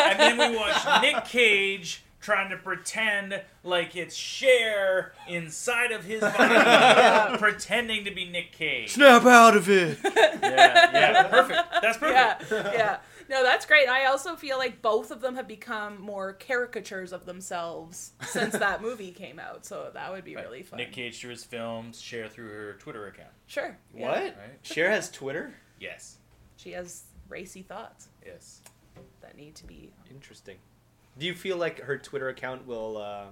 and 0.00 0.20
then 0.20 0.38
we 0.52 0.56
watch 0.56 1.02
Nick 1.02 1.24
Cage 1.24 2.02
trying 2.20 2.50
to 2.50 2.56
pretend 2.56 3.42
like 3.64 3.96
it's 3.96 4.14
Cher 4.14 5.12
inside 5.28 5.90
of 5.90 6.04
his 6.04 6.20
body, 6.20 7.36
pretending 7.38 8.04
to 8.04 8.10
be 8.14 8.24
Nick 8.24 8.52
Cage. 8.52 8.92
snap 8.92 9.24
out 9.24 9.56
of 9.56 9.68
it. 9.68 9.98
Yeah, 10.04 10.90
yeah, 10.92 11.22
perfect. 11.24 11.60
That's 11.82 11.98
perfect. 11.98 12.50
yeah, 12.50 12.72
yeah. 12.72 12.96
No, 13.32 13.42
that's 13.42 13.64
great. 13.64 13.88
I 13.88 14.04
also 14.04 14.36
feel 14.36 14.58
like 14.58 14.82
both 14.82 15.10
of 15.10 15.22
them 15.22 15.36
have 15.36 15.48
become 15.48 15.98
more 15.98 16.34
caricatures 16.34 17.14
of 17.14 17.24
themselves 17.24 18.12
since 18.26 18.52
that 18.52 18.82
movie 18.88 19.10
came 19.10 19.38
out. 19.38 19.64
So 19.64 19.90
that 19.94 20.12
would 20.12 20.22
be 20.22 20.36
really 20.36 20.62
fun. 20.62 20.76
Nick 20.76 20.92
Cage 20.92 21.18
through 21.18 21.30
his 21.30 21.42
films, 21.42 21.98
Cher 21.98 22.28
through 22.28 22.48
her 22.50 22.74
Twitter 22.74 23.06
account. 23.06 23.30
Sure. 23.46 23.78
yeah. 23.96 24.06
What? 24.06 24.18
Right? 24.18 24.34
Cher 24.62 24.90
has 24.90 25.10
Twitter. 25.10 25.54
Yes. 25.80 26.18
She 26.56 26.72
has 26.72 27.04
racy 27.30 27.62
thoughts 27.62 28.08
Yes. 28.24 28.60
that 29.22 29.34
need 29.34 29.54
to 29.54 29.66
be. 29.66 29.90
Interesting. 30.10 30.58
Do 31.18 31.24
you 31.24 31.34
feel 31.34 31.56
like 31.56 31.80
her 31.80 31.96
Twitter 31.96 32.28
account 32.28 32.66
will 32.66 32.98
uh, 32.98 33.24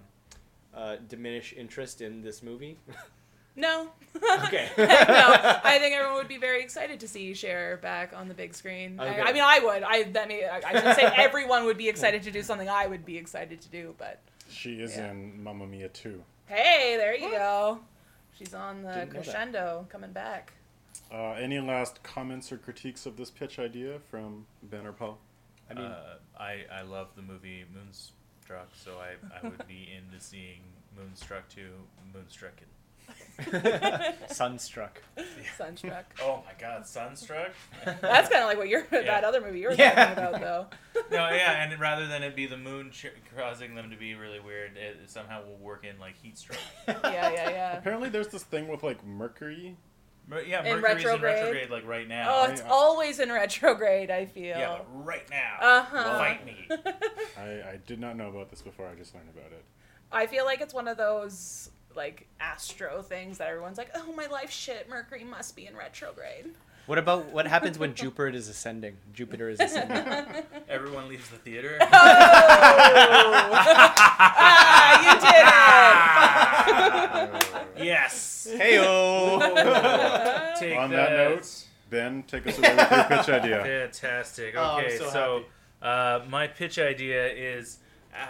uh, 0.74 0.96
diminish 1.09 1.53
interest 1.53 2.01
in 2.01 2.22
this 2.22 2.42
movie? 2.42 2.78
No. 3.57 3.88
Okay. 4.44 4.68
no, 4.78 4.84
I 4.86 5.78
think 5.78 5.94
everyone 5.94 6.14
would 6.16 6.28
be 6.28 6.36
very 6.38 6.62
excited 6.62 7.01
to 7.01 7.09
see 7.09 7.34
Cher 7.34 7.78
back 7.82 8.12
on 8.14 8.28
the 8.28 8.34
big 8.34 8.55
screen. 8.55 8.98
Okay. 8.98 9.20
I, 9.20 9.30
I 9.30 9.32
mean, 9.32 9.42
I 9.44 9.59
would. 9.61 9.82
I 9.82 10.03
that 10.05 10.28
mean, 10.28 10.44
I, 10.44 10.61
I 10.66 10.72
should 10.80 10.96
say 10.96 11.03
everyone 11.16 11.64
would 11.66 11.76
be 11.78 11.88
excited 11.88 12.22
to 12.24 12.30
do 12.30 12.42
something 12.42 12.68
I 12.68 12.86
would 12.86 13.05
be 13.05 13.16
excited 13.18 13.61
to 13.61 13.68
do. 13.68 13.94
But 13.98 14.20
She 14.48 14.74
is 14.80 14.96
Yeah. 14.96 15.11
in 15.11 15.42
Mamma 15.42 15.66
Mia 15.66 15.88
too. 15.88 16.22
hey, 16.46 16.96
there 16.96 17.14
you 17.16 17.30
go. 17.30 17.80
She's 18.38 18.55
on 18.55 18.82
the 18.82 18.92
Didn't 18.92 19.11
crescendo 19.11 19.86
coming 19.90 20.12
back. 20.12 20.52
Uh, 21.12 21.32
any 21.32 21.60
last 21.60 22.02
comments 22.02 22.51
or 22.52 22.56
critiques 22.56 23.05
of 23.06 23.16
this 23.16 23.31
pitch 23.31 23.59
idea 23.59 23.98
from 24.10 24.47
Ben 24.62 24.86
or 24.86 24.93
Paul? 24.93 25.18
I 25.70 25.74
mean, 25.74 25.85
uh, 25.85 26.14
I 26.39 26.64
I 26.72 26.82
love 26.82 27.09
the 27.16 27.22
movie 27.22 27.64
Moonstruck, 27.74 28.68
so 28.74 28.93
I, 28.98 29.14
I 29.36 29.48
would 29.48 29.66
be 29.68 29.89
into 29.97 30.22
seeing 30.24 30.60
Moonstruck 30.97 31.48
2, 31.51 31.62
Moonstrucken. 32.14 32.66
Sunstruck. 34.28 35.03
Sunstruck. 35.57 36.05
Oh 36.23 36.43
my 36.47 36.53
God, 36.59 36.87
Sunstruck! 36.87 37.51
That's 37.85 38.28
kind 38.28 38.43
of 38.43 38.49
like 38.49 38.59
what 38.59 38.69
you're 38.69 38.87
that 38.91 39.24
other 39.24 39.41
movie 39.41 39.61
you 39.61 39.69
were 39.69 39.74
Yeah. 39.74 40.15
talking 40.15 40.24
about, 40.24 40.41
though. 40.41 40.66
no, 41.11 41.31
yeah, 41.31 41.62
and 41.62 41.81
rather 41.81 42.07
than 42.07 42.23
it 42.23 42.37
be 42.37 42.47
the 42.47 42.57
moon 42.57 42.91
ch- 42.91 43.07
causing 43.37 43.74
them 43.74 43.91
to 43.91 43.97
be 43.97 44.15
really 44.15 44.41
weird, 44.41 44.77
it 44.77 44.99
somehow 45.09 45.45
will 45.45 45.57
work 45.57 45.85
in 45.85 45.99
like 45.99 46.16
heat 46.23 46.37
stroke. 46.39 46.59
Yeah, 46.89 47.03
yeah, 47.32 47.51
yeah. 47.51 47.78
Apparently, 47.78 48.09
there's 48.09 48.28
this 48.28 48.43
thing 48.43 48.69
with 48.69 48.82
like 48.82 49.05
Mercury. 49.07 49.77
Mer- 50.28 50.43
yeah, 50.43 50.62
In 50.65 50.81
Mercury's 50.81 51.05
retrograde? 51.05 51.15
in 51.39 51.45
retrograde 51.45 51.70
like 51.70 51.87
right 51.87 52.09
now. 52.09 52.27
Oh, 52.31 52.51
it's 52.51 52.61
Yeah. 52.61 52.69
always 52.70 53.19
in 53.20 53.32
retrograde. 53.32 54.11
I 54.11 54.27
feel. 54.27 54.59
yeah, 54.59 54.78
but 54.78 54.87
right 55.07 55.28
now. 55.31 55.57
Uh-huh. 55.61 56.19
Fight 56.19 56.45
me. 56.47 56.69
I, 57.39 57.43
I 57.73 57.78
did 57.87 57.99
not 58.01 58.16
know 58.16 58.28
about 58.28 58.51
this 58.51 58.62
before. 58.62 58.87
I 58.89 58.95
just 58.95 59.15
learned 59.15 59.31
about 59.31 59.53
it. 59.53 59.65
I 60.12 60.27
feel 60.27 60.45
like 60.45 60.61
it's 60.61 60.74
one 60.74 60.89
of 60.89 60.97
those 60.97 61.70
like 61.95 62.27
astro 62.41 63.03
things 63.03 63.39
that 63.39 63.49
everyone's 63.49 63.79
like, 63.79 63.91
"Oh, 63.95 64.12
my 64.12 64.27
life 64.27 64.51
shit. 64.51 64.89
Mercury 64.89 65.25
must 65.25 65.57
be 65.57 65.67
in 65.67 65.77
retrograde." 65.77 66.51
What 66.87 66.99
about 66.99 67.27
what 67.27 67.47
happens 67.47 67.79
when 67.79 67.95
Jupiter 67.95 68.29
is 68.29 68.49
ascending? 68.49 68.97
Jupiter 69.12 69.49
is 69.49 69.61
ascending. 69.61 70.43
Everyone 70.69 71.09
leaves 71.09 71.29
the 71.29 71.37
theater. 71.37 71.79
Oh! 71.81 71.87
ah, 74.43 75.05
you 75.05 75.12
did 77.77 77.79
it. 77.79 77.87
yes. 77.87 78.49
Heyo. 78.51 79.39
Take 80.59 80.77
On 80.79 80.91
that 80.91 81.12
note, 81.12 81.65
Ben, 81.91 82.25
take 82.25 82.47
us 82.47 82.59
away 82.59 82.75
with 82.75 82.91
your 82.91 83.05
pitch 83.05 83.29
idea. 83.29 83.62
Fantastic. 83.62 84.55
Oh, 84.57 84.62
I'm 84.62 84.85
Okay, 84.85 84.99
so 84.99 85.11
so, 85.11 85.45
uh, 85.83 86.21
my 86.29 86.47
pitch 86.49 86.79
idea 86.79 87.29
is 87.29 87.79
uh, 88.12 88.27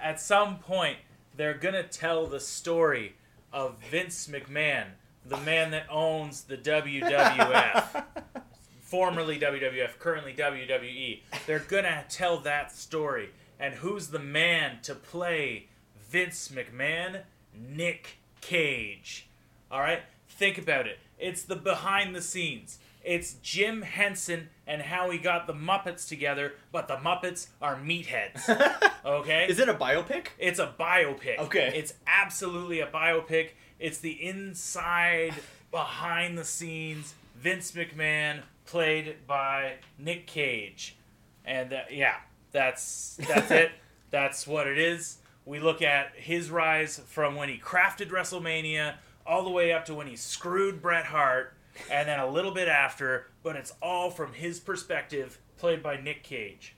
at 0.00 0.20
some 0.20 0.58
point 0.60 0.96
they're 1.38 1.54
gonna 1.54 1.84
tell 1.84 2.26
the 2.26 2.40
story 2.40 3.14
of 3.52 3.76
Vince 3.90 4.26
McMahon, 4.26 4.88
the 5.24 5.38
man 5.38 5.70
that 5.70 5.86
owns 5.88 6.42
the 6.42 6.56
WWF, 6.56 8.04
formerly 8.82 9.38
WWF, 9.38 9.98
currently 10.00 10.34
WWE. 10.34 11.20
They're 11.46 11.60
gonna 11.60 12.04
tell 12.08 12.38
that 12.40 12.72
story, 12.72 13.30
and 13.58 13.74
who's 13.74 14.08
the 14.08 14.18
man 14.18 14.80
to 14.82 14.94
play 14.96 15.68
Vince 16.10 16.48
McMahon? 16.48 17.22
Nick 17.54 18.18
Cage. 18.40 19.28
All 19.70 19.80
right, 19.80 20.02
think 20.28 20.58
about 20.58 20.88
it. 20.88 20.98
It's 21.18 21.42
the 21.42 21.56
behind 21.56 22.16
the 22.16 22.22
scenes. 22.22 22.80
It's 23.04 23.34
Jim 23.34 23.82
Henson 23.82 24.48
and 24.68 24.82
how 24.82 25.10
he 25.10 25.18
got 25.18 25.46
the 25.46 25.54
Muppets 25.54 26.06
together, 26.06 26.52
but 26.70 26.86
the 26.86 26.96
Muppets 26.96 27.48
are 27.60 27.76
meatheads. 27.76 28.44
Okay? 29.04 29.46
Is 29.48 29.58
it 29.58 29.70
a 29.70 29.74
biopic? 29.74 30.26
It's 30.38 30.58
a 30.58 30.74
biopic. 30.78 31.38
Okay. 31.38 31.72
It's 31.74 31.94
absolutely 32.06 32.80
a 32.80 32.86
biopic. 32.86 33.50
It's 33.78 33.98
the 33.98 34.10
inside, 34.10 35.32
behind 35.70 36.36
the 36.36 36.44
scenes 36.44 37.14
Vince 37.34 37.72
McMahon 37.72 38.40
played 38.66 39.16
by 39.26 39.76
Nick 39.98 40.26
Cage. 40.26 40.96
And 41.44 41.72
uh, 41.72 41.82
yeah, 41.90 42.16
that's 42.52 43.18
that's 43.26 43.50
it. 43.50 43.70
That's 44.10 44.46
what 44.46 44.66
it 44.66 44.78
is. 44.78 45.18
We 45.44 45.60
look 45.60 45.82
at 45.82 46.12
his 46.14 46.50
rise 46.50 46.98
from 47.08 47.36
when 47.36 47.50
he 47.50 47.58
crafted 47.58 48.08
WrestleMania 48.08 48.94
all 49.26 49.44
the 49.44 49.50
way 49.50 49.70
up 49.70 49.84
to 49.86 49.94
when 49.94 50.06
he 50.06 50.16
screwed 50.16 50.80
Bret 50.80 51.04
Hart 51.04 51.52
and 51.90 52.08
then 52.08 52.18
a 52.18 52.26
little 52.26 52.52
bit 52.52 52.68
after, 52.68 53.26
but 53.48 53.56
it's 53.56 53.72
all 53.80 54.10
from 54.10 54.34
his 54.34 54.60
perspective 54.60 55.38
played 55.56 55.82
by 55.82 55.98
Nick 55.98 56.22
Cage. 56.22 56.74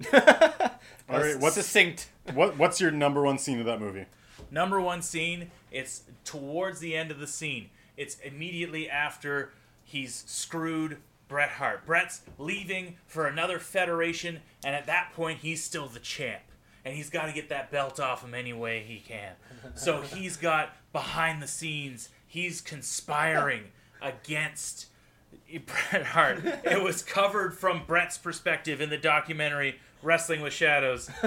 All 0.14 1.20
right, 1.20 1.38
what's 1.38 1.56
succinct? 1.56 2.08
what, 2.32 2.56
what's 2.56 2.80
your 2.80 2.90
number 2.90 3.20
one 3.20 3.36
scene 3.36 3.60
of 3.60 3.66
that 3.66 3.80
movie? 3.80 4.06
Number 4.50 4.80
one 4.80 5.02
scene, 5.02 5.50
it's 5.70 6.04
towards 6.24 6.80
the 6.80 6.96
end 6.96 7.10
of 7.10 7.18
the 7.18 7.26
scene. 7.26 7.68
It's 7.98 8.18
immediately 8.20 8.88
after 8.88 9.52
he's 9.84 10.24
screwed 10.26 10.96
Bret 11.28 11.50
Hart. 11.50 11.84
Bret's 11.84 12.22
leaving 12.38 12.96
for 13.06 13.26
another 13.26 13.58
federation, 13.58 14.40
and 14.64 14.74
at 14.74 14.86
that 14.86 15.12
point, 15.12 15.40
he's 15.40 15.62
still 15.62 15.88
the 15.88 16.00
champ. 16.00 16.40
And 16.82 16.96
he's 16.96 17.10
got 17.10 17.26
to 17.26 17.32
get 17.32 17.50
that 17.50 17.70
belt 17.70 18.00
off 18.00 18.24
him 18.24 18.32
any 18.32 18.54
way 18.54 18.82
he 18.88 19.00
can. 19.00 19.34
So 19.74 20.00
he's 20.00 20.38
got 20.38 20.74
behind 20.94 21.42
the 21.42 21.46
scenes, 21.46 22.08
he's 22.26 22.62
conspiring 22.62 23.64
against 24.02 24.86
Bret 25.90 26.04
Hart. 26.06 26.44
It 26.64 26.82
was 26.82 27.02
covered 27.02 27.56
from 27.56 27.82
Bret's 27.86 28.18
perspective 28.18 28.80
in 28.80 28.90
the 28.90 28.98
documentary 28.98 29.78
Wrestling 30.02 30.40
with 30.42 30.52
Shadows. 30.52 31.10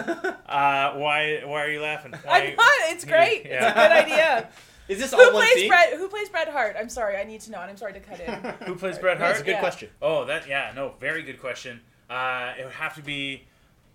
Uh, 0.51 0.95
why? 0.95 1.41
Why 1.45 1.63
are 1.63 1.69
you 1.71 1.81
laughing? 1.81 2.13
Why, 2.25 2.39
I'm 2.49 2.55
not. 2.57 2.67
It's 2.93 3.05
great. 3.05 3.45
Yeah. 3.45 3.67
It's 3.69 3.71
a 3.71 3.73
good 3.79 3.91
idea. 4.11 4.49
Is 4.89 4.99
this 4.99 5.11
Who 5.13 5.17
all 5.21 5.31
one 5.33 5.43
plays 5.43 5.53
scene? 5.53 5.69
Bret? 5.69 5.93
Who 5.93 6.09
plays 6.09 6.27
Bret 6.27 6.49
Hart? 6.49 6.75
I'm 6.77 6.89
sorry. 6.89 7.15
I 7.15 7.23
need 7.23 7.39
to 7.41 7.51
know, 7.51 7.61
and 7.61 7.69
I'm 7.69 7.77
sorry 7.77 7.93
to 7.93 8.01
cut 8.01 8.19
in. 8.19 8.33
Who 8.67 8.75
plays 8.75 8.97
Bret 8.97 9.17
Hart? 9.17 9.29
That's 9.29 9.41
a 9.41 9.45
good 9.45 9.51
Yeah. 9.51 9.59
question. 9.61 9.89
Oh, 10.01 10.25
that 10.25 10.45
yeah, 10.45 10.73
no, 10.75 10.95
very 10.99 11.23
good 11.23 11.39
question. 11.39 11.79
Uh, 12.09 12.51
it 12.59 12.65
would 12.65 12.73
have 12.73 12.95
to 12.95 13.01
be, 13.01 13.43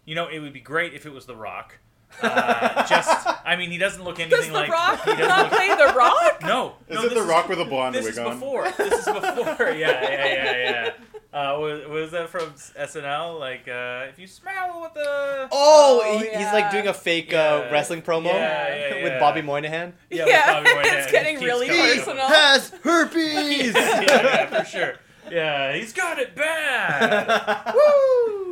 you 0.06 0.14
know, 0.14 0.28
it 0.28 0.38
would 0.38 0.54
be 0.54 0.60
great 0.60 0.94
if 0.94 1.04
it 1.04 1.12
was 1.12 1.26
The 1.26 1.36
Rock. 1.36 1.78
Uh, 2.22 2.86
just, 2.86 3.10
I 3.44 3.56
mean, 3.56 3.70
he 3.70 3.76
doesn't 3.78 4.02
look 4.02 4.18
anything 4.20 4.38
Does 4.38 4.46
The 4.48 4.52
like. 4.54 4.70
Rock 4.70 5.04
he 5.04 5.10
doesn't 5.10 5.28
not 5.28 5.50
look- 5.50 5.58
play 5.60 5.68
The 5.68 5.92
Rock? 5.94 6.36
Is 6.40 6.46
No, 6.48 6.74
no, 6.88 7.02
it 7.04 7.10
The 7.14 7.20
is- 7.20 7.26
Rock 7.26 7.48
with 7.48 7.60
a 7.60 7.64
blonde 7.64 7.94
This 7.94 8.04
wig 8.04 8.12
is 8.12 8.18
on? 8.18 8.34
before. 8.34 8.70
This 8.78 8.98
is 9.00 9.04
before. 9.04 9.70
yeah, 9.70 9.74
yeah, 9.74 10.26
yeah, 10.26 10.56
yeah. 10.70 10.90
Uh, 11.38 11.58
was, 11.58 11.86
was 11.88 12.10
that 12.12 12.30
from 12.30 12.50
SNL? 12.52 13.38
Like, 13.38 13.68
uh, 13.68 14.06
if 14.08 14.18
you 14.18 14.26
smell 14.26 14.80
what 14.80 14.94
the 14.94 15.48
Oh, 15.52 16.00
Oh, 16.02 16.18
he, 16.18 16.24
he's 16.28 16.52
like 16.52 16.70
doing 16.70 16.88
a 16.88 16.94
fake 16.94 17.32
Yeah. 17.32 17.66
uh, 17.66 17.68
wrestling 17.70 18.00
promo 18.00 18.26
Yeah, 18.26 18.74
yeah, 18.74 18.94
with 19.02 19.12
yeah. 19.12 19.20
Bobby 19.20 19.42
Moynihan. 19.42 19.92
yeah, 20.08 20.24
with 20.24 20.46
Bobby 20.46 20.70
Moynihan. 20.74 20.98
it's 20.98 21.12
getting 21.12 21.34
Keeps 21.36 21.44
really 21.46 21.66
coming 21.66 21.82
up. 21.82 21.96
personal. 21.98 22.26
Has 22.28 22.70
herpes. 22.82 23.74
yeah, 23.74 24.00
yeah, 24.00 24.46
for 24.62 24.64
sure. 24.64 24.94
Yeah, 25.30 25.74
he's 25.76 25.92
got 25.92 26.18
it 26.18 26.34
bad. 26.34 27.74
Woo! 27.74 28.45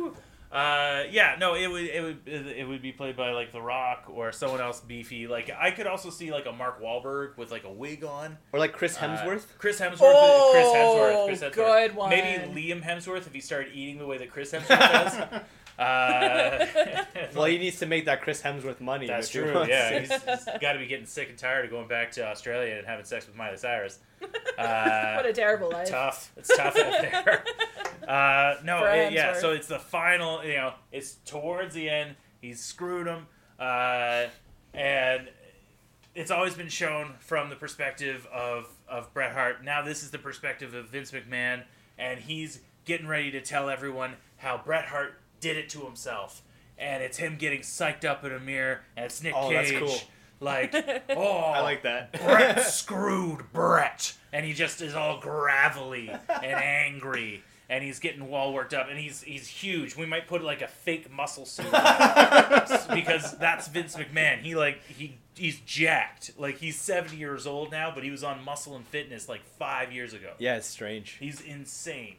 Uh, 0.55 1.03
yeah, 1.11 1.35
no, 1.37 1.53
it 1.55 1.67
would 1.67 1.83
it 1.83 2.01
would 2.01 2.27
it 2.27 2.65
would 2.65 2.81
be 2.81 2.93
played 2.93 3.17
by 3.17 3.31
like 3.31 3.51
The 3.51 3.61
Rock 3.61 4.05
or 4.07 4.31
someone 4.31 4.61
else 4.61 4.79
beefy. 4.79 5.27
Like 5.27 5.51
I 5.59 5.71
could 5.71 5.85
also 5.85 6.09
see 6.09 6.31
like 6.31 6.45
a 6.45 6.53
Mark 6.53 6.81
Wahlberg 6.81 7.35
with 7.37 7.51
like 7.51 7.65
a 7.65 7.71
wig 7.71 8.05
on. 8.05 8.37
or 8.53 8.59
like 8.59 8.71
Chris 8.71 8.95
Uh, 8.95 9.01
Hemsworth. 9.01 9.43
Chris 9.57 9.81
Hemsworth. 9.81 9.97
Oh, 10.01 10.51
Chris 10.53 10.67
Hemsworth. 10.71 11.25
Chris 11.27 11.41
Hemsworth. 11.57 11.89
good 11.89 11.95
one. 11.97 12.09
Maybe 12.09 12.61
Liam 12.71 12.81
Hemsworth 12.81 13.27
if 13.27 13.33
he 13.33 13.41
started 13.41 13.73
eating 13.73 13.97
the 13.97 14.05
way 14.07 14.17
that 14.17 14.31
Chris 14.31 14.53
Hemsworth 14.53 14.79
does. 14.79 15.41
Uh, 15.77 16.65
well, 17.35 17.45
he 17.45 17.57
needs 17.57 17.79
to 17.79 17.85
make 17.85 18.05
that 18.05 18.21
Chris 18.21 18.41
Hemsworth 18.41 18.79
money. 18.79 19.07
that's 19.07 19.29
true. 19.29 19.65
Yeah, 19.67 19.99
he's, 19.99 20.11
he's 20.11 20.45
got 20.61 20.73
to 20.73 20.79
be 20.79 20.87
getting 20.87 21.05
sick 21.05 21.29
and 21.29 21.37
tired 21.37 21.65
of 21.65 21.71
going 21.71 21.87
back 21.87 22.11
to 22.13 22.25
Australia 22.25 22.75
and 22.75 22.85
having 22.87 23.05
sex 23.05 23.27
with 23.27 23.35
Miley 23.35 23.57
Cyrus. 23.57 23.99
Uh, 24.57 25.15
What 25.17 25.25
a 25.25 25.33
terrible 25.33 25.69
life. 25.69 25.89
tough. 25.89 26.31
It's 26.37 26.55
tough 26.55 26.77
out 26.77 27.01
there. 27.01 27.43
Uh, 28.07 28.55
no, 28.63 28.85
it- 28.85 29.11
yeah. 29.13 29.37
So 29.37 29.51
it's 29.51 29.67
the 29.67 29.79
final. 29.79 30.43
You 30.45 30.53
know, 30.53 30.73
it's 30.91 31.15
towards 31.25 31.73
the 31.73 31.89
end. 31.89 32.15
He's 32.39 32.61
screwed 32.63 33.07
him, 33.07 33.25
uh, 33.59 34.27
and 34.73 35.27
it's 36.13 36.29
always 36.31 36.53
been 36.53 36.69
shown 36.69 37.15
from 37.19 37.49
the 37.49 37.55
perspective 37.55 38.25
of 38.31 38.67
of 38.87 39.11
Bret 39.13 39.33
Hart. 39.33 39.63
Now 39.63 39.81
this 39.81 40.03
is 40.03 40.11
the 40.11 40.19
perspective 40.19 40.73
of 40.75 40.89
Vince 40.89 41.11
McMahon, 41.11 41.63
and 41.97 42.19
he's 42.19 42.61
getting 42.85 43.07
ready 43.07 43.31
to 43.31 43.41
tell 43.41 43.69
everyone 43.69 44.13
how 44.37 44.61
Bret 44.63 44.85
Hart 44.85 45.19
did 45.39 45.57
it 45.57 45.69
to 45.69 45.81
himself. 45.81 46.41
And 46.77 47.01
it's 47.01 47.17
him 47.17 47.37
getting 47.37 47.61
psyched 47.61 48.03
up 48.03 48.25
in 48.25 48.33
a 48.33 48.39
mirror, 48.39 48.81
and 48.97 49.05
it's 49.05 49.23
Nick 49.23 49.33
Oh, 49.35 49.49
that's 49.51 49.71
Cage, 49.71 49.79
cool. 49.79 49.95
like, 50.41 50.73
oh, 51.09 51.37
I 51.37 51.61
like 51.61 51.83
that. 51.83 52.11
Bret 52.13 52.61
screwed 52.65 53.45
Bret, 53.53 54.13
and 54.33 54.45
he 54.45 54.51
just 54.51 54.81
is 54.81 54.93
all 54.93 55.19
gravelly 55.21 56.09
and 56.09 56.43
angry, 56.53 57.43
and 57.69 57.81
he's 57.81 57.99
getting 57.99 58.21
all 58.33 58.53
worked 58.53 58.73
up, 58.73 58.89
and 58.89 58.99
he's 58.99 59.21
he's 59.21 59.47
huge. 59.47 59.95
We 59.95 60.05
might 60.05 60.27
put 60.27 60.43
like 60.43 60.61
a 60.61 60.67
fake 60.67 61.09
muscle 61.09 61.45
suit 61.45 61.73
on 61.73 62.65
because 62.93 63.37
that's 63.37 63.69
Vince 63.69 63.95
McMahon. 63.95 64.41
He 64.41 64.53
like 64.55 64.81
he 64.85 65.17
he's 65.37 65.61
jacked. 65.61 66.31
Like 66.37 66.57
he's 66.57 66.77
seventy 66.77 67.15
years 67.15 67.47
old 67.47 67.71
now, 67.71 67.89
but 67.95 68.03
he 68.03 68.11
was 68.11 68.21
on 68.23 68.43
Muscle 68.43 68.75
and 68.75 68.85
Fitness 68.85 69.29
like 69.29 69.45
five 69.57 69.93
years 69.93 70.13
ago. 70.13 70.33
Yeah, 70.39 70.57
it's 70.57 70.67
strange. 70.67 71.11
He's 71.21 71.39
insane, 71.39 72.17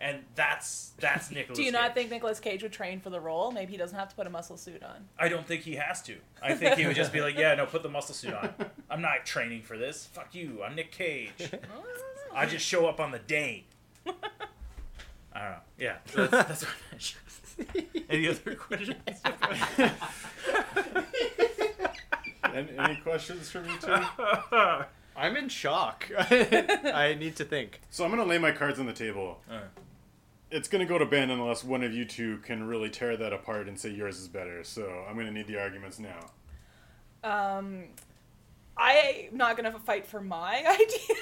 and 0.00 0.18
that's 0.34 0.92
that's 0.98 1.30
Nicolas. 1.32 1.56
Do 1.58 1.64
you 1.64 1.72
not 1.72 1.86
Cage. 1.88 1.94
think 1.94 2.10
Nicolas 2.10 2.40
Cage 2.40 2.62
would 2.62 2.72
train 2.72 3.00
for 3.00 3.10
the 3.10 3.20
role? 3.20 3.50
Maybe 3.52 3.72
he 3.72 3.78
doesn't 3.78 3.98
have 3.98 4.08
to 4.08 4.14
put 4.14 4.26
a 4.26 4.30
muscle 4.30 4.56
suit 4.56 4.82
on. 4.82 5.08
I 5.18 5.28
don't 5.28 5.46
think 5.46 5.62
he 5.62 5.74
has 5.76 6.02
to. 6.02 6.16
I 6.42 6.54
think 6.54 6.76
he 6.76 6.86
would 6.86 6.96
just 6.96 7.12
be 7.12 7.20
like, 7.20 7.36
"Yeah, 7.36 7.54
no, 7.54 7.66
put 7.66 7.82
the 7.82 7.88
muscle 7.88 8.14
suit 8.14 8.34
on. 8.34 8.54
I'm 8.90 9.00
not 9.00 9.24
training 9.24 9.62
for 9.62 9.78
this. 9.78 10.06
Fuck 10.06 10.34
you. 10.34 10.62
I'm 10.62 10.74
Nick 10.74 10.92
Cage." 10.92 11.50
I 12.34 12.46
just 12.46 12.66
show 12.66 12.86
up 12.86 12.98
on 13.00 13.12
the 13.12 13.20
day. 13.20 13.64
I 14.06 14.10
don't 15.34 15.50
know. 15.50 15.56
Yeah, 15.78 15.96
so 16.06 16.26
that's, 16.26 16.64
that's 16.64 16.66
what 17.56 17.86
Any 18.10 18.28
other 18.28 18.54
questions? 18.56 18.96
any, 22.52 22.68
any 22.78 22.96
questions 22.96 23.50
for 23.50 23.60
me 23.60 23.70
too? 23.80 23.94
I'm 25.16 25.36
in 25.36 25.48
shock. 25.48 26.10
I 26.18 27.16
need 27.18 27.36
to 27.36 27.44
think. 27.44 27.80
So 27.90 28.04
I'm 28.04 28.10
gonna 28.10 28.24
lay 28.24 28.38
my 28.38 28.52
cards 28.52 28.78
on 28.78 28.86
the 28.86 28.92
table. 28.92 29.40
Alright. 29.48 29.64
It's 30.50 30.68
gonna 30.68 30.86
go 30.86 30.98
to 30.98 31.06
Ben 31.06 31.30
unless 31.30 31.64
one 31.64 31.82
of 31.82 31.92
you 31.92 32.04
two 32.04 32.38
can 32.38 32.66
really 32.66 32.90
tear 32.90 33.16
that 33.16 33.32
apart 33.32 33.68
and 33.68 33.78
say 33.78 33.90
yours 33.90 34.18
is 34.18 34.28
better. 34.28 34.62
So 34.64 35.04
I'm 35.08 35.16
gonna 35.16 35.30
need 35.30 35.46
the 35.46 35.58
arguments 35.60 35.98
now. 35.98 36.30
Um, 37.22 37.84
I'm 38.76 39.28
not 39.32 39.56
gonna 39.56 39.78
fight 39.78 40.06
for 40.06 40.20
my 40.20 40.56
idea. 40.68 41.16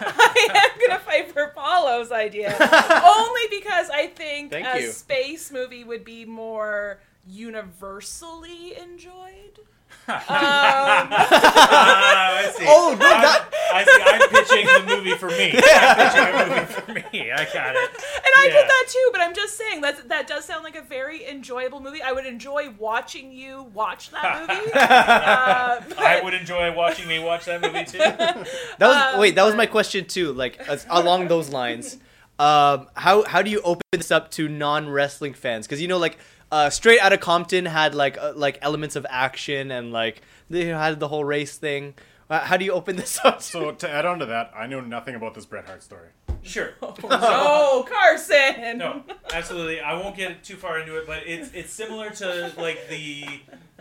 I 0.00 0.70
am 0.74 0.80
gonna 0.88 1.00
fight 1.00 1.32
for 1.32 1.52
Paulo's 1.56 2.10
idea, 2.12 2.50
only 2.50 3.42
because 3.50 3.90
I 3.90 4.08
think 4.14 4.50
Thank 4.50 4.66
a 4.66 4.82
you. 4.82 4.90
space 4.92 5.50
movie 5.52 5.84
would 5.84 6.04
be 6.04 6.24
more 6.24 7.00
universally 7.26 8.76
enjoyed. 8.76 9.60
Um, 10.06 10.14
Ah, 10.36 12.36
I 12.38 12.50
see. 12.56 12.64
Oh, 12.68 12.96
no, 12.98 13.06
I'm, 13.06 13.22
that- 13.22 13.48
I 13.72 13.84
see. 13.84 14.02
I'm 14.04 14.28
pitching 14.30 14.66
the 14.86 14.96
movie 14.96 15.14
for 15.16 15.28
me. 15.28 15.52
Yeah. 15.54 15.94
I'm 15.96 15.96
pitching 15.96 16.34
a 16.34 16.60
movie 16.60 16.72
for 16.72 16.92
me. 17.16 17.32
I 17.32 17.44
got 17.52 17.74
it. 17.76 17.90
And 17.90 18.32
I 18.36 18.44
Yeah. 18.46 18.52
get 18.52 18.66
that 18.68 18.84
too, 18.88 19.08
but 19.12 19.20
I'm 19.20 19.34
just 19.34 19.56
saying 19.56 19.80
that 19.80 20.08
that 20.08 20.26
does 20.26 20.44
sound 20.44 20.64
like 20.64 20.76
a 20.76 20.82
very 20.82 21.26
enjoyable 21.28 21.80
movie. 21.80 22.02
I 22.02 22.12
would 22.12 22.26
enjoy 22.26 22.70
watching 22.78 23.32
you 23.32 23.64
watch 23.74 24.10
that 24.10 24.48
movie. 24.48 24.70
uh, 24.74 25.80
but- 25.88 25.98
I 25.98 26.20
would 26.22 26.34
enjoy 26.34 26.72
watching 26.74 27.08
me 27.08 27.18
watch 27.18 27.44
that 27.46 27.60
movie 27.62 27.84
too. 27.84 27.98
That 28.78 28.78
was 28.80 29.14
Um, 29.14 29.20
wait. 29.20 29.34
That 29.34 29.44
was 29.44 29.54
my 29.54 29.66
question 29.66 30.04
too. 30.06 30.32
Like 30.32 30.58
as, 30.68 30.86
along 30.90 31.28
those 31.28 31.48
lines, 31.50 31.98
um, 32.38 32.88
how 32.94 33.24
how 33.24 33.42
do 33.42 33.50
you 33.50 33.60
open 33.62 33.82
this 33.92 34.10
up 34.10 34.30
to 34.32 34.48
non 34.48 34.88
wrestling 34.88 35.34
fans? 35.34 35.66
Because 35.66 35.80
you 35.80 35.88
know, 35.88 35.98
like 35.98 36.18
uh, 36.54 36.70
Straight 36.70 37.00
Outta 37.00 37.18
Compton 37.18 37.66
had 37.66 37.96
like 37.96 38.16
uh, 38.16 38.32
like 38.36 38.58
elements 38.62 38.94
of 38.94 39.04
action 39.10 39.72
and 39.72 39.92
like 39.92 40.22
they 40.48 40.66
had 40.66 41.00
the 41.00 41.08
whole 41.08 41.24
race 41.24 41.56
thing. 41.58 41.94
Uh, 42.30 42.40
how 42.40 42.56
do 42.56 42.64
you 42.64 42.70
open 42.72 42.94
this 43.02 43.18
up? 43.24 43.42
So 43.42 43.72
to 43.72 43.90
add 43.90 44.06
on 44.06 44.20
to 44.20 44.26
that, 44.26 44.52
I 44.56 44.68
know 44.68 44.80
nothing 44.80 45.16
about 45.16 45.34
this 45.34 45.46
Bret 45.46 45.66
Hart 45.66 45.82
story. 45.82 46.08
Sure. 46.42 46.74
Oh, 47.02 47.84
Carson. 47.88 48.78
No, 48.78 49.02
absolutely. 49.32 49.80
I 49.80 49.94
won't 49.94 50.16
get 50.16 50.44
too 50.44 50.56
far 50.56 50.78
into 50.78 50.96
it, 50.96 51.06
but 51.08 51.26
it's 51.26 51.52
it's 51.52 51.72
similar 51.72 52.10
to 52.10 52.52
like 52.56 52.88
the 52.88 53.24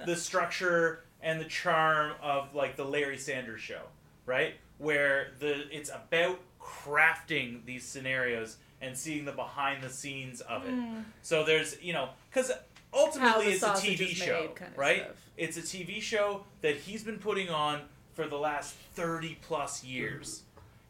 the 0.05 0.15
structure 0.15 1.03
and 1.21 1.39
the 1.39 1.45
charm 1.45 2.13
of 2.23 2.55
like 2.55 2.75
the 2.75 2.85
Larry 2.85 3.19
Sanders 3.19 3.61
show, 3.61 3.81
right? 4.25 4.55
Where 4.79 5.27
the 5.39 5.65
it's 5.71 5.91
about 5.91 6.39
crafting 6.59 7.65
these 7.65 7.83
scenarios 7.85 8.57
and 8.83 8.97
seeing 8.97 9.25
the 9.25 9.31
behind 9.31 9.81
the 9.83 9.89
scenes 9.89 10.41
of 10.41 10.65
it. 10.65 10.71
Hmm. 10.71 10.99
So 11.21 11.43
there's 11.43 11.81
you 11.81 11.93
know 11.93 12.09
because 12.29 12.51
ultimately 12.93 13.47
it's 13.47 13.63
a 13.63 13.69
TV 13.69 14.09
show, 14.09 14.51
kind 14.55 14.71
of 14.71 14.77
right? 14.77 15.03
stuff. 15.03 15.29
It's 15.37 15.57
a 15.57 15.61
TV 15.61 16.01
show 16.01 16.43
that 16.61 16.75
he's 16.75 17.03
been 17.03 17.17
putting 17.17 17.49
on 17.49 17.81
for 18.13 18.27
the 18.27 18.37
last 18.37 18.75
thirty 18.93 19.39
plus 19.41 19.83
years, 19.83 20.43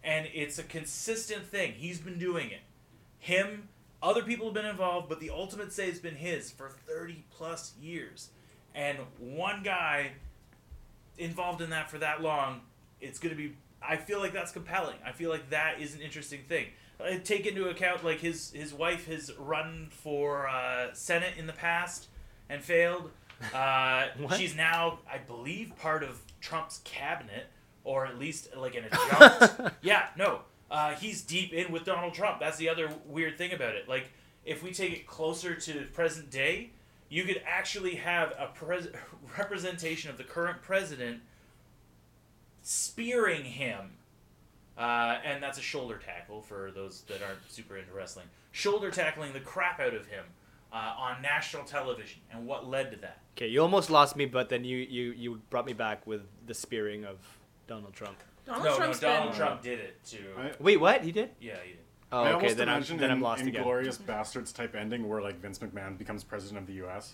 and 0.03 0.28
it's 0.34 0.60
a 0.60 0.64
consistent 0.64 1.45
thing. 1.45 1.74
He's 1.74 1.99
been 1.99 2.20
doing 2.20 2.49
it 2.49 2.60
him 3.24 3.70
other 4.02 4.22
people 4.22 4.48
have 4.48 4.53
been 4.53 4.65
involved 4.65 5.07
but 5.07 5.22
the 5.22 5.30
ultimate 5.30 5.72
say 5.72 5.90
has 5.90 5.98
been 5.98 6.15
his 6.15 6.52
for 6.52 6.70
30 6.70 7.24
plus 7.32 7.74
years 7.82 8.30
and 8.76 8.98
one 9.18 9.64
guy 9.64 10.11
involved 11.18 11.61
in 11.61 11.70
that 11.70 11.90
for 11.90 11.98
that 11.98 12.22
long 12.22 12.60
it's 12.99 13.18
going 13.18 13.34
to 13.34 13.41
be 13.41 13.56
i 13.82 13.95
feel 13.95 14.20
like 14.20 14.34
that's 14.34 14.52
compelling 14.52 14.98
i 15.06 15.14
feel 15.14 15.30
like 15.30 15.49
that 15.52 15.80
is 15.80 15.95
an 15.95 16.02
interesting 16.02 16.41
thing 16.49 16.65
Uh, 16.99 17.18
take 17.24 17.45
into 17.45 17.68
account 17.70 18.03
like 18.03 18.20
his 18.20 18.52
his 18.52 18.74
wife 18.74 19.07
has 19.07 19.32
run 19.38 19.88
for 19.90 20.48
uh, 20.48 20.94
senate 20.94 21.34
in 21.38 21.48
the 21.48 21.53
past 21.53 22.07
and 22.49 22.61
failed 22.64 23.10
uh, 23.53 24.06
she's 24.38 24.56
now 24.56 24.99
i 25.11 25.18
believe 25.18 25.74
part 25.78 26.03
of 26.03 26.22
trump's 26.40 26.80
cabinet 26.84 27.48
or 27.84 28.06
at 28.06 28.18
least 28.18 28.56
like 28.56 28.76
an 28.76 28.86
adjunct 28.91 29.76
yeah, 29.82 30.07
no. 30.18 30.41
Uh, 30.72 30.95
he's 30.95 31.22
deep 31.22 31.53
in 31.53 31.72
with 31.72 31.86
Donald 31.86 32.14
Trump. 32.14 32.40
That's 32.40 32.57
the 32.57 32.70
other 32.70 32.90
weird 33.06 33.38
thing 33.38 33.53
about 33.53 33.76
it. 33.76 33.88
Like, 33.88 34.10
if 34.45 34.64
we 34.64 34.72
take 34.72 34.91
it 34.94 35.06
closer 35.06 35.53
to 35.53 35.86
present 35.94 36.32
day, 36.32 36.72
you 37.10 37.24
could 37.26 37.41
actually 37.45 37.95
have 37.95 38.34
a 38.40 38.48
pres- 38.48 38.88
representation 39.38 40.10
of 40.10 40.18
the 40.18 40.24
current 40.24 40.61
president 40.61 41.22
spearing 42.64 43.44
him. 43.44 43.91
Uh, 44.78 45.18
and 45.24 45.41
that's 45.41 45.58
a 45.60 45.62
shoulder 45.62 46.00
tackle 46.04 46.41
for 46.41 46.72
those 46.72 47.02
that 47.04 47.22
aren't 47.22 47.40
super 47.50 47.78
into 47.78 47.94
wrestling. 47.94 48.26
Shoulder 48.52 48.90
tackling 48.90 49.34
the 49.34 49.40
crap 49.40 49.80
out 49.80 49.94
of 49.94 50.08
him 50.08 50.26
uh, 50.72 50.95
on 50.98 51.22
national 51.22 51.64
television. 51.64 52.22
And 52.32 52.48
what 52.48 52.68
led 52.68 52.91
to 52.91 52.98
that? 52.98 53.20
Okay, 53.38 53.48
you 53.48 53.62
almost 53.62 53.90
lost 53.90 54.16
me, 54.16 54.26
but 54.26 54.50
then 54.50 54.64
you 54.64 54.78
you 54.78 55.12
you 55.12 55.41
brought 55.50 55.66
me 55.66 55.74
back 55.74 56.06
with 56.08 56.22
the 56.48 56.54
spearing 56.54 57.06
of 57.06 57.18
Donald 57.68 57.94
Trump. 57.94 58.18
Donald 58.45 58.66
no, 58.66 58.78
Trump's 58.78 59.02
no, 59.02 59.08
Donald 59.08 59.30
been. 59.32 59.40
Trump 59.40 59.62
did 59.62 59.80
it 59.80 60.04
to. 60.06 60.18
I, 60.38 60.52
Wait, 60.60 60.80
what? 60.80 61.04
He 61.04 61.12
did? 61.12 61.32
yeah, 61.40 61.56
he 61.64 61.74
did. 61.74 61.80
Oh, 62.12 62.18
I 62.18 62.22
okay. 62.22 62.34
almost 62.34 62.58
Then 62.58 62.70
I'm 62.70 62.78
imagine 62.78 62.98
then 62.98 63.10
an 63.10 63.18
I'm 63.18 63.22
lost 63.22 63.41
again. 63.44 63.64
Inglourious 63.64 64.00
Basterds 64.00 64.54
type 64.54 64.76
ending 64.76 65.08
where 65.08 65.22
like 65.22 65.40
Vince 65.40 65.60
McMahon 65.60 65.98
becomes 65.98 66.24
president 66.24 66.60
of 66.60 66.68
the 66.68 66.74
U.S., 66.74 67.14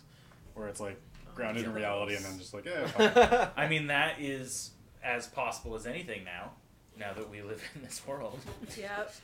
where 0.56 0.68
it's 0.68 0.82
like 0.82 1.00
grounded 1.36 1.66
in 1.66 1.74
reality 1.74 2.16
and 2.16 2.26
then 2.26 2.38
just 2.38 2.54
like, 2.54 2.68
eh, 2.68 2.88
fine. 2.88 3.50
I 3.56 3.68
mean, 3.70 3.88
that 3.88 4.20
is 4.20 4.72
as 5.02 5.28
possible 5.28 5.76
as 5.76 5.88
anything 5.88 6.26
now. 6.26 6.52
Now 7.00 7.14
that 7.14 7.30
we 7.30 7.42
live 7.42 7.64
in 7.76 7.82
this 7.82 8.02
world. 8.06 8.40
Yep. 8.78 9.14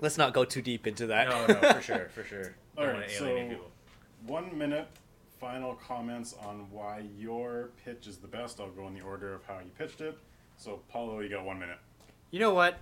Let's 0.00 0.16
not 0.16 0.32
go 0.32 0.44
too 0.44 0.62
deep 0.62 0.86
into 0.86 1.08
that. 1.08 1.28
No, 1.28 1.46
no, 1.46 1.72
for 1.72 1.82
sure, 1.82 2.08
for 2.14 2.22
sure. 2.22 2.54
All 2.76 2.84
Don't 2.86 3.00
right, 3.00 3.10
so- 3.10 3.48
people. 3.48 3.70
one 4.26 4.56
minute 4.56 4.86
final 5.40 5.74
comments 5.74 6.34
on 6.44 6.66
why 6.70 7.04
your 7.16 7.70
pitch 7.84 8.06
is 8.06 8.18
the 8.18 8.26
best. 8.28 8.60
I'll 8.60 8.70
go 8.70 8.86
in 8.88 8.94
the 8.94 9.00
order 9.00 9.34
of 9.34 9.44
how 9.44 9.54
you 9.58 9.70
pitched 9.76 10.00
it. 10.00 10.16
So 10.56 10.80
Paulo, 10.88 11.20
you 11.20 11.28
got 11.28 11.44
one 11.44 11.58
minute. 11.58 11.78
You 12.30 12.40
know 12.40 12.54
what? 12.54 12.78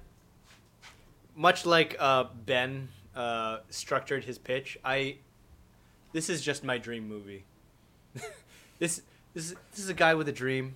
Much 1.35 1.65
like 1.67 1.97
uh, 1.99 2.25
Ben 2.45 2.89
uh, 3.15 3.59
structured 3.71 4.25
his 4.25 4.39
pitch, 4.39 4.79
I 4.85 5.17
this 6.13 6.31
is 6.31 6.41
just 6.43 6.65
my 6.65 6.79
dream 6.79 7.07
movie. 7.09 7.45
this 8.79 9.03
this 9.35 9.51
is, 9.51 9.55
this 9.71 9.81
is 9.81 9.89
a 9.91 9.95
guy 9.95 10.15
with 10.15 10.29
a 10.29 10.33
dream. 10.33 10.75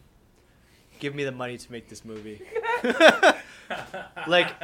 Give 1.00 1.14
me 1.14 1.24
the 1.24 1.32
money 1.32 1.56
to 1.56 1.72
make 1.72 1.88
this 1.88 2.04
movie. 2.04 2.42
like 4.26 4.54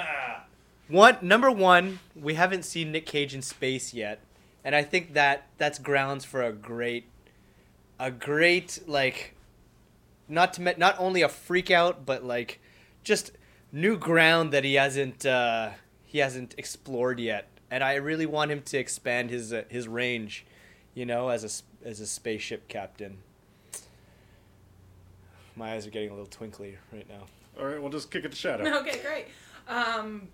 one 0.88 1.16
number 1.22 1.50
one, 1.50 1.98
we 2.14 2.34
haven't 2.34 2.64
seen 2.64 2.92
Nick 2.92 3.06
Cage 3.06 3.34
in 3.34 3.42
space 3.42 3.92
yet, 3.92 4.20
and 4.62 4.74
I 4.74 4.82
think 4.82 5.14
that 5.14 5.46
that's 5.58 5.78
grounds 5.78 6.24
for 6.24 6.42
a 6.42 6.52
great, 6.52 7.06
a 7.98 8.10
great 8.10 8.80
like, 8.86 9.34
not 10.28 10.52
to 10.54 10.62
me- 10.62 10.74
not 10.76 10.94
only 10.98 11.22
a 11.22 11.28
freak 11.28 11.70
out, 11.70 12.06
but 12.06 12.22
like, 12.22 12.60
just 13.02 13.32
new 13.72 13.96
ground 13.96 14.52
that 14.52 14.62
he 14.62 14.74
hasn't 14.74 15.26
uh, 15.26 15.70
he 16.04 16.18
hasn't 16.18 16.54
explored 16.58 17.18
yet, 17.18 17.48
and 17.70 17.82
I 17.82 17.94
really 17.94 18.26
want 18.26 18.50
him 18.50 18.62
to 18.62 18.78
expand 18.78 19.30
his 19.30 19.52
uh, 19.52 19.64
his 19.68 19.88
range, 19.88 20.46
you 20.94 21.06
know, 21.06 21.30
as 21.30 21.42
a 21.42 21.88
as 21.88 21.98
a 21.98 22.06
spaceship 22.06 22.68
captain. 22.68 23.18
My 25.56 25.72
eyes 25.72 25.86
are 25.86 25.90
getting 25.90 26.10
a 26.10 26.12
little 26.12 26.26
twinkly 26.26 26.76
right 26.92 27.08
now. 27.08 27.24
All 27.58 27.66
right, 27.66 27.80
we'll 27.80 27.90
just 27.90 28.10
kick 28.10 28.24
it 28.24 28.30
to 28.30 28.36
Shadow. 28.36 28.64
Okay, 28.80 29.00
great. 29.02 29.26
Um, 29.66 30.28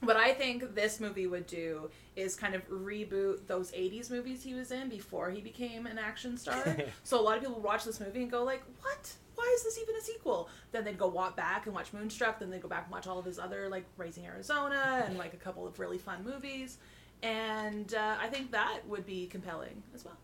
what 0.00 0.16
I 0.16 0.32
think 0.32 0.74
this 0.74 0.98
movie 1.00 1.26
would 1.26 1.46
do 1.46 1.90
is 2.16 2.36
kind 2.36 2.54
of 2.54 2.68
reboot 2.68 3.46
those 3.46 3.70
80s 3.72 4.10
movies 4.10 4.42
he 4.42 4.54
was 4.54 4.70
in 4.70 4.88
before 4.88 5.30
he 5.30 5.40
became 5.40 5.86
an 5.86 5.98
action 5.98 6.36
star. 6.36 6.76
so 7.04 7.20
a 7.20 7.22
lot 7.22 7.36
of 7.36 7.42
people 7.42 7.60
watch 7.60 7.84
this 7.84 8.00
movie 8.00 8.22
and 8.22 8.30
go 8.30 8.42
like, 8.42 8.62
"What? 8.80 9.12
Why 9.34 9.52
is 9.54 9.62
this 9.64 9.78
even 9.78 9.94
a 9.96 10.00
sequel?" 10.00 10.48
Then 10.72 10.84
they'd 10.84 10.98
go 10.98 11.06
walk 11.08 11.36
back 11.36 11.66
and 11.66 11.74
watch 11.74 11.92
Moonstruck, 11.92 12.38
then 12.38 12.50
they'd 12.50 12.62
go 12.62 12.68
back 12.68 12.84
and 12.84 12.92
watch 12.92 13.06
all 13.06 13.18
of 13.18 13.24
his 13.24 13.38
other 13.38 13.68
like 13.68 13.84
Raising 13.96 14.26
Arizona 14.26 15.04
and 15.06 15.18
like 15.18 15.34
a 15.34 15.38
couple 15.38 15.66
of 15.66 15.78
really 15.78 15.98
fun 15.98 16.24
movies. 16.24 16.78
And 17.22 17.94
uh, 17.94 18.16
I 18.18 18.28
think 18.28 18.50
that 18.52 18.80
would 18.88 19.04
be 19.04 19.26
compelling 19.26 19.82
as 19.94 20.04
well. 20.04 20.16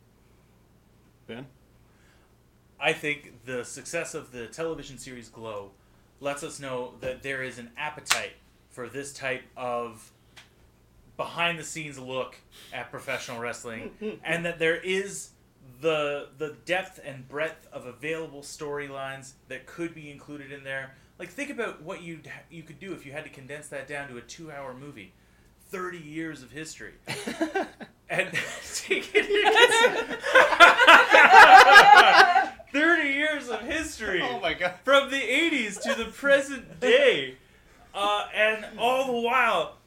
Ben. 1.27 1.47
I 2.79 2.93
think 2.93 3.45
the 3.45 3.65
success 3.65 4.15
of 4.15 4.33
the 4.33 4.47
television 4.47 4.99
series 4.99 5.29
Glow 5.29 5.71
lets 6.21 6.43
us 6.43 6.61
know 6.61 6.95
that 7.01 7.23
there 7.23 7.43
is 7.43 7.59
an 7.59 7.71
appetite 7.77 8.33
for 8.71 8.89
this 8.89 9.13
type 9.13 9.43
of 9.57 10.13
behind 11.17 11.59
the 11.59 11.65
scenes 11.65 11.99
look 11.99 12.37
at 12.73 12.91
professional 12.91 13.39
wrestling 13.39 13.91
and 14.25 14.45
that 14.45 14.59
there 14.59 14.77
is 14.77 15.31
the 15.81 16.29
the 16.39 16.57
depth 16.65 17.01
and 17.05 17.29
breadth 17.29 17.67
of 17.73 17.87
available 17.87 18.43
storylines 18.43 19.33
that 19.49 19.67
could 19.67 19.95
be 19.95 20.11
included 20.11 20.53
in 20.53 20.65
there. 20.65 20.95
Like 21.19 21.31
think 21.31 21.51
about 21.51 21.83
what 21.83 22.03
you 22.03 22.21
you 22.51 22.63
could 22.63 22.79
do 22.79 22.93
if 22.93 23.07
you 23.07 23.13
had 23.13 23.25
to 23.25 23.31
condense 23.31 23.69
that 23.69 23.89
down 23.89 24.09
to 24.09 24.19
a 24.19 24.23
2-hour 24.23 24.75
movie. 24.75 25.13
30 25.69 25.99
years 25.99 26.43
of 26.43 26.53
history. 26.53 26.93
and 28.09 28.33
take 28.75 29.11
it 29.15 29.27
30 32.07 32.36
years 33.37 33.49
of 33.49 33.61
history 33.61 34.21
Oh 34.25 34.41
my 34.41 34.55
god. 34.55 34.75
from 34.85 35.11
the 35.11 35.17
80s 35.21 35.81
to 35.83 35.95
the 35.95 36.11
present 36.11 36.81
day. 36.81 37.37
Uh, 37.99 38.29
and 38.35 38.67
all 38.79 39.07
the 39.07 39.21
while, 39.27 39.79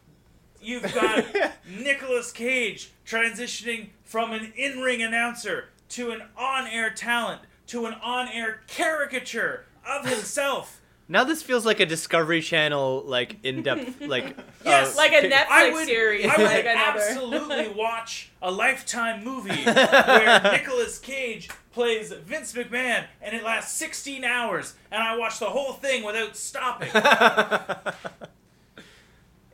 you've 0.60 0.82
got 0.96 1.24
Nicolas 1.80 2.32
Cage 2.32 2.90
transitioning 3.06 3.90
from 4.04 4.32
an 4.32 4.52
in 4.56 4.80
ring 4.80 5.04
announcer 5.04 5.66
to 5.90 6.10
an 6.10 6.24
on 6.36 6.66
air 6.66 6.90
talent 6.90 7.42
to 7.68 7.86
an 7.86 7.94
on 8.02 8.28
air 8.30 8.62
caricature 8.66 9.66
of 9.88 10.08
himself. 10.10 10.82
Now 11.08 11.24
this 11.24 11.44
feels 11.44 11.68
like 11.68 11.80
a 11.80 11.86
Discovery 11.86 12.42
Channel 12.42 13.04
like 13.06 13.38
in 13.44 13.62
depth 13.62 14.02
like 14.02 14.36
Yes, 14.66 14.98
Like 14.98 15.12
a 15.12 15.30
Netflix 15.30 15.46
I 15.52 15.70
would, 15.72 15.86
series, 15.86 16.26
I 16.26 16.36
would 16.36 16.46
like 16.46 16.66
absolutely 16.66 17.68
watch 17.70 18.32
a 18.42 18.50
Lifetime 18.50 19.24
movie 19.24 19.64
where 19.66 20.42
Nicolas 20.52 20.98
Cage 20.98 21.48
plays 21.80 22.11
Vince 22.11 22.51
McMahon 22.51 23.06
and 23.22 23.34
it 23.34 23.41
lasts 23.41 23.72
16 23.77 24.26
hours 24.26 24.73
and 24.91 25.01
I 25.01 25.15
watch 25.15 25.39
the 25.39 25.45
whole 25.45 25.72
thing 25.72 26.03
without 26.03 26.35
stopping. 26.35 26.89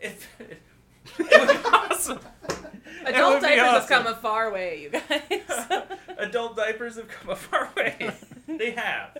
If, 0.02 0.28
it 0.40 0.60
would 1.20 1.30
be 1.30 1.70
awesome. 1.70 2.20
Adult 3.06 3.34
would 3.34 3.42
be 3.42 3.56
diapers 3.56 3.72
have 3.72 3.88
come 3.88 4.06
a 4.08 4.16
far 4.16 4.52
way, 4.52 4.82
you 4.82 4.90
guys. 4.92 5.84
Adult 6.20 6.56
diapers 6.56 6.98
have 6.98 7.08
come 7.08 7.32
a 7.32 7.36
far 7.36 7.72
way. 7.76 8.12
They 8.48 8.72
have. 8.72 9.18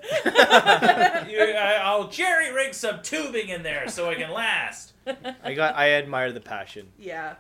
You- 1.28 1.40
I, 1.40 1.80
I'll 1.82 2.08
jerry 2.10 2.52
rig 2.52 2.76
some 2.76 3.02
tubing 3.02 3.50
in 3.50 3.64
there 3.64 3.88
so 3.88 4.10
I 4.10 4.16
can 4.16 4.32
last. 4.32 4.94
I 5.44 5.54
got 5.56 5.76
I 5.76 5.92
admire 5.94 6.32
the 6.32 6.42
passion. 6.42 6.90
yeah, 7.00 7.36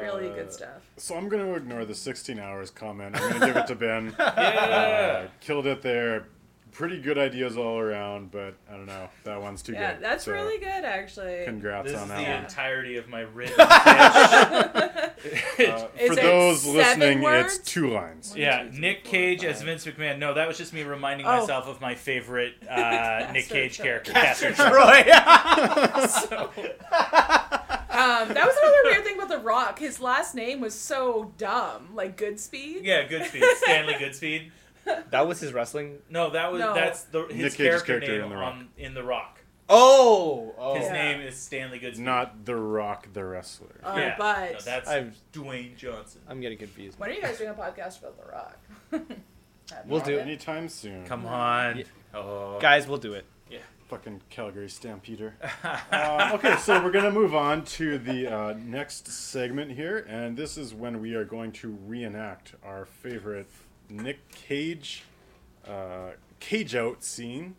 really 0.00 0.28
Uh, 0.30 0.34
good 0.34 0.52
stuff. 0.52 0.82
So 0.96 1.14
I'm 1.16 1.28
going 1.28 1.44
to 1.44 1.54
ignore 1.54 1.84
the 1.84 1.94
16 1.94 2.38
hours 2.38 2.70
comment. 2.70 3.16
I'm 3.20 3.28
going 3.30 3.40
to 3.40 3.46
give 3.46 3.56
it 3.56 3.66
to 3.68 3.74
Ben. 3.74 4.14
Yeah. 4.18 4.24
Uh, 4.24 5.28
killed 5.40 5.66
it 5.66 5.82
there. 5.82 6.26
pretty 6.72 7.00
good 7.00 7.16
ideas 7.18 7.56
all 7.56 7.78
around, 7.78 8.32
but 8.32 8.54
I 8.68 8.72
don't 8.72 8.86
know. 8.86 9.08
That 9.22 9.40
one's 9.40 9.62
too 9.62 9.74
Yeah, 9.74 9.94
good. 9.94 10.02
that's 10.02 10.24
So, 10.24 10.32
really 10.32 10.58
good, 10.58 10.84
actually. 10.84 11.44
Congrats 11.44 11.86
This 11.92 11.96
on 12.00 12.10
is 12.10 12.16
the 12.16 12.22
one. 12.22 12.42
entirety 12.42 12.96
of 12.96 13.08
my 13.08 13.20
written 13.34 13.54
pitch. 13.56 13.66
Uh, 15.24 15.86
Is 15.98 16.08
for 16.12 16.18
it 16.18 16.22
those 16.22 16.60
seven 16.62 16.76
listening, 16.76 17.20
words? 17.22 17.56
it's 17.58 17.70
two 17.70 17.90
lines. 17.90 18.34
yeah, 18.36 18.68
Nick 18.72 19.04
Cage 19.04 19.42
as 19.44 19.62
Vince 19.62 19.86
McMahon. 19.86 20.18
No, 20.18 20.34
that 20.34 20.46
was 20.48 20.58
just 20.58 20.72
me 20.74 20.82
reminding 20.82 21.26
Oh. 21.26 21.38
myself 21.40 21.66
of 21.68 21.80
my 21.80 21.94
favorite 21.94 22.54
uh, 22.68 23.30
Nick 23.32 23.48
Cage 23.48 23.78
character, 23.78 24.12
Castor 24.12 24.52
Troy. 24.52 25.04
Troy. 25.04 26.06
So, 26.08 26.50
Um, 27.94 28.28
that 28.34 28.46
was 28.46 28.56
another 28.60 28.78
weird 28.84 29.04
thing 29.04 29.16
about 29.16 29.28
The 29.28 29.38
Rock. 29.38 29.78
His 29.78 30.00
last 30.00 30.34
name 30.34 30.60
was 30.60 30.74
so 30.74 31.32
dumb, 31.38 31.90
like 31.94 32.16
Goodspeed. 32.16 32.80
yeah, 32.82 33.06
Goodspeed, 33.06 33.42
Stanley 33.56 33.94
Goodspeed. 33.94 34.50
that 35.10 35.26
was 35.26 35.40
his 35.40 35.52
wrestling. 35.52 35.98
No, 36.10 36.30
that 36.30 36.50
was 36.52 36.60
No. 36.60 36.74
that's 36.74 37.04
the 37.04 37.22
his 37.26 37.28
Nick 37.36 37.38
Cage's 37.54 37.56
character, 37.82 38.00
character 38.00 38.12
name 38.12 38.24
in 38.24 38.28
The 38.30 38.36
Rock. 38.36 38.54
on 38.54 38.68
in 38.76 38.94
The 38.94 39.02
Rock. 39.04 39.40
Oh, 39.68 40.54
oh. 40.58 40.74
His 40.74 40.84
Yeah. 40.86 40.92
name 40.92 41.20
is 41.22 41.36
Stanley 41.36 41.80
Goodspeed. 41.80 41.98
Not 42.00 42.44
The 42.44 42.56
Rock, 42.56 43.08
the 43.14 43.24
wrestler. 43.24 43.80
Uh, 43.82 43.94
yeah, 43.96 44.14
but 44.18 44.52
no, 44.52 44.58
that's 44.60 44.88
I'm- 44.90 45.12
Dwayne 45.32 45.74
Johnson. 45.76 46.20
I'm 46.28 46.40
getting 46.40 46.58
confused. 46.58 46.98
when 46.98 47.08
are 47.10 47.12
you 47.14 47.22
guys 47.22 47.38
doing 47.38 47.50
a 47.50 47.54
podcast 47.54 48.00
about 48.00 48.16
The 48.18 48.30
Rock? 48.30 48.58
Have 49.70 49.86
We'll 49.86 50.00
do 50.00 50.10
done 50.16 50.20
it. 50.20 50.22
Anytime 50.32 50.68
soon. 50.68 51.06
Come 51.06 51.24
on, 51.24 51.78
Yeah. 51.78 51.84
oh, 52.12 52.58
Guys, 52.60 52.86
we'll 52.86 52.98
do 52.98 53.14
it. 53.14 53.24
Fucking 53.88 54.22
Calgary 54.30 54.68
Stampeder. 54.68 55.34
uh, 55.92 56.30
okay, 56.34 56.56
so 56.56 56.82
we're 56.82 56.90
to 57.04 57.12
move 57.12 57.34
on 57.34 57.64
to 57.64 57.98
the 57.98 58.26
uh, 58.26 58.54
next 58.64 59.08
segment 59.08 59.72
here, 59.72 60.06
and 60.08 60.36
this 60.36 60.56
is 60.56 60.72
when 60.72 61.00
we 61.00 61.14
are 61.14 61.24
going 61.24 61.52
to 61.52 61.76
reenact 61.86 62.54
our 62.64 62.86
favorite 62.86 63.46
Nick 63.90 64.26
Cage 64.30 65.04
uh, 65.68 66.12
cage 66.40 66.74
out 66.74 67.02
scene. 67.02 67.54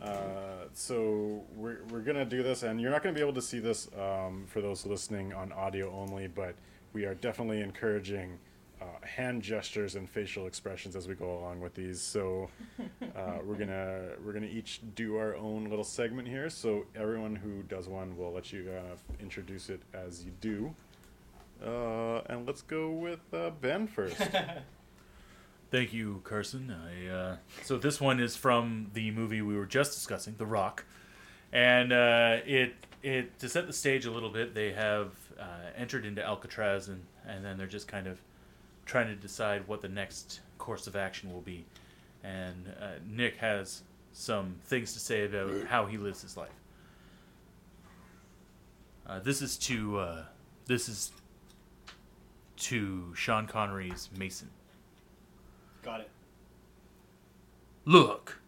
Uh, 0.00 0.66
so 0.72 1.42
we're, 1.56 1.78
we're 1.90 2.00
to 2.16 2.24
do 2.24 2.42
this, 2.42 2.62
and 2.62 2.80
you're 2.80 2.90
not 2.90 3.02
to 3.14 3.18
be 3.18 3.22
able 3.22 3.34
to 3.34 3.42
see 3.42 3.58
this 3.58 3.88
um, 3.98 4.44
for 4.46 4.60
those 4.60 4.84
listening 4.86 5.32
on 5.32 5.52
audio 5.52 5.90
only, 5.92 6.26
but 6.26 6.54
we 6.92 7.04
are 7.04 7.14
definitely 7.14 7.60
encouraging 7.60 8.38
uh, 8.80 8.84
hand 9.06 9.42
gestures 9.42 9.94
and 9.94 10.08
facial 10.08 10.46
expressions 10.46 10.96
as 10.96 11.08
we 11.08 11.14
go 11.14 11.38
along 11.38 11.60
with 11.60 11.74
these. 11.74 12.00
So 12.00 12.50
uh, 12.78 13.38
we're 13.44 13.54
gonna 13.54 14.10
we're 14.24 14.32
gonna 14.32 14.46
each 14.46 14.80
do 14.94 15.16
our 15.16 15.34
own 15.36 15.64
little 15.64 15.84
segment 15.84 16.28
here. 16.28 16.50
So 16.50 16.86
everyone 16.94 17.36
who 17.36 17.62
does 17.62 17.88
one, 17.88 18.16
will 18.16 18.32
let 18.32 18.52
you 18.52 18.70
uh, 18.70 18.96
introduce 19.20 19.70
it 19.70 19.80
as 19.94 20.24
you 20.24 20.32
do. 20.40 20.74
Uh, 21.64 22.20
and 22.26 22.46
let's 22.46 22.62
go 22.62 22.90
with 22.90 23.20
uh, 23.32 23.50
Ben 23.60 23.86
first. 23.86 24.16
Thank 25.70 25.92
you, 25.92 26.20
Carson. 26.22 26.70
I, 26.70 27.08
uh, 27.08 27.36
so 27.64 27.76
this 27.76 28.00
one 28.00 28.20
is 28.20 28.36
from 28.36 28.90
the 28.94 29.10
movie 29.10 29.42
we 29.42 29.56
were 29.56 29.66
just 29.66 29.92
discussing, 29.92 30.36
The 30.38 30.46
Rock, 30.46 30.84
and 31.52 31.92
uh, 31.92 32.38
it 32.46 32.74
it 33.02 33.38
to 33.40 33.48
set 33.48 33.66
the 33.66 33.72
stage 33.72 34.06
a 34.06 34.10
little 34.10 34.30
bit. 34.30 34.54
They 34.54 34.72
have 34.72 35.12
uh, 35.40 35.70
entered 35.76 36.04
into 36.04 36.24
Alcatraz, 36.24 36.88
and 36.88 37.02
and 37.26 37.44
then 37.44 37.58
they're 37.58 37.66
just 37.66 37.88
kind 37.88 38.06
of 38.06 38.20
trying 38.86 39.08
to 39.08 39.16
decide 39.16 39.66
what 39.68 39.82
the 39.82 39.88
next 39.88 40.40
course 40.58 40.86
of 40.86 40.96
action 40.96 41.32
will 41.32 41.42
be. 41.42 41.66
And 42.24 42.72
uh, 42.80 42.92
Nick 43.06 43.36
has 43.36 43.82
some 44.12 44.56
things 44.64 44.94
to 44.94 44.98
say 44.98 45.26
about 45.26 45.66
how 45.66 45.86
he 45.86 45.98
lives 45.98 46.22
his 46.22 46.36
life. 46.36 46.48
Uh, 49.06 49.20
this 49.20 49.42
is 49.42 49.56
to 49.56 49.98
uh, 49.98 50.24
this 50.66 50.88
is 50.88 51.12
to 52.56 53.14
Sean 53.14 53.46
Connery's 53.46 54.08
Mason. 54.16 54.50
Got 55.82 56.00
it. 56.00 56.10
Look, 57.84 58.40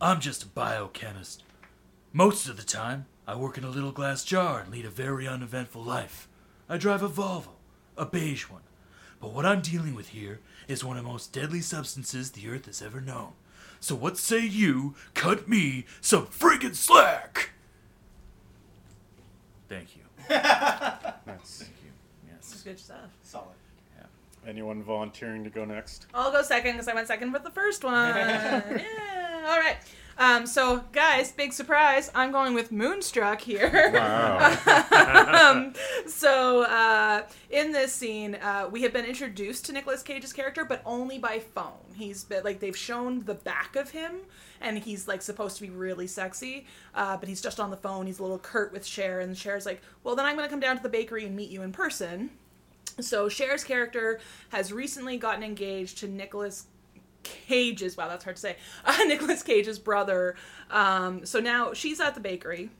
I'm 0.00 0.20
just 0.20 0.44
a 0.44 0.46
biochemist. 0.46 1.42
Most 2.12 2.48
of 2.48 2.56
the 2.56 2.62
time, 2.62 3.06
I 3.26 3.34
work 3.36 3.58
in 3.58 3.64
a 3.64 3.68
little 3.68 3.92
glass 3.92 4.24
jar 4.24 4.60
and 4.60 4.72
lead 4.72 4.86
a 4.86 4.90
very 4.90 5.28
uneventful 5.28 5.82
life. 5.82 6.28
I 6.66 6.78
drive 6.78 7.02
a 7.02 7.08
Volvo, 7.08 7.56
a 7.96 8.06
beige 8.06 8.44
one. 8.48 8.62
But 9.20 9.32
what 9.32 9.44
I'm 9.44 9.60
dealing 9.60 9.94
with 9.94 10.08
here 10.08 10.40
is 10.68 10.84
one 10.84 10.96
of 10.96 11.04
the 11.04 11.10
most 11.10 11.32
deadly 11.32 11.60
substances 11.60 12.30
the 12.30 12.48
Earth 12.48 12.66
has 12.66 12.82
ever 12.82 13.00
known. 13.00 13.32
So 13.80 13.94
what 13.94 14.16
say 14.18 14.44
you 14.44 14.94
cut 15.14 15.48
me 15.48 15.86
some 16.00 16.26
friggin' 16.26 16.74
slack? 16.74 17.50
Thank 19.68 19.96
you. 19.96 20.02
nice. 20.30 20.44
Thank 21.26 21.72
you. 21.84 21.90
Yes. 22.30 22.62
Good 22.62 22.78
stuff. 22.78 23.10
Solid. 23.22 23.54
Anyone 24.46 24.82
volunteering 24.82 25.44
to 25.44 25.50
go 25.50 25.66
next? 25.66 26.06
I'll 26.14 26.32
go 26.32 26.40
second 26.40 26.72
because 26.72 26.88
I 26.88 26.94
went 26.94 27.06
second 27.06 27.32
with 27.32 27.44
the 27.44 27.50
first 27.50 27.84
one. 27.84 27.94
yeah. 28.16 29.44
All 29.46 29.58
right. 29.58 29.76
Um, 30.18 30.46
so, 30.48 30.84
guys, 30.90 31.30
big 31.30 31.52
surprise. 31.52 32.10
I'm 32.12 32.32
going 32.32 32.52
with 32.52 32.72
Moonstruck 32.72 33.40
here. 33.40 33.92
Wow. 33.94 35.52
um, 35.52 35.72
so, 36.08 36.62
uh, 36.62 37.22
in 37.50 37.70
this 37.70 37.92
scene, 37.92 38.34
uh, 38.34 38.68
we 38.70 38.82
have 38.82 38.92
been 38.92 39.04
introduced 39.04 39.66
to 39.66 39.72
Nicolas 39.72 40.02
Cage's 40.02 40.32
character, 40.32 40.64
but 40.64 40.82
only 40.84 41.18
by 41.18 41.38
phone. 41.38 41.94
He's 41.94 42.24
been 42.24 42.42
like 42.42 42.58
they've 42.58 42.76
shown 42.76 43.24
the 43.24 43.34
back 43.34 43.76
of 43.76 43.90
him, 43.90 44.16
and 44.60 44.78
he's 44.78 45.06
like 45.06 45.22
supposed 45.22 45.56
to 45.58 45.62
be 45.62 45.70
really 45.70 46.08
sexy, 46.08 46.66
uh, 46.96 47.16
but 47.16 47.28
he's 47.28 47.40
just 47.40 47.60
on 47.60 47.70
the 47.70 47.76
phone. 47.76 48.06
He's 48.06 48.18
a 48.18 48.22
little 48.22 48.38
curt 48.40 48.72
with 48.72 48.84
Cher, 48.84 49.20
and 49.20 49.36
Cher's 49.36 49.66
like, 49.66 49.80
"Well, 50.02 50.16
then 50.16 50.26
I'm 50.26 50.34
going 50.34 50.46
to 50.46 50.50
come 50.50 50.60
down 50.60 50.76
to 50.76 50.82
the 50.82 50.88
bakery 50.88 51.26
and 51.26 51.36
meet 51.36 51.50
you 51.50 51.62
in 51.62 51.70
person." 51.72 52.30
So 53.00 53.28
Cher's 53.28 53.62
character 53.62 54.18
has 54.48 54.72
recently 54.72 55.16
gotten 55.16 55.44
engaged 55.44 55.98
to 55.98 56.08
Nicolas 56.08 56.66
Cage's 57.22 57.96
wow, 57.96 58.08
that's 58.08 58.24
hard 58.24 58.36
to 58.36 58.42
say. 58.42 58.56
Uh, 58.84 58.96
Nicolas 59.04 59.42
Cage's 59.42 59.78
brother. 59.78 60.36
Um, 60.70 61.24
so 61.26 61.40
now 61.40 61.72
she's 61.72 62.00
at 62.00 62.14
the 62.14 62.20
bakery, 62.20 62.70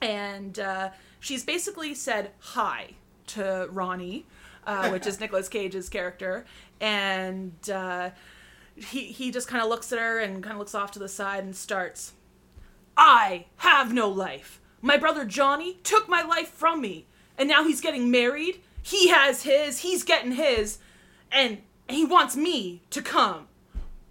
and 0.00 0.58
uh, 0.58 0.90
she's 1.20 1.44
basically 1.44 1.94
said 1.94 2.30
hi 2.38 2.90
to 3.28 3.68
Ronnie, 3.70 4.26
uh, 4.66 4.90
which 4.90 5.06
is 5.06 5.20
Nicolas 5.20 5.48
Cage's 5.48 5.88
character, 5.88 6.44
and 6.80 7.52
uh, 7.70 8.10
he 8.76 9.06
he 9.06 9.30
just 9.30 9.48
kind 9.48 9.62
of 9.62 9.68
looks 9.68 9.92
at 9.92 9.98
her 9.98 10.18
and 10.18 10.42
kind 10.42 10.54
of 10.54 10.58
looks 10.58 10.74
off 10.74 10.90
to 10.92 10.98
the 10.98 11.08
side 11.08 11.44
and 11.44 11.54
starts. 11.56 12.12
I 12.96 13.46
have 13.58 13.92
no 13.92 14.08
life. 14.08 14.60
My 14.80 14.96
brother 14.96 15.24
Johnny 15.24 15.78
took 15.82 16.08
my 16.08 16.22
life 16.22 16.48
from 16.48 16.80
me, 16.80 17.06
and 17.38 17.48
now 17.48 17.64
he's 17.64 17.80
getting 17.80 18.10
married. 18.10 18.60
He 18.82 19.08
has 19.08 19.44
his, 19.44 19.80
he's 19.80 20.02
getting 20.02 20.32
his, 20.32 20.78
and 21.30 21.58
he 21.88 22.04
wants 22.04 22.36
me 22.36 22.82
to 22.90 23.00
come. 23.00 23.46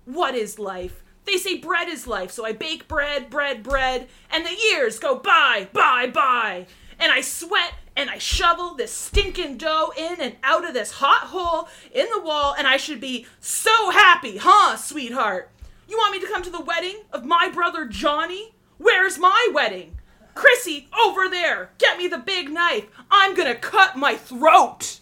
What 0.05 0.35
is 0.35 0.59
life? 0.59 1.03
They 1.25 1.37
say 1.37 1.57
bread 1.57 1.87
is 1.87 2.07
life, 2.07 2.31
so 2.31 2.45
I 2.45 2.53
bake 2.53 2.87
bread, 2.87 3.29
bread, 3.29 3.61
bread, 3.61 4.07
and 4.31 4.45
the 4.45 4.55
years 4.55 4.99
go 4.99 5.15
by, 5.15 5.67
by, 5.71 6.07
by. 6.07 6.65
And 6.99 7.11
I 7.11 7.21
sweat 7.21 7.73
and 7.95 8.09
I 8.09 8.17
shovel 8.17 8.73
this 8.73 8.91
stinking 8.91 9.57
dough 9.57 9.91
in 9.97 10.21
and 10.21 10.35
out 10.43 10.67
of 10.67 10.73
this 10.73 10.93
hot 10.93 11.27
hole 11.27 11.67
in 11.93 12.07
the 12.09 12.21
wall, 12.21 12.55
and 12.57 12.67
I 12.67 12.77
should 12.77 13.01
be 13.01 13.27
so 13.39 13.91
happy, 13.91 14.37
huh, 14.37 14.77
sweetheart? 14.77 15.49
You 15.87 15.97
want 15.97 16.13
me 16.13 16.21
to 16.21 16.27
come 16.27 16.41
to 16.43 16.49
the 16.49 16.61
wedding 16.61 17.01
of 17.11 17.25
my 17.25 17.49
brother 17.49 17.85
Johnny? 17.85 18.53
Where's 18.77 19.19
my 19.19 19.49
wedding? 19.53 19.97
Chrissy, 20.33 20.87
over 21.05 21.27
there, 21.27 21.71
get 21.77 21.97
me 21.97 22.07
the 22.07 22.17
big 22.17 22.49
knife. 22.49 22.87
I'm 23.11 23.35
gonna 23.35 23.55
cut 23.55 23.97
my 23.97 24.15
throat. 24.15 25.00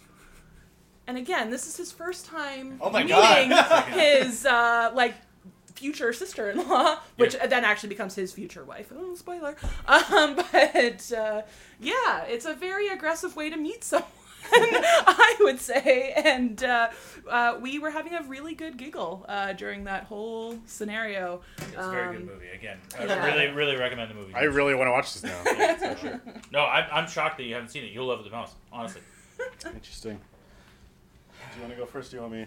And 1.10 1.18
again, 1.18 1.50
this 1.50 1.66
is 1.66 1.76
his 1.76 1.92
first 1.92 2.28
time 2.28 2.78
Oh 2.80 2.92
my 2.92 3.00
meeting 3.02 3.50
God. 3.50 3.84
his 3.88 4.46
uh, 4.46 4.92
like 4.94 5.16
future 5.74 6.14
sister-in-law, 6.14 7.00
which 7.16 7.34
then 7.48 7.66
actually 7.66 7.90
becomes 7.90 8.14
his 8.14 8.32
future 8.32 8.64
wife. 8.64 8.92
Oh, 8.96 9.16
spoiler. 9.16 9.56
Um, 9.88 10.36
but 10.36 11.12
uh, 11.12 11.42
yeah, 11.80 12.26
it's 12.26 12.46
a 12.46 12.54
very 12.54 12.90
aggressive 12.90 13.36
way 13.36 13.50
to 13.50 13.58
meet 13.58 13.84
someone. 13.84 14.08
I 14.54 15.36
would 15.40 15.60
say, 15.60 16.12
and 16.16 16.64
uh, 16.64 16.90
uh, 17.28 17.58
we 17.60 17.80
were 17.80 17.90
having 17.90 18.14
a 18.14 18.22
really 18.24 18.54
good 18.54 18.78
giggle 18.78 19.26
uh, 19.28 19.54
during 19.54 19.86
that 19.86 20.04
whole 20.04 20.60
scenario. 20.68 21.42
It's 21.58 21.74
a 21.76 21.90
very 21.90 22.18
good 22.18 22.22
Um, 22.30 22.36
movie. 22.36 22.50
Again, 22.54 22.78
I 23.00 23.06
yeah. 23.06 23.26
really, 23.26 23.48
really 23.48 23.76
recommend 23.78 24.12
the 24.12 24.16
movie. 24.16 24.36
I 24.36 24.44
really 24.44 24.76
want 24.76 24.88
to 24.90 24.92
watch 24.92 25.14
this 25.14 25.24
now. 25.24 26.20
no, 26.52 26.60
I, 26.60 26.88
I'm 26.92 27.08
shocked 27.08 27.38
that 27.38 27.46
you 27.46 27.56
haven't 27.56 27.70
seen 27.70 27.84
it. 27.84 27.92
You'll 27.92 28.06
love 28.08 28.20
it 28.20 28.30
the 28.30 28.36
most, 28.36 28.54
honestly. 28.72 29.02
Interesting. 29.66 30.20
Do 31.60 31.64
you 31.64 31.68
want 31.68 31.78
to 31.80 31.86
go 31.86 31.92
first? 31.92 32.12
Do 32.12 32.18
you 32.18 32.22
want 32.22 32.34
me? 32.34 32.46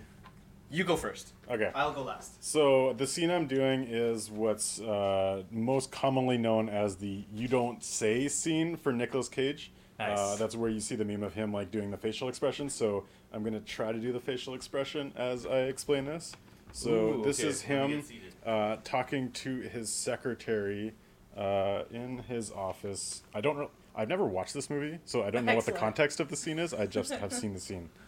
You 0.70 0.84
go 0.84 0.97
first. 0.97 1.34
Okay. 1.51 1.70
I'll 1.74 1.93
go 1.93 2.02
last. 2.02 2.43
So 2.43 2.94
the 2.94 3.06
scene 3.06 3.30
I'm 3.30 3.47
doing 3.47 3.84
is 3.86 4.30
what's 4.30 4.80
uh, 4.80 5.43
most 5.51 5.93
commonly 5.93 6.39
known 6.39 6.70
as 6.70 6.97
the 6.97 7.24
"you 7.30 7.47
don't 7.47 7.84
say" 7.84 8.26
scene 8.28 8.76
for 8.76 8.90
Nicolas 8.90 9.28
Cage. 9.28 9.70
Nice. 9.98 10.18
Uh, 10.18 10.36
that's 10.39 10.56
where 10.56 10.70
you 10.70 10.80
see 10.80 10.94
the 10.94 11.05
meme 11.05 11.22
of 11.22 11.34
him 11.34 11.52
like 11.52 11.70
doing 11.70 11.90
the 11.90 11.98
facial 11.98 12.30
expression. 12.30 12.70
So 12.70 13.05
I'm 13.34 13.44
gonna 13.44 13.60
try 13.60 13.93
to 13.93 13.98
do 13.98 14.12
the 14.14 14.20
facial 14.20 14.55
expression 14.55 15.12
as 15.14 15.44
I 15.44 15.64
explain 15.64 16.06
this. 16.06 16.32
So 16.72 16.90
Ooh, 16.90 17.22
this 17.22 17.40
okay. 17.40 17.48
is 17.51 17.62
Let 17.68 17.68
me 17.68 17.76
him 17.76 17.90
get 18.01 18.06
seated. 18.06 18.32
uh, 18.47 18.76
talking 18.82 19.30
to 19.32 19.56
his 19.60 19.93
secretary 19.93 20.94
uh, 21.36 21.82
in 21.90 22.16
his 22.20 22.51
office. 22.51 23.22
I 23.34 23.43
don't 23.43 23.59
know. 23.59 23.70
I've 23.94 24.09
never 24.09 24.24
watched 24.24 24.55
this 24.55 24.70
movie, 24.70 25.01
so 25.05 25.22
I 25.22 25.28
don't 25.28 25.44
know 25.44 25.55
what 25.55 25.66
the 25.66 25.72
context 25.72 26.18
of 26.18 26.30
the 26.30 26.36
scene 26.36 26.59
is. 26.59 26.72
I 26.72 26.86
just 26.86 27.12
have 27.12 27.30
seen 27.30 27.52
the 27.52 27.60
scene. 27.60 27.90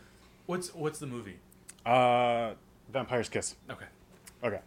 What's 0.46 0.74
what's 0.74 0.98
the 0.98 1.06
movie? 1.06 1.38
Uh, 1.86 2.52
Vampire's 2.92 3.28
Kiss. 3.28 3.54
Okay. 3.70 3.86
Okay. 4.42 4.60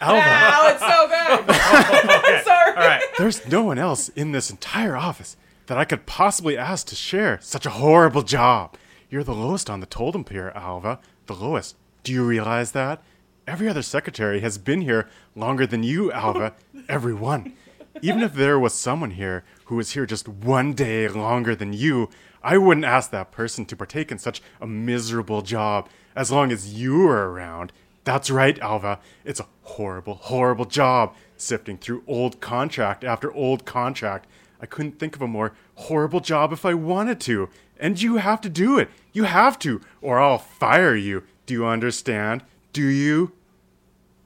Alva, 0.00 0.18
Wow, 0.18 0.66
it's 0.68 0.80
so 0.80 1.08
good. 1.08 1.54
Okay. 2.24 2.42
Sorry. 2.44 2.70
All 2.70 2.76
right. 2.88 3.02
there's 3.18 3.46
no 3.48 3.62
one 3.62 3.78
else 3.78 4.08
in 4.10 4.32
this 4.32 4.50
entire 4.50 4.96
office 4.96 5.36
that 5.66 5.78
I 5.78 5.84
could 5.84 6.04
possibly 6.06 6.58
ask 6.58 6.86
to 6.88 6.94
share 6.94 7.38
such 7.40 7.64
a 7.64 7.70
horrible 7.70 8.22
job. 8.22 8.76
You're 9.08 9.24
the 9.24 9.34
lowest 9.34 9.70
on 9.70 9.80
the 9.80 9.86
totem 9.86 10.24
here, 10.28 10.52
Alva. 10.54 10.98
The 11.26 11.34
lowest. 11.34 11.76
Do 12.02 12.12
you 12.12 12.24
realize 12.24 12.72
that? 12.72 13.02
Every 13.46 13.68
other 13.68 13.82
secretary 13.82 14.40
has 14.40 14.58
been 14.58 14.82
here 14.82 15.08
longer 15.34 15.66
than 15.66 15.82
you, 15.82 16.10
Alva. 16.12 16.54
Every 16.88 17.14
one. 17.14 17.54
Even 18.02 18.22
if 18.22 18.34
there 18.34 18.58
was 18.58 18.74
someone 18.74 19.12
here 19.12 19.44
who 19.66 19.76
was 19.76 19.92
here 19.92 20.06
just 20.06 20.28
one 20.28 20.72
day 20.72 21.08
longer 21.08 21.54
than 21.54 21.72
you, 21.72 22.10
I 22.42 22.58
wouldn't 22.58 22.84
ask 22.84 23.10
that 23.10 23.30
person 23.32 23.64
to 23.66 23.76
partake 23.76 24.12
in 24.12 24.18
such 24.18 24.42
a 24.60 24.66
miserable 24.66 25.42
job 25.42 25.88
as 26.14 26.30
long 26.30 26.52
as 26.52 26.74
you 26.74 26.98
were 26.98 27.30
around. 27.30 27.72
That's 28.04 28.30
right, 28.30 28.58
Alva. 28.58 29.00
It's 29.24 29.40
a 29.40 29.46
horrible, 29.62 30.14
horrible 30.14 30.66
job 30.66 31.14
sifting 31.36 31.78
through 31.78 32.04
old 32.06 32.40
contract 32.40 33.02
after 33.02 33.32
old 33.32 33.64
contract. 33.64 34.26
I 34.60 34.66
couldn't 34.66 34.98
think 34.98 35.16
of 35.16 35.22
a 35.22 35.26
more 35.26 35.54
horrible 35.74 36.20
job 36.20 36.52
if 36.52 36.64
I 36.64 36.74
wanted 36.74 37.20
to. 37.20 37.48
And 37.80 38.00
you 38.00 38.16
have 38.16 38.40
to 38.42 38.48
do 38.48 38.78
it. 38.78 38.88
You 39.12 39.24
have 39.24 39.58
to, 39.60 39.80
or 40.00 40.20
I'll 40.20 40.38
fire 40.38 40.94
you. 40.94 41.24
Do 41.46 41.54
you 41.54 41.66
understand? 41.66 42.42
Do 42.72 42.86
you? 42.86 43.32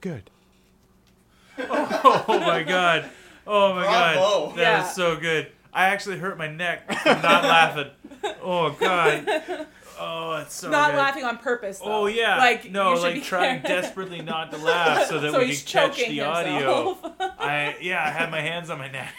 Good. 0.00 0.30
Oh 1.60 2.38
my 2.40 2.62
god. 2.62 3.10
Oh 3.50 3.74
my 3.74 3.82
Bravo. 3.82 4.46
god. 4.48 4.56
That 4.56 4.62
Yeah. 4.62 4.82
was 4.82 4.94
so 4.94 5.16
good. 5.16 5.50
I 5.72 5.86
actually 5.86 6.18
hurt 6.18 6.36
my 6.38 6.48
neck 6.48 6.86
from 7.02 7.22
not 7.22 7.44
laughing. 7.44 7.90
Oh 8.42 8.70
god. 8.78 9.66
Oh, 10.00 10.36
it's 10.36 10.54
so 10.54 10.70
Not 10.70 10.92
good. 10.92 10.98
laughing 10.98 11.24
on 11.24 11.38
purpose. 11.38 11.80
Though. 11.80 12.02
Oh 12.02 12.06
yeah. 12.06 12.38
Like 12.38 12.70
no, 12.70 12.94
you 12.94 13.00
like 13.00 13.14
be 13.14 13.20
trying 13.20 13.62
careful. 13.62 13.68
desperately 13.82 14.22
not 14.22 14.52
to 14.52 14.56
laugh 14.58 15.08
so 15.08 15.18
that 15.18 15.32
So 15.32 15.40
we 15.40 15.46
can 15.46 15.56
catch 15.56 15.96
choking 15.96 16.10
the 16.12 16.20
audio. 16.20 16.96
I 17.18 17.76
yeah, 17.80 18.04
I 18.04 18.10
had 18.10 18.30
my 18.30 18.40
hands 18.40 18.70
on 18.70 18.78
my 18.78 18.88
neck. 18.88 19.12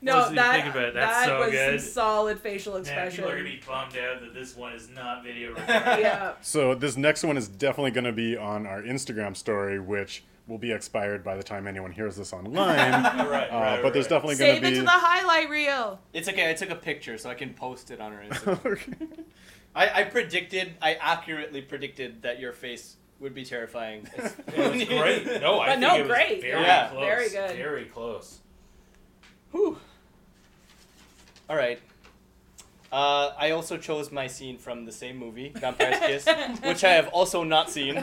No, 0.00 0.16
What 0.16 0.34
that, 0.36 0.62
think 0.62 0.74
about 0.74 0.84
it? 0.88 0.94
That's 0.94 1.12
that 1.14 1.26
so 1.26 1.40
was 1.40 1.50
good. 1.50 1.80
some 1.82 1.90
solid 1.90 2.40
facial 2.40 2.72
Man, 2.72 2.80
expression. 2.82 3.16
people 3.16 3.30
are 3.32 3.36
gonna 3.36 3.50
be 3.50 3.60
bummed 3.66 3.96
out 3.98 4.20
that 4.22 4.32
this 4.32 4.56
one 4.56 4.72
is 4.72 4.88
not 4.88 5.22
video 5.24 5.50
recorded. 5.50 5.74
yeah. 6.00 6.32
So 6.40 6.74
this 6.74 6.96
next 6.96 7.22
one 7.22 7.36
is 7.36 7.46
definitely 7.46 7.90
going 7.90 8.04
to 8.04 8.12
be 8.12 8.34
on 8.34 8.64
our 8.66 8.80
Instagram 8.80 9.36
story, 9.36 9.78
which 9.78 10.24
will 10.48 10.58
be 10.58 10.72
expired 10.72 11.22
by 11.22 11.36
the 11.36 11.42
time 11.42 11.66
anyone 11.66 11.92
hears 11.92 12.16
this 12.16 12.32
online. 12.32 12.94
All 13.04 13.28
right, 13.28 13.48
Uh, 13.52 13.56
right, 13.60 13.82
but 13.82 13.92
there's 13.92 14.08
definitely 14.08 14.36
going 14.36 14.54
to 14.56 14.60
be 14.60 14.66
Save 14.66 14.72
to 14.74 14.76
it 14.78 14.80
to 14.80 14.84
the 14.84 14.90
highlight 14.90 15.50
reel. 15.50 16.00
It's 16.12 16.28
okay. 16.28 16.50
I 16.50 16.54
took 16.54 16.70
a 16.70 16.74
picture 16.76 17.18
so 17.18 17.28
I 17.30 17.34
can 17.34 17.52
post 17.54 17.90
it 17.90 18.00
on 18.00 18.12
our 18.12 18.22
Instagram. 18.22 19.24
I, 19.74 20.00
I 20.00 20.04
predicted, 20.04 20.72
I 20.80 20.94
accurately 20.94 21.60
predicted 21.62 22.22
that 22.22 22.40
your 22.40 22.52
face 22.52 22.96
would 23.20 23.34
be 23.34 23.44
terrifying. 23.44 24.08
It 24.16 24.56
was 24.56 24.84
great. 24.84 25.40
No, 25.40 25.60
I 25.60 25.66
But 25.66 25.78
think 25.78 25.80
no, 25.80 25.96
it 25.96 26.00
was 26.02 26.08
great. 26.08 26.40
very 26.40 26.62
Yeah. 26.62 26.88
close. 26.88 27.04
Very 27.04 27.28
good. 27.28 27.56
Very 27.56 27.84
close. 27.84 28.38
Whew. 29.52 29.78
All 31.50 31.56
right. 31.56 31.78
Uh, 32.90 33.32
I 33.38 33.50
also 33.50 33.76
chose 33.76 34.10
my 34.10 34.26
scene 34.26 34.56
from 34.56 34.86
the 34.86 34.92
same 34.92 35.18
movie, 35.18 35.52
Vampire's 35.54 35.98
Kiss, 35.98 36.26
which 36.62 36.84
I 36.84 36.92
have 36.92 37.08
also 37.08 37.44
not 37.44 37.68
seen. 37.70 37.96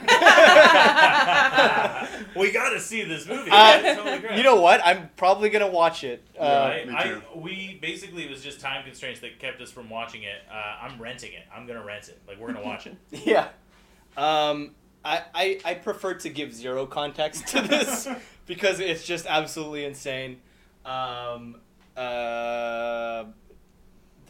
we 2.35 2.51
got 2.51 2.69
to 2.69 2.79
see 2.79 3.03
this 3.03 3.27
movie. 3.27 3.49
Uh, 3.49 3.79
It's 3.79 3.97
totally 3.97 4.19
great. 4.19 4.37
You 4.37 4.43
know 4.43 4.61
what? 4.61 4.81
I'm 4.85 5.09
probably 5.17 5.49
gonna 5.49 5.67
watch 5.67 6.03
it. 6.03 6.23
Uh, 6.39 6.43
I, 6.43 6.85
me 6.85 6.93
I, 6.95 7.03
too. 7.05 7.21
we 7.35 7.79
basically 7.81 8.25
it 8.25 8.29
was 8.29 8.43
just 8.43 8.59
time 8.59 8.83
constraints 8.83 9.21
that 9.21 9.39
kept 9.39 9.59
us 9.59 9.71
from 9.71 9.89
watching 9.89 10.21
it. 10.21 10.43
Uh, 10.51 10.77
I'm 10.83 11.01
renting 11.01 11.33
it. 11.33 11.45
I'm 11.53 11.65
gonna 11.65 11.83
rent 11.83 12.09
it. 12.09 12.21
Like 12.27 12.39
we're 12.39 12.53
gonna 12.53 12.65
watch 12.65 12.85
it. 12.85 12.95
Yeah. 13.09 13.47
Um, 14.17 14.75
I, 15.03 15.23
I, 15.33 15.59
I 15.65 15.73
prefer 15.75 16.13
to 16.15 16.29
give 16.29 16.53
zero 16.53 16.85
context 16.85 17.47
to 17.49 17.61
this 17.61 18.07
because 18.45 18.79
it's 18.79 19.03
just 19.03 19.25
absolutely 19.27 19.85
insane. 19.85 20.41
Um, 20.85 21.57
uh, 21.97 23.25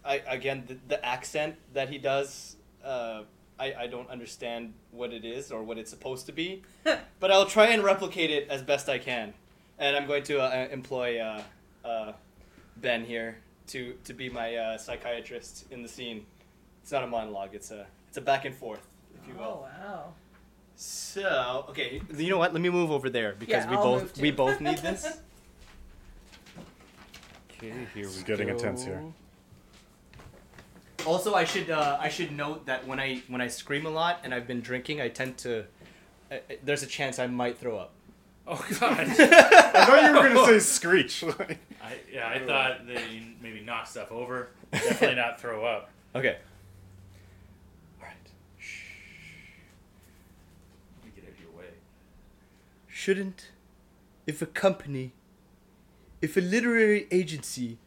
I, 0.06 0.22
again, 0.27 0.64
the, 0.68 0.77
the 0.88 1.06
accent 1.06 1.56
that 1.73 1.90
he 1.90 1.98
does, 1.98 2.57
uh, 2.84 3.23
I, 3.60 3.73
I 3.73 3.88
don't 3.88 4.10
understand 4.10 4.73
what 4.91 5.14
it 5.14 5.26
is 5.26 5.52
or 5.52 5.64
what 5.64 5.77
it's 5.77 5.90
supposed 5.90 6.26
to 6.27 6.32
be, 6.32 6.61
but 7.19 7.32
I'll 7.32 7.45
try 7.45 7.68
and 7.68 7.84
replicate 7.84 8.30
it 8.30 8.48
as 8.49 8.61
best 8.61 8.88
I 8.88 8.99
can. 8.99 9.34
And 9.80 9.95
I'm 9.95 10.07
going 10.07 10.23
to 10.23 10.40
uh, 10.41 10.68
employ 10.72 11.19
uh, 11.19 11.41
uh, 11.84 12.14
Ben 12.77 13.03
here 13.03 13.38
to, 13.68 13.95
to 14.03 14.14
be 14.14 14.30
my 14.30 14.56
uh, 14.56 14.77
psychiatrist 14.77 15.65
in 15.72 15.82
the 15.82 15.90
scene. 15.90 16.26
It's 16.82 16.91
not 16.91 17.03
a 17.03 17.07
monologue. 17.07 17.49
It's 17.53 17.72
a 17.72 17.88
it's 18.07 18.18
a 18.18 18.22
back 18.22 18.45
and 18.45 18.56
forth, 18.56 18.88
if 19.19 19.27
you 19.27 19.34
will. 19.34 19.44
Oh 19.44 19.68
wow. 19.82 20.14
So 20.76 21.65
okay, 21.69 21.99
you 22.15 22.30
know 22.30 22.38
what? 22.38 22.53
Let 22.53 22.61
me 22.61 22.69
move 22.69 22.91
over 22.91 23.10
there 23.10 23.36
because 23.40 23.65
Yeah, 23.65 23.72
we 23.72 23.76
I'll 23.76 23.84
both 23.84 24.18
we 24.19 24.30
both 24.32 24.61
need 24.61 24.77
this. 24.77 25.19
Okay, 27.57 27.69
here 27.69 27.88
we 27.95 28.02
It's 28.03 28.23
getting 28.23 28.49
intense 28.49 28.84
here. 28.84 29.02
Also, 31.06 31.36
I 31.36 31.44
should 31.44 31.69
uh, 31.69 31.98
I 31.99 32.10
should 32.10 32.32
note 32.32 32.65
that 32.65 32.88
when 32.88 32.99
I 32.99 33.22
when 33.27 33.41
I 33.41 33.48
scream 33.48 33.86
a 33.86 33.90
lot 33.90 34.22
and 34.23 34.34
I've 34.34 34.48
been 34.48 34.61
drinking, 34.61 35.02
I 35.02 35.10
tend 35.10 35.38
to. 35.40 35.65
Uh, 36.32 36.36
uh, 36.36 36.38
there's 36.64 36.82
a 36.82 36.88
chance 36.88 37.19
I 37.19 37.27
might 37.27 37.57
throw 37.60 37.77
up. 37.77 37.91
Oh 38.48 38.64
God. 38.80 38.99
I 38.99 39.06
thought 39.06 40.03
you 40.03 40.14
were 40.14 40.34
going 40.34 40.34
to 40.36 40.45
say 40.45 40.60
screech. 40.60 41.23
I, 41.84 41.98
yeah, 42.11 42.30
I 42.30 42.40
thought 42.40 42.88
that 42.88 43.11
you 43.11 43.22
maybe 43.41 43.61
knock 43.61 43.88
stuff 43.88 44.11
over. 44.11 44.49
Definitely 44.72 45.15
not 45.15 45.40
throw 45.40 45.65
up. 45.65 45.90
Okay. 46.15 46.38
All 47.99 48.07
right. 48.07 48.15
Shh. 48.57 48.84
You 51.03 51.11
get 51.14 51.26
out 51.26 51.32
of 51.32 51.41
your 51.41 51.52
way. 51.52 51.65
Shouldn't, 52.88 53.52
if 54.26 54.41
a 54.41 54.45
company, 54.45 55.11
if 56.22 56.38
a 56.38 56.40
literary 56.40 57.07
agency 57.11 57.80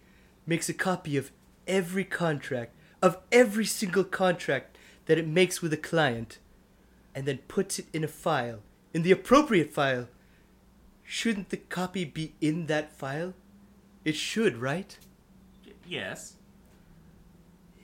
makes 0.44 0.68
a 0.68 0.74
copy 0.74 1.16
of 1.16 1.32
every 1.66 2.04
contract, 2.04 2.74
of 3.02 3.18
every 3.30 3.64
single 3.64 4.04
contract 4.04 4.76
that 5.06 5.18
it 5.18 5.26
makes 5.26 5.62
with 5.62 5.72
a 5.72 5.76
client, 5.76 6.38
and 7.14 7.26
then 7.26 7.38
puts 7.48 7.78
it 7.78 7.86
in 7.92 8.04
a 8.04 8.08
file, 8.08 8.60
in 8.92 9.02
the 9.02 9.12
appropriate 9.12 9.72
file, 9.72 10.08
shouldn't 11.02 11.50
the 11.50 11.56
copy 11.56 12.04
be 12.04 12.34
in 12.40 12.66
that 12.66 12.92
file? 12.92 13.34
It 14.04 14.16
should, 14.16 14.56
right? 14.58 14.98
Y- 15.66 15.72
yes. 15.86 16.34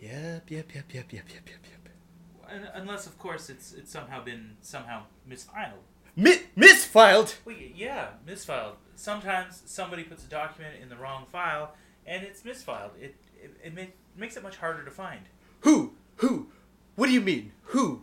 Yep, 0.00 0.50
yep, 0.50 0.74
yep, 0.74 0.84
yep, 0.92 1.12
yep, 1.12 1.12
yep, 1.12 1.28
yep, 1.28 1.46
yep. 1.46 2.70
Unless, 2.74 3.06
of 3.06 3.18
course, 3.18 3.48
it's 3.48 3.72
it's 3.72 3.90
somehow 3.90 4.22
been 4.22 4.56
somehow 4.60 5.04
misfiled. 5.28 5.82
Mi- 6.14 6.42
misfiled! 6.56 7.34
Well, 7.44 7.56
yeah, 7.56 8.08
misfiled. 8.26 8.74
Sometimes 8.96 9.62
somebody 9.66 10.04
puts 10.04 10.24
a 10.24 10.28
document 10.28 10.76
in 10.80 10.88
the 10.88 10.96
wrong 10.96 11.24
file, 11.32 11.74
and 12.06 12.22
it's 12.22 12.42
misfiled. 12.42 12.90
It 13.00 13.16
it, 13.42 13.56
it 13.64 13.74
ma- 13.74 13.92
makes 14.16 14.36
it 14.36 14.42
much 14.42 14.56
harder 14.56 14.84
to 14.84 14.90
find. 14.90 15.20
Who? 15.60 15.92
Who? 16.16 16.48
What 16.96 17.06
do 17.06 17.12
you 17.12 17.20
mean? 17.20 17.52
Who? 17.64 18.02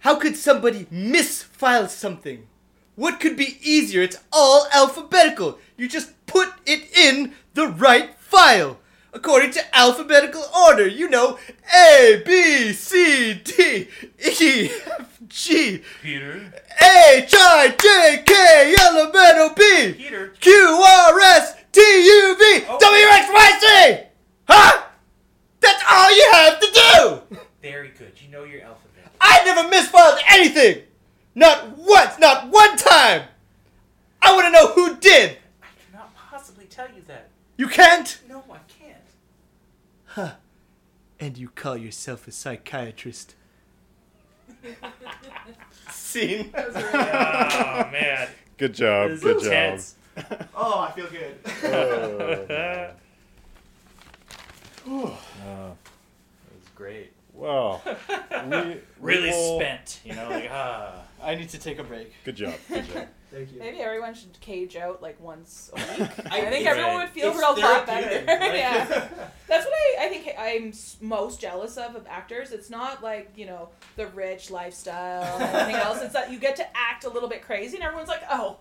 How 0.00 0.16
could 0.16 0.36
somebody 0.36 0.86
misfile 0.86 1.88
something? 1.88 2.46
What 2.96 3.20
could 3.20 3.36
be 3.36 3.58
easier? 3.62 4.02
It's 4.02 4.18
all 4.32 4.66
alphabetical. 4.72 5.58
You 5.76 5.88
just 5.88 6.10
put 6.26 6.48
it 6.66 6.90
in 6.96 7.32
the 7.54 7.68
right 7.68 8.18
file. 8.18 8.78
According 9.14 9.52
to 9.52 9.76
alphabetical 9.76 10.42
order, 10.56 10.86
you 10.86 11.08
know 11.08 11.38
A, 11.74 12.22
B, 12.24 12.72
C, 12.72 13.34
D, 13.34 13.88
E, 14.18 14.70
F, 14.86 15.20
G, 15.28 15.82
Peter. 16.02 16.52
H, 16.80 17.34
I, 17.34 17.74
J, 17.78 18.22
K, 18.24 18.74
L, 18.78 18.98
M, 18.98 19.12
N, 19.14 19.38
O, 19.38 19.50
P, 19.54 19.92
Peter. 19.92 20.28
Q, 20.40 20.52
R, 20.52 21.20
S, 21.20 21.61
T, 21.72 21.80
U, 21.80 22.36
V, 22.38 22.64
Oh. 22.68 22.78
W, 22.78 23.06
X, 23.06 23.28
Y, 23.32 23.58
Z! 23.60 24.06
Huh? 24.48 24.82
That's 25.60 25.82
all 25.90 26.14
you 26.14 26.28
have 26.32 26.60
to 26.60 26.66
do! 27.30 27.38
Very 27.62 27.88
good. 27.98 28.12
You 28.22 28.30
know 28.30 28.44
your 28.44 28.62
alphabet. 28.62 29.12
I 29.20 29.42
never 29.44 29.68
misfiled 29.68 30.18
anything! 30.28 30.82
Not 31.34 31.78
once, 31.78 32.18
not 32.18 32.48
one 32.48 32.76
time! 32.76 33.22
I 34.20 34.32
want 34.34 34.46
to 34.46 34.50
know 34.52 34.72
who 34.72 34.96
did! 34.96 35.38
I 35.62 35.66
cannot 35.90 36.14
possibly 36.14 36.66
tell 36.66 36.88
you 36.88 37.02
that. 37.06 37.30
You 37.56 37.68
can't? 37.68 38.20
No, 38.28 38.44
I 38.50 38.58
can't. 38.68 38.96
Huh. 40.06 40.32
And 41.18 41.38
you 41.38 41.48
call 41.48 41.76
yourself 41.76 42.26
a 42.28 42.32
psychiatrist. 42.32 43.34
Scene. 45.90 46.50
Oh 46.54 47.88
man, 47.92 48.28
Good 48.58 48.74
job. 48.74 49.18
Good 49.20 49.36
is 49.38 49.44
intense. 49.46 49.94
Oh, 50.54 50.80
I 50.80 50.92
feel 50.92 51.08
good. 51.08 51.42
job. 51.64 52.96
It 54.86 54.90
was 54.90 56.68
great. 56.74 57.12
Well, 57.34 57.80
we, 57.86 58.56
we 58.58 58.76
Really 59.00 59.30
will- 59.30 59.58
spent, 59.58 60.00
you 60.04 60.14
know, 60.14 60.28
like 60.28 60.48
ah. 60.50 61.02
I 61.22 61.34
need 61.36 61.48
to 61.50 61.58
take 61.58 61.78
a 61.78 61.84
break. 61.84 62.12
Good 62.24 62.34
job. 62.36 62.54
Good 62.68 62.84
job. 62.92 63.06
Thank 63.30 63.52
you. 63.52 63.60
Maybe 63.60 63.78
everyone 63.80 64.12
should 64.12 64.38
cage 64.40 64.76
out 64.76 65.00
like 65.00 65.18
once 65.20 65.70
a 65.72 65.76
week. 65.76 65.86
I- 66.30 66.38
I, 66.38 66.50
think 66.50 66.66
Right. 66.66 66.66
everyone 66.66 66.96
would 66.96 67.08
feel 67.10 67.28
It's 67.30 67.38
real 67.38 67.56
lot 67.58 67.86
better. 67.86 68.06
therapeutic, 68.08 68.26
like- 68.28 68.52
yeah, 68.58 69.08
that's 69.48 69.64
what 69.64 69.72
I, 69.74 69.96
I 70.00 70.08
think 70.08 70.28
I'm 70.38 70.72
most 71.00 71.40
jealous 71.40 71.76
of 71.78 71.94
of 71.96 72.06
actors. 72.08 72.52
It's 72.52 72.68
not 72.70 73.02
like 73.02 73.30
you 73.36 73.46
know 73.46 73.70
the 73.96 74.08
rich 74.08 74.50
lifestyle 74.50 75.22
and 75.38 75.42
everything 75.56 75.76
else. 75.80 76.02
It's 76.02 76.12
that 76.12 76.30
you 76.30 76.38
get 76.38 76.56
to 76.56 76.66
act 76.76 77.04
a 77.04 77.08
little 77.08 77.28
bit 77.28 77.42
crazy, 77.42 77.76
and 77.76 77.84
everyone's 77.84 78.08
like, 78.10 78.22
oh, 78.30 78.58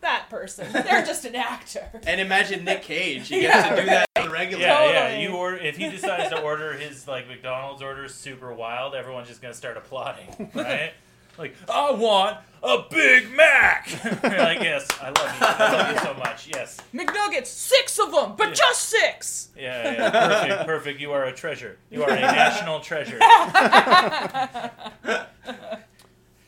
that 0.00 0.28
person, 0.30 0.72
they're 0.72 1.04
just 1.04 1.24
an 1.24 1.34
actor. 1.36 1.88
And 2.06 2.20
imagine 2.20 2.64
Nick 2.64 2.82
Cage. 2.82 3.28
He 3.28 3.42
Yeah, 3.42 3.62
gets 3.62 3.68
to 3.68 3.76
do 3.82 3.86
that 3.86 4.08
on 4.16 4.24
the 4.26 4.30
regular. 4.32 4.62
Yeah, 4.62 4.90
yeah. 5.10 5.18
You 5.18 5.30
order 5.36 5.56
if 5.58 5.76
he 5.76 5.88
decides 5.90 6.30
to 6.30 6.40
order 6.40 6.72
his 6.74 7.06
like 7.06 7.28
McDonald's 7.28 7.82
orders 7.82 8.14
super 8.14 8.52
wild, 8.54 8.94
everyone's 8.94 9.28
just 9.28 9.40
gonna 9.42 9.54
start 9.54 9.76
applauding, 9.76 10.50
right? 10.54 10.92
like, 11.38 11.54
I 11.70 11.90
want 11.92 12.36
a 12.62 12.84
Big 12.90 13.30
Mac. 13.34 13.88
You're 14.04 14.38
like, 14.38 14.60
yes, 14.60 14.86
I 15.00 15.06
love 15.06 15.16
you. 15.16 15.46
I 15.46 15.72
love 15.72 15.94
you 15.94 16.00
so 16.02 16.14
much. 16.14 16.48
Yes. 16.48 16.76
McNuggets, 16.92 17.46
six 17.46 17.98
of 17.98 18.12
them, 18.12 18.34
but 18.36 18.48
Yeah. 18.48 18.54
just 18.54 18.82
six. 18.82 19.48
Yeah, 19.56 19.92
yeah. 19.92 20.10
Perfect, 20.10 20.66
perfect. 20.66 21.00
You 21.00 21.12
are 21.12 21.24
a 21.24 21.32
treasure. 21.32 21.78
You 21.90 22.02
are 22.04 22.10
a 22.10 22.20
national 22.20 22.80
treasure. 22.80 23.18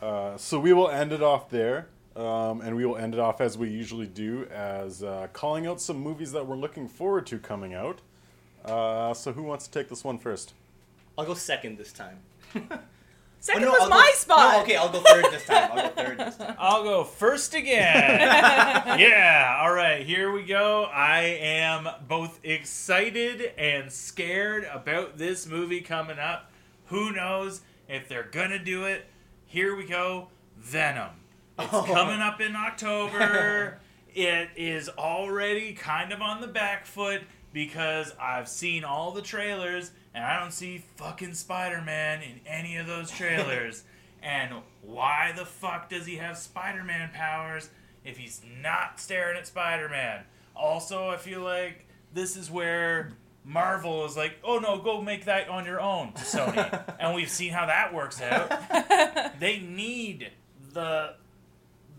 Uh, 0.01 0.37
so 0.37 0.59
we 0.59 0.73
will 0.73 0.91
end 0.91 1.13
it 1.13 1.23
off 1.23 1.49
there, 1.49 1.87
um, 2.17 2.61
and 2.61 2.77
we 2.77 2.85
will 2.85 2.97
end 2.97 3.15
it 3.15 3.21
off 3.21 3.41
as 3.41 3.57
we 3.57 3.69
usually 3.71 4.07
do, 4.07 4.47
as 4.53 5.03
uh, 5.03 5.29
calling 5.33 5.67
out 5.67 5.81
some 5.81 5.99
movies 5.99 6.33
that 6.33 6.47
we're 6.47 6.57
looking 6.57 6.89
forward 6.89 7.27
to 7.29 7.39
coming 7.39 7.75
out. 7.75 8.01
Uh, 8.65 9.13
so 9.15 9.33
who 9.33 9.43
wants 9.43 9.67
to 9.67 9.71
take 9.73 9.89
this 9.89 10.05
one 10.05 10.19
first? 10.19 10.55
I'll 11.19 11.25
go 11.25 11.35
second 11.35 11.79
this 11.79 11.93
time. 11.93 12.19
Second 13.41 13.65
Oh, 13.65 13.67
no, 13.67 13.73
was 13.73 13.81
I'll 13.83 13.89
go- 13.89 13.95
my 13.97 14.13
spot. 14.15 14.53
No, 14.55 14.63
okay, 14.63 14.77
I'll 14.77 14.89
go 14.93 15.01
third 15.01 15.25
this 15.33 15.45
time. 15.47 15.69
I'll 15.73 15.83
go 15.83 15.89
third 15.89 16.17
this 16.19 16.37
time. 16.37 16.55
I'll 16.61 16.85
go 16.85 17.03
first 17.03 17.55
again. 17.55 17.81
yeah, 19.01 19.59
all 19.61 19.75
right, 19.75 20.07
here 20.07 20.31
we 20.31 20.45
go. 20.45 20.85
I 20.85 21.23
am 21.41 21.89
both 22.07 22.39
excited 22.45 23.53
and 23.59 23.91
scared 23.91 24.63
about 24.73 25.19
this 25.19 25.45
movie 25.49 25.81
coming 25.81 26.21
up. 26.21 26.53
Who 26.87 27.11
knows 27.11 27.63
if 27.89 28.09
they're 28.09 28.29
gonna 28.31 28.61
do 28.63 28.85
it? 28.85 29.07
Here 29.47 29.75
we 29.75 29.87
go 29.87 30.29
Venom. 30.57 31.11
It's 31.65 31.73
Oh. 31.73 31.83
coming 31.85 32.21
up 32.21 32.41
in 32.41 32.55
October. 32.57 33.79
it 34.15 34.51
is 34.57 34.89
already 34.91 35.73
kind 35.75 36.13
of 36.13 36.21
on 36.21 36.41
the 36.41 36.47
back 36.47 36.87
foot 36.87 37.23
because 37.53 38.13
I've 38.21 38.49
seen 38.49 38.85
all 38.85 39.13
the 39.13 39.23
trailers 39.23 39.91
and 40.15 40.25
I 40.25 40.39
don't 40.41 40.53
see 40.53 40.85
fucking 40.97 41.35
Spider 41.35 41.81
Man 41.83 42.23
in 42.23 42.41
any 42.47 42.77
of 42.77 42.87
those 42.87 43.11
trailers. 43.19 43.85
and 44.23 44.53
why 44.83 45.33
the 45.37 45.45
fuck 45.47 45.89
does 45.89 46.07
he 46.07 46.17
have 46.17 46.37
Spider 46.39 46.85
Man 46.85 47.11
powers 47.15 47.71
if 48.05 48.17
he's 48.19 48.41
not 48.63 49.01
staring 49.01 49.37
at 49.39 49.47
Spider 49.47 49.89
Man? 49.89 50.25
Also, 50.55 51.09
I 51.09 51.17
feel 51.17 51.41
like 51.41 51.87
this 52.13 52.37
is 52.37 52.51
where 52.51 53.13
Marvel 53.45 54.05
is 54.05 54.17
like, 54.17 54.35
oh 54.45 54.59
no, 54.59 54.79
go 54.79 55.01
make 55.01 55.25
that 55.25 55.49
on 55.49 55.65
your 55.65 55.81
own 55.81 56.13
to 56.13 56.23
Sony. 56.23 56.95
and 57.01 57.15
we've 57.15 57.31
seen 57.31 57.53
how 57.53 57.67
that 57.67 57.93
works 57.95 58.21
out. 58.21 58.51
they 59.41 59.59
need 59.61 60.31
the 60.73 61.15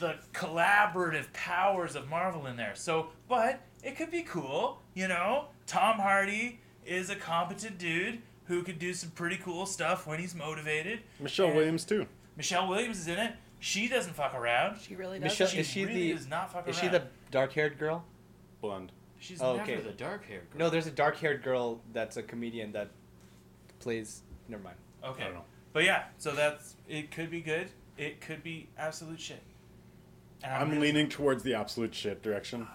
the 0.04 0.16
collaborative 0.34 1.32
powers 1.32 1.96
of 1.96 2.10
Marvel 2.10 2.46
in 2.48 2.58
there. 2.58 2.76
So, 2.76 3.08
but 3.30 3.62
it 3.84 3.96
could 3.96 4.12
be 4.12 4.22
cool, 4.24 4.82
you 4.94 5.08
know. 5.08 5.46
Tom 5.66 5.98
Hardy 5.98 6.60
is 6.86 7.10
a 7.10 7.16
competent 7.16 7.78
dude 7.78 8.22
who 8.48 8.64
could 8.64 8.78
do 8.80 8.94
some 8.94 9.12
pretty 9.12 9.38
cool 9.38 9.66
stuff 9.66 10.06
when 10.06 10.20
he's 10.20 10.36
motivated. 10.36 11.00
Michelle 11.22 11.48
And 11.48 11.56
Williams 11.56 11.86
too. 11.86 12.06
Michelle 12.36 12.68
Williams 12.68 13.00
is 13.00 13.08
in 13.08 13.18
it. 13.18 13.34
She 13.62 13.88
doesn't 13.88 14.14
fuck 14.14 14.34
around. 14.36 14.78
She 14.82 14.96
really 14.96 15.20
does. 15.20 15.32
Michelle- 15.32 15.48
She 15.48 15.60
is 15.60 15.68
she 15.68 15.86
really 15.86 16.12
the- 16.12 16.18
does 16.18 16.28
not 16.28 16.52
fuck 16.52 16.68
Is 16.68 16.76
around. 16.78 16.92
she 16.92 16.98
the 16.98 17.08
dark-haired 17.32 17.80
girl? 17.80 18.04
Blonde. 18.60 18.92
She's 19.20 19.42
Oh, 19.42 19.56
never 19.56 19.72
okay. 19.72 19.82
the 19.82 19.92
dark 19.92 20.26
hair 20.26 20.42
girl. 20.52 20.60
No, 20.60 20.70
there's 20.70 20.86
a 20.88 20.92
dark-haired 20.92 21.42
girl 21.44 21.80
that's 21.94 22.18
a 22.18 22.24
comedian 22.24 22.74
that 22.74 22.90
plays. 23.80 24.22
Never 24.50 24.64
mind. 24.64 24.76
I 25.02 25.08
Okay. 25.08 25.24
don't 25.24 25.36
know. 25.36 25.46
But 25.72 25.86
yeah, 25.86 26.04
so 26.18 26.34
that's 26.34 26.76
it. 26.90 27.10
Could 27.12 27.32
be 27.32 27.40
good. 27.40 27.70
It 27.98 28.20
could 28.20 28.44
be 28.44 28.68
absolute 28.78 29.22
shit. 29.22 29.42
And 30.44 30.54
I'm 30.54 30.70
really- 30.70 30.88
leaning 30.92 31.10
towards 31.10 31.44
the 31.44 31.54
absolute 31.54 31.96
shit 31.96 32.22
direction. 32.22 32.68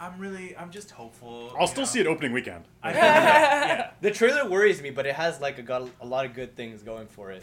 I'm 0.00 0.18
really. 0.18 0.56
I'm 0.56 0.70
just 0.70 0.92
hopeful. 0.92 1.52
I'll 1.58 1.66
still 1.66 1.86
see 1.86 1.98
it 1.98 2.06
opening 2.06 2.32
weekend. 2.32 2.64
I 2.82 2.92
yeah. 2.92 3.90
The 4.00 4.12
trailer 4.12 4.48
worries 4.48 4.80
me, 4.80 4.90
but 4.90 5.06
it 5.06 5.14
has 5.16 5.40
like 5.40 5.58
a, 5.58 5.62
got 5.62 5.88
a 6.00 6.06
lot 6.06 6.24
of 6.24 6.34
good 6.34 6.54
things 6.54 6.82
going 6.84 7.08
for 7.08 7.32
it. 7.32 7.42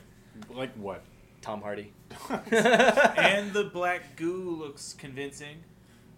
Like 0.50 0.74
what? 0.76 1.04
Tom 1.42 1.62
Hardy. 1.62 1.92
and 2.50 3.52
the 3.54 3.70
black 3.74 4.16
goo 4.16 4.56
looks 4.58 4.94
convincing. 4.98 5.58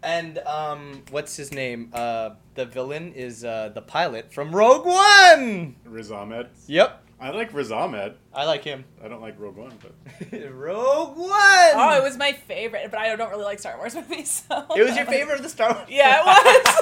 And 0.03 0.38
um, 0.39 1.01
what's 1.09 1.35
his 1.35 1.51
name? 1.51 1.89
Uh, 1.91 2.31
the 2.53 2.65
villain 2.65 3.14
is 3.14 3.43
uh, 3.43 3.72
the 3.73 3.81
pilot 3.81 4.31
from 4.31 4.55
Rogue 4.55 4.85
One. 4.85 5.76
Riz 5.85 6.11
Ahmed. 6.11 6.49
Yep, 6.68 7.03
I 7.19 7.31
like 7.31 7.52
Riz 7.52 7.72
Ahmed. 7.72 8.15
I 8.31 8.45
like 8.45 8.64
him. 8.64 8.85
I 9.03 9.07
don't 9.07 9.22
like 9.22 9.39
Rogue 9.39 9.57
One, 9.57 9.73
but 9.81 9.91
Rogue 10.52 11.18
One. 11.18 11.30
Oh, 11.31 11.95
it 11.98 12.03
was 12.03 12.15
my 12.15 12.31
favorite, 12.31 12.91
but 12.91 12.99
I 12.99 13.15
don't 13.15 13.31
really 13.31 13.44
like 13.44 13.57
Star 13.60 13.76
Wars 13.77 13.95
movies. 13.95 14.44
So. 14.48 14.65
It 14.76 14.84
was 14.84 14.95
your 14.95 15.06
favorite 15.07 15.38
of 15.38 15.44
the 15.44 15.49
Star 15.49 15.73
Wars. 15.73 15.88
Yeah, 15.89 16.19
it 16.19 16.26
was. 16.26 16.81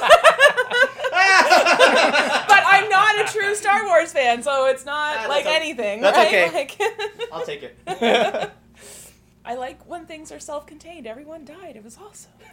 but 1.10 2.62
I'm 2.66 2.88
not 2.90 3.18
a 3.20 3.32
true 3.32 3.54
Star 3.54 3.86
Wars 3.86 4.12
fan, 4.12 4.42
so 4.42 4.66
it's 4.66 4.84
not 4.84 5.16
Ah, 5.20 5.26
like 5.28 5.44
that's 5.44 5.56
anything. 5.56 6.00
that's 6.02 6.16
right? 6.16 6.26
okay. 6.28 6.50
Like, 6.52 6.78
I'll 7.32 7.44
take 7.46 7.62
it. 7.62 7.78
I 9.48 9.54
like 9.54 9.88
when 9.88 10.06
things 10.06 10.32
are 10.32 10.40
self-contained. 10.40 11.06
Everyone 11.06 11.44
died. 11.44 11.76
It 11.76 11.84
was 11.84 11.96
awesome. 11.98 12.32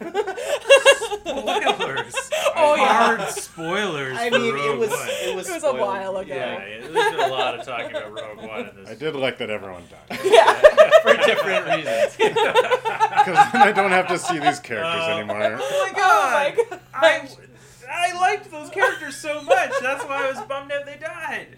Spoilers. 1.24 2.14
Oh, 2.56 2.76
yeah. 2.76 3.16
Hard 3.16 3.30
spoilers. 3.30 4.16
I 4.16 4.30
for 4.30 4.38
mean, 4.38 4.56
it 4.56 4.78
was 4.78 4.88
One. 4.90 5.08
it 5.10 5.34
was 5.34 5.48
It 5.48 5.54
was 5.54 5.64
a 5.64 5.72
while 5.74 6.16
ago. 6.18 6.32
Yeah, 6.32 6.64
yeah, 6.64 6.80
there's 6.86 7.10
been 7.16 7.20
a 7.20 7.32
lot 7.32 7.58
of 7.58 7.66
talking 7.66 7.90
about 7.96 8.12
Rogue 8.12 8.38
One 8.48 8.68
in 8.68 8.76
this. 8.76 8.88
I 8.90 8.94
did 8.94 9.16
like 9.16 9.38
that 9.38 9.50
everyone 9.50 9.82
died. 9.90 10.20
yeah. 10.24 10.60
for 11.02 11.14
different 11.16 11.66
reasons. 11.66 12.16
Because 12.16 13.52
then 13.52 13.62
I 13.62 13.72
don't 13.74 13.90
have 13.90 14.06
to 14.06 14.18
see 14.18 14.38
these 14.38 14.60
characters 14.60 15.02
Oh. 15.04 15.18
anymore. 15.18 15.58
Oh 15.60 15.90
my 15.90 15.90
Oh 15.90 15.92
god! 15.96 16.56
my 16.56 16.64
god. 16.70 16.80
I, 16.94 17.28
I 18.12 18.20
liked 18.20 18.50
those 18.52 18.70
characters 18.70 19.16
so 19.16 19.42
much. 19.42 19.72
That's 19.82 20.04
why 20.04 20.26
I 20.26 20.30
was 20.30 20.40
bummed 20.46 20.70
out 20.70 20.86
they 20.86 20.96
died. 20.98 21.48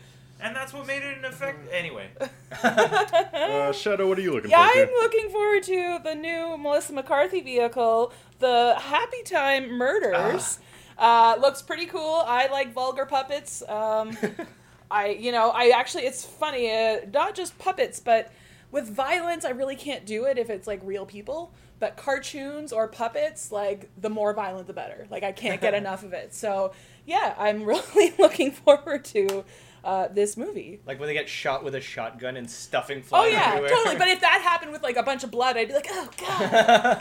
And 0.41 0.55
that's 0.55 0.73
what 0.73 0.87
made 0.87 1.03
it 1.03 1.19
an 1.19 1.25
effect. 1.25 1.69
Anyway, 1.73 2.09
Uh, 2.53 3.73
Shadow, 3.73 4.07
what 4.09 4.19
are 4.19 4.23
you 4.23 4.33
looking 4.33 4.51
for? 4.51 4.57
Yeah, 4.57 4.71
I'm 4.75 4.89
looking 4.89 5.31
forward 5.31 5.63
to 5.65 5.99
the 6.05 6.15
new 6.15 6.57
Melissa 6.59 6.93
McCarthy 6.93 7.41
vehicle, 7.41 8.13
the 8.39 8.75
Happy 8.79 9.23
Time 9.25 9.71
Murders. 9.73 10.59
Uh, 10.99 11.37
looks 11.41 11.63
pretty 11.63 11.87
cool. 11.87 12.23
I 12.27 12.49
like 12.49 12.73
vulgar 12.73 13.07
puppets. 13.07 13.63
Um, 13.69 14.17
I, 14.91 15.09
you 15.09 15.33
know, 15.33 15.51
I 15.51 15.71
actually, 15.71 16.05
it's 16.05 16.25
funny, 16.25 16.71
uh, 16.71 16.99
not 17.13 17.35
just 17.35 17.59
puppets, 17.59 17.99
but 18.01 18.33
with 18.71 18.89
violence, 18.89 19.45
I 19.45 19.51
really 19.51 19.77
can't 19.77 20.07
do 20.07 20.25
it 20.27 20.39
if 20.39 20.51
it's 20.51 20.67
like 20.67 20.81
real 20.85 21.07
people. 21.07 21.53
But 21.79 21.97
cartoons 21.97 22.73
or 22.73 22.89
puppets, 22.89 23.53
like 23.53 23.91
the 24.01 24.09
more 24.09 24.33
violent, 24.33 24.67
the 24.67 24.73
better. 24.73 25.07
Like 25.11 25.23
I 25.23 25.33
can't 25.33 25.61
get 25.61 25.75
enough 25.83 26.03
of 26.05 26.13
it. 26.15 26.35
So 26.35 26.73
yeah, 27.05 27.35
I'm 27.37 27.65
really 27.65 28.15
looking 28.19 28.51
forward 28.51 29.05
to 29.07 29.45
uh, 29.87 30.09
this 30.09 30.37
movie. 30.37 30.81
Like 30.85 30.99
when 30.99 31.07
they 31.07 31.15
get 31.15 31.29
shot 31.29 31.63
with 31.65 31.75
a 31.77 31.81
shotgun 31.81 32.37
and 32.37 32.51
stuffing 32.51 33.03
Oh 33.13 33.25
yeah, 33.25 33.51
everywhere. 33.51 33.71
totally. 33.71 33.97
But 33.97 34.09
if 34.09 34.21
that 34.21 34.41
happened 34.43 34.73
with 34.73 34.83
like 34.83 34.97
a 34.97 35.03
bunch 35.03 35.23
of 35.25 35.31
blood, 35.31 35.57
I'd 35.57 35.69
be 35.69 35.75
like, 35.75 35.87
oh 35.91 36.09
god. 36.19 36.53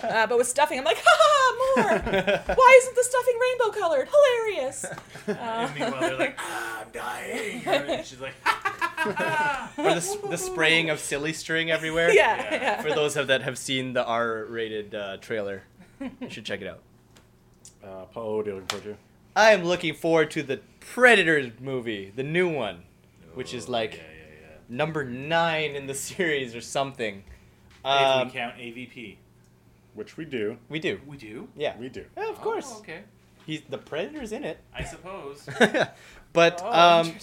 Uh, 0.03 0.27
but 0.27 0.37
with 0.37 0.47
stuffing, 0.47 0.77
I'm 0.77 0.85
like, 0.85 1.01
ha 1.03 1.17
ha, 1.19 1.81
more. 1.81 1.99
Why 2.55 2.79
isn't 2.81 2.95
the 2.95 3.03
stuffing 3.03 3.37
rainbow 3.41 3.77
colored? 3.79 4.07
Hilarious. 4.07 4.85
Uh, 4.85 5.31
and 5.31 5.73
meanwhile 5.75 5.99
they're 6.01 6.15
like, 6.17 6.35
ah, 6.39 6.81
I'm 6.83 6.91
dying. 6.93 7.61
And 7.65 8.05
she's 8.05 8.21
like, 8.21 8.33
or 9.77 9.93
the, 9.95 10.19
the 10.29 10.37
spraying 10.37 10.89
of 10.91 10.99
silly 10.99 11.33
string 11.33 11.71
everywhere. 11.71 12.11
yeah, 12.13 12.37
Yeah. 12.37 12.53
yeah. 12.61 12.81
For 12.81 12.89
those 12.93 13.17
of 13.17 13.27
that 13.27 13.41
have 13.41 13.57
seen 13.57 13.93
the 13.93 14.05
R-rated 14.05 14.93
uh, 14.95 15.17
trailer, 15.17 15.63
you 15.99 16.29
should 16.29 16.45
check 16.45 16.61
it 16.61 16.67
out. 16.67 16.79
Uh, 17.83 18.05
Paul, 18.05 18.37
what 18.37 18.47
are 18.47 18.49
you 18.51 18.55
looking 18.55 18.67
forward 18.67 18.83
to? 18.83 18.97
I 19.35 19.51
am 19.51 19.63
looking 19.63 19.93
forward 19.93 20.31
to 20.31 20.43
the 20.43 20.59
Predators 20.93 21.51
movie, 21.59 22.11
the 22.15 22.23
new 22.23 22.49
one, 22.49 22.83
which 23.33 23.53
is 23.53 23.67
Oh, 23.67 23.71
like 23.73 23.95
yeah, 23.95 24.01
yeah, 24.01 24.47
number 24.69 25.03
nine 25.03 25.75
in 25.75 25.87
the 25.87 25.93
series 26.09 26.55
or 26.55 26.61
something. 26.61 27.23
yeah. 27.83 28.13
Um, 28.15 28.27
if 28.27 28.33
we 28.33 28.39
count 28.39 28.55
AVP, 28.57 29.15
Which 29.93 30.17
we 30.17 30.25
do. 30.25 30.57
we 30.69 30.79
do. 30.79 30.99
we 31.07 31.17
do. 31.17 31.47
Yeah. 31.55 31.77
We 31.77 31.89
do. 31.89 32.05
Yeah, 32.17 32.29
of 32.29 32.39
course. 32.41 32.71
Oh, 32.75 32.79
okay, 32.79 33.01
He's 33.45 33.61
the 33.69 33.77
Predator's 33.77 34.31
in 34.31 34.43
it. 34.43 34.59
I 34.73 34.83
suppose. 34.83 35.47
but 36.33 36.61
Oh, 36.63 36.99
um, 37.01 37.13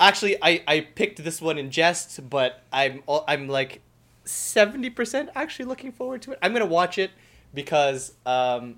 actually, 0.00 0.36
I, 0.42 0.62
I 0.66 0.80
picked 0.80 1.22
this 1.22 1.40
one 1.42 1.58
in 1.58 1.70
jest, 1.70 2.28
but 2.30 2.62
I'm 2.72 3.02
I'm 3.28 3.48
like 3.48 3.80
seventy 4.24 4.90
percent 4.90 5.30
actually 5.34 5.66
looking 5.66 5.92
forward 5.92 6.22
to 6.22 6.32
it. 6.32 6.38
I'm 6.42 6.52
gonna 6.52 6.64
watch 6.66 6.96
it 6.98 7.10
because 7.54 8.12
um, 8.24 8.76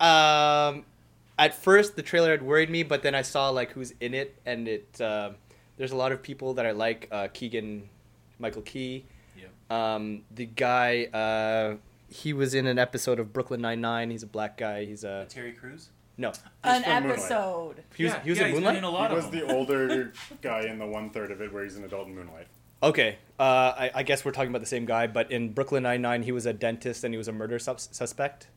um, 0.00 0.84
at 1.38 1.54
first 1.54 1.96
the 1.96 2.02
trailer 2.02 2.30
had 2.30 2.42
worried 2.42 2.70
me, 2.70 2.82
but 2.82 3.02
then 3.02 3.14
I 3.14 3.22
saw 3.22 3.48
like 3.50 3.72
who's 3.72 3.92
in 4.00 4.14
it, 4.14 4.36
and 4.46 4.68
it 4.68 5.00
uh, 5.00 5.30
there's 5.76 5.92
a 5.92 5.96
lot 5.96 6.12
of 6.12 6.22
people 6.22 6.54
that 6.54 6.66
I 6.66 6.70
like. 6.72 7.08
Uh, 7.10 7.28
Keegan, 7.32 7.88
Michael 8.38 8.62
Key, 8.62 9.04
Yep. 9.36 9.70
um, 9.72 10.22
the 10.34 10.46
guy. 10.46 11.04
Uh, 11.06 11.76
he 12.08 12.32
was 12.32 12.54
in 12.54 12.66
an 12.66 12.78
episode 12.78 13.18
of 13.18 13.32
Brooklyn 13.32 13.60
Nine 13.60 13.80
Nine. 13.80 14.10
He's 14.10 14.22
a 14.22 14.26
black 14.28 14.56
guy. 14.56 14.84
He's 14.84 15.02
a 15.04 15.26
Terry 15.28 15.52
Crews. 15.52 15.88
no. 16.16 16.32
An 16.62 16.82
from 16.84 17.10
episode. 17.10 17.82
He 17.96 18.04
was 18.04 18.12
yeah, 18.12 18.22
he 18.22 18.30
was 18.30 18.38
yeah, 18.38 18.46
in 18.46 18.52
Moonlight. 18.54 18.76
in 18.76 18.84
a 18.84 18.88
He 18.88 18.92
lot 18.94 19.10
was 19.12 19.28
them. 19.30 19.40
the 19.48 19.52
older 19.54 20.12
guy 20.42 20.62
in 20.66 20.78
the 20.78 20.86
one 20.86 21.10
third 21.10 21.30
of 21.32 21.40
it 21.40 21.52
where 21.52 21.64
he's 21.64 21.76
an 21.76 21.84
adult 21.84 22.06
in 22.06 22.14
Moonlight. 22.14 22.46
Okay, 22.82 23.16
uh, 23.40 23.42
I, 23.42 23.90
I 23.94 24.02
guess 24.02 24.24
we're 24.24 24.30
talking 24.32 24.50
about 24.50 24.60
the 24.60 24.66
same 24.66 24.84
guy, 24.84 25.06
but 25.06 25.32
in 25.32 25.52
Brooklyn 25.54 25.82
Nine 25.84 26.02
Nine, 26.02 26.22
he 26.22 26.32
was 26.32 26.44
a 26.46 26.52
dentist 26.52 27.02
and 27.02 27.12
he 27.14 27.18
was 27.18 27.26
a 27.28 27.32
murder 27.32 27.58
sus- 27.58 27.88
suspect. 27.90 28.48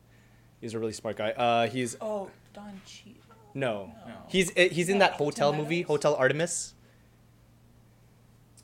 He's 0.60 0.74
a 0.74 0.78
really 0.78 0.92
smart 0.92 1.16
guy. 1.16 1.30
Uh, 1.30 1.66
he's 1.68 1.96
Oh, 2.00 2.30
Don 2.58 2.80
Cheadle. 2.84 3.22
no, 3.54 3.92
No. 4.06 4.14
he's 4.28 4.50
uh, 4.56 4.68
he's 4.70 4.88
in 4.88 4.98
that 4.98 5.12
No, 5.12 5.16
hotel 5.26 5.52
Tim 5.52 5.60
movie, 5.60 5.82
Hotel 5.82 6.14
Artemis. 6.14 6.74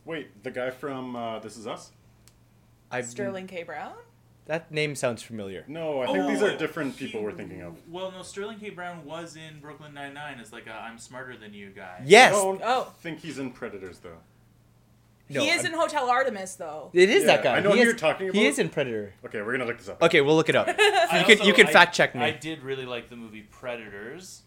Wait, 0.04 0.42
the 0.42 0.50
guy 0.50 0.70
from 0.70 1.16
uh, 1.16 1.38
This 1.38 1.56
Is 1.56 1.66
Us? 1.66 1.92
I 2.90 3.00
Sterling 3.02 3.46
K. 3.46 3.62
Brown. 3.62 3.94
That 4.46 4.70
name 4.70 4.94
sounds 4.94 5.22
familiar. 5.22 5.64
No, 5.68 6.02
I 6.02 6.06
think 6.12 6.26
these 6.28 6.42
Oh, 6.42 6.48
are 6.48 6.56
different 6.58 6.96
he- 6.96 7.06
people 7.06 7.22
we're 7.22 7.32
thinking 7.32 7.62
of. 7.62 7.76
Well, 7.88 8.10
no, 8.12 8.22
Sterling 8.22 8.58
K. 8.58 8.68
Brown 8.70 9.04
was 9.06 9.36
in 9.36 9.60
Brooklyn 9.60 9.94
Nine 9.94 10.12
Nine 10.12 10.38
as 10.40 10.52
like 10.52 10.66
a 10.66 10.72
I'm 10.74 10.98
smarter 10.98 11.36
than 11.36 11.54
you 11.54 11.70
guy. 11.70 12.02
Yes, 12.04 12.34
I 12.34 12.42
don't 12.42 12.60
Oh. 12.62 12.92
think 13.00 13.20
he's 13.20 13.38
in 13.38 13.52
Predators 13.52 14.00
though. 14.00 14.18
No, 15.30 15.40
he 15.40 15.48
is 15.50 15.64
I'm- 15.64 15.72
in 15.72 15.78
Hotel 15.78 16.08
Artemis, 16.08 16.54
though. 16.56 16.90
it 16.92 17.08
is 17.08 17.24
that 17.24 17.42
guy. 17.42 17.56
I 17.56 17.60
know 17.60 17.70
he 17.70 17.76
who 17.76 17.80
is, 17.82 17.86
you're 17.86 17.96
talking 17.96 18.28
about. 18.28 18.38
He 18.38 18.46
is 18.46 18.58
in 18.58 18.68
Predator. 18.68 19.14
Okay, 19.24 19.40
we're 19.40 19.52
gonna 19.52 19.64
look 19.64 19.78
this 19.78 19.88
up. 19.88 20.02
Okay, 20.02 20.20
we'll 20.20 20.36
look 20.36 20.48
it 20.50 20.56
up. 20.56 20.68
I 20.78 21.20
you 21.20 21.24
can 21.24 21.38
also- 21.38 21.44
you 21.44 21.54
can 21.54 21.66
I- 21.68 21.72
fact 21.72 21.94
check 21.94 22.14
me. 22.14 22.20
I 22.22 22.30
did 22.32 22.62
really 22.62 22.84
like 22.86 23.08
the 23.08 23.16
movie 23.16 23.42
Predators, 23.42 24.42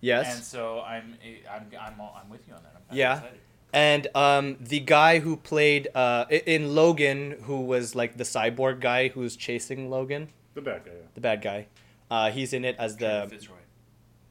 Yes. 0.00 0.34
and 0.34 0.42
so 0.44 0.80
I'm 0.80 1.16
I'm 1.50 1.66
I'm, 1.78 2.00
all, 2.00 2.18
I'm 2.22 2.30
with 2.30 2.46
you 2.48 2.54
on 2.54 2.62
that. 2.62 2.72
I'm 2.76 2.82
kinda 2.88 2.96
Yeah. 2.98 3.16
excited. 3.16 3.38
And 3.74 4.06
um, 4.14 4.56
the 4.60 4.80
guy 4.80 5.18
who 5.20 5.36
played 5.36 5.88
uh, 5.94 6.26
in 6.30 6.74
Logan, 6.74 7.36
who 7.44 7.62
was 7.62 7.94
like 7.94 8.18
the 8.18 8.24
cyborg 8.24 8.80
guy 8.80 9.08
who's 9.08 9.34
chasing 9.36 9.88
Logan, 9.88 10.28
The 10.54 10.60
bad 10.60 10.84
guy. 10.84 10.90
Yeah. 10.92 11.06
the 11.14 11.20
bad 11.22 11.40
guy, 11.42 11.66
uh, 12.10 12.30
he's 12.30 12.52
in 12.52 12.64
it 12.66 12.76
as 12.78 12.96
Trevor 12.96 13.24
the. 13.28 13.30
Fitzroy. 13.36 13.56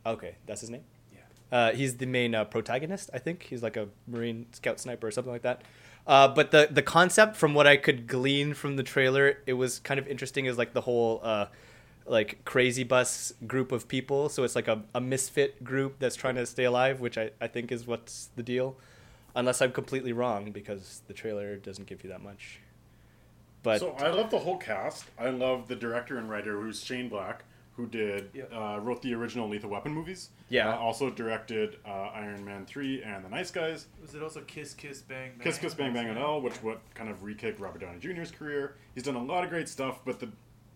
Okay, 0.05 0.35
that's 0.45 0.61
his 0.61 0.69
name. 0.69 0.83
Yeah. 1.13 1.19
Uh, 1.57 1.71
he's 1.73 1.97
the 1.97 2.05
main 2.05 2.35
uh, 2.35 2.45
protagonist, 2.45 3.09
I 3.13 3.17
think. 3.19 3.43
He's 3.43 3.63
like 3.63 3.77
a 3.77 3.87
Marine 4.07 4.45
scout 4.51 4.79
sniper 4.79 5.07
or 5.07 5.11
something 5.11 5.33
like 5.33 5.41
that. 5.43 5.63
Uh, 6.07 6.27
but 6.27 6.51
the 6.51 6.67
the 6.71 6.81
concept, 6.81 7.35
from 7.35 7.53
what 7.53 7.67
I 7.67 7.77
could 7.77 8.07
glean 8.07 8.53
from 8.53 8.75
the 8.75 8.83
trailer, 8.83 9.37
it 9.45 9.53
was 9.53 9.79
kind 9.79 9.99
of 9.99 10.07
interesting. 10.07 10.45
Is 10.45 10.57
like 10.57 10.73
the 10.73 10.81
whole 10.81 11.19
uh, 11.23 11.45
like 12.05 12.43
crazy 12.45 12.83
bus 12.83 13.33
group 13.47 13.71
of 13.71 13.87
people. 13.87 14.29
So 14.29 14.43
it's 14.43 14.55
like 14.55 14.67
a, 14.67 14.83
a 14.93 15.01
misfit 15.01 15.63
group 15.63 15.99
that's 15.99 16.15
trying 16.15 16.35
to 16.35 16.45
stay 16.45 16.63
alive, 16.65 16.99
which 16.99 17.17
I, 17.17 17.31
I 17.39 17.47
think 17.47 17.71
is 17.71 17.87
what's 17.87 18.29
the 18.35 18.43
deal. 18.43 18.75
Unless 19.33 19.61
I'm 19.61 19.71
completely 19.71 20.11
wrong, 20.11 20.51
because 20.51 21.01
the 21.07 21.13
trailer 21.13 21.55
doesn't 21.55 21.87
give 21.87 22.03
you 22.03 22.09
that 22.09 22.21
much. 22.21 22.59
But 23.63 23.79
so 23.79 23.91
I 23.91 24.09
love 24.09 24.29
the 24.29 24.39
whole 24.39 24.57
cast. 24.57 25.05
I 25.17 25.29
love 25.29 25.67
the 25.67 25.75
director 25.75 26.17
and 26.17 26.29
writer, 26.29 26.59
who's 26.59 26.83
Shane 26.83 27.07
Black, 27.07 27.43
who 27.77 27.87
did 27.87 28.29
Yeah. 28.33 28.43
uh, 28.51 28.77
wrote 28.79 29.01
the 29.01 29.13
original 29.13 29.47
Lethal 29.47 29.69
Weapon 29.69 29.93
movies. 29.93 30.29
Yeah. 30.49 30.69
Uh, 30.69 30.77
also 30.77 31.09
directed 31.09 31.77
uh, 31.85 31.89
Iron 32.13 32.43
Man 32.43 32.65
three 32.65 33.01
and 33.01 33.23
The 33.23 33.29
Nice 33.29 33.49
Guys. 33.51 33.87
Was 34.01 34.13
it 34.13 34.21
also 34.21 34.41
Kiss 34.41 34.73
Kiss 34.73 35.01
Bang 35.01 35.31
Bang? 35.37 35.43
Kiss 35.45 35.57
Kiss 35.57 35.73
Bang 35.73 35.93
Bang 35.93 36.07
and 36.09 36.19
L, 36.19 36.41
which 36.41 36.55
what 36.63 36.81
kind 36.93 37.09
of 37.09 37.23
re-kicked 37.23 37.59
Robert 37.59 37.79
Downey 37.79 37.99
Jr.'s 37.99 38.31
career. 38.31 38.75
He's 38.93 39.03
done 39.03 39.15
a 39.15 39.23
lot 39.23 39.43
of 39.43 39.49
great 39.49 39.69
stuff, 39.69 39.99
but 40.05 40.19
the 40.19 40.29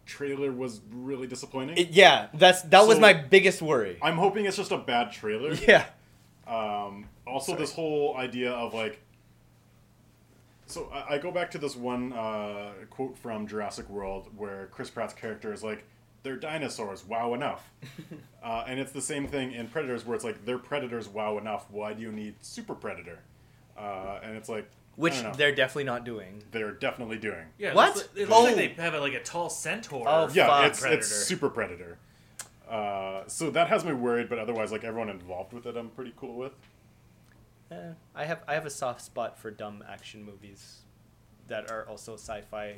trailer 0.06 0.52
was 0.52 0.82
really 0.92 1.28
disappointing. 1.28 1.78
it, 1.78 1.90
yeah, 1.90 2.28
that's 2.34 2.62
that 2.64 2.88
was 2.88 3.00
my 3.00 3.12
biggest 3.14 3.62
worry. 3.62 3.98
I'm 4.02 4.18
hoping 4.18 4.46
it's 4.46 4.56
just 4.58 4.72
a 4.72 4.78
bad 4.78 5.12
trailer. 5.12 5.54
yeah. 5.68 5.86
Um, 6.48 7.10
also, 7.28 7.54
Sorry. 7.54 7.62
this 7.62 7.74
whole 7.74 8.16
idea 8.18 8.52
of 8.52 8.74
like. 8.74 9.00
So 10.68 10.90
I, 10.94 11.16
I 11.16 11.18
go 11.18 11.32
back 11.32 11.52
to 11.52 11.58
this 11.58 11.76
one 11.76 12.14
uh, 12.14 12.72
quote 12.90 13.18
from 13.18 13.48
Jurassic 13.48 13.90
World 13.90 14.30
where 14.36 14.68
Chris 14.72 14.90
Pratt's 14.90 15.14
character 15.14 15.54
is 15.54 15.64
like, 15.64 15.84
"They're 16.26 16.36
dinosaurs. 16.36 17.06
Wow, 17.06 17.34
enough." 17.36 17.72
uh, 18.44 18.66
and 18.68 18.80
it's 18.80 18.92
the 18.92 19.02
same 19.02 19.28
thing 19.28 19.54
in 19.54 19.68
Predators 19.70 20.06
where 20.06 20.16
it's 20.16 20.26
like, 20.26 20.44
"They're 20.44 20.58
predators. 20.58 21.08
Wow, 21.08 21.38
enough. 21.38 21.68
Why 21.72 21.94
do 21.94 22.02
you 22.02 22.12
need 22.12 22.36
super 22.42 22.76
predator?" 22.76 23.20
Uh, 23.78 24.20
and 24.24 24.36
it's 24.36 24.50
like, 24.50 24.66
I 24.66 24.68
Which 24.96 25.14
don't 25.16 25.24
know. 25.24 25.34
they're 25.34 25.54
definitely 25.56 25.84
not 25.84 26.04
doing. 26.06 26.42
they're 26.52 26.72
definitely 26.72 27.18
doing. 27.20 27.46
Yeah. 27.58 27.70
it 27.70 27.76
What? 27.76 27.96
looks 27.96 28.08
like- 28.10 28.18
It 28.18 28.30
looks 28.30 28.32
Oh. 28.32 28.44
like 28.56 28.56
they 28.78 28.82
have 28.84 28.94
a, 28.94 29.00
like 29.00 29.14
a 29.14 29.22
tall 29.24 29.50
centaur. 29.50 30.06
Oh, 30.08 30.30
Yeah, 30.34 30.48
Fuck, 30.48 30.66
it's 30.72 30.80
Predator. 30.80 31.00
it's 31.00 31.08
super 31.10 31.50
predator. 31.50 31.98
Uh, 32.70 33.24
so 33.28 33.50
that 33.52 33.68
has 33.68 33.84
me 33.86 33.94
worried, 33.94 34.28
but 34.30 34.40
otherwise, 34.40 34.72
like 34.72 34.84
everyone 34.84 35.10
involved 35.10 35.54
with 35.54 35.66
it, 35.68 35.76
I'm 35.78 35.90
pretty 35.90 36.14
cool 36.18 36.36
with. 36.36 36.54
Eh, 37.72 37.92
I 38.16 38.26
have 38.26 38.44
I 38.48 38.54
have 38.54 38.66
a 38.66 38.70
soft 38.70 39.02
spot 39.02 39.38
for 39.38 39.52
dumb 39.52 39.84
action 39.88 40.24
movies 40.24 40.80
that 41.48 41.70
are 41.70 41.86
also 41.90 42.14
sci-fi. 42.14 42.78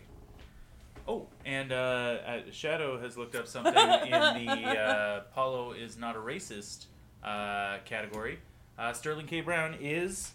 Oh, 1.07 1.28
and 1.45 1.72
uh, 1.72 1.76
uh, 1.76 2.40
Shadow 2.52 2.99
has 2.99 3.18
looked 3.18 3.36
up 3.36 3.48
something 3.48 3.74
in 3.74 4.11
the 4.11 4.68
uh, 4.80 5.22
Paulo 5.34 5.72
is 5.74 5.98
not 5.98 6.15
a 6.15 6.19
racist 6.19 6.86
uh, 7.24 7.78
category. 7.86 8.40
Uh, 8.78 8.94
Sterling 8.94 9.26
K. 9.26 9.41
Brown 9.41 9.76
is 9.82 10.32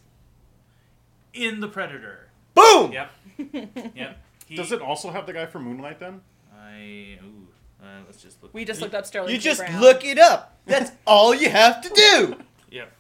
in 1.32 1.60
the 1.60 1.68
Predator. 1.68 2.28
Boom. 2.54 2.92
Yep. 2.92 3.10
Yep. 3.94 4.18
He, 4.46 4.56
Does 4.56 4.72
it 4.72 4.82
also 4.82 5.10
have 5.10 5.26
the 5.26 5.32
guy 5.32 5.46
from 5.46 5.64
Moonlight 5.64 5.98
then? 6.00 6.20
I 6.54 7.18
ooh. 7.24 7.46
Uh, 7.82 7.86
let's 8.06 8.22
just 8.22 8.42
look. 8.42 8.52
We 8.54 8.64
just 8.64 8.80
looked 8.80 8.94
up 8.94 9.06
Sterling 9.06 9.30
You 9.30 9.36
K. 9.38 9.42
just 9.42 9.60
Brown. 9.60 9.80
look 9.80 10.04
it 10.04 10.18
up. 10.18 10.56
That's 10.66 10.92
all 11.06 11.34
you 11.34 11.50
have 11.50 11.80
to 11.82 11.88
do. 11.88 12.36
Yep. 12.70 12.90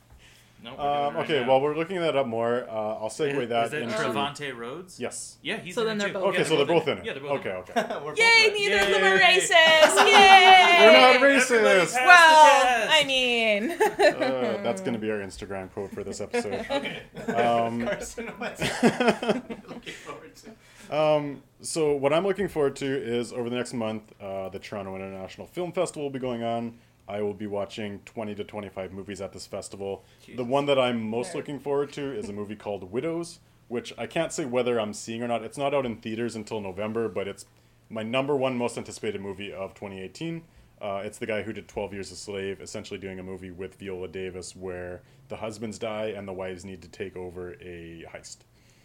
No. 0.62 0.78
Um, 0.78 1.16
okay, 1.16 1.44
while 1.44 1.60
we're 1.60 1.74
looking 1.76 1.98
that 2.00 2.14
up 2.16 2.26
more, 2.28 2.64
uh, 2.68 2.72
I'll 2.72 3.08
segue 3.08 3.42
is, 3.42 3.48
that 3.48 3.64
is 3.66 3.70
that 3.72 3.82
into. 3.82 3.94
Trevante 3.96 4.56
Rhodes? 4.56 5.00
Yes. 5.00 5.38
Yeah, 5.42 5.56
he's 5.58 5.74
So 5.74 5.80
in 5.82 5.86
then 5.88 5.96
it 5.96 5.98
they're 6.00 6.08
too. 6.08 6.12
both- 6.14 6.24
Okay, 6.28 6.38
Yeah, 6.38 6.44
so 6.44 6.56
they're 6.56 6.66
both 6.66 6.86
in 6.88 6.98
it. 6.98 7.04
Yeah, 7.04 7.12
they're 7.14 7.22
both 7.22 7.44
in 7.44 7.50
okay, 7.52 7.72
it. 7.72 7.76
okay. 7.78 7.96
We're 8.04 8.14
Yay, 8.14 8.52
neither 8.54 8.78
of 8.78 8.88
them 8.90 9.02
are 9.04 9.18
racist. 9.18 9.50
Yay! 10.06 10.76
We're 10.80 10.92
not 10.92 11.20
racist. 11.20 11.94
Well. 11.94 12.88
I 12.90 13.04
mean, 13.06 13.70
Uh, 13.72 14.62
that's 14.62 14.80
going 14.80 14.92
to 14.94 15.00
be 15.00 15.10
our 15.10 15.18
Instagram 15.18 15.72
quote 15.72 15.90
for 15.92 16.04
this 16.04 16.20
episode. 16.20 16.64
Okay. 16.70 17.02
Um, 17.34 17.84
Carson 17.84 18.30
Wentz. 18.38 18.60
Looking 18.82 19.92
forward 19.94 20.32
to. 20.36 20.96
um, 20.96 21.42
so 21.60 21.94
what 21.96 22.12
I'm 22.12 22.24
looking 22.24 22.48
forward 22.48 22.76
to 22.76 22.86
is 22.86 23.32
over 23.32 23.50
the 23.50 23.56
next 23.56 23.72
month, 23.72 24.12
uh, 24.20 24.48
the 24.48 24.58
Toronto 24.58 24.94
International 24.96 25.46
Film 25.46 25.72
Festival 25.72 26.04
will 26.04 26.10
be 26.10 26.18
going 26.18 26.42
on. 26.42 26.78
I 27.12 27.20
will 27.20 27.34
be 27.34 27.46
watching 27.46 28.00
20 28.06 28.34
to 28.36 28.44
25 28.44 28.92
movies 28.92 29.20
at 29.20 29.32
this 29.32 29.46
festival. 29.46 30.02
The 30.34 30.44
one 30.44 30.64
that 30.66 30.78
I'm 30.78 31.02
most 31.02 31.34
looking 31.34 31.58
forward 31.60 31.92
to 31.92 32.16
is 32.16 32.28
a 32.28 32.32
movie 32.32 32.56
called 32.56 32.90
Widows, 32.90 33.38
which 33.68 33.92
I 33.98 34.06
can't 34.06 34.32
say 34.32 34.46
whether 34.46 34.80
I'm 34.80 34.94
seeing 34.94 35.22
or 35.22 35.28
not. 35.28 35.42
It's 35.44 35.58
not 35.58 35.74
out 35.74 35.84
in 35.84 35.96
theaters 35.96 36.34
until 36.34 36.60
November, 36.62 37.08
but 37.08 37.28
it's 37.28 37.44
my 37.90 38.02
number 38.02 38.34
one 38.34 38.56
most 38.56 38.78
anticipated 38.78 39.20
movie 39.20 39.52
of 39.52 39.74
2018. 39.74 40.42
Uh, 40.80 41.02
it's 41.04 41.18
the 41.18 41.26
guy 41.26 41.42
who 41.42 41.52
did 41.52 41.68
12 41.68 41.92
Years 41.92 42.10
a 42.10 42.16
Slave, 42.16 42.60
essentially 42.62 42.98
doing 42.98 43.18
a 43.18 43.22
movie 43.22 43.50
with 43.50 43.74
Viola 43.78 44.08
Davis 44.08 44.56
where 44.56 45.02
the 45.28 45.36
husbands 45.36 45.78
die 45.78 46.06
and 46.16 46.26
the 46.26 46.32
wives 46.32 46.64
need 46.64 46.80
to 46.82 46.88
take 46.88 47.14
over 47.14 47.52
a 47.60 48.04
heist. 48.12 48.38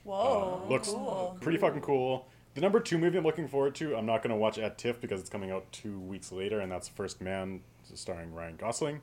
whoa, 0.03 0.61
Uh, 0.65 0.69
looks 0.69 0.89
cool. 0.89 1.37
pretty 1.41 1.57
fucking 1.57 1.81
cool. 1.81 2.27
The 2.55 2.61
number 2.61 2.79
two 2.81 2.97
movie 2.97 3.17
I'm 3.17 3.23
looking 3.23 3.47
forward 3.47 3.73
to, 3.75 3.95
I'm 3.95 4.05
not 4.05 4.21
going 4.21 4.31
to 4.31 4.35
watch 4.35 4.57
at 4.57 4.77
TIFF 4.77 4.99
because 4.99 5.21
it's 5.21 5.29
coming 5.29 5.49
out 5.51 5.71
two 5.71 5.97
weeks 5.99 6.31
later, 6.31 6.59
and 6.59 6.71
that's 6.71 6.87
First 6.87 7.21
Man, 7.21 7.61
starring 7.97 8.33
Ryan 8.33 8.55
Gosling. 8.57 9.01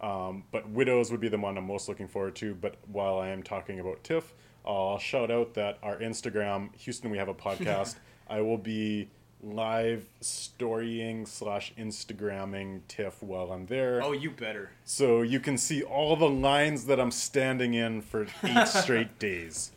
Um, 0.00 0.44
but 0.52 0.68
Widows 0.68 1.10
would 1.10 1.20
be 1.20 1.28
the 1.28 1.38
one 1.38 1.56
I'm 1.56 1.66
most 1.66 1.88
looking 1.88 2.08
forward 2.08 2.36
to. 2.36 2.54
But 2.54 2.76
while 2.86 3.18
I 3.18 3.28
am 3.28 3.42
talking 3.42 3.80
about 3.80 4.04
TIFF, 4.04 4.34
I'll 4.64 4.98
shout 4.98 5.30
out 5.30 5.54
that 5.54 5.78
our 5.82 5.96
Instagram, 5.96 6.74
Houston, 6.76 7.10
we 7.10 7.18
have 7.18 7.28
a 7.28 7.34
podcast. 7.46 7.96
I 8.28 8.40
will 8.40 8.58
be 8.58 9.08
live 9.42 10.08
storying 10.20 11.26
slash 11.26 11.72
Instagramming 11.78 12.80
TIFF 12.88 13.22
while 13.22 13.52
I'm 13.52 13.66
there. 13.66 14.02
Oh, 14.02 14.12
you 14.12 14.30
better. 14.30 14.70
So 14.84 15.22
you 15.22 15.40
can 15.40 15.56
see 15.56 15.82
all 15.82 16.16
the 16.16 16.28
lines 16.28 16.86
that 16.86 16.98
I'm 16.98 17.10
standing 17.10 17.74
in 17.74 18.00
for 18.00 18.26
eight 18.42 18.68
straight 18.68 19.18
days. 19.18 19.72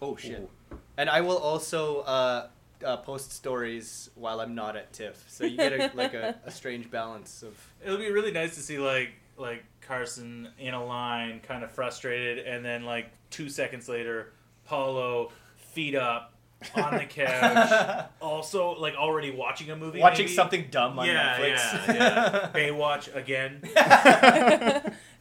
Oh 0.00 0.16
shit. 0.16 0.48
And 0.96 1.10
I 1.10 1.20
will 1.20 1.38
also 1.38 2.00
uh, 2.00 2.48
uh, 2.84 2.98
post 2.98 3.32
stories 3.32 4.10
while 4.14 4.40
I'm 4.40 4.54
not 4.54 4.76
at 4.76 4.92
TIFF, 4.92 5.24
so 5.28 5.44
you 5.44 5.56
get 5.56 5.72
a, 5.72 5.90
like 5.96 6.14
a, 6.14 6.36
a 6.44 6.50
strange 6.50 6.90
balance 6.90 7.42
of. 7.42 7.56
It'll 7.84 7.98
be 7.98 8.10
really 8.10 8.32
nice 8.32 8.54
to 8.56 8.60
see 8.60 8.78
like 8.78 9.10
like 9.36 9.64
Carson 9.80 10.48
in 10.58 10.74
a 10.74 10.84
line, 10.84 11.40
kind 11.40 11.64
of 11.64 11.70
frustrated, 11.70 12.46
and 12.46 12.64
then 12.64 12.84
like 12.84 13.10
two 13.30 13.48
seconds 13.48 13.88
later, 13.88 14.32
Paulo 14.64 15.30
feet 15.56 15.94
up 15.94 16.34
on 16.76 16.96
the 16.96 17.04
couch, 17.08 18.06
also 18.20 18.78
like 18.78 18.94
already 18.94 19.30
watching 19.30 19.70
a 19.70 19.76
movie, 19.76 20.00
Watching 20.00 20.26
maybe. 20.26 20.34
something 20.34 20.66
dumb 20.70 20.98
on 20.98 21.06
yeah, 21.06 21.38
Netflix. 21.38 21.88
Yeah, 21.88 21.94
yeah. 21.94 22.50
Baywatch 22.54 23.14
again. 23.14 23.62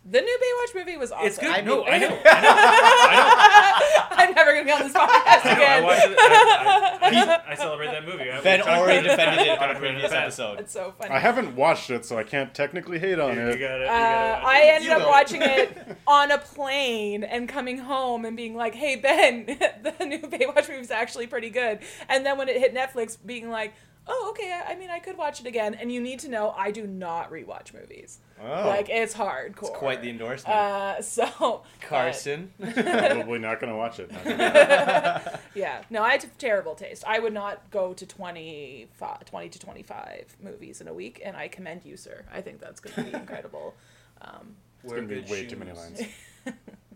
The 0.03 0.19
new 0.19 0.38
Baywatch 0.41 0.80
movie 0.80 0.98
was 0.98 1.11
awesome. 1.11 1.28
It's 1.28 1.38
good. 1.38 1.49
I 1.52 1.61
no, 1.61 1.84
mean- 1.84 1.94
I 1.94 1.98
know. 1.99 2.19
I 2.26 4.10
know. 4.10 4.15
I'm 4.18 4.34
never 4.34 4.52
gonna 4.53 4.65
be 4.65 4.72
on 4.72 4.82
this 4.82 4.94
podcast 4.94 5.02
I 5.26 5.41
know. 5.44 5.52
I 5.52 5.53
again. 5.53 5.84
watched 5.84 6.06
it. 6.07 6.18
I, 6.19 7.41
I, 7.48 7.52
I 7.52 7.56
celebrate 7.56 7.88
that 7.91 8.06
movie. 8.06 8.32
I- 8.32 8.41
Ben 8.41 8.61
we 8.65 8.72
already 8.72 9.07
defended 9.07 9.45
it 9.48 9.49
on 9.49 9.56
a 9.56 9.57
Talked 9.57 9.60
about 9.60 9.72
it 9.72 9.76
in 9.76 9.80
previous 9.94 10.11
episode. 10.11 10.60
It's 10.60 10.73
so 10.73 10.94
funny. 10.98 11.11
I 11.11 11.19
haven't 11.19 11.56
watched 11.56 11.91
it, 11.91 12.03
so 12.06 12.18
I 12.18 12.23
can't 12.23 12.52
technically 12.53 12.98
hate 12.98 13.19
on 13.19 13.36
You, 13.36 13.41
it. 13.48 13.60
you 13.60 13.68
got 13.68 13.80
it. 13.82 13.84
You 13.84 13.88
Uh, 13.88 13.90
gotta 13.90 14.44
watch 14.44 14.53
I 14.53 14.61
ended 14.69 14.84
You 14.90 14.91
up 14.95 14.99
will. 15.02 15.10
watching 15.10 15.41
it 15.44 15.98
on 16.07 16.32
a 16.32 16.38
plane 16.40 17.23
and 17.23 17.48
coming 17.48 17.78
home 17.78 18.26
and 18.26 18.36
being 18.36 18.56
like, 18.56 18.73
"Hey 18.73 18.95
Ben, 18.95 19.45
the 19.45 20.06
new 20.06 20.19
Baywatch 20.19 20.68
movie 20.68 20.82
is 20.82 20.90
actually 20.91 21.28
pretty 21.28 21.52
good." 21.52 21.78
And 22.10 22.26
then 22.26 22.38
when 22.40 22.49
it 22.49 22.57
hit 22.57 22.73
Netflix, 22.73 23.18
being 23.23 23.49
like, 23.52 23.73
oh, 24.07 24.28
okay, 24.32 24.52
I 24.52 24.72
I 24.72 24.76
mean, 24.76 24.90
I 24.90 24.99
could 24.99 25.18
watch 25.18 25.40
it 25.41 25.45
again. 25.48 25.73
And 25.76 25.91
you 25.91 25.99
need 26.02 26.19
to 26.19 26.30
know, 26.30 26.52
I 26.57 26.72
do 26.72 26.88
not 26.88 27.32
rewatch 27.32 27.73
movies. 27.73 28.19
Oh, 28.41 28.68
Like, 28.68 28.90
it's 28.90 29.14
hardcore. 29.14 29.61
it's 29.61 29.69
quite 29.72 30.02
the 30.02 30.10
endorsement. 30.10 30.56
Uh, 30.57 31.02
so 31.15 31.64
Carson. 31.82 32.52
Probably 32.60 33.40
not 33.40 33.60
going 33.60 33.72
to 33.72 33.78
watch 33.78 33.99
it. 33.99 34.11
Yeah, 35.53 35.82
no, 35.90 36.02
I 36.02 36.14
have 36.14 36.38
terrible 36.38 36.76
taste. 36.76 37.03
I 37.06 37.19
would 37.19 37.34
not 37.34 37.69
go 37.72 37.94
to 37.94 38.06
20, 38.06 38.88
20 39.26 39.49
to 39.49 39.60
25 39.60 40.38
movies 40.41 40.80
in 40.80 40.88
a 40.88 40.94
week, 40.94 41.22
and 41.26 41.36
I 41.36 41.49
commend 41.49 41.82
you, 41.84 41.98
sir. 41.98 42.23
I 42.34 42.40
think 42.41 42.60
that's 42.61 42.80
going 42.80 42.95
to 42.95 43.11
be 43.11 43.18
incredible. 43.18 43.76
Um, 44.22 44.56
It's 44.84 44.94
going 44.94 45.10
to 45.10 45.15
be 45.22 45.30
way 45.30 45.45
too 45.45 45.57
many 45.57 45.73
lines. 45.73 46.02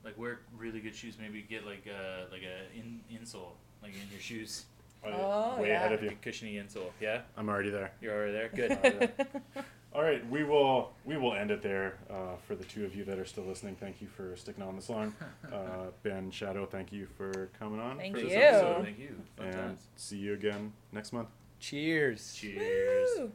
Like 0.06 0.18
wear 0.18 0.40
really 0.58 0.80
good 0.80 0.96
shoes. 0.96 1.18
Maybe 1.20 1.42
get 1.42 1.66
like 1.66 1.86
a 1.88 2.28
like 2.32 2.44
a 2.44 2.78
in 2.78 3.02
insole 3.12 3.54
like 3.82 3.92
in 3.94 4.10
your 4.12 4.20
shoes, 4.22 4.66
Oh, 5.14 5.62
way 5.62 5.70
yeah. 5.70 5.76
ahead 5.78 5.94
of 5.94 6.04
you. 6.04 6.10
a 6.10 6.14
cushiony 6.16 6.56
insole. 6.56 6.90
Yeah, 7.02 7.22
I'm 7.38 7.50
already 7.50 7.70
there. 7.70 7.92
you're 8.02 8.14
already 8.16 8.32
there. 8.34 8.50
Good. 8.50 9.12
All 9.94 10.04
right, 10.04 10.30
we 10.30 10.44
will 10.44 10.92
we 11.06 11.16
will 11.16 11.34
end 11.34 11.52
it 11.52 11.62
there. 11.62 11.98
Uh, 12.10 12.36
for 12.46 12.54
the 12.56 12.66
two 12.66 12.84
of 12.84 12.94
you 12.96 13.06
that 13.06 13.18
are 13.18 13.24
still 13.26 13.46
listening, 13.46 13.76
thank 13.78 14.02
you 14.02 14.08
for 14.08 14.36
sticking 14.36 14.64
on 14.64 14.76
this 14.76 14.90
long. 14.90 15.14
Uh, 15.54 15.92
ben 16.04 16.30
Shadow, 16.32 16.66
thank 16.66 16.92
you 16.92 17.08
for 17.18 17.50
coming 17.58 17.80
on 17.80 17.98
Thank 17.98 18.16
for 18.16 18.24
this 18.24 18.32
you. 18.34 18.38
episode, 18.40 18.84
Thank 18.84 19.00
you. 19.00 19.16
Fun 19.38 19.46
and 19.48 19.56
times. 19.56 19.88
see 19.96 20.18
you 20.18 20.34
again 20.34 20.74
next 20.92 21.14
month. 21.14 21.30
Cheers. 21.60 22.34
Cheers. 22.34 23.10
Woo! 23.18 23.32